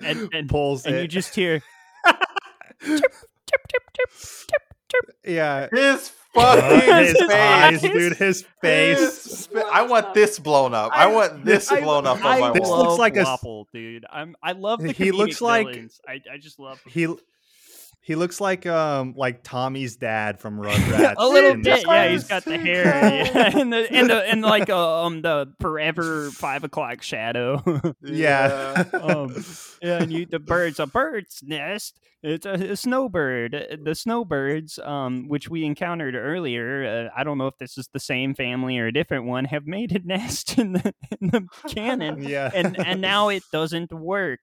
and 0.01 0.29
and, 0.33 0.49
pulls 0.49 0.85
and 0.85 0.95
it. 0.95 1.01
you 1.01 1.07
just 1.09 1.35
hear 1.35 1.61
tip 2.05 2.19
tip 2.85 3.01
tip 3.47 3.83
tip 3.93 4.09
tip 4.47 4.61
tip. 4.89 5.15
yeah. 5.25 5.67
His 5.71 6.11
fucking 6.33 6.93
his 6.95 7.11
his 7.19 7.29
eyes, 7.29 7.81
face. 7.81 7.91
dude, 7.91 8.13
his 8.13 8.17
His 8.17 8.45
face. 8.61 9.21
sp- 9.49 9.65
I 9.71 9.81
want 9.85 10.13
this 10.13 10.37
blown 10.39 10.73
up. 10.73 10.91
I, 10.93 11.03
I- 11.03 11.07
want 11.07 11.45
this 11.45 11.71
I- 11.71 11.81
blown 11.81 12.05
up 12.07 12.17
on 12.17 12.25
I 12.25 12.39
my 12.39 12.51
This 12.51 12.61
wall. 12.67 12.83
looks 12.85 12.99
like 12.99 13.15
a 13.15 13.21
s- 13.21 13.27
Wapol, 13.27 13.65
dude. 13.73 14.05
I'm 14.11 14.35
I 14.43 14.51
love 14.53 14.81
the 14.81 14.91
He 14.91 15.11
looks 15.11 15.41
like- 15.41 15.67
villains. 15.67 15.99
I 16.07 16.21
I 16.31 16.37
just 16.37 16.59
love. 16.59 16.79
He 16.87 17.07
he 18.09 18.15
looks 18.15 18.41
like 18.41 18.65
um 18.65 19.13
like 19.15 19.43
Tommy's 19.43 19.95
dad 19.95 20.39
from 20.39 20.57
Rugrats. 20.59 21.13
a 21.15 21.27
little 21.27 21.61
bit, 21.61 21.85
yeah. 21.85 22.07
He's 22.09 22.23
got 22.23 22.43
the 22.43 22.57
hair, 22.57 22.85
yeah, 22.85 23.51
and 23.59 23.71
the 23.71 23.87
and 23.91 24.09
the 24.09 24.27
and 24.27 24.41
like 24.41 24.67
uh, 24.71 25.03
um 25.05 25.21
the 25.21 25.53
forever 25.61 26.31
five 26.31 26.63
o'clock 26.63 27.03
shadow. 27.03 27.61
Yeah. 28.01 28.83
um, 28.93 29.45
yeah, 29.79 30.01
and 30.01 30.11
you 30.11 30.25
the 30.25 30.39
birds 30.39 30.79
a 30.79 30.87
bird's 30.87 31.43
nest. 31.43 31.99
It's 32.23 32.47
a, 32.47 32.71
a 32.71 32.75
snowbird. 32.75 33.53
Uh, 33.53 33.77
The 33.83 33.93
snowbirds, 33.93 34.79
um, 34.79 35.27
which 35.27 35.47
we 35.47 35.63
encountered 35.63 36.15
earlier. 36.15 37.09
Uh, 37.13 37.19
I 37.19 37.23
don't 37.23 37.37
know 37.37 37.45
if 37.47 37.59
this 37.59 37.77
is 37.77 37.89
the 37.93 37.99
same 37.99 38.33
family 38.33 38.79
or 38.79 38.87
a 38.87 38.91
different 38.91 39.25
one. 39.25 39.45
Have 39.45 39.67
made 39.67 39.91
a 39.95 39.99
nest 39.99 40.57
in 40.57 40.73
the 40.73 40.95
in 41.21 41.27
the 41.27 41.47
cannon, 41.67 42.23
yeah. 42.23 42.49
and 42.55 42.75
and 42.79 43.01
now 43.01 43.29
it 43.29 43.43
doesn't 43.53 43.93
work. 43.93 44.39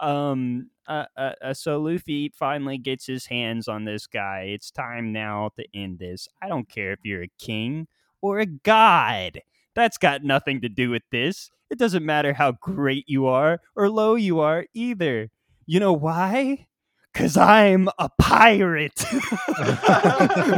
Um, 0.00 0.70
uh, 0.90 1.04
uh, 1.16 1.32
uh, 1.40 1.54
so 1.54 1.80
Luffy 1.80 2.30
finally 2.34 2.76
gets 2.76 3.06
his 3.06 3.26
hands 3.26 3.68
on 3.68 3.84
this 3.84 4.08
guy. 4.08 4.50
It's 4.52 4.72
time 4.72 5.12
now 5.12 5.50
to 5.56 5.64
end 5.72 6.00
this. 6.00 6.28
I 6.42 6.48
don't 6.48 6.68
care 6.68 6.92
if 6.92 6.98
you're 7.04 7.22
a 7.22 7.30
king 7.38 7.86
or 8.20 8.40
a 8.40 8.46
god. 8.46 9.40
That's 9.76 9.98
got 9.98 10.24
nothing 10.24 10.60
to 10.62 10.68
do 10.68 10.90
with 10.90 11.04
this. 11.12 11.48
It 11.70 11.78
doesn't 11.78 12.04
matter 12.04 12.32
how 12.32 12.52
great 12.60 13.04
you 13.06 13.26
are 13.26 13.60
or 13.76 13.88
low 13.88 14.16
you 14.16 14.40
are 14.40 14.66
either. 14.74 15.30
You 15.64 15.78
know 15.78 15.92
why? 15.92 16.66
Cause 17.12 17.36
I'm 17.36 17.88
a 17.98 18.08
pirate. 18.18 19.04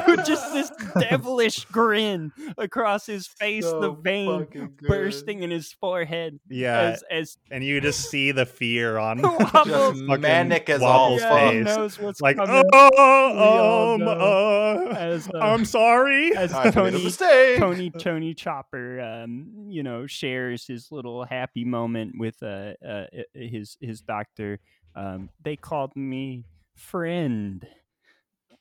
With 0.06 0.24
Just 0.26 0.52
this 0.52 0.70
devilish 0.98 1.64
grin 1.66 2.30
across 2.58 3.06
his 3.06 3.26
face, 3.26 3.64
the 3.64 3.80
So 3.80 3.92
vein 3.94 4.76
bursting 4.82 5.42
in 5.42 5.50
his 5.50 5.72
forehead 5.72 6.38
yeah. 6.48 6.80
as 6.80 7.04
as 7.10 7.36
and 7.50 7.64
you 7.64 7.80
just 7.80 8.10
see 8.10 8.32
the 8.32 8.44
fear 8.44 8.98
on 8.98 9.22
Wobble- 9.22 9.92
Just 9.94 10.20
manic 10.20 10.68
as 10.68 10.82
all 10.82 11.12
Wobble's 11.12 11.22
fuck. 11.22 11.52
he 11.52 11.64
face. 11.64 11.64
knows 11.64 11.98
what's 11.98 12.20
like 12.20 12.36
coming. 12.36 12.62
oh 12.72 12.90
all 13.38 13.94
um 13.94 14.02
uh, 14.08 14.94
as 14.94 15.28
uh, 15.28 15.38
I'm 15.38 15.64
sorry. 15.64 16.36
as 16.36 16.52
I 16.52 16.70
Tony. 16.70 17.10
Tony 17.58 17.90
Tony 17.90 18.34
Chopper, 18.34 19.00
um, 19.00 19.66
you 19.68 19.82
know, 19.82 20.06
shares 20.06 20.66
his 20.66 20.92
little 20.92 21.24
happy 21.24 21.64
moment 21.64 22.18
with 22.18 22.42
uh, 22.42 22.74
uh 22.86 23.04
his 23.34 23.76
his 23.80 24.00
doctor. 24.02 24.60
Um, 24.94 25.30
they 25.42 25.56
called 25.56 25.96
me 25.96 26.44
friend. 26.76 27.66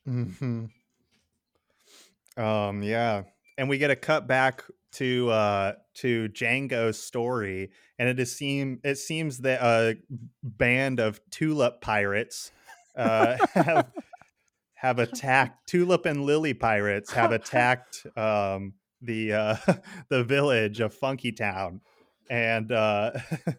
hmm 0.06 0.66
Um, 2.38 2.82
yeah, 2.82 3.24
and 3.58 3.70
we 3.70 3.78
get 3.78 3.92
a 3.92 3.96
cut 3.96 4.28
back 4.28 4.64
to 4.94 5.30
uh 5.30 5.74
to 5.96 6.30
Django's 6.30 7.00
story, 7.02 7.72
and 8.00 8.10
it 8.10 8.20
is 8.20 8.36
seem 8.36 8.80
it 8.84 8.96
seems 8.96 9.40
that 9.40 9.62
a 9.62 9.98
band 10.44 11.00
of 11.00 11.20
tulip 11.30 11.82
pirates 11.82 12.52
uh 12.96 13.38
have 13.54 13.92
have 14.76 15.00
attacked 15.00 15.68
tulip 15.68 16.06
and 16.06 16.24
lily 16.26 16.54
pirates 16.54 17.12
have 17.14 17.32
attacked 17.32 18.06
um 18.18 18.74
the 19.02 19.34
uh 19.34 19.56
the 20.10 20.24
village 20.24 20.80
of 20.80 20.94
Funky 20.94 21.32
Town, 21.32 21.82
and 22.30 22.72
uh 22.72 23.12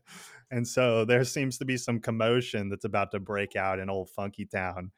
and 0.53 0.69
so 0.69 1.05
there 1.05 1.25
seems 1.25 1.59
to 1.59 1.65
be 1.65 1.77
some 1.77 1.99
commotion 1.99 2.69
that's 2.69 2.85
about 2.85 3.11
to 3.11 3.19
break 3.19 3.57
out 3.57 3.81
in 3.81 3.91
old 3.91 4.11
Funky 4.11 4.45
Town 4.47 4.93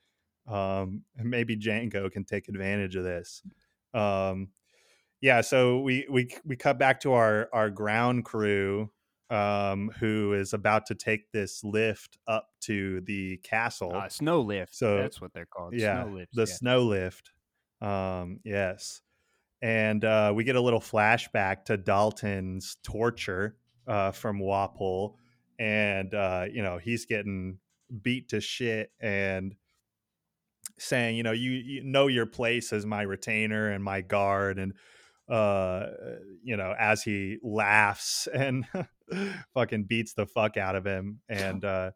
um 0.47 1.03
and 1.17 1.31
maybe 1.31 1.57
Django 1.57 2.11
can 2.13 2.25
take 2.25 2.49
advantage 2.49 2.97
of 2.97 3.05
this 3.05 3.43
um 3.95 4.49
yeah 5.23 5.41
so 5.41 5.81
we 5.81 6.07
we 6.11 6.29
we 6.45 6.55
cut 6.57 6.79
back 6.79 7.01
to 7.01 7.15
our 7.15 7.49
our 7.55 7.71
ground 7.71 8.27
crew 8.27 8.91
um 9.31 9.91
who 10.01 10.35
is 10.35 10.53
about 10.53 10.85
to 10.85 10.95
take 10.95 11.33
this 11.33 11.65
lift 11.65 12.19
up 12.29 12.49
to 12.61 13.01
the 13.07 13.39
castle 13.39 13.95
Uh, 13.95 14.09
snow 14.11 14.43
lift. 14.43 14.75
So, 14.75 14.99
that's 14.99 15.19
what 15.19 15.33
they're 15.33 15.47
called. 15.47 15.73
yeah 15.75 16.03
snow 16.05 16.25
the 16.35 16.43
yeah. 16.43 16.45
snow 16.45 16.83
lift 16.83 17.33
um 17.81 18.41
yes 18.45 19.01
and 19.63 20.05
uh 20.05 20.31
we 20.37 20.45
get 20.45 20.57
a 20.57 20.61
little 20.61 20.81
flashback 20.81 21.65
to 21.65 21.79
dalton's 21.79 22.77
torture 22.85 23.57
uh 23.87 24.11
from 24.13 24.41
wapol 24.41 25.15
and 25.59 26.15
uh 26.15 26.45
you 26.51 26.63
know 26.63 26.79
he's 26.79 27.07
getting 27.07 27.59
beat 28.03 28.29
to 28.31 28.41
shit 28.41 28.91
and 29.01 29.55
saying 30.79 31.17
you 31.17 31.23
know 31.23 31.33
you, 31.33 31.51
you 31.53 31.85
know 31.85 32.07
your 32.09 32.27
place 32.27 32.73
as 32.73 32.85
my 32.85 33.03
retainer 33.03 33.71
and 33.71 33.85
my 33.85 34.01
guard 34.01 34.59
and 34.59 34.73
uh 35.29 35.87
you 36.43 36.57
know 36.57 36.75
as 36.79 37.03
he 37.03 37.39
laughs 37.43 38.27
and 38.35 38.67
fucking 39.55 39.85
beats 39.85 40.15
the 40.15 40.27
fuck 40.27 40.57
out 40.57 40.75
of 40.75 40.85
him 40.85 41.21
and 41.29 41.65
uh 41.65 41.91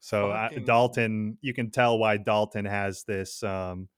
so 0.00 0.30
I, 0.30 0.50
dalton 0.64 1.38
you 1.40 1.52
can 1.54 1.70
tell 1.70 1.98
why 1.98 2.16
dalton 2.16 2.64
has 2.64 3.04
this 3.04 3.42
um 3.42 3.88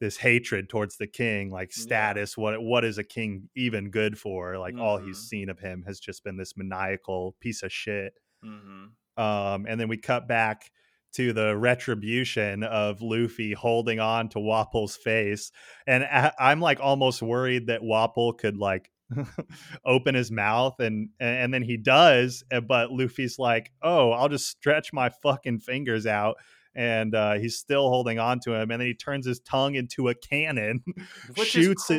this 0.00 0.16
hatred 0.16 0.68
towards 0.68 0.96
the 0.96 1.06
king 1.06 1.50
like 1.50 1.70
Yeah. 1.76 1.82
status 1.82 2.36
what 2.36 2.60
what 2.60 2.84
is 2.84 2.98
a 2.98 3.04
king 3.04 3.48
even 3.54 3.90
good 3.90 4.18
for 4.18 4.58
like 4.58 4.76
all 4.76 4.98
he's 4.98 5.18
Mhm. 5.18 5.28
seen 5.28 5.48
of 5.48 5.60
him 5.60 5.84
has 5.86 6.00
just 6.00 6.24
been 6.24 6.36
this 6.36 6.56
maniacal 6.56 7.36
piece 7.40 7.62
of 7.62 7.72
shit 7.72 8.14
Mhm. 8.44 8.90
um, 9.16 9.66
and 9.68 9.80
then 9.80 9.88
we 9.88 9.96
cut 9.96 10.26
back 10.28 10.70
to 11.14 11.32
the 11.34 11.54
retribution 11.56 12.62
of 12.64 13.02
Luffy 13.02 13.52
holding 13.52 14.00
on 14.00 14.28
to 14.30 14.38
Wapol's 14.38 14.96
face, 14.96 15.52
and 15.86 16.04
I, 16.04 16.32
I'm 16.38 16.60
like 16.60 16.80
almost 16.80 17.20
worried 17.22 17.66
that 17.66 17.82
Wapple 17.82 18.38
could 18.38 18.56
like 18.56 18.90
open 19.84 20.14
his 20.14 20.30
mouth, 20.30 20.80
and 20.80 21.10
and 21.20 21.52
then 21.52 21.62
he 21.62 21.76
does, 21.76 22.42
uh, 22.52 22.60
but 22.60 22.90
Luffy's 22.90 23.38
like, 23.38 23.72
"Oh, 23.82 24.10
I'll 24.12 24.28
just 24.28 24.48
stretch 24.48 24.92
my 24.92 25.10
fucking 25.22 25.58
fingers 25.60 26.06
out." 26.06 26.36
And 26.74 27.14
uh, 27.14 27.34
he's 27.34 27.58
still 27.58 27.90
holding 27.90 28.18
on 28.18 28.40
to 28.44 28.54
him, 28.54 28.70
and 28.70 28.80
then 28.80 28.86
he 28.88 28.94
turns 28.94 29.26
his 29.26 29.40
tongue 29.40 29.74
into 29.74 30.08
a 30.08 30.14
cannon, 30.14 30.82
Which 31.36 31.48
shoots 31.48 31.90
is 31.90 31.96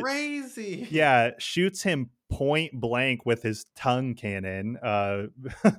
yeah 0.90 1.30
shoots 1.38 1.82
him 1.84 2.10
point 2.34 2.72
blank 2.72 3.24
with 3.24 3.42
his 3.42 3.64
tongue 3.76 4.14
cannon 4.14 4.76
uh 4.82 5.22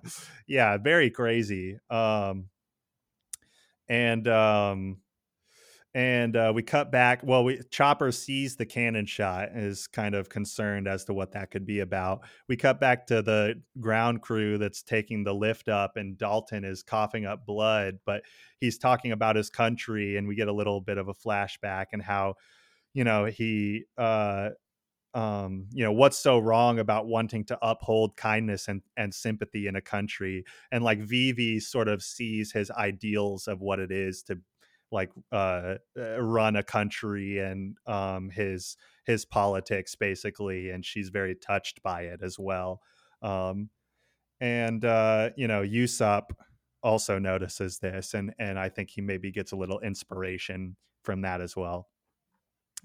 yeah 0.48 0.77
very 0.77 1.10
crazy 1.10 1.77
um 1.90 2.45
and 3.90 4.27
um 4.27 4.98
and 5.94 6.36
uh, 6.36 6.52
we 6.53 6.61
cut 6.61 6.91
back 6.91 7.22
well 7.23 7.45
we 7.45 7.61
chopper 7.72 8.11
sees 8.11 8.57
the 8.57 8.65
cannon 8.65 9.06
shot 9.06 9.49
and 9.53 9.65
is 9.65 9.88
kind 9.88 10.14
of 10.14 10.27
concerned 10.27 10.90
as 10.90 11.06
to 11.06 11.14
what 11.14 11.32
that 11.32 11.52
could 11.52 11.65
be 11.65 11.80
about. 11.80 12.19
We 12.49 12.57
cut 12.57 12.82
back 12.82 13.07
to 13.07 13.22
the 13.22 13.61
ground 13.80 14.22
crew 14.22 14.57
that's 14.57 14.84
taking 14.84 15.23
the 15.23 15.34
lift 15.34 15.69
up 15.69 15.95
and 15.95 16.18
dalton 16.18 16.65
is 16.65 16.84
coughing 16.84 17.26
up 17.26 17.45
blood 17.45 17.99
but 18.06 18.23
he's 18.60 18.77
talking 18.77 19.14
about 19.14 19.38
his 19.38 19.49
country 19.49 20.18
and 20.18 20.27
we 20.27 20.36
get 20.36 20.49
a 20.49 20.53
little 20.53 20.82
bit 20.82 20.98
of 20.98 21.07
a 21.07 21.14
flashback 21.14 21.86
and 21.94 22.02
how 22.02 22.36
you 22.94 23.06
know 23.06 23.23
he 23.23 23.86
uh 23.98 24.49
um, 25.15 25.65
you 25.71 25.83
know 25.83 25.93
what's 25.93 26.19
so 26.19 26.37
wrong 26.37 26.79
about 26.79 27.07
wanting 27.07 27.45
to 27.45 27.57
uphold 27.61 28.17
kindness 28.17 28.67
and, 28.67 28.81
and 28.97 29.13
sympathy 29.13 29.65
in 29.65 29.75
a 29.75 29.81
country 29.81 30.43
and 30.71 30.83
like 30.83 30.99
Vivi 30.99 31.59
sort 31.59 31.87
of 31.87 32.03
sees 32.03 32.51
his 32.51 32.69
ideals 32.71 33.47
of 33.47 33.61
what 33.61 33.79
it 33.79 33.91
is 33.91 34.21
to 34.23 34.37
like 34.91 35.11
uh, 35.31 35.75
uh, 35.99 36.21
run 36.21 36.55
a 36.55 36.63
country 36.63 37.39
and 37.39 37.77
um, 37.87 38.29
his 38.29 38.77
his 39.05 39.25
politics 39.25 39.95
basically, 39.95 40.69
and 40.71 40.85
she's 40.85 41.09
very 41.09 41.35
touched 41.35 41.81
by 41.83 42.03
it 42.03 42.21
as 42.23 42.39
well. 42.39 42.81
Um, 43.21 43.69
and 44.39 44.83
uh, 44.85 45.31
you 45.37 45.47
know, 45.47 45.61
Usopp 45.61 46.31
also 46.83 47.19
notices 47.19 47.79
this, 47.79 48.13
and 48.13 48.33
and 48.39 48.59
I 48.59 48.69
think 48.69 48.89
he 48.89 49.01
maybe 49.01 49.31
gets 49.31 49.51
a 49.51 49.57
little 49.57 49.79
inspiration 49.79 50.75
from 51.03 51.21
that 51.21 51.41
as 51.41 51.55
well. 51.55 51.89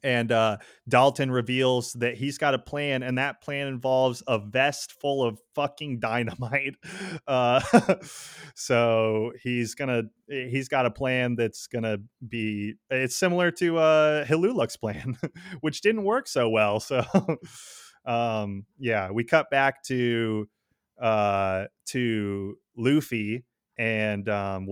And 0.02 0.32
uh, 0.32 0.58
Dalton 0.88 1.30
reveals 1.30 1.92
that 1.94 2.16
he's 2.16 2.38
got 2.38 2.54
a 2.54 2.58
plan, 2.58 3.02
and 3.02 3.18
that 3.18 3.42
plan 3.42 3.66
involves 3.66 4.22
a 4.26 4.38
vest 4.38 4.94
full 5.00 5.22
of 5.22 5.40
fucking 5.54 6.00
dynamite. 6.00 6.76
Uh, 7.26 7.60
so 8.54 9.32
he's 9.42 9.74
gonna 9.74 10.02
he's 10.26 10.68
got 10.68 10.86
a 10.86 10.90
plan 10.90 11.36
that's 11.36 11.66
gonna 11.66 11.98
be 12.26 12.74
it's 12.88 13.16
similar 13.16 13.50
to 13.50 13.78
uh, 13.78 14.24
Hiluluk's 14.24 14.76
plan, 14.76 15.16
which 15.60 15.80
didn't 15.80 16.04
work 16.04 16.26
so 16.26 16.48
well. 16.48 16.80
So 16.80 17.04
um, 18.04 18.66
yeah, 18.78 19.10
we 19.10 19.24
cut 19.24 19.50
back 19.50 19.82
to 19.84 20.48
uh, 21.00 21.66
to 21.86 22.56
Luffy 22.76 23.44
and 23.78 24.28
um, 24.28 24.66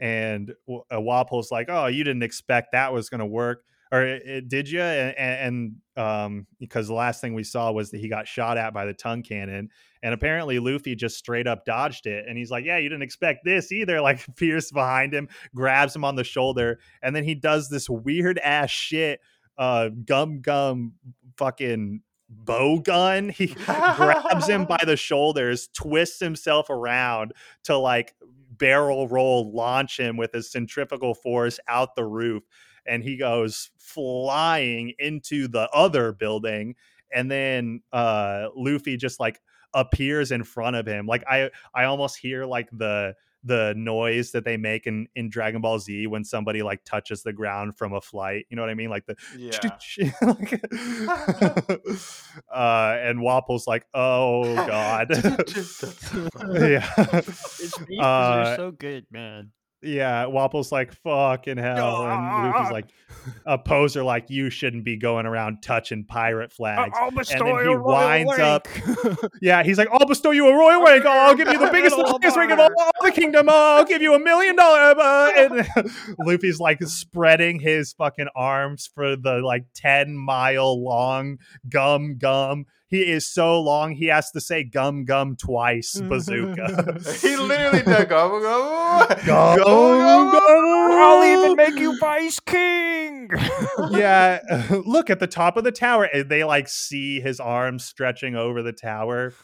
and 0.00 0.52
uh, 0.68 1.00
Wapol's 1.00 1.50
like, 1.50 1.68
"Oh, 1.68 1.86
you 1.86 2.04
didn't 2.04 2.22
expect 2.22 2.72
that 2.72 2.92
was 2.92 3.08
going 3.08 3.20
to 3.20 3.26
work." 3.26 3.64
Or 3.92 4.02
uh, 4.02 4.40
did 4.46 4.68
you? 4.70 4.80
And, 4.80 5.76
and 5.96 6.04
um, 6.04 6.46
because 6.58 6.88
the 6.88 6.94
last 6.94 7.20
thing 7.20 7.34
we 7.34 7.44
saw 7.44 7.70
was 7.72 7.90
that 7.90 7.98
he 8.00 8.08
got 8.08 8.26
shot 8.26 8.58
at 8.58 8.74
by 8.74 8.84
the 8.86 8.94
tongue 8.94 9.22
cannon, 9.22 9.68
and 10.02 10.14
apparently 10.14 10.58
Luffy 10.58 10.94
just 10.94 11.16
straight 11.16 11.46
up 11.46 11.64
dodged 11.64 12.06
it. 12.06 12.26
And 12.28 12.36
he's 12.36 12.50
like, 12.50 12.64
"Yeah, 12.64 12.78
you 12.78 12.88
didn't 12.88 13.02
expect 13.02 13.44
this 13.44 13.72
either." 13.72 14.00
Like 14.04 14.36
Pierce 14.36 14.70
behind 14.70 15.14
him 15.14 15.28
grabs 15.54 15.96
him 15.96 16.04
on 16.04 16.16
the 16.16 16.24
shoulder, 16.24 16.78
and 17.02 17.16
then 17.16 17.24
he 17.24 17.34
does 17.34 17.68
this 17.68 17.88
weird 17.88 18.38
ass 18.38 18.70
shit, 18.70 19.20
uh, 19.56 19.88
gum 19.88 20.40
gum, 20.40 20.94
fucking 21.36 22.02
bow 22.28 22.78
gun. 22.80 23.28
He 23.36 23.46
grabs 23.66 24.48
him 24.48 24.64
by 24.64 24.82
the 24.84 24.96
shoulders, 24.96 25.68
twists 25.72 26.20
himself 26.20 26.70
around 26.70 27.32
to 27.64 27.76
like 27.76 28.14
barrel 28.64 29.06
roll 29.08 29.52
launch 29.52 30.00
him 30.00 30.16
with 30.16 30.32
his 30.32 30.50
centrifugal 30.50 31.14
force 31.14 31.60
out 31.68 31.94
the 31.94 32.04
roof. 32.06 32.42
And 32.86 33.02
he 33.02 33.18
goes 33.18 33.70
flying 33.76 34.94
into 34.98 35.48
the 35.48 35.68
other 35.68 36.12
building. 36.12 36.74
And 37.12 37.30
then 37.30 37.82
uh 37.92 38.46
Luffy 38.56 38.96
just 38.96 39.20
like 39.20 39.38
appears 39.74 40.32
in 40.32 40.44
front 40.44 40.76
of 40.76 40.86
him. 40.86 41.06
Like 41.06 41.24
I 41.28 41.50
I 41.74 41.84
almost 41.84 42.16
hear 42.16 42.46
like 42.46 42.70
the 42.72 43.14
the 43.44 43.74
noise 43.76 44.32
that 44.32 44.44
they 44.44 44.56
make 44.56 44.86
in 44.86 45.06
in 45.14 45.28
Dragon 45.28 45.60
Ball 45.60 45.78
Z 45.78 46.06
when 46.06 46.24
somebody 46.24 46.62
like 46.62 46.82
touches 46.84 47.22
the 47.22 47.32
ground 47.32 47.76
from 47.76 47.92
a 47.92 48.00
flight. 48.00 48.46
You 48.48 48.56
know 48.56 48.62
what 48.62 48.70
I 48.70 48.74
mean? 48.74 48.90
Like 48.90 49.06
the 49.06 49.16
Yeah. 49.36 49.50
uh, 52.52 52.96
and 53.00 53.20
Wapol's 53.20 53.66
like, 53.66 53.86
oh 53.94 54.54
god, 54.66 55.08
yeah, 55.10 56.80
His 57.20 57.74
faces 57.74 57.98
Uh, 58.00 58.02
are 58.02 58.56
so 58.56 58.70
good, 58.70 59.06
man. 59.10 59.50
Yeah. 59.84 60.26
Wapol's 60.26 60.72
like 60.72 60.92
fucking 61.02 61.56
hell, 61.56 62.06
and 62.06 62.52
Luffy's 62.52 62.72
like 62.72 62.86
a 63.46 63.58
poser, 63.58 64.02
like 64.02 64.30
you 64.30 64.50
shouldn't 64.50 64.84
be 64.84 64.96
going 64.96 65.26
around 65.26 65.62
touching 65.62 66.04
pirate 66.04 66.52
flags. 66.52 66.96
I'll 66.98 67.08
and 67.08 67.16
then 67.16 67.46
he 67.46 67.64
you 67.64 67.72
a 67.72 67.76
royal 67.76 68.26
winds 68.26 68.38
up. 68.38 68.68
Yeah, 69.40 69.62
he's 69.62 69.78
like, 69.78 69.88
I'll 69.92 70.06
bestow 70.06 70.30
you 70.30 70.48
a 70.48 70.56
royal 70.56 70.82
rank. 70.82 71.04
I'll 71.04 71.34
give 71.34 71.48
you 71.48 71.58
the 71.58 71.70
biggest, 71.72 71.96
Little 71.96 72.12
longest 72.12 72.36
rank 72.36 72.50
of 72.50 72.58
all, 72.58 72.70
all 72.76 72.92
the 73.02 73.12
kingdom. 73.12 73.48
I'll 73.48 73.84
give 73.84 74.02
you 74.02 74.14
a 74.14 74.18
million 74.18 74.56
dollar. 74.56 74.94
Uh, 74.98 75.30
and 75.36 75.90
Luffy's 76.18 76.60
like 76.60 76.82
spreading 76.82 77.60
his 77.60 77.92
fucking 77.92 78.28
arms 78.34 78.86
for 78.86 79.16
the 79.16 79.40
like 79.40 79.66
10 79.74 80.16
mile 80.16 80.82
long 80.82 81.38
gum 81.68 82.16
gum. 82.18 82.66
He 82.94 83.10
is 83.10 83.26
so 83.26 83.60
long, 83.60 83.90
he 83.90 84.06
has 84.06 84.30
to 84.30 84.40
say 84.40 84.62
gum 84.62 85.04
gum 85.04 85.34
twice, 85.34 86.00
bazooka. 86.00 87.00
he 87.20 87.34
literally 87.34 87.82
did 87.82 88.08
go, 88.08 88.38
go, 88.38 89.04
Gum, 89.26 89.56
go, 89.58 89.64
go. 89.64 90.40
I'll 90.92 91.24
even 91.24 91.56
make 91.56 91.74
you 91.74 91.98
vice 91.98 92.38
king. 92.38 93.30
yeah, 93.90 94.38
look 94.86 95.10
at 95.10 95.18
the 95.18 95.26
top 95.26 95.56
of 95.56 95.64
the 95.64 95.72
tower. 95.72 96.04
And 96.04 96.28
they 96.28 96.44
like 96.44 96.68
see 96.68 97.20
his 97.20 97.40
arms 97.40 97.84
stretching 97.84 98.36
over 98.36 98.62
the 98.62 98.72
tower. 98.72 99.34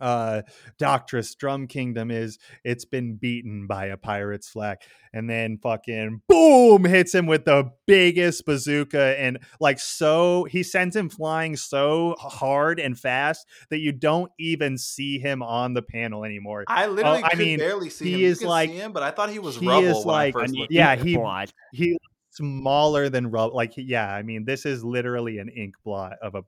Uh, 0.00 0.42
Doctress 0.78 1.34
Drum 1.36 1.66
Kingdom 1.66 2.10
is 2.10 2.38
it's 2.64 2.84
been 2.84 3.16
beaten 3.16 3.66
by 3.66 3.86
a 3.86 3.96
pirate's 3.96 4.48
flag, 4.48 4.78
and 5.12 5.28
then 5.28 5.58
fucking 5.62 6.22
boom 6.28 6.84
hits 6.84 7.14
him 7.14 7.26
with 7.26 7.44
the 7.44 7.70
biggest 7.86 8.46
bazooka, 8.46 9.18
and 9.18 9.38
like 9.60 9.78
so 9.78 10.44
he 10.44 10.62
sends 10.62 10.96
him 10.96 11.08
flying 11.10 11.56
so 11.56 12.14
hard 12.18 12.80
and 12.80 12.98
fast 12.98 13.46
that 13.70 13.78
you 13.78 13.92
don't 13.92 14.30
even 14.38 14.78
see 14.78 15.18
him 15.18 15.42
on 15.42 15.74
the 15.74 15.82
panel 15.82 16.24
anymore. 16.24 16.64
I 16.68 16.86
literally 16.86 17.22
Oh, 17.22 17.28
I 17.30 17.34
mean, 17.36 17.58
barely 17.58 17.90
see 17.90 18.06
he 18.06 18.12
him. 18.14 18.20
You 18.20 18.26
is 18.28 18.42
like- 18.42 18.70
see 18.70 18.76
him, 18.76 18.92
but 18.92 19.02
I 19.02 19.10
thought 19.10 19.30
he 19.30 19.38
was 19.38 19.56
he 19.56 19.66
rubble 19.68 19.84
is 20.00 20.04
like- 20.04 20.34
yeah, 20.70 20.96
he- 20.96 21.18
he 21.72 21.98
smaller 22.32 23.08
than 23.08 23.28
rub 23.28 23.52
like 23.52 23.72
yeah 23.76 24.14
i 24.14 24.22
mean 24.22 24.44
this 24.44 24.64
is 24.64 24.84
literally 24.84 25.38
an 25.38 25.48
ink 25.48 25.74
blot 25.84 26.12
of 26.22 26.36
a 26.36 26.42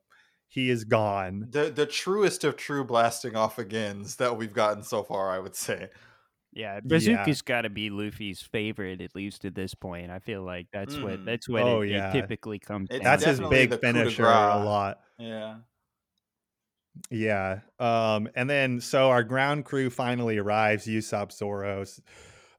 he 0.52 0.70
is 0.70 0.84
gone 0.84 1.50
the 1.50 1.70
the 1.70 1.86
truest 1.86 2.44
of 2.44 2.56
true 2.56 2.84
blasting 2.84 3.36
off 3.36 3.58
agains 3.58 4.16
that 4.16 4.36
we've 4.36 4.52
gotten 4.54 4.82
so 4.82 5.02
far. 5.02 5.30
I 5.30 5.38
would 5.38 5.54
say. 5.56 5.90
Yeah, 6.54 6.80
Yeah. 6.82 6.86
Bazooka's 6.88 7.40
got 7.42 7.62
to 7.62 7.70
be 7.70 7.88
Luffy's 7.90 8.42
favorite 8.42 9.00
at 9.00 9.14
least 9.14 9.44
at 9.46 9.54
this 9.54 9.74
point. 9.74 10.10
I 10.10 10.18
feel 10.18 10.42
like 10.42 10.68
that's 10.72 11.00
what 11.00 11.20
Mm. 11.20 11.24
that's 11.24 11.48
what 11.48 11.62
Oh, 11.62 11.80
it, 11.82 11.90
it 11.90 12.10
typically 12.10 12.58
comes. 12.58 12.90
It's 12.90 13.04
down 13.04 13.04
that's 13.04 13.24
his 13.24 13.40
big 13.40 13.70
the 13.70 13.78
coup 13.78 14.02
de 14.04 14.10
finisher 14.10 14.24
a 14.24 14.56
lot 14.58 15.00
Yeah. 15.18 15.62
yeah 17.10 17.60
um 17.78 18.28
and 18.34 18.48
then 18.50 18.80
so 18.80 19.08
our 19.10 19.24
ground 19.24 19.64
crew 19.64 19.88
finally 19.90 20.36
arrives 20.38 20.86
usopp 20.86 21.30
soros 21.30 22.00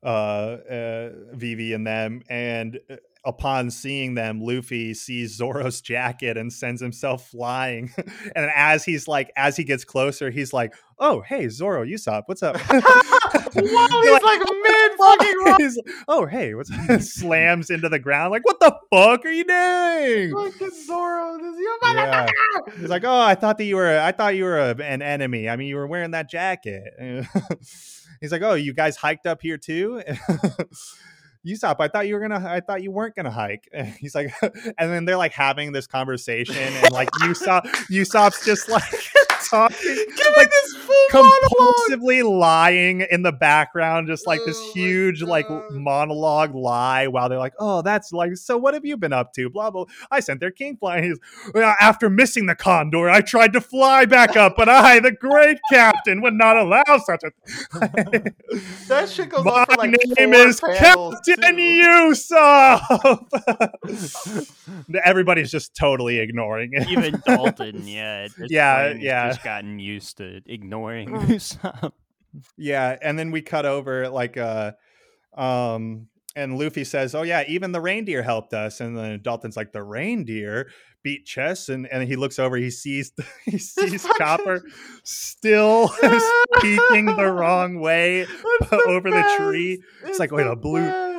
uh, 0.03 0.06
uh 0.07 1.36
vivi 1.36 1.74
and 1.74 1.86
them 1.88 2.22
and 2.30 2.80
uh, 2.90 2.98
upon 3.26 3.70
seeing 3.72 4.16
them 4.16 4.41
luffy 4.41 4.94
sees 4.94 5.36
zoro's 5.36 5.82
jacket 5.82 6.38
and 6.38 6.52
sends 6.52 6.82
himself 6.82 7.28
flying 7.30 7.91
and 8.36 8.52
as 8.56 8.84
he's 8.84 9.08
like 9.08 9.32
as 9.36 9.56
he 9.56 9.64
gets 9.64 9.84
closer 9.84 10.30
he's 10.30 10.54
like 10.54 10.74
oh 11.00 11.22
hey 11.22 11.48
zoro 11.48 11.84
you 11.84 11.95
usopp 11.95 12.24
what's 12.28 12.44
up 12.44 12.58
Whoa, 13.56 14.02
he's 14.02 14.24
like 14.24 14.40
mid 14.40 14.91
fucking. 14.98 15.56
He's 15.60 15.78
like, 15.78 15.95
oh 16.08 16.26
hey, 16.26 16.54
what's 16.56 16.72
slams 17.14 17.70
into 17.70 17.90
the 17.90 18.00
ground 18.00 18.32
like 18.32 18.45
what 18.45 18.60
the 18.60 18.76
fuck 18.91 19.26
are 19.26 19.30
you 19.30 19.44
doing? 19.44 20.32
Fucking 20.34 20.86
Zoro, 20.86 21.38
this 21.38 21.56
Yeah. 21.84 22.28
He's 22.80 22.90
like, 22.90 23.04
oh, 23.04 23.20
I 23.20 23.36
thought 23.36 23.58
that 23.58 23.66
you 23.66 23.76
were, 23.76 24.00
I 24.00 24.12
thought 24.12 24.36
you 24.36 24.45
were 24.45 24.60
a, 24.60 24.76
an 24.82 25.02
enemy. 25.02 25.50
I 25.50 25.56
mean, 25.56 25.68
you 25.68 25.76
were 25.76 25.88
wearing 25.88 26.12
that 26.12 26.30
jacket. 26.30 26.94
He's 28.22 28.32
like, 28.32 28.41
oh, 28.41 28.54
you 28.54 28.74
guys 28.74 28.95
hiked 28.95 29.26
up 29.28 29.41
here 29.41 29.58
too. 29.58 30.02
Usopp, 31.45 31.76
I 31.80 31.88
thought 31.88 32.07
you 32.07 32.15
were 32.15 32.22
gonna, 32.22 32.44
I 32.48 32.61
thought 32.61 32.82
you 32.84 32.91
weren't 32.91 33.15
gonna 33.15 33.32
hike. 33.32 33.70
And 33.74 33.88
he's 33.88 34.15
like, 34.15 34.34
and 34.41 34.91
then 34.91 35.06
they're 35.06 35.18
like 35.18 35.34
having 35.34 35.72
this 35.72 35.88
conversation, 35.88 36.56
and 36.56 36.91
like 36.91 37.10
Usopp, 37.22 37.64
Usopp's 37.90 38.45
just 38.45 38.70
like 38.70 38.84
talking, 39.49 39.78
Give 40.15 40.28
like 40.38 40.49
this 40.49 40.76
full 40.78 40.95
monologue. 41.14 41.74
compulsively 41.90 42.24
lying 42.40 43.02
in 43.11 43.24
the 43.24 43.32
background, 43.32 44.07
just 44.07 44.28
like 44.28 44.41
this 44.45 44.57
Oh 44.60 44.65
my 44.65 44.72
huge 44.74 45.22
like 45.22 45.48
monologue 45.70 46.56
lie 46.56 47.07
while 47.07 47.30
they're 47.30 47.40
like, 47.40 47.53
"Oh, 47.60 47.82
that's 47.82 48.11
like 48.11 48.36
so. 48.38 48.57
What 48.57 48.74
have 48.74 48.86
you 48.86 48.98
been 48.98 49.14
up 49.14 49.34
to?" 49.34 49.49
Blah 49.49 49.72
blah. 49.72 49.86
I 50.11 50.20
sent 50.20 50.40
their 50.40 50.52
king 50.52 50.78
flying. 50.78 51.03
He's 51.03 51.20
well, 51.53 51.76
after 51.80 52.10
missing 52.10 52.45
the 52.45 52.56
condor, 52.56 53.10
I 53.10 53.22
tried 53.22 53.53
to 53.53 53.61
fly 53.61 54.06
back 54.06 54.36
up, 54.36 54.56
but 54.56 54.70
I, 54.70 54.99
the 54.99 55.11
great 55.11 55.60
captain, 55.72 56.22
would 56.22 56.34
not 56.34 56.57
allow 56.57 56.84
such 57.06 57.24
a. 57.24 57.32
That 58.88 59.10
shit 59.10 59.30
goes 59.30 59.45
My 59.45 59.52
on 59.61 59.65
for 59.65 59.76
like 59.78 59.91
name 60.18 60.32
four 60.32 60.48
is 60.48 60.61
panels, 60.61 61.15
Captain 61.26 61.56
too. 61.56 61.56
Usopp. 61.57 63.28
Everybody's 65.06 65.52
just 65.52 65.76
totally 65.76 66.20
ignoring 66.20 66.72
it. 66.74 66.88
Even 66.90 67.22
Dalton, 67.26 67.88
yeah, 67.88 68.28
Yeah, 68.48 68.94
yeah. 68.98 69.32
Just 69.35 69.43
gotten 69.43 69.80
used 69.80 70.18
to 70.18 70.41
ignoring 70.45 71.10
Usopp. 71.10 71.91
Yeah, 72.57 72.97
and 72.99 73.18
then 73.19 73.30
we 73.30 73.43
cut 73.43 73.68
over 73.68 74.10
like 74.10 74.38
uh 74.38 74.72
um 75.38 76.07
and 76.35 76.57
Luffy 76.57 76.84
says, 76.84 77.14
"Oh 77.14 77.22
yeah, 77.22 77.43
even 77.47 77.73
the 77.73 77.80
reindeer 77.80 78.23
helped 78.23 78.53
us." 78.55 78.80
And 78.81 78.97
then 78.97 79.22
Dalton's 79.22 79.55
like, 79.55 79.72
"The 79.72 79.84
reindeer 79.84 80.72
beat 81.03 81.26
chess." 81.27 81.69
And 81.69 81.85
and 81.91 82.07
he 82.07 82.15
looks 82.15 82.39
over, 82.39 82.57
he 82.57 82.72
sees 82.72 83.11
he 83.45 83.57
sees 83.60 84.01
fucking- 84.01 84.18
Chopper 84.18 84.64
still 85.03 85.89
speaking 86.57 87.05
the 87.05 87.31
wrong 87.31 87.80
way 87.80 88.26
That's 88.61 88.73
over 88.88 89.11
the 89.11 89.18
best. 89.18 89.38
tree. 89.38 89.84
It's 90.05 90.18
like, 90.18 90.31
wait, 90.31 90.47
a 90.47 90.55
blue- 90.55 90.81
best. 90.81 91.12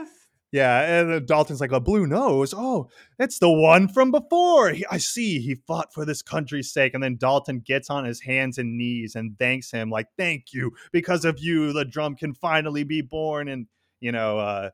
Yeah, 0.55 1.01
and 1.01 1.27
Dalton's 1.27 1.61
like, 1.61 1.73
"A 1.73 1.81
blue 1.81 2.07
nose. 2.07 2.55
Oh, 2.57 2.89
it's 3.19 3.41
the 3.41 3.51
one 3.51 3.89
from 3.89 4.13
before. 4.13 4.71
He, 4.71 4.87
I 4.89 4.99
see. 4.99 5.41
He 5.41 5.57
fought 5.57 5.93
for 5.93 6.05
this 6.05 6.23
country's 6.23 6.73
sake." 6.73 6.95
And 6.95 7.03
then 7.03 7.17
Dalton 7.17 7.59
gets 7.59 7.91
on 7.91 8.05
his 8.05 8.21
hands 8.21 8.57
and 8.57 8.79
knees 8.79 9.17
and 9.17 9.37
thanks 9.37 9.73
him, 9.73 9.91
like, 9.91 10.07
"Thank 10.17 10.53
you. 10.53 10.73
Because 10.93 11.25
of 11.25 11.41
you, 11.41 11.73
the 11.73 11.85
drum 11.85 12.15
can 12.15 12.35
finally 12.35 12.85
be 12.85 13.03
born." 13.03 13.49
And 13.49 13.67
you 13.99 14.13
know, 14.13 14.39
uh, 14.39 14.71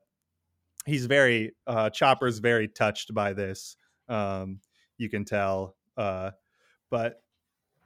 he's 0.86 1.06
very 1.06 1.52
uh 1.66 1.88
chopper's 1.90 2.38
very 2.38 2.68
touched 2.68 3.12
by 3.14 3.32
this 3.32 3.76
um 4.08 4.60
you 4.98 5.08
can 5.08 5.24
tell 5.24 5.76
uh 5.96 6.30
but 6.90 7.22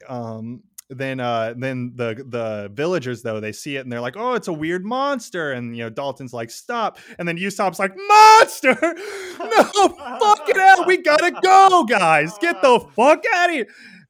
um 0.09 0.63
then 0.97 1.21
uh 1.21 1.55
then 1.57 1.93
the 1.95 2.25
the 2.27 2.71
villagers 2.73 3.23
though 3.23 3.41
they 3.41 3.53
see 3.53 3.77
it 3.77 3.81
and 3.81 3.93
they're 3.93 4.01
like 4.01 4.17
oh 4.17 4.35
it's 4.35 4.49
a 4.49 4.53
weird 4.53 4.85
monster. 4.85 5.53
And 5.53 5.77
you 5.77 5.85
know 5.85 5.91
dalton's 5.91 6.33
like 6.33 6.51
stop. 6.51 6.99
And 7.19 7.27
then 7.29 7.37
usopp's 7.37 7.79
like 7.79 7.95
monster! 7.97 8.77
No 9.39 9.89
fuck 9.89 10.49
it 10.49 10.57
out 10.57 10.87
we 10.87 10.97
gotta 10.97 11.31
go 11.43 11.85
guys! 11.85 12.37
Get 12.39 12.63
the 12.63 12.81
fuck 12.97 13.23
out 13.35 13.51
of 13.51 13.55
here. 13.55 13.67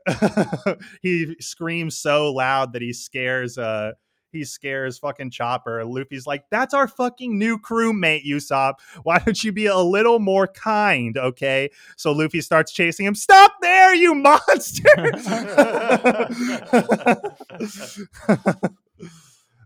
He 1.02 1.34
screams 1.40 1.98
so 1.98 2.32
loud 2.32 2.72
that 2.74 2.82
he 2.82 2.92
scares 2.92 3.58
uh 3.58 3.92
he 4.34 4.44
scares 4.44 4.98
fucking 4.98 5.30
Chopper. 5.30 5.84
Luffy's 5.84 6.26
like, 6.26 6.44
"That's 6.50 6.74
our 6.74 6.88
fucking 6.88 7.38
new 7.38 7.58
crewmate, 7.58 8.26
Usopp. 8.26 8.74
Why 9.02 9.18
don't 9.18 9.42
you 9.42 9.52
be 9.52 9.66
a 9.66 9.78
little 9.78 10.18
more 10.18 10.46
kind, 10.46 11.16
okay?" 11.16 11.70
So 11.96 12.12
Luffy 12.12 12.40
starts 12.40 12.72
chasing 12.72 13.06
him. 13.06 13.14
Stop 13.14 13.52
there, 13.62 13.94
you 13.94 14.14
monster! 14.14 14.82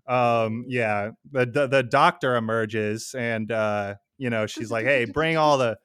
um, 0.06 0.64
yeah, 0.68 1.10
the, 1.32 1.46
the 1.46 1.66
the 1.66 1.82
doctor 1.82 2.36
emerges, 2.36 3.14
and 3.18 3.50
uh, 3.50 3.94
you 4.18 4.30
know 4.30 4.46
she's 4.46 4.70
like, 4.70 4.84
"Hey, 4.84 5.06
bring 5.06 5.36
all 5.36 5.58
the." 5.58 5.78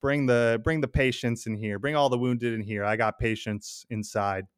Bring 0.00 0.26
the 0.26 0.60
bring 0.64 0.80
the 0.80 0.88
patients 0.88 1.46
in 1.46 1.54
here. 1.54 1.78
Bring 1.78 1.94
all 1.94 2.08
the 2.08 2.18
wounded 2.18 2.54
in 2.54 2.60
here. 2.60 2.84
I 2.84 2.96
got 2.96 3.20
patients 3.20 3.86
inside. 3.88 4.48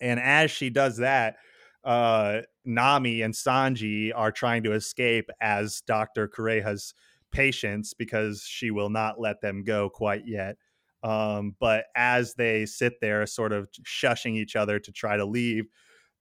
And 0.00 0.18
as 0.18 0.50
she 0.50 0.70
does 0.70 0.98
that, 0.98 1.36
uh, 1.84 2.40
Nami 2.64 3.22
and 3.22 3.34
Sanji 3.34 4.12
are 4.14 4.32
trying 4.32 4.62
to 4.64 4.72
escape 4.72 5.30
as 5.40 5.82
Dr. 5.86 6.28
Kureha's 6.28 6.94
patients 7.32 7.94
because 7.94 8.42
she 8.42 8.70
will 8.70 8.90
not 8.90 9.20
let 9.20 9.40
them 9.40 9.64
go 9.64 9.88
quite 9.88 10.26
yet. 10.26 10.56
Um, 11.02 11.56
but 11.58 11.86
as 11.96 12.34
they 12.34 12.66
sit 12.66 13.00
there, 13.00 13.26
sort 13.26 13.52
of 13.52 13.68
shushing 13.84 14.36
each 14.36 14.56
other 14.56 14.78
to 14.78 14.92
try 14.92 15.16
to 15.16 15.24
leave, 15.24 15.64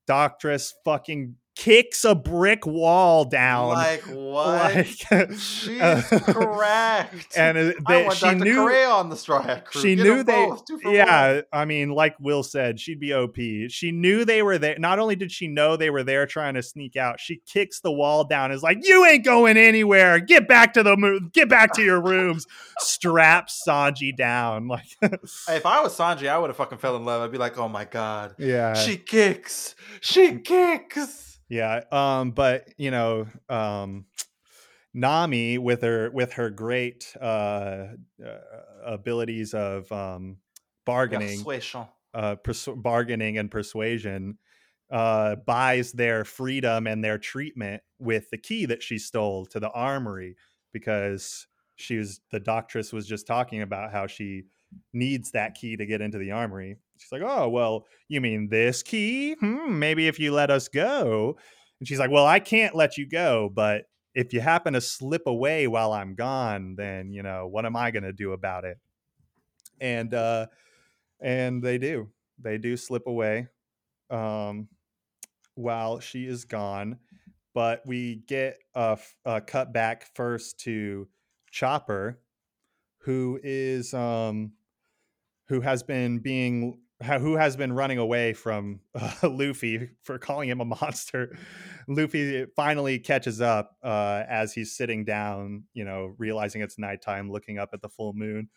Doctress 0.07 0.73
fucking 0.85 1.35
kicks 1.55 2.05
a 2.05 2.15
brick 2.15 2.65
wall 2.65 3.25
down. 3.25 3.69
Like 3.69 4.01
what? 4.03 4.75
Like, 4.75 5.31
She's 5.37 5.81
uh, 5.81 6.01
correct. 6.25 7.35
and 7.37 7.57
uh, 7.57 7.71
they, 7.87 8.09
she 8.11 8.19
Dr. 8.21 8.35
knew 8.35 8.55
Kureha 8.59 8.93
on 8.93 9.09
the 9.09 9.15
Straw 9.17 9.41
Hat 9.41 9.65
crew. 9.65 9.81
she 9.81 9.95
Get 9.95 10.03
knew 10.03 10.23
they 10.23 10.45
both, 10.45 10.65
two 10.65 10.79
one. 10.81 10.93
yeah 10.93 11.41
i 11.51 11.65
mean 11.65 11.89
like 11.89 12.15
will 12.19 12.43
said 12.43 12.79
she'd 12.79 12.99
be 12.99 13.13
op 13.13 13.35
she 13.69 13.91
knew 13.91 14.23
they 14.23 14.41
were 14.41 14.57
there 14.57 14.77
not 14.79 14.99
only 14.99 15.15
did 15.15 15.31
she 15.31 15.47
know 15.47 15.75
they 15.75 15.89
were 15.89 16.03
there 16.03 16.25
trying 16.25 16.53
to 16.53 16.61
sneak 16.63 16.95
out 16.95 17.19
she 17.19 17.41
kicks 17.45 17.79
the 17.81 17.91
wall 17.91 18.23
down 18.23 18.51
is 18.51 18.63
like 18.63 18.77
you 18.83 19.05
ain't 19.05 19.25
going 19.25 19.57
anywhere 19.57 20.19
get 20.19 20.47
back 20.47 20.73
to 20.73 20.83
the 20.83 20.95
mo- 20.95 21.19
get 21.33 21.49
back 21.49 21.73
to 21.73 21.81
your 21.83 22.01
rooms 22.01 22.45
straps 22.79 23.61
sanji 23.67 24.15
down 24.15 24.67
like 24.69 24.85
if 25.01 25.65
I 25.65 25.81
was 25.81 25.97
Sanji, 25.97 26.27
I 26.29 26.37
would 26.37 26.49
have 26.49 26.57
fucking 26.57 26.77
fell 26.77 26.95
in 26.95 27.03
love. 27.05 27.21
I'd 27.21 27.31
be 27.31 27.37
like, 27.37 27.57
oh 27.57 27.67
my 27.67 27.85
god, 27.85 28.35
yeah 28.37 28.73
she 28.73 28.95
kicks, 28.97 29.75
she 30.01 30.37
kicks. 30.39 31.28
Yeah, 31.49 31.81
um, 31.91 32.31
but 32.31 32.69
you 32.77 32.91
know, 32.91 33.27
um, 33.49 34.05
Nami 34.93 35.57
with 35.57 35.81
her 35.81 36.11
with 36.11 36.33
her 36.33 36.49
great 36.49 37.15
uh, 37.19 37.87
uh, 38.23 38.37
abilities 38.85 39.53
of 39.53 39.91
um, 39.91 40.37
bargaining, 40.85 41.43
uh, 42.13 42.35
bargaining 42.77 43.37
and 43.39 43.49
persuasion, 43.49 44.37
uh, 44.91 45.35
buys 45.37 45.91
their 45.91 46.23
freedom 46.23 46.87
and 46.87 47.03
their 47.03 47.17
treatment 47.17 47.81
with 47.99 48.29
the 48.29 48.37
key 48.37 48.65
that 48.65 48.83
she 48.83 48.97
stole 48.97 49.45
to 49.47 49.59
the 49.59 49.71
armory 49.71 50.35
because 50.71 51.47
she 51.75 51.97
was 51.97 52.21
the 52.31 52.39
doctress 52.39 52.93
was 52.93 53.07
just 53.07 53.25
talking 53.25 53.61
about 53.61 53.91
how 53.91 54.05
she 54.07 54.43
needs 54.93 55.31
that 55.31 55.55
key 55.55 55.75
to 55.77 55.85
get 55.85 56.01
into 56.01 56.17
the 56.17 56.31
armory. 56.31 56.77
She's 56.97 57.11
like, 57.11 57.21
"Oh, 57.23 57.49
well, 57.49 57.85
you 58.07 58.21
mean 58.21 58.49
this 58.49 58.83
key? 58.83 59.35
Hmm, 59.35 59.79
maybe 59.79 60.07
if 60.07 60.19
you 60.19 60.31
let 60.31 60.49
us 60.49 60.67
go." 60.67 61.37
And 61.79 61.87
she's 61.87 61.99
like, 61.99 62.11
"Well, 62.11 62.25
I 62.25 62.39
can't 62.39 62.75
let 62.75 62.97
you 62.97 63.07
go, 63.07 63.49
but 63.53 63.85
if 64.13 64.33
you 64.33 64.41
happen 64.41 64.73
to 64.73 64.81
slip 64.81 65.23
away 65.27 65.67
while 65.67 65.93
I'm 65.93 66.15
gone, 66.15 66.75
then, 66.75 67.13
you 67.13 67.23
know, 67.23 67.47
what 67.47 67.65
am 67.65 67.75
I 67.75 67.91
going 67.91 68.03
to 68.03 68.13
do 68.13 68.33
about 68.33 68.65
it?" 68.65 68.77
And 69.79 70.13
uh 70.13 70.47
and 71.21 71.63
they 71.63 71.77
do. 71.77 72.09
They 72.39 72.57
do 72.57 72.77
slip 72.77 73.07
away 73.07 73.47
um 74.09 74.67
while 75.55 75.99
she 75.99 76.25
is 76.25 76.45
gone, 76.45 76.99
but 77.53 77.85
we 77.85 78.23
get 78.27 78.57
a, 78.75 78.97
a 79.25 79.41
cut 79.41 79.73
back 79.73 80.15
first 80.15 80.59
to 80.61 81.07
Chopper 81.51 82.19
who 82.99 83.39
is 83.43 83.93
um 83.93 84.51
who 85.49 85.61
has 85.61 85.83
been 85.83 86.19
being 86.19 86.77
who 87.01 87.37
has 87.37 87.55
been 87.55 87.71
running 87.71 87.97
away 87.97 88.33
from 88.33 88.81
uh, 88.95 89.11
Luffy 89.23 89.89
for 90.03 90.17
calling 90.17 90.49
him 90.49 90.61
a 90.61 90.65
monster. 90.65 91.37
Luffy 91.87 92.45
finally 92.55 92.99
catches 92.99 93.41
up 93.41 93.75
uh, 93.83 94.23
as 94.29 94.53
he's 94.53 94.75
sitting 94.75 95.05
down, 95.05 95.63
you 95.73 95.85
know, 95.85 96.13
realizing 96.17 96.61
it's 96.61 96.77
nighttime, 96.77 97.31
looking 97.31 97.57
up 97.57 97.69
at 97.73 97.81
the 97.81 97.89
full 97.89 98.13
moon, 98.13 98.49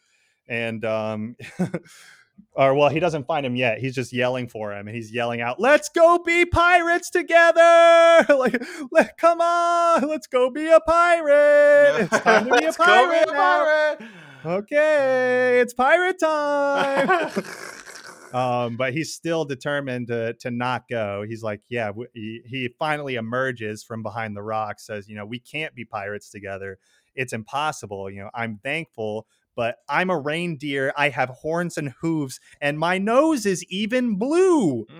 and 0.48 0.84
um, 0.84 1.36
or 2.52 2.74
well, 2.74 2.88
he 2.90 3.00
doesn't 3.00 3.26
find 3.26 3.46
him 3.46 3.56
yet. 3.56 3.78
He's 3.78 3.94
just 3.94 4.12
yelling 4.12 4.48
for 4.48 4.72
him, 4.72 4.88
and 4.88 4.94
he's 4.96 5.12
yelling 5.12 5.40
out, 5.40 5.60
"Let's 5.60 5.88
go 5.88 6.18
be 6.18 6.44
pirates 6.44 7.10
together! 7.10 8.26
like, 8.28 8.60
let, 8.90 9.16
come 9.16 9.40
on, 9.40 10.08
let's 10.08 10.26
go 10.26 10.50
be 10.50 10.68
a 10.68 10.80
pirate! 10.80 12.08
It's 12.12 12.18
time 12.18 12.46
to 12.46 12.50
be 12.50 12.64
a 12.64 12.66
Let's 12.66 12.76
go 12.76 12.84
be 12.84 13.14
pirate 13.14 13.28
a 13.28 13.32
now." 13.32 13.64
pirate. 13.64 14.10
Okay, 14.44 15.60
it's 15.60 15.72
pirate 15.74 16.18
time. 16.18 17.30
um, 18.32 18.76
but 18.76 18.92
he's 18.92 19.14
still 19.14 19.44
determined 19.44 20.08
to 20.08 20.34
to 20.40 20.50
not 20.50 20.88
go. 20.88 21.24
He's 21.28 21.42
like, 21.42 21.60
yeah. 21.68 21.88
w- 21.88 22.08
He, 22.12 22.40
he 22.44 22.74
finally 22.78 23.14
emerges 23.14 23.84
from 23.84 24.02
behind 24.02 24.36
the 24.36 24.42
rock, 24.42 24.80
says, 24.80 25.08
you 25.08 25.14
know, 25.14 25.26
we 25.26 25.38
can't 25.38 25.74
be 25.74 25.84
pirates 25.84 26.30
together. 26.30 26.78
It's 27.14 27.32
impossible. 27.32 28.10
You 28.10 28.22
know, 28.22 28.30
I'm 28.34 28.58
thankful, 28.64 29.26
but 29.54 29.76
I'm 29.88 30.10
a 30.10 30.18
reindeer. 30.18 30.92
I 30.96 31.10
have 31.10 31.28
horns 31.28 31.76
and 31.78 31.94
hooves, 32.00 32.40
and 32.60 32.78
my 32.78 32.98
nose 32.98 33.46
is 33.46 33.64
even 33.68 34.16
blue. 34.16 34.86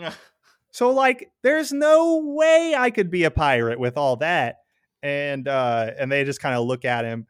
So 0.74 0.88
like 0.90 1.30
there's 1.42 1.70
no 1.70 2.16
way 2.24 2.74
I 2.74 2.90
could 2.90 3.10
be 3.10 3.24
a 3.24 3.30
pirate 3.30 3.78
with 3.78 3.98
all 3.98 4.16
that. 4.16 4.56
And 5.02 5.46
uh 5.46 5.90
and 5.98 6.10
they 6.10 6.24
just 6.24 6.40
kind 6.40 6.54
of 6.54 6.64
look 6.66 6.86
at 6.86 7.04
him 7.04 7.26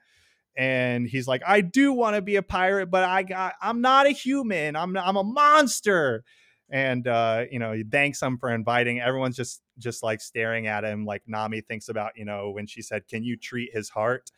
and 0.56 1.06
he's 1.06 1.26
like 1.26 1.42
I 1.46 1.60
do 1.60 1.92
want 1.92 2.16
to 2.16 2.22
be 2.22 2.36
a 2.36 2.42
pirate 2.42 2.90
but 2.90 3.04
I 3.04 3.22
got 3.22 3.54
I'm 3.60 3.80
not 3.80 4.06
a 4.06 4.10
human. 4.10 4.76
I'm 4.76 4.96
I'm 4.96 5.16
a 5.16 5.24
monster. 5.24 6.24
And 6.70 7.06
uh 7.06 7.44
you 7.50 7.58
know, 7.58 7.72
he 7.72 7.84
thanks 7.84 8.20
him 8.22 8.38
for 8.38 8.50
inviting. 8.50 9.00
Everyone's 9.00 9.36
just 9.36 9.62
just 9.78 10.02
like 10.02 10.20
staring 10.20 10.66
at 10.66 10.84
him 10.84 11.04
like 11.04 11.22
Nami 11.26 11.60
thinks 11.60 11.88
about, 11.88 12.12
you 12.16 12.24
know, 12.24 12.50
when 12.50 12.66
she 12.66 12.82
said, 12.82 13.08
"Can 13.08 13.24
you 13.24 13.36
treat 13.36 13.70
his 13.72 13.88
heart?" 13.88 14.30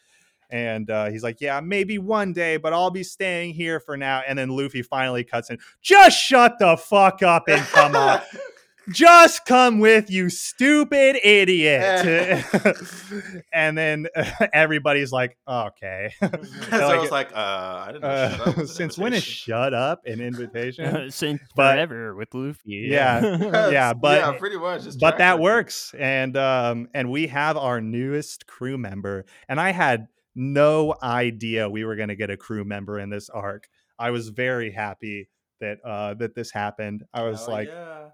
And 0.50 0.88
uh, 0.90 1.10
he's 1.10 1.22
like, 1.22 1.40
Yeah, 1.40 1.60
maybe 1.60 1.98
one 1.98 2.32
day, 2.32 2.58
but 2.58 2.72
I'll 2.72 2.90
be 2.90 3.02
staying 3.02 3.54
here 3.54 3.80
for 3.80 3.96
now. 3.96 4.22
And 4.26 4.38
then 4.38 4.50
Luffy 4.50 4.82
finally 4.82 5.24
cuts 5.24 5.50
in, 5.50 5.58
Just 5.82 6.18
shut 6.18 6.58
the 6.58 6.76
fuck 6.76 7.22
up 7.22 7.48
and 7.48 7.60
come 7.62 7.96
on 7.96 8.20
just 8.92 9.44
come 9.46 9.78
with 9.80 10.10
you 10.10 10.28
stupid 10.30 11.16
idiot 11.24 12.44
and 13.52 13.76
then 13.78 14.06
uh, 14.14 14.24
everybody's 14.52 15.12
like 15.12 15.36
okay 15.48 16.12
so 16.20 16.28
Like, 16.30 16.72
I 16.72 16.96
was 16.98 17.10
like, 17.10 17.32
uh, 17.34 17.84
I 17.86 17.86
didn't 17.92 18.02
know. 18.02 18.08
uh, 18.08 18.30
shut 18.36 18.58
up 18.58 18.66
since 18.66 18.98
when 18.98 19.12
is 19.12 19.18
invitation. 19.18 19.44
shut 19.54 19.74
up 19.74 20.02
an 20.06 20.20
invitation 20.20 21.10
Since 21.10 21.40
But- 21.56 21.74
forever 21.74 22.14
with 22.14 22.34
Luffy. 22.34 22.88
Yeah. 22.90 23.70
yeah, 23.70 23.92
but- 23.94 24.20
yeah, 24.20 24.38
pretty 24.38 24.56
much. 24.58 24.86
it's 24.86 24.96
but 24.96 25.18
that 25.18 25.38
works 25.40 25.94
and 25.98 26.36
um 26.36 26.88
and 26.94 27.10
we 27.10 27.26
have 27.28 27.56
our 27.56 27.80
newest 27.80 28.46
crew 28.46 28.76
member 28.78 29.24
and 29.48 29.60
i 29.60 29.72
had 29.72 30.06
no 30.34 30.94
idea 31.02 31.68
we 31.70 31.84
were 31.84 31.96
going 31.96 32.08
to 32.08 32.16
get 32.16 32.30
a 32.30 32.36
crew 32.36 32.64
member 32.64 32.98
in 32.98 33.08
this 33.10 33.30
arc 33.30 33.68
i 33.98 34.10
was 34.10 34.28
very 34.30 34.72
happy 34.72 35.28
that 35.60 35.78
uh 35.84 36.14
that 36.14 36.34
this 36.34 36.50
happened 36.50 37.04
i 37.14 37.22
was 37.22 37.40
Hell 37.46 37.50
like 37.54 37.68
yeah. 37.68 38.06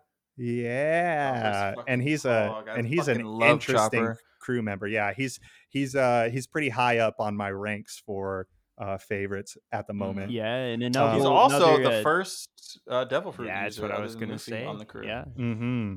Yeah 0.42 1.74
fucking 1.74 1.84
and 1.92 2.02
he's 2.02 2.24
a 2.24 2.48
hog. 2.48 2.68
And 2.68 2.86
he's 2.86 3.08
an 3.08 3.20
interesting 3.42 4.00
Chopper. 4.00 4.18
crew 4.40 4.62
member 4.62 4.86
yeah 4.86 5.12
he's 5.14 5.38
he's 5.68 5.94
uh 5.94 6.30
he's 6.32 6.46
pretty 6.46 6.70
high 6.70 6.98
up 6.98 7.16
on 7.18 7.36
my 7.36 7.50
ranks 7.50 8.02
for 8.06 8.46
uh 8.78 8.96
favorites 8.96 9.58
at 9.72 9.86
the 9.86 9.92
Mhm. 9.92 9.96
moment 9.96 10.30
Yeah, 10.30 10.46
and 10.54 10.82
another. 10.82 11.16
He's 11.16 11.24
also 11.26 11.56
another, 11.76 11.82
the 11.82 12.00
uh, 12.00 12.02
first 12.02 12.80
uh, 12.88 13.04
Devil 13.04 13.32
Fruit. 13.32 13.48
Yeah, 13.48 13.64
that's 13.64 13.78
what 13.78 13.90
I 13.90 14.00
was 14.00 14.14
gonna 14.16 14.32
Luffy 14.32 14.52
say. 14.52 14.64
on 14.64 14.78
the 14.78 14.86
crew. 14.86 15.04
Yeah. 15.06 15.24
mm-hmm 15.38 15.96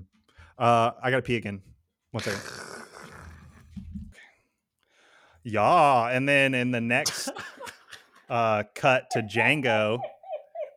uh 0.58 0.92
i 1.02 1.10
gotta 1.10 1.22
pee 1.24 1.36
again 1.38 1.62
one 2.12 2.22
second 2.24 2.42
yeah 5.44 6.10
and 6.10 6.28
then 6.28 6.54
in 6.54 6.72
the 6.72 6.82
next 6.82 7.30
uh 8.30 8.64
cut 8.76 9.10
to 9.12 9.22
django 9.22 10.00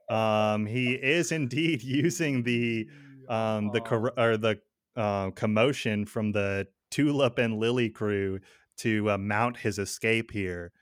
um 0.08 0.66
he 0.66 0.92
is 0.94 1.32
indeed 1.32 1.82
using 2.02 2.42
the 2.42 2.86
um 3.28 3.70
the 3.72 3.80
cor- 3.80 4.18
or 4.18 4.36
the 4.36 4.58
uh, 4.96 5.30
commotion 5.32 6.06
from 6.06 6.32
the 6.32 6.66
tulip 6.90 7.38
and 7.38 7.58
lily 7.58 7.90
crew 7.90 8.40
to 8.78 9.10
uh, 9.10 9.18
mount 9.18 9.58
his 9.58 9.78
escape 9.78 10.30
here. 10.30 10.72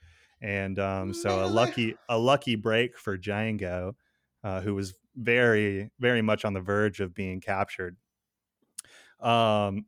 And 0.41 0.77
um, 0.79 1.13
so 1.13 1.43
a 1.45 1.47
lucky 1.47 1.95
a 2.09 2.17
lucky 2.17 2.55
break 2.55 2.97
for 2.97 3.17
Django, 3.17 3.93
uh, 4.43 4.61
who 4.61 4.75
was 4.75 4.93
very 5.15 5.89
very 5.99 6.21
much 6.21 6.45
on 6.45 6.53
the 6.53 6.61
verge 6.61 6.99
of 6.99 7.13
being 7.13 7.41
captured. 7.41 7.97
Um, 9.19 9.85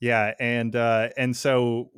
yeah, 0.00 0.34
and 0.40 0.74
uh, 0.74 1.10
and 1.16 1.36
so 1.36 1.90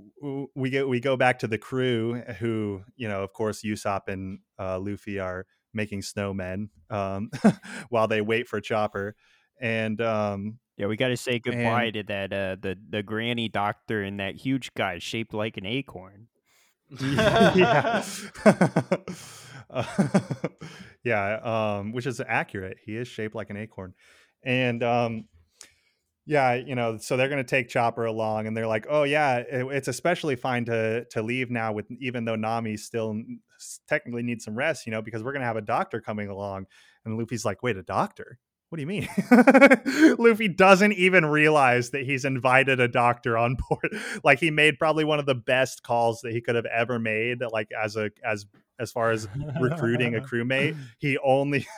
we 0.55 0.71
get 0.71 0.89
we 0.89 1.01
go 1.01 1.17
back 1.17 1.39
to 1.41 1.47
the 1.47 1.59
crew, 1.59 2.23
who 2.39 2.83
you 2.97 3.09
know, 3.09 3.23
of 3.23 3.33
course, 3.33 3.63
Usopp 3.63 4.09
and 4.09 4.41
uh, 4.59 4.79
Luffy 4.79 5.19
are 5.19 5.47
making 5.73 6.01
snowmen 6.01 6.69
um, 6.91 7.31
while 7.91 8.09
they 8.09 8.21
wait 8.21 8.49
for 8.49 8.61
Chopper, 8.61 9.15
and 9.61 10.01
um, 10.01 10.59
Yeah, 10.77 10.87
we 10.87 10.97
got 10.97 11.09
to 11.09 11.17
say 11.17 11.39
goodbye 11.39 11.85
And- 11.85 11.95
to 11.95 12.03
that 12.05 12.33
uh, 12.33 12.57
the 12.61 12.77
the 12.91 13.03
granny 13.03 13.49
doctor 13.49 14.03
and 14.03 14.19
that 14.21 14.35
huge 14.37 14.73
guy 14.75 14.99
shaped 14.99 15.35
like 15.35 15.57
an 15.57 15.67
acorn. 15.67 16.29
yeah, 17.01 18.05
Uh, 19.71 19.85
yeah, 21.05 21.37
um, 21.79 21.93
which 21.93 22.07
is 22.07 22.21
accurate. 22.27 22.79
He 22.85 22.97
is 22.97 23.09
shaped 23.09 23.35
like 23.35 23.51
an 23.51 23.57
acorn, 23.57 23.95
and 24.45 24.83
um, 24.83 25.25
yeah, 26.27 26.55
you 26.55 26.75
know, 26.75 26.99
so 26.99 27.17
they're 27.17 27.29
going 27.29 27.43
to 27.43 27.49
take 27.49 27.69
Chopper 27.69 28.05
along, 28.05 28.47
and 28.47 28.57
they're 28.57 28.67
like, 28.67 28.87
"Oh 28.89 29.03
yeah, 29.05 29.39
it- 29.39 29.67
it's 29.73 29.89
especially 29.89 30.37
fine 30.37 30.65
to 30.67 31.05
to 31.11 31.23
leave 31.23 31.51
now 31.51 31.73
with 31.73 31.87
even 32.01 32.25
though 32.25 32.37
Nami 32.37 32.77
still 32.77 33.19
technically 33.89 34.23
needs 34.23 34.45
some 34.45 34.55
rest, 34.55 34.87
you 34.87 34.93
know, 34.93 35.03
because 35.03 35.23
we're 35.23 35.33
going 35.33 35.41
to 35.43 35.47
have 35.47 35.57
a 35.57 35.63
doctor 35.63 36.01
coming 36.01 36.29
along." 36.29 36.67
And 37.05 37.19
Luffy's 37.19 37.45
like, 37.45 37.63
"Wait, 37.63 37.77
a 37.77 37.83
doctor? 37.83 38.39
What 38.75 38.79
do 38.79 38.83
you 38.83 38.89
mean?" 38.89 39.09
Luffy 40.19 40.49
doesn't 40.49 40.95
even 40.95 41.27
realize 41.27 41.91
that 41.91 42.03
he's 42.05 42.25
invited 42.25 42.81
a 42.81 42.89
doctor 42.89 43.39
on 43.39 43.57
board. 43.71 43.97
like 44.25 44.41
he 44.41 44.51
made 44.51 44.81
probably 44.81 45.05
one 45.05 45.21
of 45.21 45.27
the 45.27 45.35
best 45.37 45.85
calls 45.85 46.23
that 46.23 46.33
he 46.33 46.41
could 46.41 46.57
have 46.57 46.67
ever 46.67 46.99
made, 46.99 47.39
like 47.53 47.69
as 47.71 47.95
a 47.95 48.11
as 48.25 48.47
as 48.81 48.91
far 48.91 49.13
as 49.13 49.29
recruiting 49.61 50.17
a 50.17 50.21
crewmate. 50.21 50.77
He 50.99 51.17
only 51.19 51.69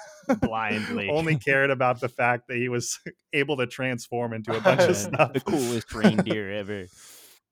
Blindly. 0.41 1.11
only 1.11 1.37
cared 1.37 1.71
about 1.71 2.01
the 2.01 2.09
fact 2.09 2.49
that 2.49 2.57
he 2.57 2.71
was 2.71 2.99
able 3.35 3.59
to 3.59 3.67
transform 3.67 4.33
into 4.33 4.57
a 4.57 4.61
bunch 4.63 4.81
of 4.81 4.97
stuff. 4.97 5.35
the 5.35 5.41
coolest 5.41 5.93
reindeer 5.95 6.51
ever. 6.51 6.87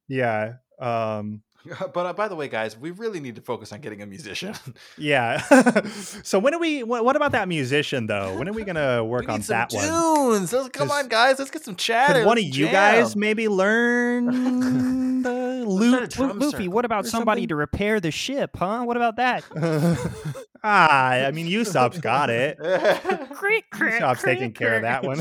Yeah. 0.09 0.55
Um 0.81 1.43
but 1.93 2.07
uh, 2.07 2.12
by 2.12 2.28
the 2.28 2.36
way, 2.36 2.49
guys, 2.49 2.78
we 2.78 2.91
really 2.91 3.20
need 3.20 3.36
to 3.36 3.41
focus 3.41 3.73
on 3.73 3.81
getting 3.81 4.03
a 4.03 4.07
musician. 4.07 4.55
yeah. 4.99 5.39
so 6.23 6.39
when 6.39 6.55
are 6.55 6.59
we 6.59 6.82
what, 6.82 7.05
what 7.05 7.16
about 7.16 7.32
that 7.32 7.49
musician 7.49 8.07
though? 8.07 8.36
When 8.36 8.49
are 8.49 8.53
we 8.53 8.65
going 8.65 8.77
to 8.77 9.03
work 9.05 9.28
need 9.28 9.35
on 9.35 9.41
that 9.43 9.73
one? 9.73 9.86
tunes. 9.86 10.53
Let's- 10.53 10.69
come 10.70 10.91
on, 10.91 11.09
guys, 11.09 11.39
let's 11.39 11.51
get 11.51 11.65
some 11.65 11.77
chatter. 11.77 12.24
One 12.24 12.39
of 12.39 12.45
let's 12.45 12.57
you 12.57 12.66
guys 12.69 13.16
maybe 13.16 13.49
learn 13.49 15.23
the 15.23 15.65
a 15.65 16.39
Luffy, 16.39 16.69
what 16.69 16.85
about 16.85 17.07
somebody 17.07 17.43
something? 17.43 17.49
to 17.49 17.57
repair 17.57 18.01
the 18.01 18.11
ship, 18.11 18.57
huh? 18.57 18.85
What 18.85 18.97
about 18.97 19.16
that? 19.16 19.45
ah, 20.62 21.11
I 21.11 21.31
mean 21.31 21.47
Usopp's 21.47 21.99
got 21.99 22.28
it. 22.31 22.59
Usopp's 22.59 24.23
taking 24.23 24.53
care 24.53 24.77
of 24.77 24.82
that 24.82 25.03
one. 25.03 25.20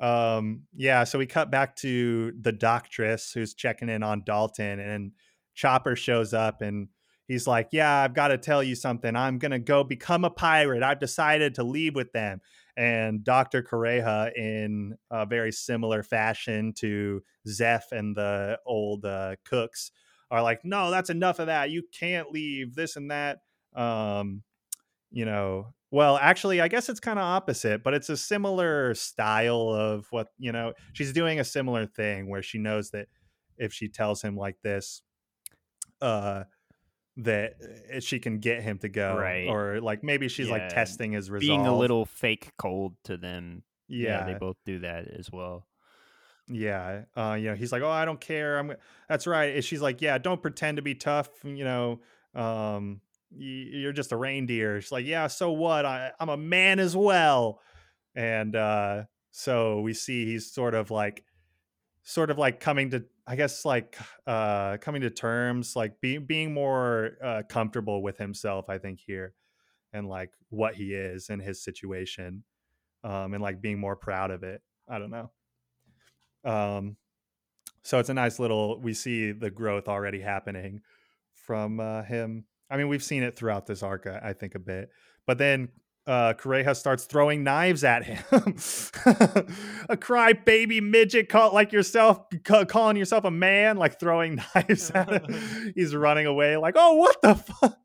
Um, 0.00 0.62
yeah, 0.74 1.04
so 1.04 1.18
we 1.18 1.26
cut 1.26 1.50
back 1.50 1.76
to 1.76 2.32
the 2.40 2.52
doctress 2.52 3.32
who's 3.32 3.54
checking 3.54 3.88
in 3.88 4.02
on 4.02 4.22
Dalton, 4.24 4.80
and 4.80 5.12
Chopper 5.54 5.96
shows 5.96 6.32
up 6.32 6.62
and 6.62 6.88
he's 7.28 7.46
like, 7.46 7.68
Yeah, 7.72 8.00
I've 8.02 8.14
got 8.14 8.28
to 8.28 8.38
tell 8.38 8.62
you 8.62 8.74
something. 8.74 9.14
I'm 9.14 9.38
gonna 9.38 9.58
go 9.58 9.84
become 9.84 10.24
a 10.24 10.30
pirate. 10.30 10.82
I've 10.82 11.00
decided 11.00 11.54
to 11.56 11.62
leave 11.62 11.94
with 11.94 12.12
them. 12.12 12.40
And 12.76 13.22
Dr. 13.22 13.62
Kureha, 13.62 14.34
in 14.34 14.96
a 15.10 15.26
very 15.26 15.52
similar 15.52 16.02
fashion 16.02 16.72
to 16.78 17.22
Zeph 17.46 17.92
and 17.92 18.16
the 18.16 18.58
old 18.64 19.04
uh, 19.04 19.36
cooks, 19.44 19.90
are 20.30 20.42
like, 20.42 20.64
No, 20.64 20.90
that's 20.90 21.10
enough 21.10 21.38
of 21.38 21.46
that. 21.46 21.70
You 21.70 21.82
can't 21.92 22.30
leave, 22.30 22.74
this 22.74 22.96
and 22.96 23.10
that. 23.10 23.38
Um, 23.74 24.42
you 25.12 25.26
know 25.26 25.74
well 25.92 26.16
actually 26.20 26.60
i 26.60 26.66
guess 26.66 26.88
it's 26.88 26.98
kind 26.98 27.18
of 27.20 27.24
opposite 27.24 27.84
but 27.84 27.94
it's 27.94 28.08
a 28.08 28.16
similar 28.16 28.92
style 28.94 29.68
of 29.70 30.06
what 30.10 30.28
you 30.38 30.50
know 30.50 30.72
she's 30.94 31.12
doing 31.12 31.38
a 31.38 31.44
similar 31.44 31.86
thing 31.86 32.28
where 32.28 32.42
she 32.42 32.58
knows 32.58 32.90
that 32.90 33.06
if 33.58 33.72
she 33.72 33.86
tells 33.88 34.20
him 34.22 34.36
like 34.36 34.56
this 34.64 35.02
uh 36.00 36.42
that 37.18 37.52
uh, 37.94 38.00
she 38.00 38.18
can 38.18 38.38
get 38.38 38.62
him 38.62 38.78
to 38.78 38.88
go 38.88 39.16
Right. 39.16 39.46
or 39.46 39.80
like 39.80 40.02
maybe 40.02 40.28
she's 40.28 40.48
like 40.48 40.70
testing 40.70 41.12
his 41.12 41.30
resolve 41.30 41.46
Being 41.58 41.66
a 41.66 41.76
little 41.76 42.06
fake 42.06 42.50
cold 42.58 42.94
to 43.04 43.16
them. 43.18 43.62
yeah 43.86 44.24
they 44.24 44.32
both 44.34 44.56
do 44.64 44.78
that 44.80 45.08
as 45.08 45.30
well. 45.30 45.66
Yeah. 46.48 47.02
Uh, 47.14 47.36
you 47.38 47.48
know, 47.50 47.54
he's 47.54 47.70
like, 47.70 47.82
"Oh, 47.82 47.90
I 47.90 48.04
don't 48.04 48.20
care. 48.20 48.58
I'm." 48.58 48.72
That's 49.08 49.26
right. 49.26 49.54
And 49.54 49.64
she's 49.64 49.80
like, 49.80 50.02
"Yeah, 50.02 50.18
don't 50.18 50.42
pretend 50.42 50.76
to 50.76 50.82
be 50.82 50.94
tough. 50.94 51.28
You 51.44 51.64
know, 51.64 52.00
um, 52.34 53.00
you're 53.36 53.92
just 53.92 54.12
a 54.12 54.16
reindeer." 54.16 54.80
She's 54.80 54.92
like, 54.92 55.06
"Yeah, 55.06 55.26
so 55.26 55.52
what? 55.52 55.84
I, 55.86 56.12
I'm 56.20 56.28
a 56.28 56.36
man 56.36 56.78
as 56.78 56.96
well." 56.96 57.60
And 58.14 58.54
uh, 58.54 59.04
so 59.30 59.80
we 59.80 59.94
see 59.94 60.26
he's 60.26 60.50
sort 60.52 60.74
of 60.74 60.90
like, 60.90 61.24
sort 62.02 62.30
of 62.30 62.38
like 62.38 62.60
coming 62.60 62.90
to, 62.90 63.04
I 63.26 63.36
guess, 63.36 63.64
like 63.64 63.96
uh, 64.26 64.76
coming 64.78 65.02
to 65.02 65.10
terms, 65.10 65.74
like 65.76 66.00
being 66.00 66.26
being 66.26 66.52
more 66.52 67.12
uh, 67.22 67.42
comfortable 67.48 68.02
with 68.02 68.18
himself. 68.18 68.68
I 68.68 68.78
think 68.78 69.00
here, 69.00 69.34
and 69.92 70.08
like 70.08 70.30
what 70.50 70.74
he 70.74 70.92
is 70.92 71.30
in 71.30 71.40
his 71.40 71.62
situation, 71.62 72.44
um, 73.04 73.34
and 73.34 73.42
like 73.42 73.62
being 73.62 73.78
more 73.78 73.96
proud 73.96 74.30
of 74.30 74.42
it. 74.42 74.60
I 74.88 74.98
don't 74.98 75.10
know. 75.10 75.30
Um, 76.44 76.96
so 77.84 77.98
it's 77.98 78.08
a 78.08 78.14
nice 78.14 78.38
little. 78.38 78.80
We 78.80 78.94
see 78.94 79.32
the 79.32 79.50
growth 79.50 79.88
already 79.88 80.20
happening 80.20 80.82
from 81.34 81.80
uh, 81.80 82.02
him. 82.02 82.44
I 82.70 82.76
mean, 82.76 82.88
we've 82.88 83.02
seen 83.02 83.22
it 83.22 83.36
throughout 83.36 83.66
this 83.66 83.82
arc, 83.82 84.06
I 84.06 84.32
think, 84.32 84.54
a 84.54 84.58
bit. 84.58 84.90
But 85.26 85.38
then 85.38 85.68
uh, 86.06 86.34
Kureha 86.34 86.74
starts 86.74 87.04
throwing 87.04 87.44
knives 87.44 87.84
at 87.84 88.04
him. 88.04 88.56
a 89.88 89.96
cry 89.96 90.32
baby 90.32 90.80
midget 90.80 91.28
call 91.28 91.52
like 91.54 91.72
yourself, 91.72 92.20
ca- 92.44 92.64
calling 92.64 92.96
yourself 92.96 93.24
a 93.24 93.30
man, 93.30 93.76
like 93.76 94.00
throwing 94.00 94.40
knives 94.54 94.90
at 94.90 95.10
him. 95.10 95.72
He's 95.76 95.94
running 95.94 96.26
away, 96.26 96.56
like, 96.56 96.74
oh, 96.76 96.94
what 96.94 97.22
the 97.22 97.34
fuck? 97.34 97.78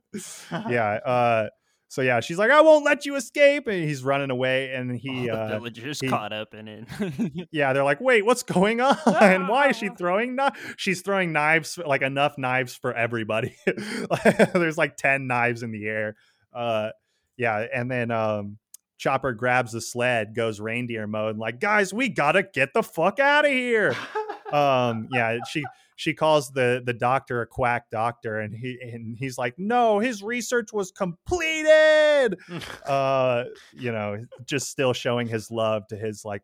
yeah. 0.69 0.99
Uh, 1.05 1.49
so 1.89 2.01
yeah, 2.01 2.19
she's 2.19 2.38
like, 2.38 2.51
I 2.51 2.61
won't 2.61 2.84
let 2.84 3.05
you 3.05 3.15
escape, 3.15 3.68
and 3.68 3.84
he's 3.84 4.03
running 4.03 4.30
away, 4.30 4.73
and 4.73 4.97
he 4.97 5.27
the 5.27 5.31
uh, 5.31 5.47
villagers 5.47 6.01
he- 6.01 6.09
caught 6.09 6.34
up 6.34 6.53
in 6.53 6.68
it. 6.68 7.47
yeah, 7.51 7.72
they're 7.72 7.84
like, 7.84 8.01
wait, 8.01 8.26
what's 8.26 8.43
going 8.43 8.81
on? 8.81 8.97
And 9.05 9.47
Why 9.47 9.69
is 9.69 9.77
she 9.77 9.89
throwing 9.89 10.35
knives? 10.35 10.59
She's 10.76 11.01
throwing 11.01 11.31
knives, 11.31 11.77
like 11.77 12.01
enough 12.01 12.38
knives 12.38 12.76
for 12.76 12.93
everybody. 12.93 13.55
There's 14.53 14.77
like 14.77 14.97
10 14.97 15.27
knives 15.27 15.64
in 15.64 15.72
the 15.72 15.85
air. 15.85 16.15
Uh, 16.53 16.89
yeah, 17.38 17.65
and 17.73 17.89
then 17.89 18.11
um, 18.11 18.57
Chopper 18.97 19.31
grabs 19.31 19.72
the 19.72 19.81
sled, 19.81 20.35
goes 20.35 20.59
reindeer 20.59 21.07
mode, 21.07 21.31
and 21.31 21.39
like, 21.39 21.59
guys, 21.61 21.93
we 21.93 22.09
gotta 22.09 22.43
get 22.43 22.73
the 22.73 22.84
fuck 22.84 23.19
out 23.19 23.45
of 23.45 23.51
here. 23.51 23.95
Um, 24.51 25.07
yeah, 25.11 25.38
she 25.49 25.64
she 25.97 26.13
calls 26.13 26.51
the 26.51 26.81
the 26.85 26.93
doctor 26.93 27.41
a 27.41 27.47
quack 27.47 27.89
doctor, 27.89 28.39
and 28.39 28.55
he 28.55 28.77
and 28.81 29.17
he's 29.17 29.37
like, 29.37 29.55
no, 29.57 29.97
his 29.99 30.23
research 30.23 30.71
was 30.71 30.91
completed. 30.91 32.37
Uh 32.85 33.45
you 33.73 33.91
know 33.91 34.23
just 34.45 34.69
still 34.69 34.93
showing 34.93 35.27
his 35.27 35.51
love 35.51 35.87
to 35.87 35.97
his 35.97 36.23
like 36.23 36.41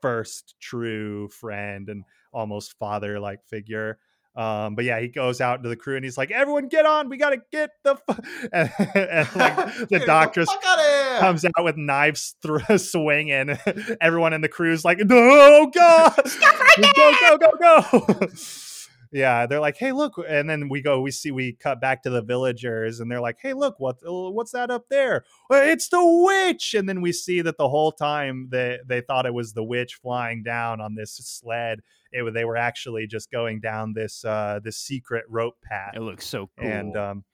first 0.00 0.54
true 0.60 1.28
friend 1.28 1.88
and 1.88 2.04
almost 2.32 2.78
father 2.78 3.20
like 3.20 3.44
figure. 3.44 3.98
Um 4.34 4.74
but 4.74 4.84
yeah 4.84 5.00
he 5.00 5.08
goes 5.08 5.40
out 5.40 5.62
to 5.62 5.68
the 5.68 5.76
crew 5.76 5.96
and 5.96 6.04
he's 6.04 6.18
like 6.18 6.30
everyone 6.30 6.68
get 6.68 6.86
on 6.86 7.08
we 7.08 7.16
gotta 7.16 7.38
get 7.52 7.70
the. 7.84 7.96
And, 8.52 8.70
and 8.78 9.36
like 9.36 9.56
the 9.88 10.00
fuck 10.06 10.34
comes 11.20 11.44
out 11.44 11.64
with 11.64 11.76
knives 11.76 12.36
through 12.42 12.78
swinging. 12.78 13.56
Everyone 14.00 14.32
in 14.32 14.40
the 14.40 14.48
crew's 14.48 14.84
like 14.84 14.98
no 14.98 15.70
god! 15.72 16.14
go 16.92 17.12
go 17.20 17.38
go 17.38 17.52
go 17.58 18.28
yeah 19.12 19.46
they're 19.46 19.60
like 19.60 19.76
hey 19.76 19.92
look 19.92 20.14
and 20.28 20.48
then 20.48 20.68
we 20.68 20.80
go 20.80 21.00
we 21.00 21.10
see 21.10 21.30
we 21.30 21.52
cut 21.52 21.80
back 21.80 22.02
to 22.02 22.10
the 22.10 22.22
villagers 22.22 23.00
and 23.00 23.10
they're 23.10 23.20
like 23.20 23.38
hey 23.40 23.52
look 23.52 23.78
what 23.78 23.96
what's 24.04 24.52
that 24.52 24.70
up 24.70 24.84
there? 24.90 25.24
"Uh, 25.50 25.56
it's 25.56 25.88
the 25.88 26.04
witch! 26.04 26.74
And 26.74 26.88
then 26.88 27.00
we 27.00 27.12
see 27.12 27.40
that 27.42 27.58
the 27.58 27.68
whole 27.68 27.92
time 27.92 28.48
they 28.50 28.78
they 28.86 29.00
thought 29.00 29.26
it 29.26 29.34
was 29.34 29.52
the 29.52 29.64
witch 29.64 29.98
flying 30.02 30.42
down 30.42 30.80
on 30.80 30.94
this 30.94 31.16
sled. 31.16 31.80
It, 32.12 32.32
they 32.34 32.44
were 32.44 32.56
actually 32.56 33.06
just 33.06 33.30
going 33.30 33.60
down 33.60 33.92
this 33.94 34.24
uh 34.24 34.60
this 34.62 34.78
secret 34.78 35.24
rope 35.28 35.56
path. 35.62 35.94
It 35.94 36.00
looks 36.00 36.26
so 36.26 36.50
cool. 36.58 36.68
and 36.68 36.96
um 36.96 37.24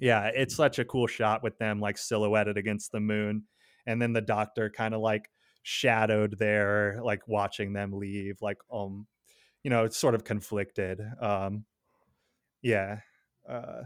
yeah 0.00 0.30
it's 0.34 0.54
such 0.56 0.78
a 0.78 0.84
cool 0.84 1.06
shot 1.06 1.42
with 1.42 1.58
them 1.58 1.80
like 1.80 1.98
silhouetted 1.98 2.56
against 2.56 2.92
the 2.92 3.00
moon. 3.00 3.44
And 3.86 4.00
then 4.02 4.12
the 4.12 4.20
doctor 4.20 4.70
kind 4.70 4.94
of 4.94 5.00
like 5.00 5.30
shadowed 5.62 6.38
there 6.38 7.00
like 7.02 7.26
watching 7.26 7.72
them 7.72 7.92
leave 7.92 8.36
like 8.40 8.58
um 8.72 9.06
you 9.66 9.70
know 9.70 9.82
it's 9.82 9.96
sort 9.96 10.14
of 10.14 10.22
conflicted 10.22 11.00
um 11.20 11.64
yeah 12.62 13.00
uh 13.48 13.82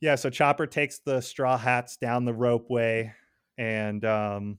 yeah 0.00 0.14
so 0.14 0.30
chopper 0.30 0.66
takes 0.66 1.00
the 1.00 1.20
straw 1.20 1.58
hats 1.58 1.98
down 1.98 2.24
the 2.24 2.32
ropeway 2.32 3.12
and 3.58 4.06
um 4.06 4.58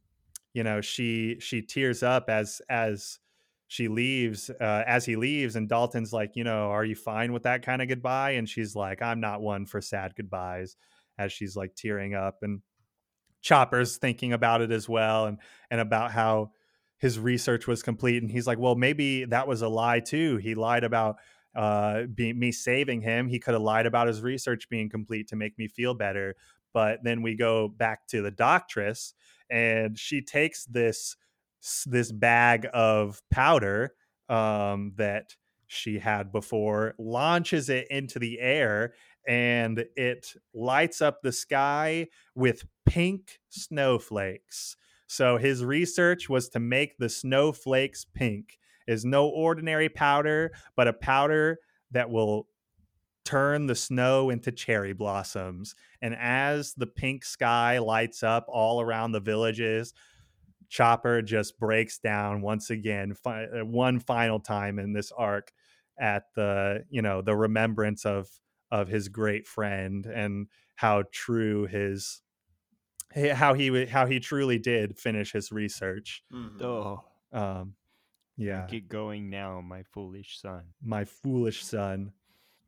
you 0.53 0.63
know 0.63 0.81
she 0.81 1.37
she 1.39 1.63
tears 1.63 2.03
up 2.03 2.29
as 2.29 2.61
as 2.69 3.17
she 3.69 3.87
leaves 3.87 4.49
uh, 4.49 4.83
as 4.87 5.05
he 5.05 5.15
leaves, 5.15 5.55
and 5.55 5.69
Dalton's 5.69 6.11
like, 6.11 6.35
you 6.35 6.43
know, 6.43 6.71
are 6.71 6.83
you 6.83 6.95
fine 6.95 7.31
with 7.31 7.43
that 7.43 7.61
kind 7.61 7.83
of 7.83 7.87
goodbye? 7.87 8.31
And 8.31 8.49
she's 8.49 8.75
like, 8.75 8.99
I'm 8.99 9.19
not 9.19 9.41
one 9.41 9.67
for 9.67 9.79
sad 9.79 10.15
goodbyes. 10.15 10.75
As 11.19 11.31
she's 11.31 11.55
like 11.55 11.75
tearing 11.75 12.15
up, 12.15 12.39
and 12.41 12.61
Chopper's 13.41 13.97
thinking 13.97 14.33
about 14.33 14.61
it 14.61 14.71
as 14.71 14.89
well, 14.89 15.27
and 15.27 15.37
and 15.69 15.79
about 15.79 16.11
how 16.11 16.49
his 16.99 17.17
research 17.17 17.65
was 17.65 17.81
complete, 17.81 18.21
and 18.21 18.31
he's 18.31 18.45
like, 18.45 18.59
well, 18.59 18.75
maybe 18.75 19.25
that 19.25 19.47
was 19.47 19.61
a 19.61 19.69
lie 19.69 19.99
too. 19.99 20.37
He 20.37 20.53
lied 20.53 20.83
about 20.83 21.17
uh, 21.55 22.03
be, 22.03 22.33
me 22.33 22.51
saving 22.51 23.01
him. 23.01 23.27
He 23.27 23.39
could 23.39 23.53
have 23.53 23.63
lied 23.63 23.85
about 23.85 24.07
his 24.07 24.21
research 24.21 24.69
being 24.69 24.89
complete 24.89 25.27
to 25.29 25.35
make 25.35 25.57
me 25.57 25.67
feel 25.67 25.93
better. 25.93 26.35
But 26.73 27.03
then 27.03 27.21
we 27.21 27.35
go 27.35 27.67
back 27.67 28.05
to 28.07 28.21
the 28.21 28.31
doctress, 28.31 29.13
and 29.49 29.97
she 29.97 30.21
takes 30.21 30.65
this 30.65 31.15
this 31.85 32.11
bag 32.11 32.67
of 32.73 33.21
powder 33.31 33.93
um, 34.29 34.93
that 34.95 35.35
she 35.67 35.99
had 35.99 36.31
before, 36.31 36.95
launches 36.97 37.69
it 37.69 37.87
into 37.89 38.19
the 38.19 38.39
air, 38.39 38.93
and 39.27 39.85
it 39.95 40.33
lights 40.53 41.01
up 41.01 41.21
the 41.21 41.31
sky 41.31 42.07
with 42.35 42.65
pink 42.85 43.39
snowflakes. 43.49 44.75
So 45.09 45.37
his 45.37 45.65
research 45.65 46.29
was 46.29 46.49
to 46.49 46.59
make 46.59 46.97
the 46.99 47.09
snowflakes 47.09 48.05
pink. 48.05 48.59
Is 48.87 49.05
no 49.05 49.27
ordinary 49.27 49.89
powder, 49.89 50.51
but 50.75 50.87
a 50.87 50.93
powder 50.93 51.59
that 51.91 52.09
will 52.09 52.47
turn 53.25 53.67
the 53.67 53.75
snow 53.75 54.29
into 54.29 54.51
cherry 54.51 54.93
blossoms. 54.93 55.75
And 56.01 56.15
as 56.15 56.73
the 56.73 56.87
pink 56.87 57.25
sky 57.25 57.79
lights 57.79 58.23
up 58.23 58.45
all 58.49 58.81
around 58.81 59.11
the 59.11 59.19
villages, 59.19 59.93
Chopper 60.69 61.21
just 61.21 61.59
breaks 61.59 61.97
down 61.99 62.41
once 62.41 62.69
again, 62.69 63.13
fi- 63.15 63.45
uh, 63.45 63.65
one 63.65 63.99
final 63.99 64.39
time 64.39 64.77
in 64.79 64.93
this 64.93 65.11
arc 65.11 65.51
at 65.99 66.25
the, 66.35 66.85
you 66.89 67.01
know, 67.01 67.21
the 67.21 67.35
remembrance 67.35 68.05
of 68.05 68.29
of 68.71 68.87
his 68.87 69.09
great 69.09 69.47
friend 69.47 70.05
and 70.05 70.47
how 70.75 71.03
true 71.11 71.65
his 71.65 72.21
how 73.15 73.53
he 73.53 73.85
how 73.85 74.05
he 74.05 74.19
truly 74.19 74.59
did 74.59 74.97
finish 74.97 75.31
his 75.31 75.51
research. 75.51 76.23
Mhm. 76.31 76.61
Oh, 76.61 77.03
Um, 77.31 77.75
yeah, 78.37 78.67
get 78.69 78.87
going 78.87 79.29
now, 79.29 79.61
my 79.61 79.83
foolish 79.83 80.39
son. 80.39 80.63
my 80.81 81.05
foolish 81.05 81.63
son. 81.63 82.13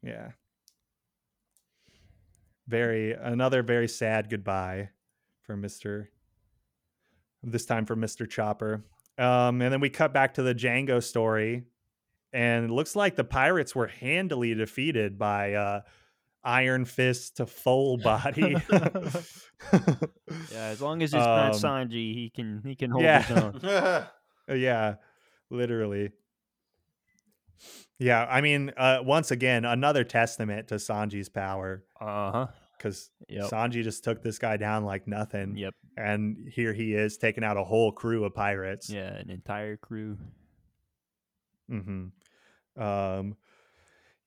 Yeah. 0.04 0.32
Very 2.68 3.14
another 3.14 3.64
very 3.64 3.88
sad 3.88 4.30
goodbye 4.30 4.90
for 5.42 5.56
Mr. 5.58 6.08
This 7.44 7.66
time 7.66 7.86
for 7.86 7.96
Mr. 7.96 8.30
Chopper. 8.30 8.84
Um, 9.18 9.62
and 9.62 9.74
then 9.74 9.80
we 9.82 9.90
cut 9.90 10.14
back 10.14 10.36
to 10.36 10.44
the 10.44 10.54
Jango 10.56 11.02
story, 11.04 11.64
and 12.32 12.66
it 12.66 12.72
looks 12.72 12.96
like 12.96 13.16
the 13.16 13.24
pirates 13.24 13.76
were 13.76 13.88
handily 13.88 14.54
defeated 14.54 15.18
by 15.18 15.54
uh, 15.54 15.82
Iron 16.44 16.86
Fist 16.86 17.38
to 17.38 17.46
Fullbody. 17.46 18.56
Yeah, 20.52 20.68
as 20.70 20.82
long 20.82 21.04
as 21.04 21.14
it's 21.14 21.24
not 21.24 21.54
Um, 21.54 21.60
Sanji, 21.62 22.14
he 22.16 22.32
can 22.34 22.62
he 22.66 22.76
can 22.76 22.90
hold 22.92 23.04
yeah. 23.04 23.22
his 23.22 23.38
own. 23.38 23.60
Uh, 24.50 24.56
yeah, 24.56 24.96
literally. 25.52 26.10
Yeah, 28.00 28.26
I 28.28 28.42
mean, 28.42 28.72
uh, 28.76 29.00
once 29.04 29.30
again, 29.30 29.66
another 29.66 30.04
testament 30.04 30.70
to 30.70 30.76
Sanji's 30.76 31.30
power 31.30 31.84
Uh 32.02 32.32
huh. 32.32 32.48
because 32.76 33.12
Yep. 33.30 33.52
Sanji 33.52 33.84
just 33.84 34.04
took 34.04 34.24
this 34.24 34.40
guy 34.40 34.58
down 34.58 34.84
like 34.84 35.08
nothing. 35.08 35.56
Yep. 35.58 35.76
And 35.96 36.38
here 36.52 36.74
he 36.74 36.96
is 36.96 37.18
taking 37.18 37.44
out 37.44 37.56
a 37.58 37.64
whole 37.64 37.92
crew 37.92 38.26
of 38.26 38.34
pirates. 38.34 38.90
Yeah, 38.90 39.14
an 39.14 39.30
entire 39.30 39.78
crew. 39.78 40.18
Mm 41.70 41.84
hmm. 42.76 42.82
Um, 42.82 43.38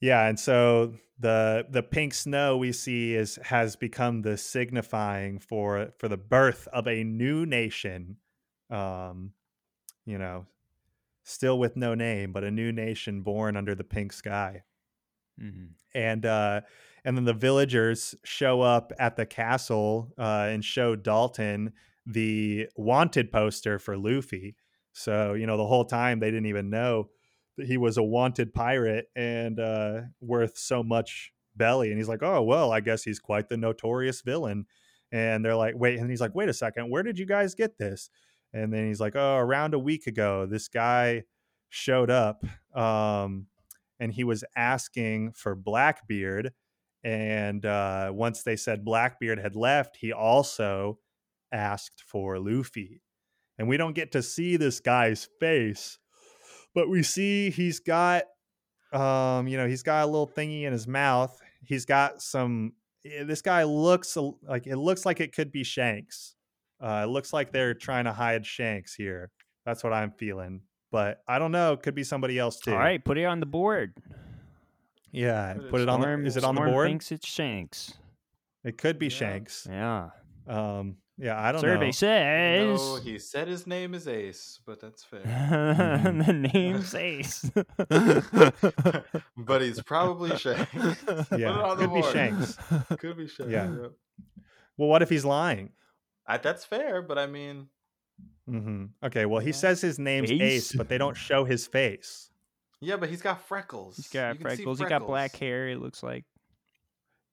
yeah, 0.01 0.29
and 0.29 0.39
so 0.39 0.95
the 1.19 1.67
the 1.71 1.83
pink 1.83 2.15
snow 2.15 2.57
we 2.57 2.73
see 2.73 3.15
is 3.15 3.39
has 3.45 3.77
become 3.77 4.23
the 4.23 4.37
signifying 4.37 5.39
for 5.39 5.91
for 5.99 6.09
the 6.09 6.17
birth 6.17 6.69
of 6.73 6.87
a 6.89 7.05
new 7.05 7.47
nation. 7.47 8.17
Um, 8.71 9.33
you 10.07 10.19
know, 10.19 10.47
still 11.25 11.59
with 11.59 11.77
no 11.77 11.95
name, 11.95 12.33
but 12.33 12.45
a 12.45 12.51
new 12.51 12.73
nation 12.73 13.23
born 13.23 13.57
under 13.57 13.75
the 13.75 13.85
pink 13.85 14.13
sky. 14.13 14.63
hmm 15.39 15.67
and 15.95 16.27
uh 16.27 16.61
and 17.05 17.17
then 17.17 17.25
the 17.25 17.35
villagers 17.35 18.15
show 18.25 18.61
up 18.63 18.93
at 18.99 19.17
the 19.17 19.27
castle 19.27 20.13
uh 20.19 20.49
and 20.51 20.65
show 20.65 20.97
Dalton 20.97 21.73
the 22.07 22.69
wanted 22.77 23.31
poster 23.33 23.79
for 23.79 23.97
Luffy. 23.97 24.57
So, 24.93 25.35
you 25.35 25.47
know, 25.47 25.57
the 25.57 25.67
whole 25.67 25.85
time 25.85 26.21
they 26.21 26.31
didn't 26.31 26.47
even 26.47 26.71
know 26.71 27.11
that 27.57 27.67
he 27.67 27.77
was 27.77 27.97
a 27.97 28.03
wanted 28.03 28.53
pirate 28.53 29.07
and 29.17 29.61
uh 29.61 30.01
worth 30.21 30.59
so 30.59 30.83
much 30.83 31.33
belly 31.57 31.91
and 31.91 31.99
he's 31.99 32.09
like, 32.09 32.23
"Oh, 32.23 32.43
well, 32.43 32.73
I 32.73 32.81
guess 32.81 33.03
he's 33.05 33.21
quite 33.21 33.49
the 33.49 33.57
notorious 33.57 34.23
villain." 34.23 34.67
And 35.13 35.45
they're 35.45 35.57
like, 35.57 35.75
"Wait," 35.77 35.99
and 35.99 36.11
he's 36.11 36.21
like, 36.21 36.35
"Wait 36.35 36.49
a 36.49 36.55
second. 36.55 36.91
Where 36.91 37.03
did 37.03 37.19
you 37.19 37.27
guys 37.27 37.55
get 37.55 37.79
this?" 37.79 38.11
And 38.53 38.73
then 38.73 38.87
he's 38.87 39.01
like, 39.01 39.17
"Oh, 39.17 39.37
around 39.37 39.75
a 39.75 39.79
week 39.79 40.07
ago, 40.07 40.47
this 40.47 40.69
guy 40.69 41.25
showed 41.69 42.11
up 42.11 42.45
um 42.75 43.47
and 44.01 44.13
he 44.13 44.25
was 44.25 44.45
asking 44.57 45.33
for 45.33 45.55
Blackbeard. 45.55 46.53
And 47.03 47.65
uh, 47.67 48.11
once 48.15 48.43
they 48.43 48.57
said 48.57 48.85
Blackbeard 48.85 49.39
had 49.39 49.57
left, 49.57 49.97
he 49.97 50.13
also 50.13 50.99
asked 51.53 52.03
for 52.07 52.39
Luffy. 52.39 53.03
And 53.59 53.69
we 53.69 53.77
don't 53.77 53.95
get 53.95 54.13
to 54.13 54.23
see 54.23 54.57
this 54.57 54.81
guy's 54.81 55.29
face, 55.39 55.99
but 56.75 56.89
we 56.89 57.03
see 57.03 57.51
he's 57.51 57.81
got, 57.81 58.25
um, 58.93 59.49
you 59.49 59.57
know, 59.57 59.67
he's 59.67 59.83
got 59.83 60.05
a 60.05 60.07
little 60.07 60.29
thingy 60.29 60.63
in 60.65 60.73
his 60.73 60.87
mouth. 60.87 61.41
He's 61.65 61.85
got 61.87 62.21
some. 62.23 62.73
eh, 63.05 63.25
This 63.25 63.43
guy 63.43 63.65
looks 63.65 64.17
like 64.43 64.67
it 64.67 64.77
looks 64.77 65.07
like 65.07 65.21
it 65.21 65.33
could 65.35 65.51
be 65.53 65.65
Shanks. 65.65 66.35
Uh, 66.81 67.03
it 67.05 67.09
looks 67.09 67.33
like 67.33 67.53
they're 67.53 67.75
trying 67.75 68.05
to 68.05 68.13
hide 68.13 68.45
Shanks 68.45 68.95
here. 68.95 69.31
That's 69.65 69.83
what 69.83 69.93
I'm 69.95 70.11
feeling, 70.11 70.61
but 70.93 71.23
I 71.27 71.39
don't 71.39 71.53
know. 71.53 71.73
It 71.73 71.83
could 71.83 71.95
be 71.95 72.05
somebody 72.05 72.39
else 72.39 72.59
too. 72.59 72.73
All 72.73 72.79
right, 72.79 73.03
put 73.03 73.17
it 73.17 73.25
on 73.25 73.41
the 73.41 73.47
board. 73.47 73.95
Yeah, 75.13 75.55
Put 75.55 75.65
it 75.65 75.71
put 75.71 75.81
it 75.81 75.89
on. 75.89 76.01
Storm, 76.01 76.23
The, 76.23 76.27
is 76.27 76.37
it 76.37 76.45
on 76.45 76.55
the 76.55 76.59
Storm 76.59 76.71
board? 76.73 76.89
Thinks 76.89 77.13
it's 77.13 77.27
Shanks. 77.29 77.95
It 78.65 78.77
could 78.79 78.99
be 78.99 79.07
Yeah. 79.07 79.11
Shanks. 79.11 79.67
Yeah. 79.71 80.09
Um, 80.49 80.97
yeah, 81.17 81.41
I 81.41 81.53
don't 81.53 81.61
Survey 81.61 81.87
know. 81.87 81.91
says 81.93 82.81
No, 82.81 82.97
he 82.97 83.19
said 83.19 83.49
his 83.49 83.67
name 83.67 83.95
is 83.95 84.09
Ace, 84.09 84.59
but 84.67 84.81
that's 84.81 85.03
fair. 85.11 85.23
the 85.23 86.33
name's 86.33 86.95
Ace. 86.95 87.51
but 89.37 89.63
he's 89.63 89.81
probably 89.83 90.31
Shanks. 90.39 90.73
Yeah, 91.37 91.51
on 91.51 91.79
the 91.79 91.87
could 91.89 91.95
be. 91.95 92.03
Shanks. 92.13 92.57
Could 92.99 93.17
be 93.17 93.29
Shanks. 93.29 93.53
Yeah. 93.53 93.71
yep. 93.83 93.93
Well, 94.77 94.89
what 94.89 95.03
if 95.03 95.09
he's 95.09 95.25
lying? 95.25 95.71
I, 96.27 96.39
that's 96.39 96.65
fair, 96.65 97.03
but 97.03 97.19
I 97.19 97.27
mean, 97.27 97.69
Mm-hmm. 98.49 98.85
Okay, 99.07 99.25
well, 99.27 99.41
he 99.41 99.49
Yeah. 99.49 99.53
says 99.57 99.81
his 99.81 99.99
name's 99.99 100.31
Ace. 100.31 100.41
Ace? 100.43 100.73
but 100.73 100.89
they 100.89 100.99
don't 100.99 101.17
show 101.17 101.45
his 101.45 101.67
face. 101.67 102.29
yeah, 102.81 102.97
but 102.97 103.09
he's 103.09 103.23
got 103.23 103.41
freckles. 103.41 103.97
He's 103.97 104.09
got 104.09 104.35
You 104.39 104.45
can 104.45 104.51
see 104.51 104.57
freckles. 104.57 104.79
He 104.81 104.85
got 104.85 105.07
black 105.07 105.35
hair. 105.37 105.69
It 105.69 105.81
looks 105.81 106.03
like 106.03 106.25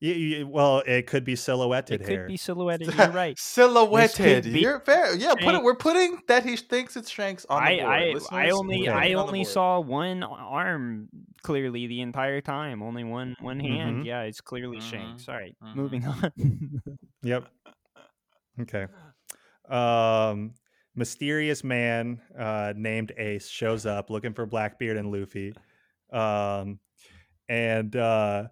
Y- 0.03 0.37
y- 0.39 0.43
well, 0.43 0.81
it 0.87 1.05
could 1.05 1.23
be 1.23 1.35
silhouetted 1.35 2.01
it 2.01 2.07
hair. 2.07 2.17
could 2.23 2.27
be 2.29 2.37
silhouetted. 2.37 2.91
You're 2.95 3.09
right. 3.11 3.37
Silhouetted. 3.37 4.45
be 4.45 4.61
You're 4.61 4.79
fair. 4.79 5.13
Yeah, 5.15 5.35
put 5.35 5.53
it. 5.53 5.61
We're 5.61 5.75
putting 5.75 6.19
that 6.27 6.43
he 6.43 6.55
thinks 6.57 6.97
it's 6.97 7.09
Shanks 7.09 7.45
on 7.49 7.63
the 7.63 7.81
I 7.83 8.11
board. 8.11 8.23
I, 8.31 8.47
I 8.47 8.49
only. 8.49 8.87
I 8.89 9.13
on 9.13 9.27
only 9.27 9.43
saw 9.43 9.79
one 9.79 10.23
arm 10.23 11.07
clearly 11.43 11.85
the 11.85 12.01
entire 12.01 12.41
time. 12.41 12.81
Only 12.81 13.03
one 13.03 13.35
one 13.41 13.59
hand. 13.59 13.97
Mhm. 14.03 14.05
Yeah, 14.05 14.21
it's 14.23 14.41
clearly 14.41 14.77
Mhm, 14.77 14.89
Shanks. 14.89 15.29
All 15.29 15.35
right, 15.35 15.55
mhm. 15.63 15.75
moving 15.75 16.05
on. 16.07 16.31
Yep. 17.21 17.47
Okay. 18.61 18.87
Um, 19.69 20.53
mysterious 20.95 21.63
man 21.63 22.19
uh, 22.37 22.73
named 22.75 23.11
Ace 23.17 23.47
shows 23.47 23.85
up 23.85 24.09
looking 24.09 24.33
for 24.33 24.45
Blackbeard 24.45 24.97
and 24.97 25.11
Luffy. 25.11 25.53
Um, 26.11 26.79
and 27.47 27.95
uh, 27.95 28.47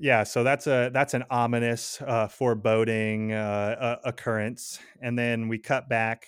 yeah, 0.00 0.24
so 0.24 0.42
that's 0.42 0.66
a 0.66 0.90
that's 0.92 1.12
an 1.14 1.24
ominous, 1.30 2.00
uh, 2.00 2.26
foreboding 2.26 3.32
uh, 3.32 3.76
uh, 3.78 3.96
occurrence. 4.04 4.78
And 5.00 5.18
then 5.18 5.48
we 5.48 5.58
cut 5.58 5.88
back 5.88 6.24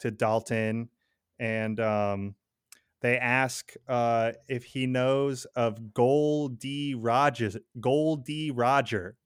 to 0.00 0.10
Dalton, 0.10 0.88
and 1.38 1.78
um, 1.78 2.34
they 3.02 3.18
ask 3.18 3.74
uh, 3.88 4.32
if 4.48 4.64
he 4.64 4.86
knows 4.86 5.44
of 5.54 5.92
Gold 5.92 6.58
D. 6.58 6.94
Rogers, 6.94 7.58
Gold 7.78 8.24
D. 8.24 8.50
Roger, 8.50 9.16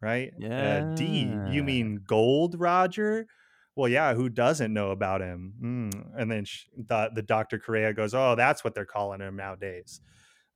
right? 0.00 0.32
Uh, 0.42 0.94
D. 0.94 1.32
You 1.50 1.64
mean 1.64 2.02
Gold 2.06 2.54
Roger? 2.56 3.26
Well, 3.74 3.88
yeah. 3.88 4.14
Who 4.14 4.28
doesn't 4.28 4.72
know 4.72 4.90
about 4.90 5.22
him? 5.22 5.54
Mm. 5.60 6.10
And 6.16 6.30
then 6.30 6.44
sh- 6.44 6.66
the 6.76 7.10
the 7.12 7.22
Doctor 7.22 7.58
Kureha 7.58 7.96
goes, 7.96 8.14
"Oh, 8.14 8.36
that's 8.36 8.62
what 8.62 8.74
they're 8.74 8.84
calling 8.84 9.20
him 9.20 9.36
nowadays." 9.36 10.00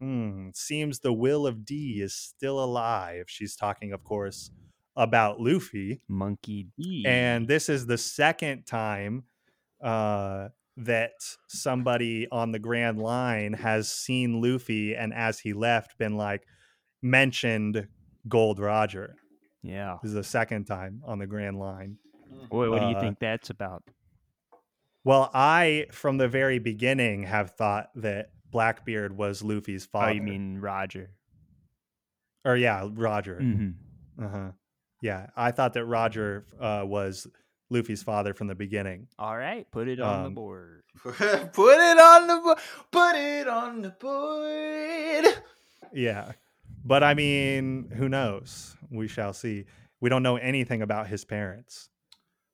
Hmm. 0.05 0.49
Seems 0.55 0.99
the 1.01 1.13
will 1.15 1.47
of 1.47 1.65
D 1.65 2.01
is 2.03 2.15
still 2.15 2.63
alive. 2.63 3.25
She's 3.27 3.57
talking, 3.57 3.93
of 3.93 4.05
course, 4.05 4.51
about 4.97 5.41
Luffy 5.41 6.03
Monkey 6.09 6.67
D. 6.79 7.05
and 7.07 7.49
this 7.49 7.69
is 7.71 7.87
the 7.87 7.97
second 7.99 8.65
time 8.67 9.25
uh 9.83 10.49
that 10.77 11.13
somebody 11.49 12.27
on 12.31 12.53
the 12.53 12.59
Grand 12.59 12.99
Line 13.01 13.53
has 13.55 13.91
seen 13.91 14.43
Luffy 14.43 14.95
and 14.95 15.15
as 15.15 15.39
he 15.39 15.53
left 15.53 15.97
been 15.99 16.17
like 16.17 16.43
mentioned 17.01 17.89
Gold 18.29 18.59
Roger. 18.59 19.15
Yeah. 19.63 19.97
This 20.03 20.11
is 20.11 20.15
the 20.15 20.25
second 20.25 20.65
time 20.67 21.01
on 21.07 21.19
the 21.19 21.27
Grand 21.27 21.59
Line. 21.59 21.97
Boy, 22.51 22.71
what 22.71 22.81
do 22.81 22.89
you 22.89 22.97
Uh, 22.97 23.01
think 23.01 23.19
that's 23.21 23.51
about? 23.51 23.85
Well, 25.05 25.31
I 25.33 25.87
from 25.93 26.19
the 26.19 26.29
very 26.29 26.59
beginning 26.59 27.23
have 27.25 27.53
thought 27.53 27.89
that 27.97 28.31
Blackbeard 28.55 29.17
was 29.17 29.43
Luffy's 29.43 29.85
father. 29.85 30.11
Oh, 30.13 30.15
you 30.15 30.23
mean 30.23 30.61
Roger? 30.61 31.11
or 32.45 32.57
yeah, 32.57 32.89
Roger. 32.93 33.41
Mm-hmm. 33.43 34.25
Uh-huh. 34.25 34.51
Yeah, 35.03 35.27
I 35.37 35.51
thought 35.51 35.73
that 35.75 35.85
Roger 35.87 36.45
uh, 36.61 36.85
was 36.87 37.27
Luffy's 37.69 38.03
father 38.05 38.33
from 38.33 38.47
the 38.47 38.55
beginning. 38.55 39.09
All 39.19 39.37
right, 39.37 39.69
put 39.73 39.89
it 39.89 39.99
on 39.99 40.23
the 40.23 40.27
Um, 40.29 40.35
board. 40.35 40.83
put 41.03 41.21
it 41.21 41.99
on 41.99 42.27
the 42.29 42.41
board. 42.45 42.59
put 42.93 43.17
it 43.17 43.49
on 43.49 43.83
the 43.83 43.91
board. 43.91 45.43
Yeah. 45.93 46.33
But 46.85 47.03
I 47.03 47.15
mean, 47.15 47.91
who 47.97 48.09
knows? 48.09 48.77
We 48.91 49.09
shall 49.09 49.33
see. 49.33 49.65
We 50.01 50.11
don't 50.11 50.23
know 50.23 50.37
anything 50.37 50.81
about 50.83 51.09
his 51.09 51.25
parents. 51.25 51.89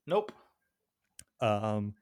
Nope. 0.07 0.33
Um 1.41 1.95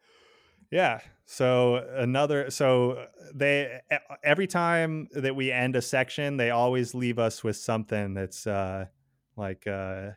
yeah. 0.70 1.00
So 1.30 1.76
another 1.76 2.50
so 2.50 3.06
they 3.34 3.80
every 4.24 4.46
time 4.46 5.08
that 5.12 5.36
we 5.36 5.52
end 5.52 5.76
a 5.76 5.82
section, 5.82 6.38
they 6.38 6.48
always 6.48 6.94
leave 6.94 7.18
us 7.18 7.44
with 7.44 7.56
something 7.56 8.14
that's 8.14 8.46
uh 8.46 8.86
like 9.36 9.66
uh 9.66 10.12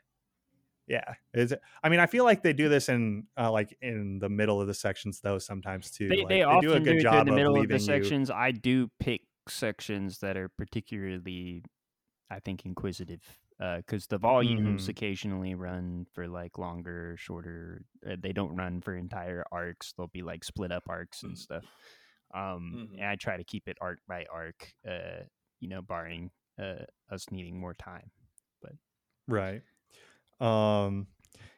yeah. 0.88 1.16
Is 1.34 1.52
it, 1.52 1.62
I 1.84 1.90
mean, 1.90 2.00
I 2.00 2.06
feel 2.08 2.24
like 2.24 2.44
they 2.44 2.54
do 2.54 2.70
this 2.70 2.88
in 2.90 3.28
uh, 3.38 3.52
like 3.52 3.78
in 3.82 4.20
the 4.20 4.30
middle 4.30 4.62
of 4.62 4.68
the 4.68 4.74
sections 4.74 5.20
though 5.20 5.38
sometimes 5.38 5.92
too. 5.92 6.10
They, 6.10 6.18
Like, 6.18 6.30
they 6.30 6.44
often 6.44 6.62
do 6.70 6.74
a 6.76 6.80
good 6.80 6.98
it 6.98 7.02
job 7.04 7.28
in 7.28 7.28
the 7.28 7.34
middle 7.34 7.56
of, 7.56 7.62
leaving 7.62 7.78
the 7.86 7.94
you- 7.94 8.04
sections. 8.04 8.32
I 8.32 8.52
do 8.52 8.90
pick 9.00 9.22
sections 9.50 10.20
that 10.20 10.38
are 10.38 10.50
particularly, 10.50 11.64
I 12.30 12.40
think, 12.40 12.66
inquisitive 12.66 13.22
because 13.78 14.08
the 14.08 14.18
volumes 14.18 14.86
Mhm. 14.86 14.90
occasionally 14.90 15.54
run 15.56 16.06
for 16.14 16.28
like 16.28 16.58
longer, 16.58 17.16
shorter. 17.18 17.86
Uh, 18.06 18.16
they 18.20 18.34
don't 18.34 18.56
run 18.56 18.82
for 18.82 18.96
entire 18.96 19.46
arcs. 19.52 19.94
They'll 19.94 20.08
be 20.08 20.24
like 20.24 20.44
split 20.44 20.72
up 20.72 20.84
arcs 20.90 21.22
and 21.22 21.38
stuff. 21.38 21.64
Um, 22.34 22.90
Mhm. 22.90 22.94
And 22.98 23.06
I 23.06 23.16
try 23.18 23.38
to 23.38 23.44
keep 23.44 23.68
it 23.68 23.78
arc 23.80 24.00
by 24.08 24.26
arc. 24.34 24.74
Uh, 24.88 25.26
you 25.60 25.70
know, 25.70 25.82
barring 25.82 26.32
uh, 26.60 26.86
us 27.12 27.30
needing 27.32 27.60
more 27.60 27.74
time. 27.76 28.10
But 28.62 28.74
right. 29.28 29.62
Um 30.40 31.08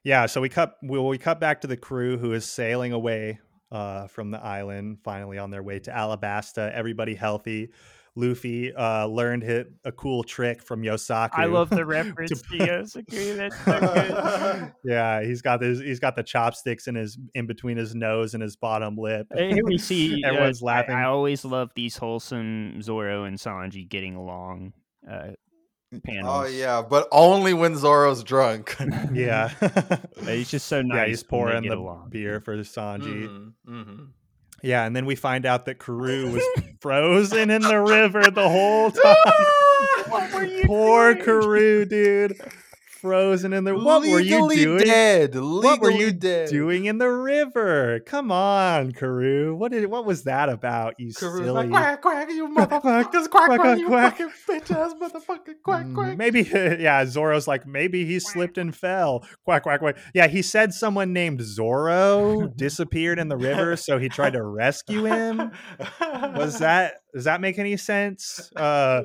yeah, 0.03 0.25
so 0.25 0.41
we 0.41 0.49
cut 0.49 0.75
we, 0.83 0.99
we 0.99 1.17
cut 1.17 1.39
back 1.39 1.61
to 1.61 1.67
the 1.67 1.77
crew 1.77 2.17
who 2.17 2.33
is 2.33 2.45
sailing 2.45 2.91
away 2.91 3.39
uh 3.71 4.07
from 4.07 4.31
the 4.31 4.39
island, 4.43 4.99
finally 5.03 5.37
on 5.37 5.49
their 5.51 5.63
way 5.63 5.79
to 5.79 5.91
Alabasta, 5.91 6.71
everybody 6.73 7.15
healthy. 7.15 7.69
Luffy 8.15 8.73
uh 8.75 9.07
learned 9.07 9.41
hit 9.43 9.71
a 9.85 9.91
cool 9.91 10.23
trick 10.23 10.61
from 10.61 10.83
Yosaku. 10.83 11.31
I 11.33 11.45
love 11.45 11.69
the 11.71 11.83
reference 11.97 12.29
to 12.43 12.57
Yosaku. 12.57 13.35
That's 13.37 13.65
so 13.65 13.79
good. 13.79 14.71
yeah, 14.85 15.23
he's 15.23 15.41
got 15.41 15.59
this 15.59 15.79
he's 15.79 15.99
got 15.99 16.15
the 16.15 16.21
chopsticks 16.23 16.87
in 16.87 16.93
his 16.95 17.17
in 17.33 17.47
between 17.47 17.77
his 17.77 17.95
nose 17.95 18.35
and 18.35 18.43
his 18.43 18.55
bottom 18.55 18.95
lip. 18.97 19.27
Uh, 19.35 19.39
Here 19.41 19.63
we 19.65 19.77
see 19.79 20.23
uh, 20.23 20.27
Everyone's 20.27 20.61
I- 20.61 20.65
laughing. 20.65 20.95
I, 20.95 21.05
always 21.05 21.43
love 21.43 21.71
these 21.75 21.97
wholesome 21.97 22.81
Zoro 22.83 23.23
and 23.23 23.37
Sanji 23.37 23.87
getting 23.89 24.15
along 24.15 24.73
uh, 25.09 25.29
panels. 26.05 26.25
Oh 26.27 26.45
yeah, 26.45 26.81
but 26.81 27.07
only 27.11 27.53
when 27.55 27.75
Zoro's 27.75 28.23
drunk. 28.23 28.75
yeah. 29.11 29.49
he's 30.25 30.51
just 30.51 30.67
so 30.67 30.81
nice. 30.83 30.97
yeah, 30.97 31.05
he's 31.07 31.23
pouring 31.23 31.63
the 31.67 31.75
along. 31.75 32.09
beer 32.09 32.39
for 32.41 32.57
Sanji. 32.57 33.27
Mhm, 33.27 33.53
mhm. 33.67 34.07
Yeah, 34.63 34.85
and 34.85 34.95
then 34.95 35.05
we 35.05 35.15
find 35.15 35.45
out 35.45 35.65
that 35.65 35.77
Karoo 35.77 36.31
was 36.33 36.43
frozen 36.79 37.51
in 37.51 37.61
the 37.61 37.79
river 37.79 38.23
the 38.31 38.49
whole 38.49 38.89
time. 40.09 40.63
Poor 40.65 41.15
Karoo, 41.15 41.85
dude. 41.85 42.39
Frozen 43.03 43.51
in 43.51 43.65
the 43.65 43.75
What 43.75 44.01
were 44.03 44.21
you 44.21 44.49
doing? 44.49 44.77
Dead. 44.77 45.35
What 45.35 45.81
were 45.81 45.91
you 45.91 46.13
dead. 46.13 46.47
doing 46.47 46.85
in 46.85 46.99
the 46.99 47.09
river? 47.09 47.99
Come 48.05 48.31
on, 48.31 48.93
Karoo. 48.93 49.53
What 49.57 49.73
did 49.73 49.87
what 49.87 50.05
was 50.05 50.23
that 50.23 50.47
about, 50.47 50.95
you 50.99 51.09
Karoo's 51.09 51.39
silly 51.39 51.51
like, 51.51 51.69
quack, 51.69 52.01
quack, 52.01 52.29
you 52.29 52.47
motherfuckers, 52.57 53.29
quack, 53.29 53.47
quack, 53.49 53.59
quack, 53.59 53.77
you 53.77 53.87
quack. 53.87 54.17
fucking 54.17 54.31
bitch 54.47 54.71
ass 54.73 54.93
motherfucker, 54.93 55.53
quack, 55.65 55.85
Mm, 55.85 55.95
quack. 55.95 56.17
Maybe 56.17 56.43
yeah, 56.79 57.05
Zoro's 57.05 57.45
like 57.45 57.67
maybe 57.67 58.05
he 58.05 58.19
slipped 58.19 58.57
and 58.57 58.73
fell. 58.73 59.25
Quack 59.43 59.63
quack 59.63 59.81
quack. 59.81 59.97
Yeah, 60.13 60.27
he 60.27 60.41
said 60.41 60.73
someone 60.73 61.11
named 61.11 61.41
Zoro 61.41 62.47
disappeared 62.55 63.19
in 63.19 63.27
the 63.27 63.35
river, 63.35 63.75
so 63.75 63.99
he 63.99 64.07
tried 64.07 64.31
to 64.33 64.41
rescue 64.43 65.03
him. 65.03 65.51
Was 65.99 66.59
that 66.59 67.01
does 67.13 67.25
that 67.25 67.41
make 67.41 67.59
any 67.59 67.75
sense? 67.75 68.49
Uh 68.55 69.03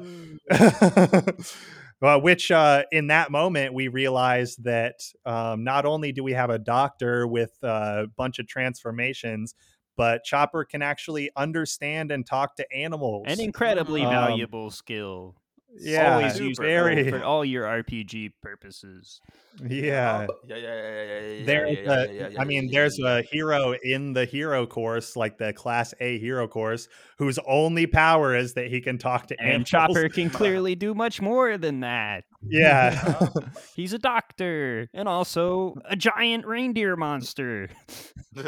well, 2.01 2.21
which 2.21 2.51
uh, 2.51 2.85
in 2.93 3.09
that 3.09 3.31
moment 3.31 3.75
we 3.75 3.89
realized 3.89 4.65
that 4.65 5.01
um, 5.27 5.65
not 5.65 5.85
only 5.85 6.13
do 6.13 6.23
we 6.23 6.33
have 6.33 6.51
a 6.51 6.59
doctor 6.59 7.27
with 7.27 7.53
a 7.63 8.07
bunch 8.17 8.39
of 8.39 8.47
transformations, 8.47 9.55
but 9.97 10.23
Chopper 10.23 10.65
can 10.65 10.81
actually 10.81 11.31
understand 11.37 12.13
and 12.13 12.25
talk 12.25 12.57
to 12.57 12.73
animals. 12.73 13.27
An 13.27 13.41
incredibly 13.41 14.03
Um, 14.03 14.13
valuable 14.13 14.71
skill. 14.71 15.35
Yeah, 15.77 16.15
Always 16.15 16.35
super 16.35 16.63
very 16.63 17.11
for 17.11 17.23
all 17.23 17.45
your 17.45 17.65
RPG 17.65 18.33
purposes. 18.43 19.21
Oh, 19.61 19.67
yeah. 19.69 20.27
yeah, 20.47 20.57
yeah, 20.57 20.57
yeah, 20.57 20.57
yeah, 20.57 21.03
yeah, 21.03 21.21
yeah. 21.21 21.45
There's 21.45 21.79
yeah, 21.79 21.85
yeah, 21.85 21.93
a, 21.93 22.13
yeah, 22.13 22.29
yeah, 22.29 22.41
I 22.41 22.45
mean, 22.45 22.71
there's 22.71 22.99
a 23.01 23.23
hero 23.23 23.75
in 23.83 24.13
the 24.13 24.25
hero 24.25 24.67
course, 24.67 25.17
like 25.17 25.39
the 25.39 25.53
Class 25.53 25.95
A 26.01 26.19
hero 26.19 26.49
course, 26.49 26.89
whose 27.19 27.39
only 27.47 27.87
power 27.87 28.35
is 28.35 28.55
that 28.55 28.69
he 28.69 28.81
can 28.81 28.99
talk 28.99 29.27
to 29.29 29.37
And 29.39 29.49
animals. 29.49 29.69
Chopper 29.69 30.09
can 30.09 30.31
clearly 30.31 30.75
do 30.75 30.95
much 30.95 31.21
more 31.21 31.59
than 31.59 31.81
that. 31.81 32.25
Yeah, 32.43 33.29
He's 33.77 33.93
a 33.93 33.99
doctor 33.99 34.89
and 34.95 35.09
also 35.09 35.75
a 35.85 35.97
giant 35.97 36.47
reindeer 36.47 36.97
monster. 36.97 37.69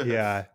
yeah, 0.05 0.45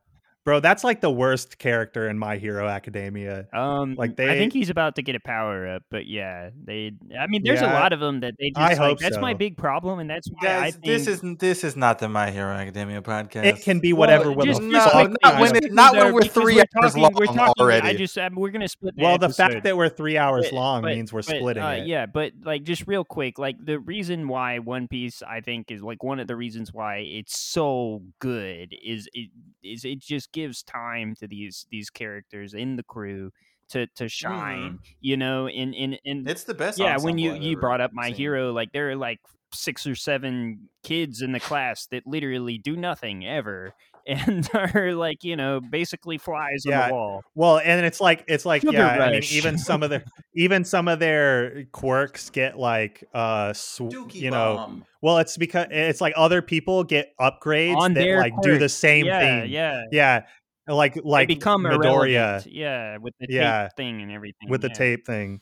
bro, 0.46 0.60
that's 0.60 0.84
like 0.84 1.00
the 1.02 1.10
worst 1.10 1.58
character 1.58 2.08
in 2.08 2.16
My 2.18 2.36
Hero 2.38 2.68
Academia. 2.68 3.48
Um, 3.52 3.96
Like, 3.96 4.16
they, 4.16 4.30
I 4.30 4.38
think 4.38 4.52
he's 4.52 4.70
about 4.70 4.94
to 4.94 5.02
get 5.02 5.16
a 5.16 5.20
power 5.20 5.66
up, 5.66 5.82
but 5.90 6.06
yeah, 6.06 6.50
they. 6.64 6.92
I 7.18 7.26
mean, 7.26 7.42
there's 7.44 7.60
Yeah, 7.60 7.72
a 7.72 7.74
lot 7.78 7.92
of 7.92 8.00
them 8.00 8.20
that 8.20 8.34
they. 8.38 8.50
Just, 8.50 8.58
I 8.60 8.68
like, 8.68 8.78
hope 8.78 8.98
that's 9.00 9.18
my 9.18 9.34
big 9.34 9.56
problem, 9.58 9.98
and 9.98 10.08
that's 10.08 10.28
why 10.28 10.56
I 10.58 10.70
think 10.70 10.84
this 10.84 11.06
isn't 11.08 11.40
this 11.40 11.64
is 11.64 11.76
not 11.76 11.98
the 11.98 12.08
My 12.08 12.30
Hero 12.30 12.52
Academia 12.52 13.02
podcast. 13.02 13.44
It 13.44 13.62
can 13.62 13.80
be 13.80 13.92
whatever. 13.92 14.28
Well, 14.30 14.46
with 14.46 14.46
just, 14.46 14.62
no, 14.62 14.88
quickly, 14.88 15.16
not 15.22 15.40
when 15.40 15.56
it- 15.56 15.72
not 15.72 15.96
when 15.96 16.14
we're 16.14 16.22
three 16.22 16.54
we're 16.54 16.60
hours 16.60 16.94
talking, 16.94 17.16
we're 17.18 17.26
long 17.26 17.36
talking, 17.36 17.66
I 17.82 17.94
just 17.94 18.16
I, 18.16 18.30
we're 18.32 18.50
gonna 18.50 18.68
split. 18.68 18.94
The 18.96 19.02
Well, 19.02 19.18
the 19.18 19.28
fact 19.30 19.64
that 19.64 19.76
we're 19.76 19.88
three 19.88 20.16
hours 20.16 20.46
But- 20.46 20.54
long 20.54 20.82
but- 20.82 20.94
means 20.94 21.12
we're 21.12 21.22
but, 21.22 21.36
splitting 21.36 21.62
uh, 21.62 21.70
it. 21.70 21.86
Yeah, 21.88 22.06
but 22.06 22.32
like 22.44 22.62
just 22.62 22.86
real 22.86 23.04
quick, 23.04 23.38
like 23.38 23.56
the 23.62 23.80
reason 23.80 24.28
why 24.28 24.60
One 24.60 24.86
Piece, 24.86 25.22
I 25.22 25.40
think, 25.40 25.72
is 25.72 25.82
like 25.82 26.04
one 26.04 26.20
of 26.20 26.28
the 26.28 26.36
reasons 26.36 26.72
why 26.72 26.98
it's 26.98 27.36
so 27.38 28.02
good 28.20 28.72
is 28.84 29.08
it 29.12 29.30
is 29.64 29.84
it 29.84 29.98
just 29.98 30.30
gives 30.36 30.62
time 30.62 31.14
to 31.18 31.26
these 31.26 31.66
these 31.70 31.88
characters 31.88 32.52
in 32.52 32.76
the 32.76 32.82
crew 32.82 33.32
to 33.70 33.86
to 33.96 34.04
hmm. 34.04 34.08
shine. 34.08 34.78
You 35.00 35.16
know, 35.16 35.48
in 35.48 35.72
in 35.72 35.94
in. 36.04 36.28
It's 36.28 36.44
the 36.44 36.54
best. 36.54 36.78
yeah. 36.78 36.98
When 36.98 37.16
you 37.16 37.34
I've 37.34 37.42
you 37.42 37.56
brought 37.56 37.80
up 37.80 37.92
My 37.94 38.08
seen. 38.08 38.16
Hero, 38.16 38.52
like 38.52 38.72
there 38.72 38.90
are 38.90 38.96
like 38.96 39.18
six 39.54 39.86
or 39.86 39.94
seven 39.94 40.68
kids 40.84 41.22
in 41.22 41.32
the 41.32 41.40
class 41.40 41.86
that 41.86 42.06
literally 42.06 42.58
do 42.58 42.76
nothing 42.76 43.26
ever. 43.26 43.72
And 44.06 44.48
are 44.54 44.94
like 44.94 45.24
you 45.24 45.36
know 45.36 45.60
basically 45.60 46.18
flies 46.18 46.64
on 46.66 46.88
the 46.88 46.94
wall. 46.94 47.22
Well, 47.34 47.58
and 47.58 47.84
it's 47.84 48.00
like 48.00 48.24
it's 48.28 48.46
like 48.46 48.62
Sugar 48.62 48.76
yeah. 48.78 49.04
I 49.04 49.10
mean, 49.10 49.22
even 49.30 49.58
some 49.58 49.82
of 49.82 49.90
their 49.90 50.04
even 50.34 50.64
some 50.64 50.88
of 50.88 50.98
their 50.98 51.64
quirks 51.72 52.30
get 52.30 52.58
like 52.58 53.04
uh, 53.12 53.52
sw- 53.52 53.92
you 54.12 54.30
know, 54.30 54.56
bomb. 54.56 54.84
Well, 55.02 55.18
it's 55.18 55.36
because 55.36 55.66
it's 55.70 56.00
like 56.00 56.14
other 56.16 56.42
people 56.42 56.84
get 56.84 57.12
upgrades 57.20 57.76
On 57.76 57.94
that 57.94 58.00
their 58.00 58.18
like 58.18 58.34
do 58.42 58.58
the 58.58 58.68
same 58.68 59.06
yeah, 59.06 59.20
thing. 59.20 59.50
Yeah, 59.50 59.82
yeah, 59.90 60.22
like 60.68 60.94
They 60.94 61.00
like 61.02 61.28
become 61.28 61.62
Midoriya 61.62 61.74
irrelevant. 61.74 62.46
Yeah, 62.52 62.96
with 62.98 63.14
the 63.20 63.26
Yeah. 63.28 63.62
tape 63.64 63.72
thing 63.76 64.02
and 64.02 64.10
everything. 64.10 64.50
with 64.50 64.62
the 64.62 64.68
tape 64.70 65.06
thing. 65.06 65.40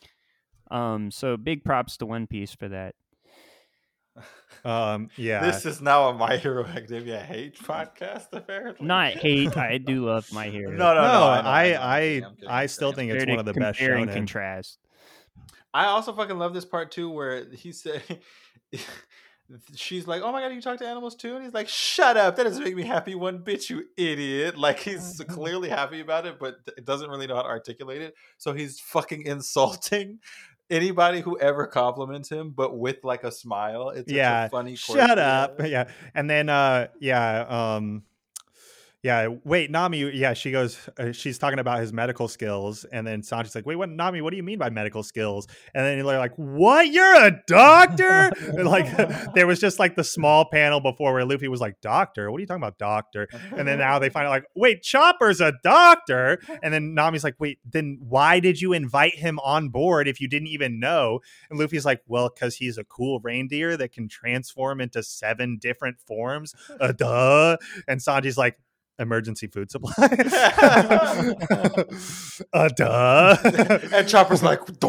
Um, 0.71 1.11
so 1.11 1.37
big 1.37 1.65
props 1.65 1.97
to 1.99 2.07
One 2.07 2.27
Piece 2.27 2.55
for 2.55 2.69
that. 2.69 2.95
Um, 4.65 5.11
yeah, 5.17 5.45
This 5.45 5.67
is 5.67 5.83
now 5.83 6.09
a 6.09 6.15
My 6.15 6.39
Hero 6.39 6.65
Academia 6.65 7.21
hate 7.21 7.59
podcast, 7.59 8.29
apparently. 8.33 8.87
Not 8.87 9.13
hate. 9.13 9.57
I 9.59 9.77
do 9.85 10.07
love 10.07 10.33
My 10.33 10.47
Hero. 10.47 10.71
No, 10.71 10.95
no, 10.95 10.95
no, 10.95 11.03
no. 11.03 11.13
know, 11.13 11.27
I 11.27 11.41
I 11.41 11.41
I'm 11.41 11.81
I, 11.83 12.01
kidding, 12.01 12.25
I'm 12.25 12.35
kidding, 12.35 12.49
I 12.49 12.63
I'm 12.63 12.69
still 12.69 12.93
think 12.93 13.13
it's 13.13 13.27
one 13.27 13.39
of 13.39 13.45
the 13.45 13.53
best 13.53 13.79
compare 13.79 13.97
and 13.97 14.11
contrast. 14.11 14.79
I 15.75 15.87
also 15.87 16.15
fucking 16.15 16.39
love 16.39 16.55
this 16.55 16.65
part 16.65 16.93
too, 16.93 17.11
where 17.11 17.45
he 17.51 17.73
said, 17.73 18.03
"She's 19.75 20.07
like, 20.07 20.23
oh 20.23 20.33
my 20.33 20.41
god, 20.41 20.55
you 20.55 20.63
talk 20.63 20.79
to 20.79 20.87
animals 20.87 21.17
too," 21.17 21.35
and 21.35 21.45
he's 21.45 21.53
like, 21.53 21.69
"Shut 21.69 22.17
up! 22.17 22.37
That 22.37 22.45
doesn't 22.45 22.65
make 22.65 22.77
me 22.77 22.85
happy 22.85 23.15
one 23.15 23.39
bit, 23.39 23.69
you 23.69 23.85
idiot!" 23.99 24.57
Like 24.57 24.79
he's 24.79 25.21
clearly 25.29 25.69
happy 25.69 26.01
about 26.01 26.25
it, 26.25 26.39
but 26.39 26.57
it 26.79 26.87
doesn't 26.87 27.11
really 27.11 27.27
know 27.27 27.35
how 27.35 27.43
to 27.43 27.49
articulate 27.49 28.01
it. 28.01 28.15
So 28.39 28.55
he's 28.55 28.81
fucking 28.81 29.27
insulting 29.27 30.21
anybody 30.71 31.21
who 31.21 31.39
ever 31.39 31.67
compliments 31.67 32.31
him, 32.31 32.51
but 32.51 32.77
with 32.77 33.05
like 33.05 33.25
a 33.25 33.31
smile. 33.33 33.91
It's 33.91 34.11
Yeah, 34.11 34.47
a 34.47 34.49
funny. 34.49 34.77
Shut 34.77 35.19
up. 35.19 35.61
Yeah, 35.65 35.89
and 36.15 36.29
then 36.29 36.49
uh, 36.49 36.89
yeah, 37.01 37.41
um, 37.77 38.03
Yeah, 39.05 39.29
wait, 39.45 39.71
Nami. 39.71 40.13
Yeah, 40.17 40.33
she 40.33 40.51
goes. 40.51 40.79
Uh, 40.99 41.13
she's 41.13 41.37
talking 41.37 41.59
about 41.59 41.79
his 41.81 41.93
medical 41.93 42.27
skills, 42.27 42.85
and 42.85 43.07
then 43.07 43.21
Sanji's 43.21 43.55
like, 43.55 43.67
"Wait, 43.67 43.77
what, 43.77 43.91
Nami? 43.91 44.23
What 44.23 44.31
do 44.31 44.39
you 44.39 44.43
mean 44.43 44.59
by 44.59 44.71
medical 44.71 45.03
skills?" 45.03 45.47
And 45.75 45.85
then 45.85 45.99
they're 45.99 46.19
like, 46.19 46.33
"What? 46.37 46.89
You're 46.89 47.15
a 47.15 47.39
doctor?" 47.47 48.33
and 48.41 48.65
like, 48.67 48.87
there 49.35 49.47
was 49.47 49.61
just 49.61 49.79
like 49.79 49.95
the 49.95 50.05
small 50.05 50.47
panel 50.47 50.81
before 50.81 51.13
where 51.13 51.27
Luffy 51.27 51.49
was 51.49 51.61
like, 51.61 51.83
"Doctor? 51.83 52.31
What 52.31 52.39
are 52.39 52.41
you 52.41 52.47
talking 52.47 52.63
about, 52.63 52.79
doctor?" 52.79 53.29
And 53.55 53.69
then 53.69 53.79
now 53.79 53.99
they 53.99 54.09
find 54.09 54.27
out 54.27 54.31
like, 54.31 54.47
"Wait, 54.57 54.83
Chopper's 54.83 55.39
a 55.39 55.53
doctor." 55.63 56.41
And 56.63 56.73
then 56.73 56.95
Nami's 56.95 57.25
like, 57.25 57.37
"Wait, 57.39 57.59
then 57.63 57.99
why 58.01 58.41
did 58.41 58.63
you 58.63 58.73
invite 58.73 59.17
him 59.17 59.39
on 59.41 59.69
board 59.69 60.09
if 60.09 60.19
you 60.19 60.29
didn't 60.29 60.49
even 60.49 60.81
know?" 60.81 61.21
And 61.51 61.59
Luffy's 61.59 61.85
like, 61.85 62.01
"Well, 62.07 62.31
because 62.35 62.57
he's 62.57 62.79
a 62.79 62.85
cool 62.85 63.21
reindeer 63.21 63.77
that 63.77 63.93
can 63.93 64.09
transform 64.09 64.81
into 64.81 65.03
seven 65.03 65.59
different 65.61 66.01
forms." 66.01 66.55
Uh, 66.81 66.93
duh. 66.93 67.59
And 67.87 68.01
Sanji's 68.01 68.39
like 68.39 68.57
emergency 68.99 69.47
food 69.47 69.71
supply. 69.71 69.93
uh, 72.53 72.69
duh. 72.77 73.37
and 73.93 74.09
Chopper's 74.09 74.43
like, 74.43 74.61
"Duh, 74.79 74.89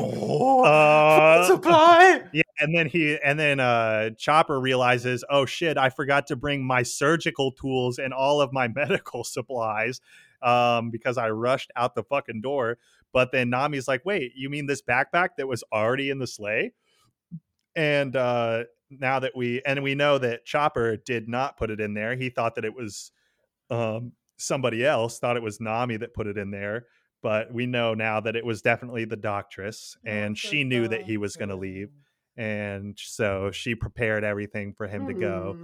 Uh, 0.61 1.47
food 1.47 1.55
supply." 1.55 2.21
yeah, 2.33 2.43
and 2.59 2.75
then 2.75 2.87
he 2.87 3.17
and 3.23 3.39
then 3.39 3.59
uh 3.59 4.11
Chopper 4.11 4.59
realizes, 4.59 5.23
oh 5.29 5.45
shit, 5.45 5.77
I 5.77 5.89
forgot 5.89 6.27
to 6.27 6.35
bring 6.35 6.65
my 6.65 6.83
surgical 6.83 7.51
tools 7.51 7.97
and 7.97 8.13
all 8.13 8.41
of 8.41 8.53
my 8.53 8.67
medical 8.75 9.23
supplies 9.23 10.01
um 10.41 10.91
because 10.91 11.17
I 11.17 11.29
rushed 11.29 11.71
out 11.75 11.95
the 11.95 12.03
fucking 12.03 12.41
door. 12.41 12.77
But 13.13 13.31
then 13.31 13.49
Nami's 13.49 13.87
like, 13.87 14.05
wait, 14.05 14.33
you 14.35 14.49
mean 14.49 14.65
this 14.65 14.81
backpack 14.81 15.29
that 15.37 15.47
was 15.47 15.63
already 15.71 16.09
in 16.09 16.19
the 16.19 16.27
sleigh? 16.27 16.73
And 17.75 18.15
uh 18.15 18.63
now 18.89 19.19
that 19.19 19.35
we 19.35 19.61
and 19.65 19.81
we 19.83 19.95
know 19.95 20.17
that 20.17 20.45
Chopper 20.45 20.97
did 20.97 21.27
not 21.27 21.57
put 21.57 21.71
it 21.71 21.79
in 21.79 21.93
there. 21.93 22.15
He 22.15 22.29
thought 22.29 22.55
that 22.55 22.65
it 22.65 22.75
was 22.75 23.11
um 23.69 24.11
somebody 24.37 24.85
else, 24.85 25.19
thought 25.19 25.37
it 25.37 25.43
was 25.43 25.59
Nami 25.61 25.97
that 25.97 26.13
put 26.13 26.27
it 26.27 26.37
in 26.37 26.51
there. 26.51 26.85
But 27.23 27.53
we 27.53 27.65
know 27.65 27.93
now 27.93 28.19
that 28.19 28.35
it 28.35 28.45
was 28.45 28.61
definitely 28.61 29.05
the 29.05 29.17
doctress, 29.17 29.95
and 30.05 30.37
she 30.37 30.63
knew 30.63 30.87
that 30.89 31.01
he 31.03 31.17
was 31.17 31.35
going 31.35 31.49
to 31.49 31.55
leave 31.55 31.89
and 32.37 32.99
so 33.01 33.49
she 33.49 33.75
prepared 33.75 34.25
everything 34.25 34.73
for 34.73 34.87
him 34.87 35.07
to 35.07 35.13
go 35.13 35.55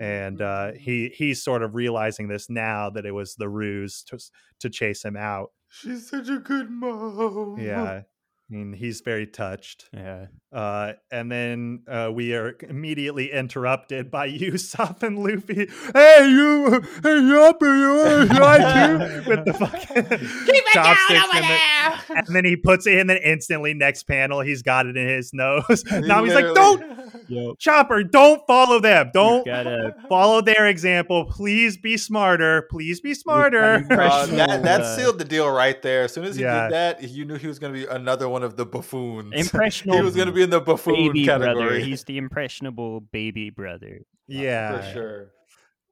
and 0.00 0.40
uh, 0.40 0.72
he 0.72 1.10
he's 1.14 1.42
sort 1.42 1.62
of 1.62 1.74
realizing 1.74 2.28
this 2.28 2.48
now 2.48 2.88
that 2.88 3.04
it 3.04 3.12
was 3.12 3.34
the 3.34 3.46
ruse 3.46 4.02
to 4.04 4.18
to 4.58 4.70
chase 4.70 5.04
him 5.04 5.16
out 5.18 5.50
She's 5.68 6.08
such 6.08 6.30
a 6.30 6.38
good 6.38 6.70
mom. 6.70 7.58
yeah 7.58 8.02
I 8.50 8.54
mean, 8.56 8.72
he's 8.74 9.00
very 9.00 9.26
touched 9.26 9.86
Yeah. 9.92 10.26
uh, 10.52 10.92
and 11.10 11.32
then 11.32 11.82
uh, 11.88 12.10
we 12.12 12.34
are 12.34 12.54
immediately 12.68 13.32
interrupted 13.32 14.10
by 14.10 14.28
Usopp 14.30 15.02
and 15.02 15.18
Luffy. 15.18 15.66
Hey, 15.94 16.28
you, 16.28 16.70
hey, 17.02 17.20
Yuppie, 17.20 17.62
you 17.62 18.38
right 18.38 19.22
too? 19.24 19.30
With 19.30 19.44
the 19.46 19.54
fucking 19.54 20.04
Keep 20.04 20.10
it 20.10 20.74
down 20.74 20.84
chopsticks 20.84 21.24
over 21.24 21.36
and 21.36 21.44
the- 21.44 21.48
there. 21.48 22.16
and 22.18 22.36
then 22.36 22.44
he 22.44 22.56
puts 22.56 22.86
it 22.86 22.92
in, 22.94 23.00
and 23.00 23.10
then 23.10 23.16
instantly, 23.24 23.72
next 23.72 24.02
panel, 24.04 24.40
he's 24.40 24.60
got 24.62 24.84
it 24.86 24.96
in 24.96 25.08
his 25.08 25.32
nose. 25.32 25.82
Now 25.92 26.22
he's 26.24 26.34
like, 26.34 26.54
"Don't, 26.54 26.82
Yep. 27.28 27.58
Chopper, 27.58 28.02
don't 28.04 28.42
follow 28.46 28.78
them. 28.80 29.10
Don't 29.14 29.46
gotta 29.46 29.94
follow 30.08 30.42
their 30.42 30.66
example. 30.66 31.24
Please 31.24 31.76
be 31.78 31.96
smarter. 31.96 32.66
Please 32.70 33.00
be 33.00 33.14
smarter." 33.14 33.86
Uh, 33.90 34.26
that 34.26 34.62
that 34.64 34.96
sealed 34.98 35.18
the 35.18 35.24
deal 35.24 35.50
right 35.50 35.80
there. 35.80 36.02
As 36.04 36.12
soon 36.12 36.24
as 36.24 36.36
he 36.36 36.42
Yeah. 36.42 36.64
did 36.64 36.72
that, 36.74 37.02
you 37.08 37.24
knew 37.24 37.36
he 37.36 37.46
was 37.46 37.58
going 37.58 37.72
to 37.72 37.78
be 37.80 37.86
another 37.86 38.28
one 38.28 38.33
of 38.42 38.56
the 38.56 38.66
buffoons. 38.66 39.32
impressionable. 39.34 39.98
he 39.98 40.04
was 40.04 40.14
going 40.16 40.26
to 40.28 40.32
be 40.32 40.42
in 40.42 40.50
the 40.50 40.60
buffoon 40.60 40.94
baby 40.94 41.24
brother. 41.26 41.46
category. 41.46 41.84
He's 41.84 42.04
the 42.04 42.18
impressionable 42.18 43.00
baby 43.00 43.50
brother. 43.50 44.00
yeah, 44.26 44.80
for 44.80 44.92
sure. 44.92 45.30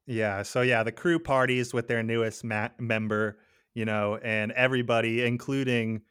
Yeah. 0.07 0.43
So 0.43 0.63
yeah, 0.63 0.83
the 0.83 0.93
crew 0.93 1.19
parties 1.19 1.73
with 1.73 1.87
their 1.89 2.03
newest 2.03 2.43
ma- 2.45 2.69
member, 2.79 3.39
you 3.75 3.85
know, 3.85 4.19
and 4.23 4.51
everybody, 4.53 5.23
including 5.25 6.03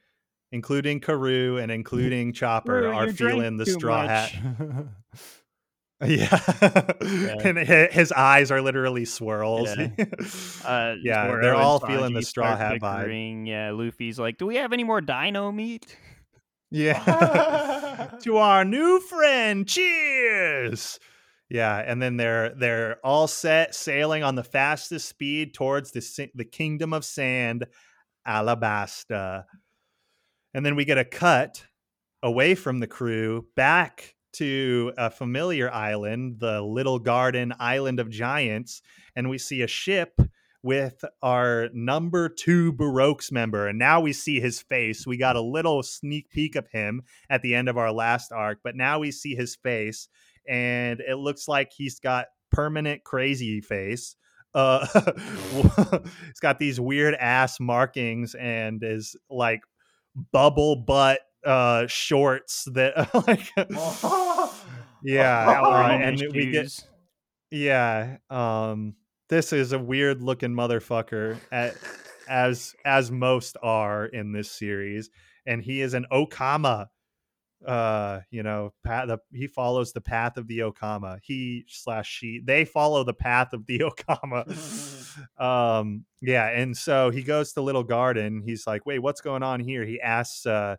including 0.54 1.00
Karoo 1.02 1.58
and 1.58 1.72
including 1.72 2.34
Chopper, 2.42 2.82
Bro, 2.82 2.94
are 2.94 3.12
feeling 3.12 3.58
the 3.58 3.66
straw 3.66 4.04
much. 4.06 4.32
hat. 4.32 4.86
Yeah. 6.04 6.40
and 7.44 7.60
his 7.60 8.12
eyes 8.12 8.50
are 8.50 8.60
literally 8.60 9.06
swirls. 9.06 9.70
Uh, 9.70 10.96
Yeah, 11.00 11.28
they're 11.40 11.54
all 11.54 11.80
feeling 11.80 12.14
the 12.16 12.22
Sanji 12.22 12.26
straw 12.26 12.56
start 12.56 12.60
hat 12.60 12.82
vibe. 12.82 12.98
bickering. 13.02 13.46
Yeah, 13.46 13.70
Luffy's 13.72 14.18
like, 14.18 14.40
"Do 14.40 14.48
we 14.48 14.56
have 14.56 14.74
any 14.74 14.84
more 14.84 15.00
dino 15.02 15.52
meat?" 15.52 15.96
Yeah. 16.72 18.08
to 18.22 18.38
our 18.38 18.66
new 18.66 19.00
friend, 19.02 19.68
cheers. 19.68 21.00
Yeah, 21.50 21.78
and 21.86 22.02
then 22.02 22.16
they're 22.16 22.56
they're 22.56 22.98
all 23.04 23.28
set 23.28 23.76
sailing 23.76 24.24
on 24.24 24.36
the 24.36 24.44
fastest 24.44 25.10
speed 25.10 25.54
towards 25.54 25.92
the 25.92 26.30
the 26.34 26.46
kingdom 26.46 26.94
of 26.94 27.04
sand, 27.04 27.68
Alabasta. 28.26 29.44
And 30.54 30.66
then 30.66 30.76
we 30.76 30.86
get 30.86 30.98
a 30.98 31.06
cut 31.06 31.66
away 32.24 32.56
from 32.56 32.80
the 32.80 32.88
crew 32.88 33.48
back 33.56 34.16
to 34.34 34.94
a 34.98 35.10
familiar 35.10 35.70
island, 35.70 36.40
the 36.40 36.62
Little 36.62 37.00
Garden 37.00 37.54
Island 37.60 38.00
of 38.00 38.10
Giants, 38.10 38.82
and 39.16 39.30
we 39.30 39.38
see 39.38 39.62
a 39.62 39.68
ship 39.68 40.22
with 40.64 41.04
our 41.22 41.70
number 41.74 42.30
two 42.30 42.74
Baroque's 42.74 43.32
member. 43.32 43.68
And 43.68 43.80
now 43.80 44.00
we 44.00 44.14
see 44.14 44.40
his 44.40 44.62
face. 44.62 45.08
We 45.08 45.18
got 45.18 45.36
a 45.36 45.42
little 45.42 45.82
sneak 45.84 46.30
peek 46.30 46.56
of 46.56 46.68
him 46.68 47.04
at 47.30 47.42
the 47.42 47.56
end 47.56 47.68
of 47.68 47.78
our 47.78 47.92
last 47.92 48.32
arc, 48.32 48.60
but 48.64 48.76
now 48.76 49.00
we 49.00 49.12
see 49.12 49.36
his 49.36 49.56
face, 49.56 50.08
and 50.48 51.00
it 51.00 51.16
looks 51.16 51.48
like 51.48 51.72
he's 51.76 52.00
got 52.00 52.28
permanent 52.52 53.04
crazy 53.04 53.62
face. 53.62 54.16
Uh, 54.54 54.86
he's 56.26 56.40
got 56.42 56.60
these 56.60 56.80
weird 56.80 57.16
ass 57.16 57.60
markings 57.60 58.36
and 58.36 58.84
is 58.84 59.16
like 59.30 59.62
bubble 60.34 60.76
butt 60.76 61.22
uh 61.46 61.88
shorts 61.88 62.68
that 62.74 62.94
like 63.28 63.50
yeah 65.04 65.62
uh, 65.64 65.88
and 65.90 66.22
we 66.34 66.52
get 66.52 66.86
yeah 67.50 68.18
um 68.30 68.94
this 69.32 69.54
is 69.54 69.72
a 69.72 69.80
weird 69.80 70.22
looking 70.22 70.52
motherfucker 70.52 71.38
at, 71.54 71.76
as 72.28 72.76
as 72.86 73.10
most 73.10 73.56
are 73.64 74.06
in 74.06 74.34
this 74.34 74.52
series 74.52 75.10
and 75.48 75.64
he 75.64 75.82
is 75.82 75.94
an 75.94 76.06
okama 76.12 76.88
uh 77.66 78.20
you 78.30 78.44
know 78.44 78.74
path 78.84 79.08
the, 79.08 79.18
he 79.32 79.48
follows 79.48 79.94
the 79.94 80.02
path 80.02 80.36
of 80.36 80.48
the 80.48 80.60
okama. 80.60 81.20
He 81.24 81.64
slash 81.68 82.10
she 82.10 82.42
they 82.44 82.66
follow 82.66 83.04
the 83.04 83.14
path 83.14 83.54
of 83.54 83.66
the 83.66 83.80
okama. 84.08 84.46
Um 85.38 86.06
yeah 86.22 86.48
and 86.48 86.76
so 86.76 87.10
he 87.10 87.22
goes 87.22 87.54
to 87.54 87.62
little 87.62 87.84
garden. 87.84 88.44
He's 88.46 88.66
like 88.66 88.86
wait 88.86 89.00
what's 89.00 89.22
going 89.22 89.44
on 89.44 89.60
here? 89.60 89.86
He 89.86 90.00
asks 90.02 90.46
uh 90.46 90.76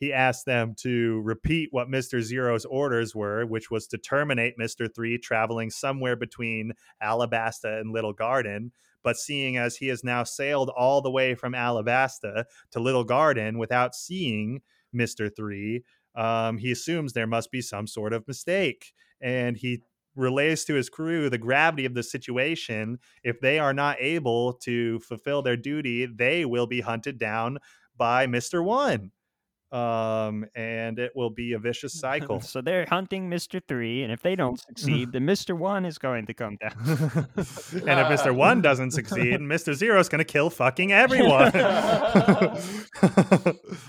he 0.00 0.12
asked 0.12 0.46
them 0.46 0.74
to 0.80 1.20
repeat 1.22 1.68
what 1.72 1.88
Mr. 1.88 2.20
Zero's 2.20 2.64
orders 2.64 3.14
were, 3.14 3.46
which 3.46 3.70
was 3.70 3.86
to 3.88 3.98
terminate 3.98 4.58
Mr. 4.58 4.92
Three 4.92 5.18
traveling 5.18 5.70
somewhere 5.70 6.16
between 6.16 6.72
Alabasta 7.02 7.80
and 7.80 7.92
Little 7.92 8.12
Garden. 8.12 8.72
But 9.02 9.16
seeing 9.16 9.56
as 9.56 9.76
he 9.76 9.88
has 9.88 10.02
now 10.02 10.24
sailed 10.24 10.70
all 10.70 11.00
the 11.00 11.10
way 11.10 11.34
from 11.34 11.52
Alabasta 11.52 12.44
to 12.72 12.80
Little 12.80 13.04
Garden 13.04 13.58
without 13.58 13.94
seeing 13.94 14.62
Mr. 14.94 15.30
Three, 15.34 15.84
um, 16.16 16.58
he 16.58 16.72
assumes 16.72 17.12
there 17.12 17.26
must 17.26 17.50
be 17.50 17.60
some 17.60 17.86
sort 17.86 18.12
of 18.12 18.26
mistake. 18.26 18.92
And 19.20 19.56
he 19.56 19.82
relays 20.16 20.64
to 20.64 20.74
his 20.74 20.88
crew 20.88 21.28
the 21.28 21.38
gravity 21.38 21.84
of 21.84 21.94
the 21.94 22.02
situation. 22.02 22.98
If 23.22 23.40
they 23.40 23.58
are 23.58 23.74
not 23.74 23.96
able 24.00 24.54
to 24.54 25.00
fulfill 25.00 25.42
their 25.42 25.56
duty, 25.56 26.06
they 26.06 26.44
will 26.44 26.66
be 26.66 26.80
hunted 26.80 27.18
down 27.18 27.58
by 27.96 28.26
Mr. 28.26 28.64
One 28.64 29.12
um, 29.74 30.46
and 30.54 31.00
it 31.00 31.10
will 31.16 31.30
be 31.30 31.52
a 31.54 31.58
vicious 31.58 31.98
cycle. 31.98 32.40
So 32.54 32.60
they're 32.60 32.86
hunting 32.88 33.28
Mister 33.28 33.58
Three, 33.58 34.02
and 34.02 34.12
if 34.12 34.22
they 34.22 34.36
don't 34.36 34.60
succeed, 34.60 35.12
then 35.12 35.24
Mister 35.24 35.56
One 35.56 35.84
is 35.84 35.98
going 35.98 36.26
to 36.26 36.34
come 36.34 36.56
down. 36.56 36.72
and 36.86 37.36
if 37.36 38.08
Mr. 38.08 38.34
One 38.34 38.62
doesn't 38.62 38.92
succeed, 38.92 39.40
Mr. 39.40 39.74
Zero 39.74 39.98
is 39.98 40.08
going 40.08 40.20
to 40.20 40.24
kill 40.24 40.50
fucking 40.50 40.92
everyone. 40.92 41.50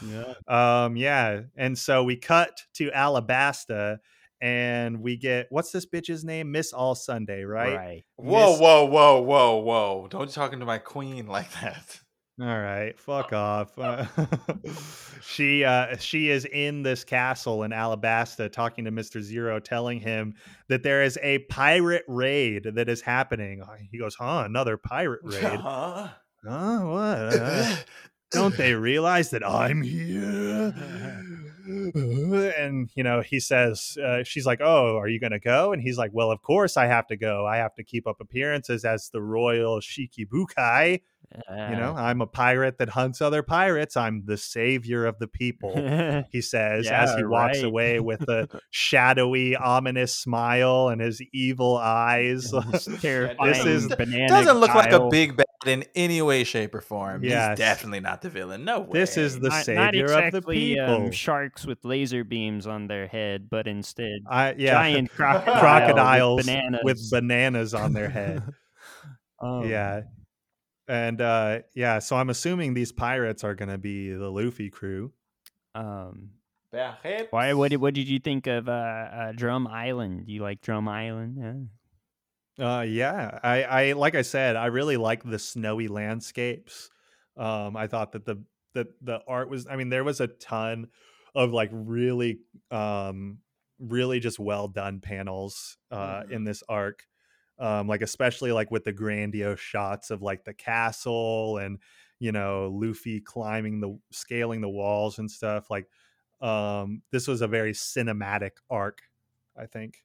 yeah. 0.08 0.34
um, 0.48 0.96
yeah. 0.96 1.42
And 1.56 1.78
so 1.78 2.04
we 2.04 2.16
cut 2.16 2.62
to 2.76 2.90
Alabasta 2.92 4.00
and 4.42 5.02
we 5.02 5.18
get 5.18 5.48
what's 5.50 5.72
this 5.72 5.86
bitch's 5.86 6.24
name? 6.24 6.52
Miss 6.52 6.74
All 6.74 6.96
Sunday, 6.96 7.44
right? 7.44 8.04
Whoa, 8.16 8.52
Miss- 8.52 8.60
whoa, 8.60 8.86
whoa, 8.86 9.22
whoa, 9.22 9.58
whoa! 9.58 10.08
Don't 10.10 10.28
you 10.28 10.34
talking 10.34 10.60
to 10.60 10.66
my 10.66 10.78
queen 10.78 11.28
like 11.28 11.52
that? 11.62 12.00
All 12.40 12.48
right, 12.48 13.00
fuck 13.00 13.32
off. 13.32 13.80
Uh, 13.80 14.06
she 15.22 15.64
uh, 15.64 15.96
she 15.98 16.30
is 16.30 16.44
in 16.46 16.84
this 16.84 17.06
castle 17.06 17.64
in 17.64 17.72
Alabasta 17.72 18.52
talking 18.52 18.84
to 18.86 18.92
Mr. 18.92 19.22
Zero, 19.22 19.60
telling 19.62 20.02
him 20.02 20.34
that 20.68 20.84
there 20.84 21.04
is 21.04 21.18
a 21.24 21.40
pirate 21.40 22.04
raid 22.10 22.68
that 22.76 22.90
is 22.90 23.00
happening. 23.00 23.62
Uh, 23.62 23.78
He 23.90 23.98
goes, 23.98 24.16
"Huh, 24.16 24.44
another 24.46 24.76
pirate 24.76 25.22
raid? 25.24 25.60
Huh? 25.60 26.10
Huh, 26.46 26.80
what? 26.82 27.40
Uh, 27.40 27.76
don't 28.32 28.58
they 28.58 28.74
realize 28.74 29.30
that 29.30 29.46
I'm 29.46 29.82
here?" 29.82 30.74
And 31.66 32.90
you 32.96 33.04
know 33.04 33.22
he 33.22 33.40
says 33.40 33.98
uh, 34.04 34.24
she's 34.24 34.46
like 34.46 34.62
oh 34.62 34.98
are 34.98 35.08
you 35.08 35.20
gonna 35.20 35.40
go 35.40 35.74
and 35.74 35.82
he's 35.82 35.98
like 35.98 36.12
well 36.14 36.32
of 36.32 36.42
course 36.42 36.78
i 36.78 36.86
have 36.86 37.08
to 37.08 37.16
go 37.16 37.46
i 37.46 37.58
have 37.58 37.74
to 37.76 37.84
keep 37.84 38.08
up 38.08 38.18
appearances 38.20 38.86
as 38.86 39.10
the 39.10 39.22
royal 39.22 39.80
Shichibukai 39.80 41.02
you 41.34 41.76
know 41.76 41.94
i'm 41.98 42.22
a 42.22 42.28
pirate 42.28 42.78
that 42.78 42.90
hunts 42.90 43.20
other 43.20 43.42
pirates 43.42 43.98
i'm 43.98 44.24
the 44.26 44.38
savior 44.38 45.06
of 45.06 45.18
the 45.20 45.28
people 45.28 45.76
he 46.32 46.40
says 46.42 46.88
as 46.88 47.14
he 47.16 47.24
walks 47.24 47.58
right. 47.58 47.66
away 47.66 48.00
with 48.00 48.22
a 48.30 48.48
shadowy 48.70 49.56
ominous 49.56 50.16
smile 50.16 50.90
and 50.90 51.02
his 51.02 51.22
evil 51.34 51.78
eyes 51.78 52.52
This 52.72 52.88
is- 52.88 53.88
banana 53.88 54.28
Doesn't 54.28 54.58
look 54.58 54.76
like 54.76 54.92
a 54.92 55.10
big 55.10 55.36
bad 55.36 55.46
in 55.66 55.84
any 55.96 56.22
way, 56.22 56.44
shape, 56.44 56.76
or 56.76 56.82
form. 56.82 57.24
Yes. 57.24 57.52
He's 57.52 57.58
definitely 57.58 58.00
not 58.00 58.22
the 58.22 58.30
villain. 58.30 58.66
No 58.66 58.82
way. 58.82 59.00
This 59.00 59.18
is 59.18 59.40
the 59.40 59.50
not, 59.50 59.66
savior 59.66 59.82
not 59.82 59.96
exactly, 59.96 60.28
of 60.28 60.32
the 60.32 60.52
people 60.52 61.06
Um, 61.08 61.12
sharks 61.56 61.66
with 61.66 61.84
laser 61.86 62.24
beams 62.24 62.68
on 62.68 62.88
their 62.88 63.08
head, 63.08 63.50
but 63.50 63.68
instead 63.68 64.20
I, 64.30 64.56
yeah 64.58 64.72
giant 64.82 65.12
crocodile 65.12 65.60
crocodiles 65.60 66.38
with 66.38 66.46
bananas. 66.46 66.82
with 66.84 67.12
bananas 67.12 67.74
on 67.74 67.94
their 67.94 68.10
head 68.10 68.44
Um, 69.40 69.68
yeah 69.70 70.04
and 70.88 71.20
uh 71.20 71.60
yeah 71.74 72.00
so 72.00 72.16
i'm 72.16 72.30
assuming 72.30 72.74
these 72.74 72.94
pirates 72.94 73.44
are 73.44 73.54
gonna 73.54 73.78
be 73.78 74.12
the 74.14 74.30
luffy 74.32 74.70
crew 74.70 75.12
Um, 75.76 76.30
Perhaps. 76.72 77.32
why? 77.32 77.54
What 77.54 77.72
did, 77.72 77.78
what 77.82 77.94
did 77.94 78.08
you 78.08 78.20
think 78.20 78.48
of 78.48 78.68
uh, 78.70 78.72
uh, 78.72 79.32
Drum 79.34 79.66
Island? 79.68 80.26
Do 80.28 80.32
you 80.34 80.42
like 80.42 80.62
Drum 80.62 80.88
Island? 80.88 81.70
Yeah. 82.58 82.66
uh 82.66 82.82
yeah 82.84 83.40
i 83.44 83.64
i 83.64 83.92
like 83.94 84.16
i 84.16 84.22
said 84.22 84.56
i 84.56 84.68
really 84.68 84.96
like 84.96 85.22
the 85.24 85.38
snowy 85.40 85.90
landscapes 85.90 86.90
um 87.36 87.76
i 87.76 87.88
thought 87.88 88.14
that 88.14 88.24
the 88.26 88.42
that 88.74 88.88
the 89.02 89.20
art 89.28 89.50
was 89.50 89.68
i 89.68 89.76
mean 89.76 89.90
there 89.90 90.06
was 90.06 90.22
a 90.22 90.28
ton 90.28 90.88
of 91.36 91.52
like 91.52 91.70
really 91.74 92.40
um 92.72 93.40
really 93.80 94.20
just 94.20 94.40
well 94.40 94.68
done 94.68 95.02
panels 95.02 95.78
uh 95.92 96.22
Mhm. 96.22 96.30
in 96.30 96.44
this 96.46 96.64
arc 96.70 97.04
um 97.60 97.88
like 97.88 98.02
especially 98.02 98.52
like 98.52 98.72
with 98.72 98.84
the 98.84 98.94
grandiose 98.94 99.60
shots 99.60 100.12
of 100.12 100.22
like 100.22 100.44
the 100.46 100.54
castle 100.54 101.58
and 101.58 101.82
you 102.20 102.32
know 102.32 102.70
luffy 102.74 103.22
climbing 103.22 103.80
the 103.82 104.00
scaling 104.12 104.62
the 104.62 104.70
walls 104.70 105.20
and 105.20 105.30
stuff 105.30 105.70
like 105.70 105.90
um 106.42 107.02
this 107.12 107.28
was 107.28 107.42
a 107.42 107.48
very 107.48 107.72
cinematic 107.74 108.52
arc 108.70 109.02
i 109.58 109.66
think 109.66 110.04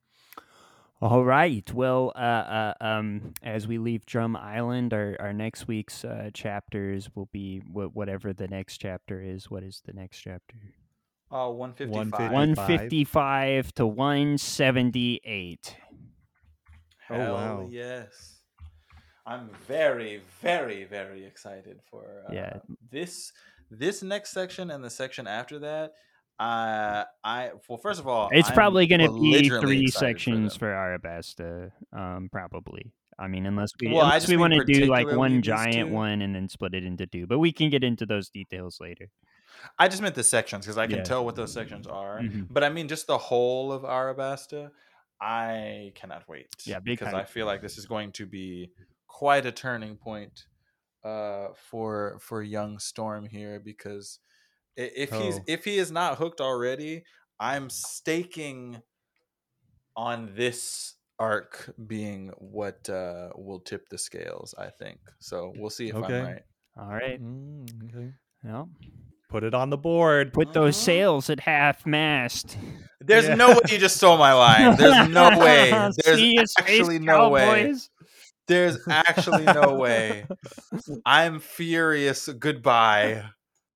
All 1.02 1.24
right. 1.24 1.70
Well, 1.72 2.12
uh, 2.14 2.18
uh, 2.18 2.74
um, 2.82 3.32
as 3.42 3.66
we 3.66 3.78
leave 3.78 4.04
Drum 4.04 4.36
Island, 4.36 4.92
our, 4.92 5.16
our 5.18 5.32
next 5.32 5.66
week's 5.66 6.04
uh, 6.04 6.30
chapters 6.34 7.08
will 7.14 7.26
be 7.26 7.60
wh- 7.60 7.94
whatever 7.96 8.34
the 8.34 8.48
next 8.48 8.78
chapter 8.78 9.22
is. 9.22 9.50
What 9.50 9.62
is 9.62 9.80
the 9.86 9.94
next 9.94 10.18
chapter? 10.20 10.74
Oh, 11.32 11.50
155. 11.50 12.32
155 12.32 13.74
to 13.74 13.86
178. 13.86 15.76
Oh, 17.08 17.14
Hell 17.14 17.34
wow. 17.34 17.68
yes. 17.70 18.36
I'm 19.26 19.48
very, 19.68 20.22
very, 20.40 20.84
very 20.84 21.24
excited 21.24 21.80
for 21.90 22.24
uh, 22.28 22.32
Yeah. 22.32 22.58
this 22.90 23.32
this 23.70 24.02
next 24.02 24.32
section 24.32 24.70
and 24.72 24.82
the 24.82 24.90
section 24.90 25.26
after 25.28 25.60
that. 25.60 25.92
Uh, 26.40 27.04
I 27.22 27.50
well, 27.68 27.78
first 27.78 28.00
of 28.00 28.08
all, 28.08 28.30
It's 28.32 28.48
I'm 28.48 28.54
probably 28.54 28.86
going 28.86 29.02
to 29.02 29.12
be 29.20 29.48
three 29.48 29.86
sections 29.88 30.54
them. 30.54 30.58
for, 30.58 30.68
Arabasta. 30.72 31.70
Um, 31.92 32.28
probably. 32.32 32.92
I 33.18 33.28
mean, 33.28 33.44
unless 33.46 33.70
we 33.78 33.92
Well, 33.92 34.04
unless 34.06 34.26
we 34.26 34.38
want 34.38 34.54
to 34.54 34.64
do 34.64 34.86
like 34.86 35.06
one 35.12 35.42
giant 35.42 35.90
two. 35.90 35.94
one 35.94 36.22
and 36.22 36.34
then 36.34 36.48
split 36.48 36.74
it 36.74 36.84
into 36.84 37.06
two, 37.06 37.26
but 37.26 37.38
we 37.38 37.52
can 37.52 37.68
get 37.68 37.84
into 37.84 38.06
those 38.06 38.30
details 38.30 38.78
later. 38.80 39.10
I 39.78 39.88
just 39.88 40.02
meant 40.02 40.14
the 40.14 40.22
sections 40.24 40.66
because 40.66 40.78
I 40.78 40.86
can 40.86 40.98
Yeah. 40.98 41.02
tell 41.04 41.24
what 41.24 41.36
those 41.36 41.52
sections 41.52 41.86
are. 41.86 42.20
Mhm. 42.20 42.46
But 42.50 42.64
I 42.64 42.68
mean, 42.68 42.88
just 42.88 43.06
the 43.06 43.18
whole 43.18 43.72
of 43.72 43.82
Arabasta, 43.82 44.70
I 45.20 45.92
cannot 45.94 46.28
wait. 46.28 46.48
Yeah, 46.66 46.80
because. 46.80 47.12
I 47.14 47.24
feel 47.24 47.46
like 47.46 47.60
this 47.62 47.78
is 47.78 47.86
going 47.86 48.12
to 48.12 48.26
be 48.26 48.72
quite 49.06 49.46
a 49.46 49.52
turning 49.52 49.96
point 49.96 50.46
uh, 51.04 51.48
for 51.54 52.18
for 52.20 52.42
young 52.42 52.78
Storm 52.78 53.26
here. 53.26 53.60
Because 53.60 54.18
if 54.76 55.10
he's 55.10 55.38
Oh. 55.38 55.44
if 55.46 55.64
he 55.64 55.78
is 55.78 55.90
not 55.90 56.18
hooked 56.18 56.40
already, 56.40 57.04
I'm 57.38 57.70
staking 57.70 58.82
on 59.96 60.34
this 60.34 60.94
arc 61.18 61.74
being 61.86 62.28
what 62.38 62.88
uh, 62.88 63.30
will 63.36 63.60
tip 63.60 63.88
the 63.90 63.98
scales. 63.98 64.54
I 64.56 64.70
think 64.70 65.00
so. 65.18 65.52
We'll 65.56 65.70
see 65.70 65.88
if 65.88 65.96
Okay. 65.96 66.18
I'm 66.20 66.24
right. 66.26 66.42
All 66.78 66.88
right. 66.88 67.20
Mm, 67.20 67.66
okay. 67.94 68.12
Well, 68.44 68.70
Put 69.30 69.44
it 69.44 69.54
on 69.54 69.70
the 69.70 69.78
board. 69.78 70.32
put 70.32 70.52
those 70.52 70.76
Mhm. 70.76 70.80
sails 70.84 71.30
at 71.30 71.40
half 71.40 71.86
mast. 71.86 72.58
There's 73.00 73.26
Yeah. 73.28 73.34
no 73.36 73.48
way 73.52 73.60
you 73.70 73.78
just 73.78 73.96
stole 73.96 74.18
my 74.18 74.32
line. 74.32 74.76
There's 74.76 75.08
no 75.08 75.38
way. 75.38 75.70
There's 75.70 76.18
See 76.18 76.34
you, 76.34 76.46
Space 76.46 76.80
actually 76.80 76.98
no 76.98 77.28
way. 77.30 77.72
There's 78.48 78.78
actually 78.88 79.44
no 79.44 79.74
way. 79.74 80.24
I'm 81.06 81.38
furious. 81.38 82.28
Goodbye. 82.28 83.24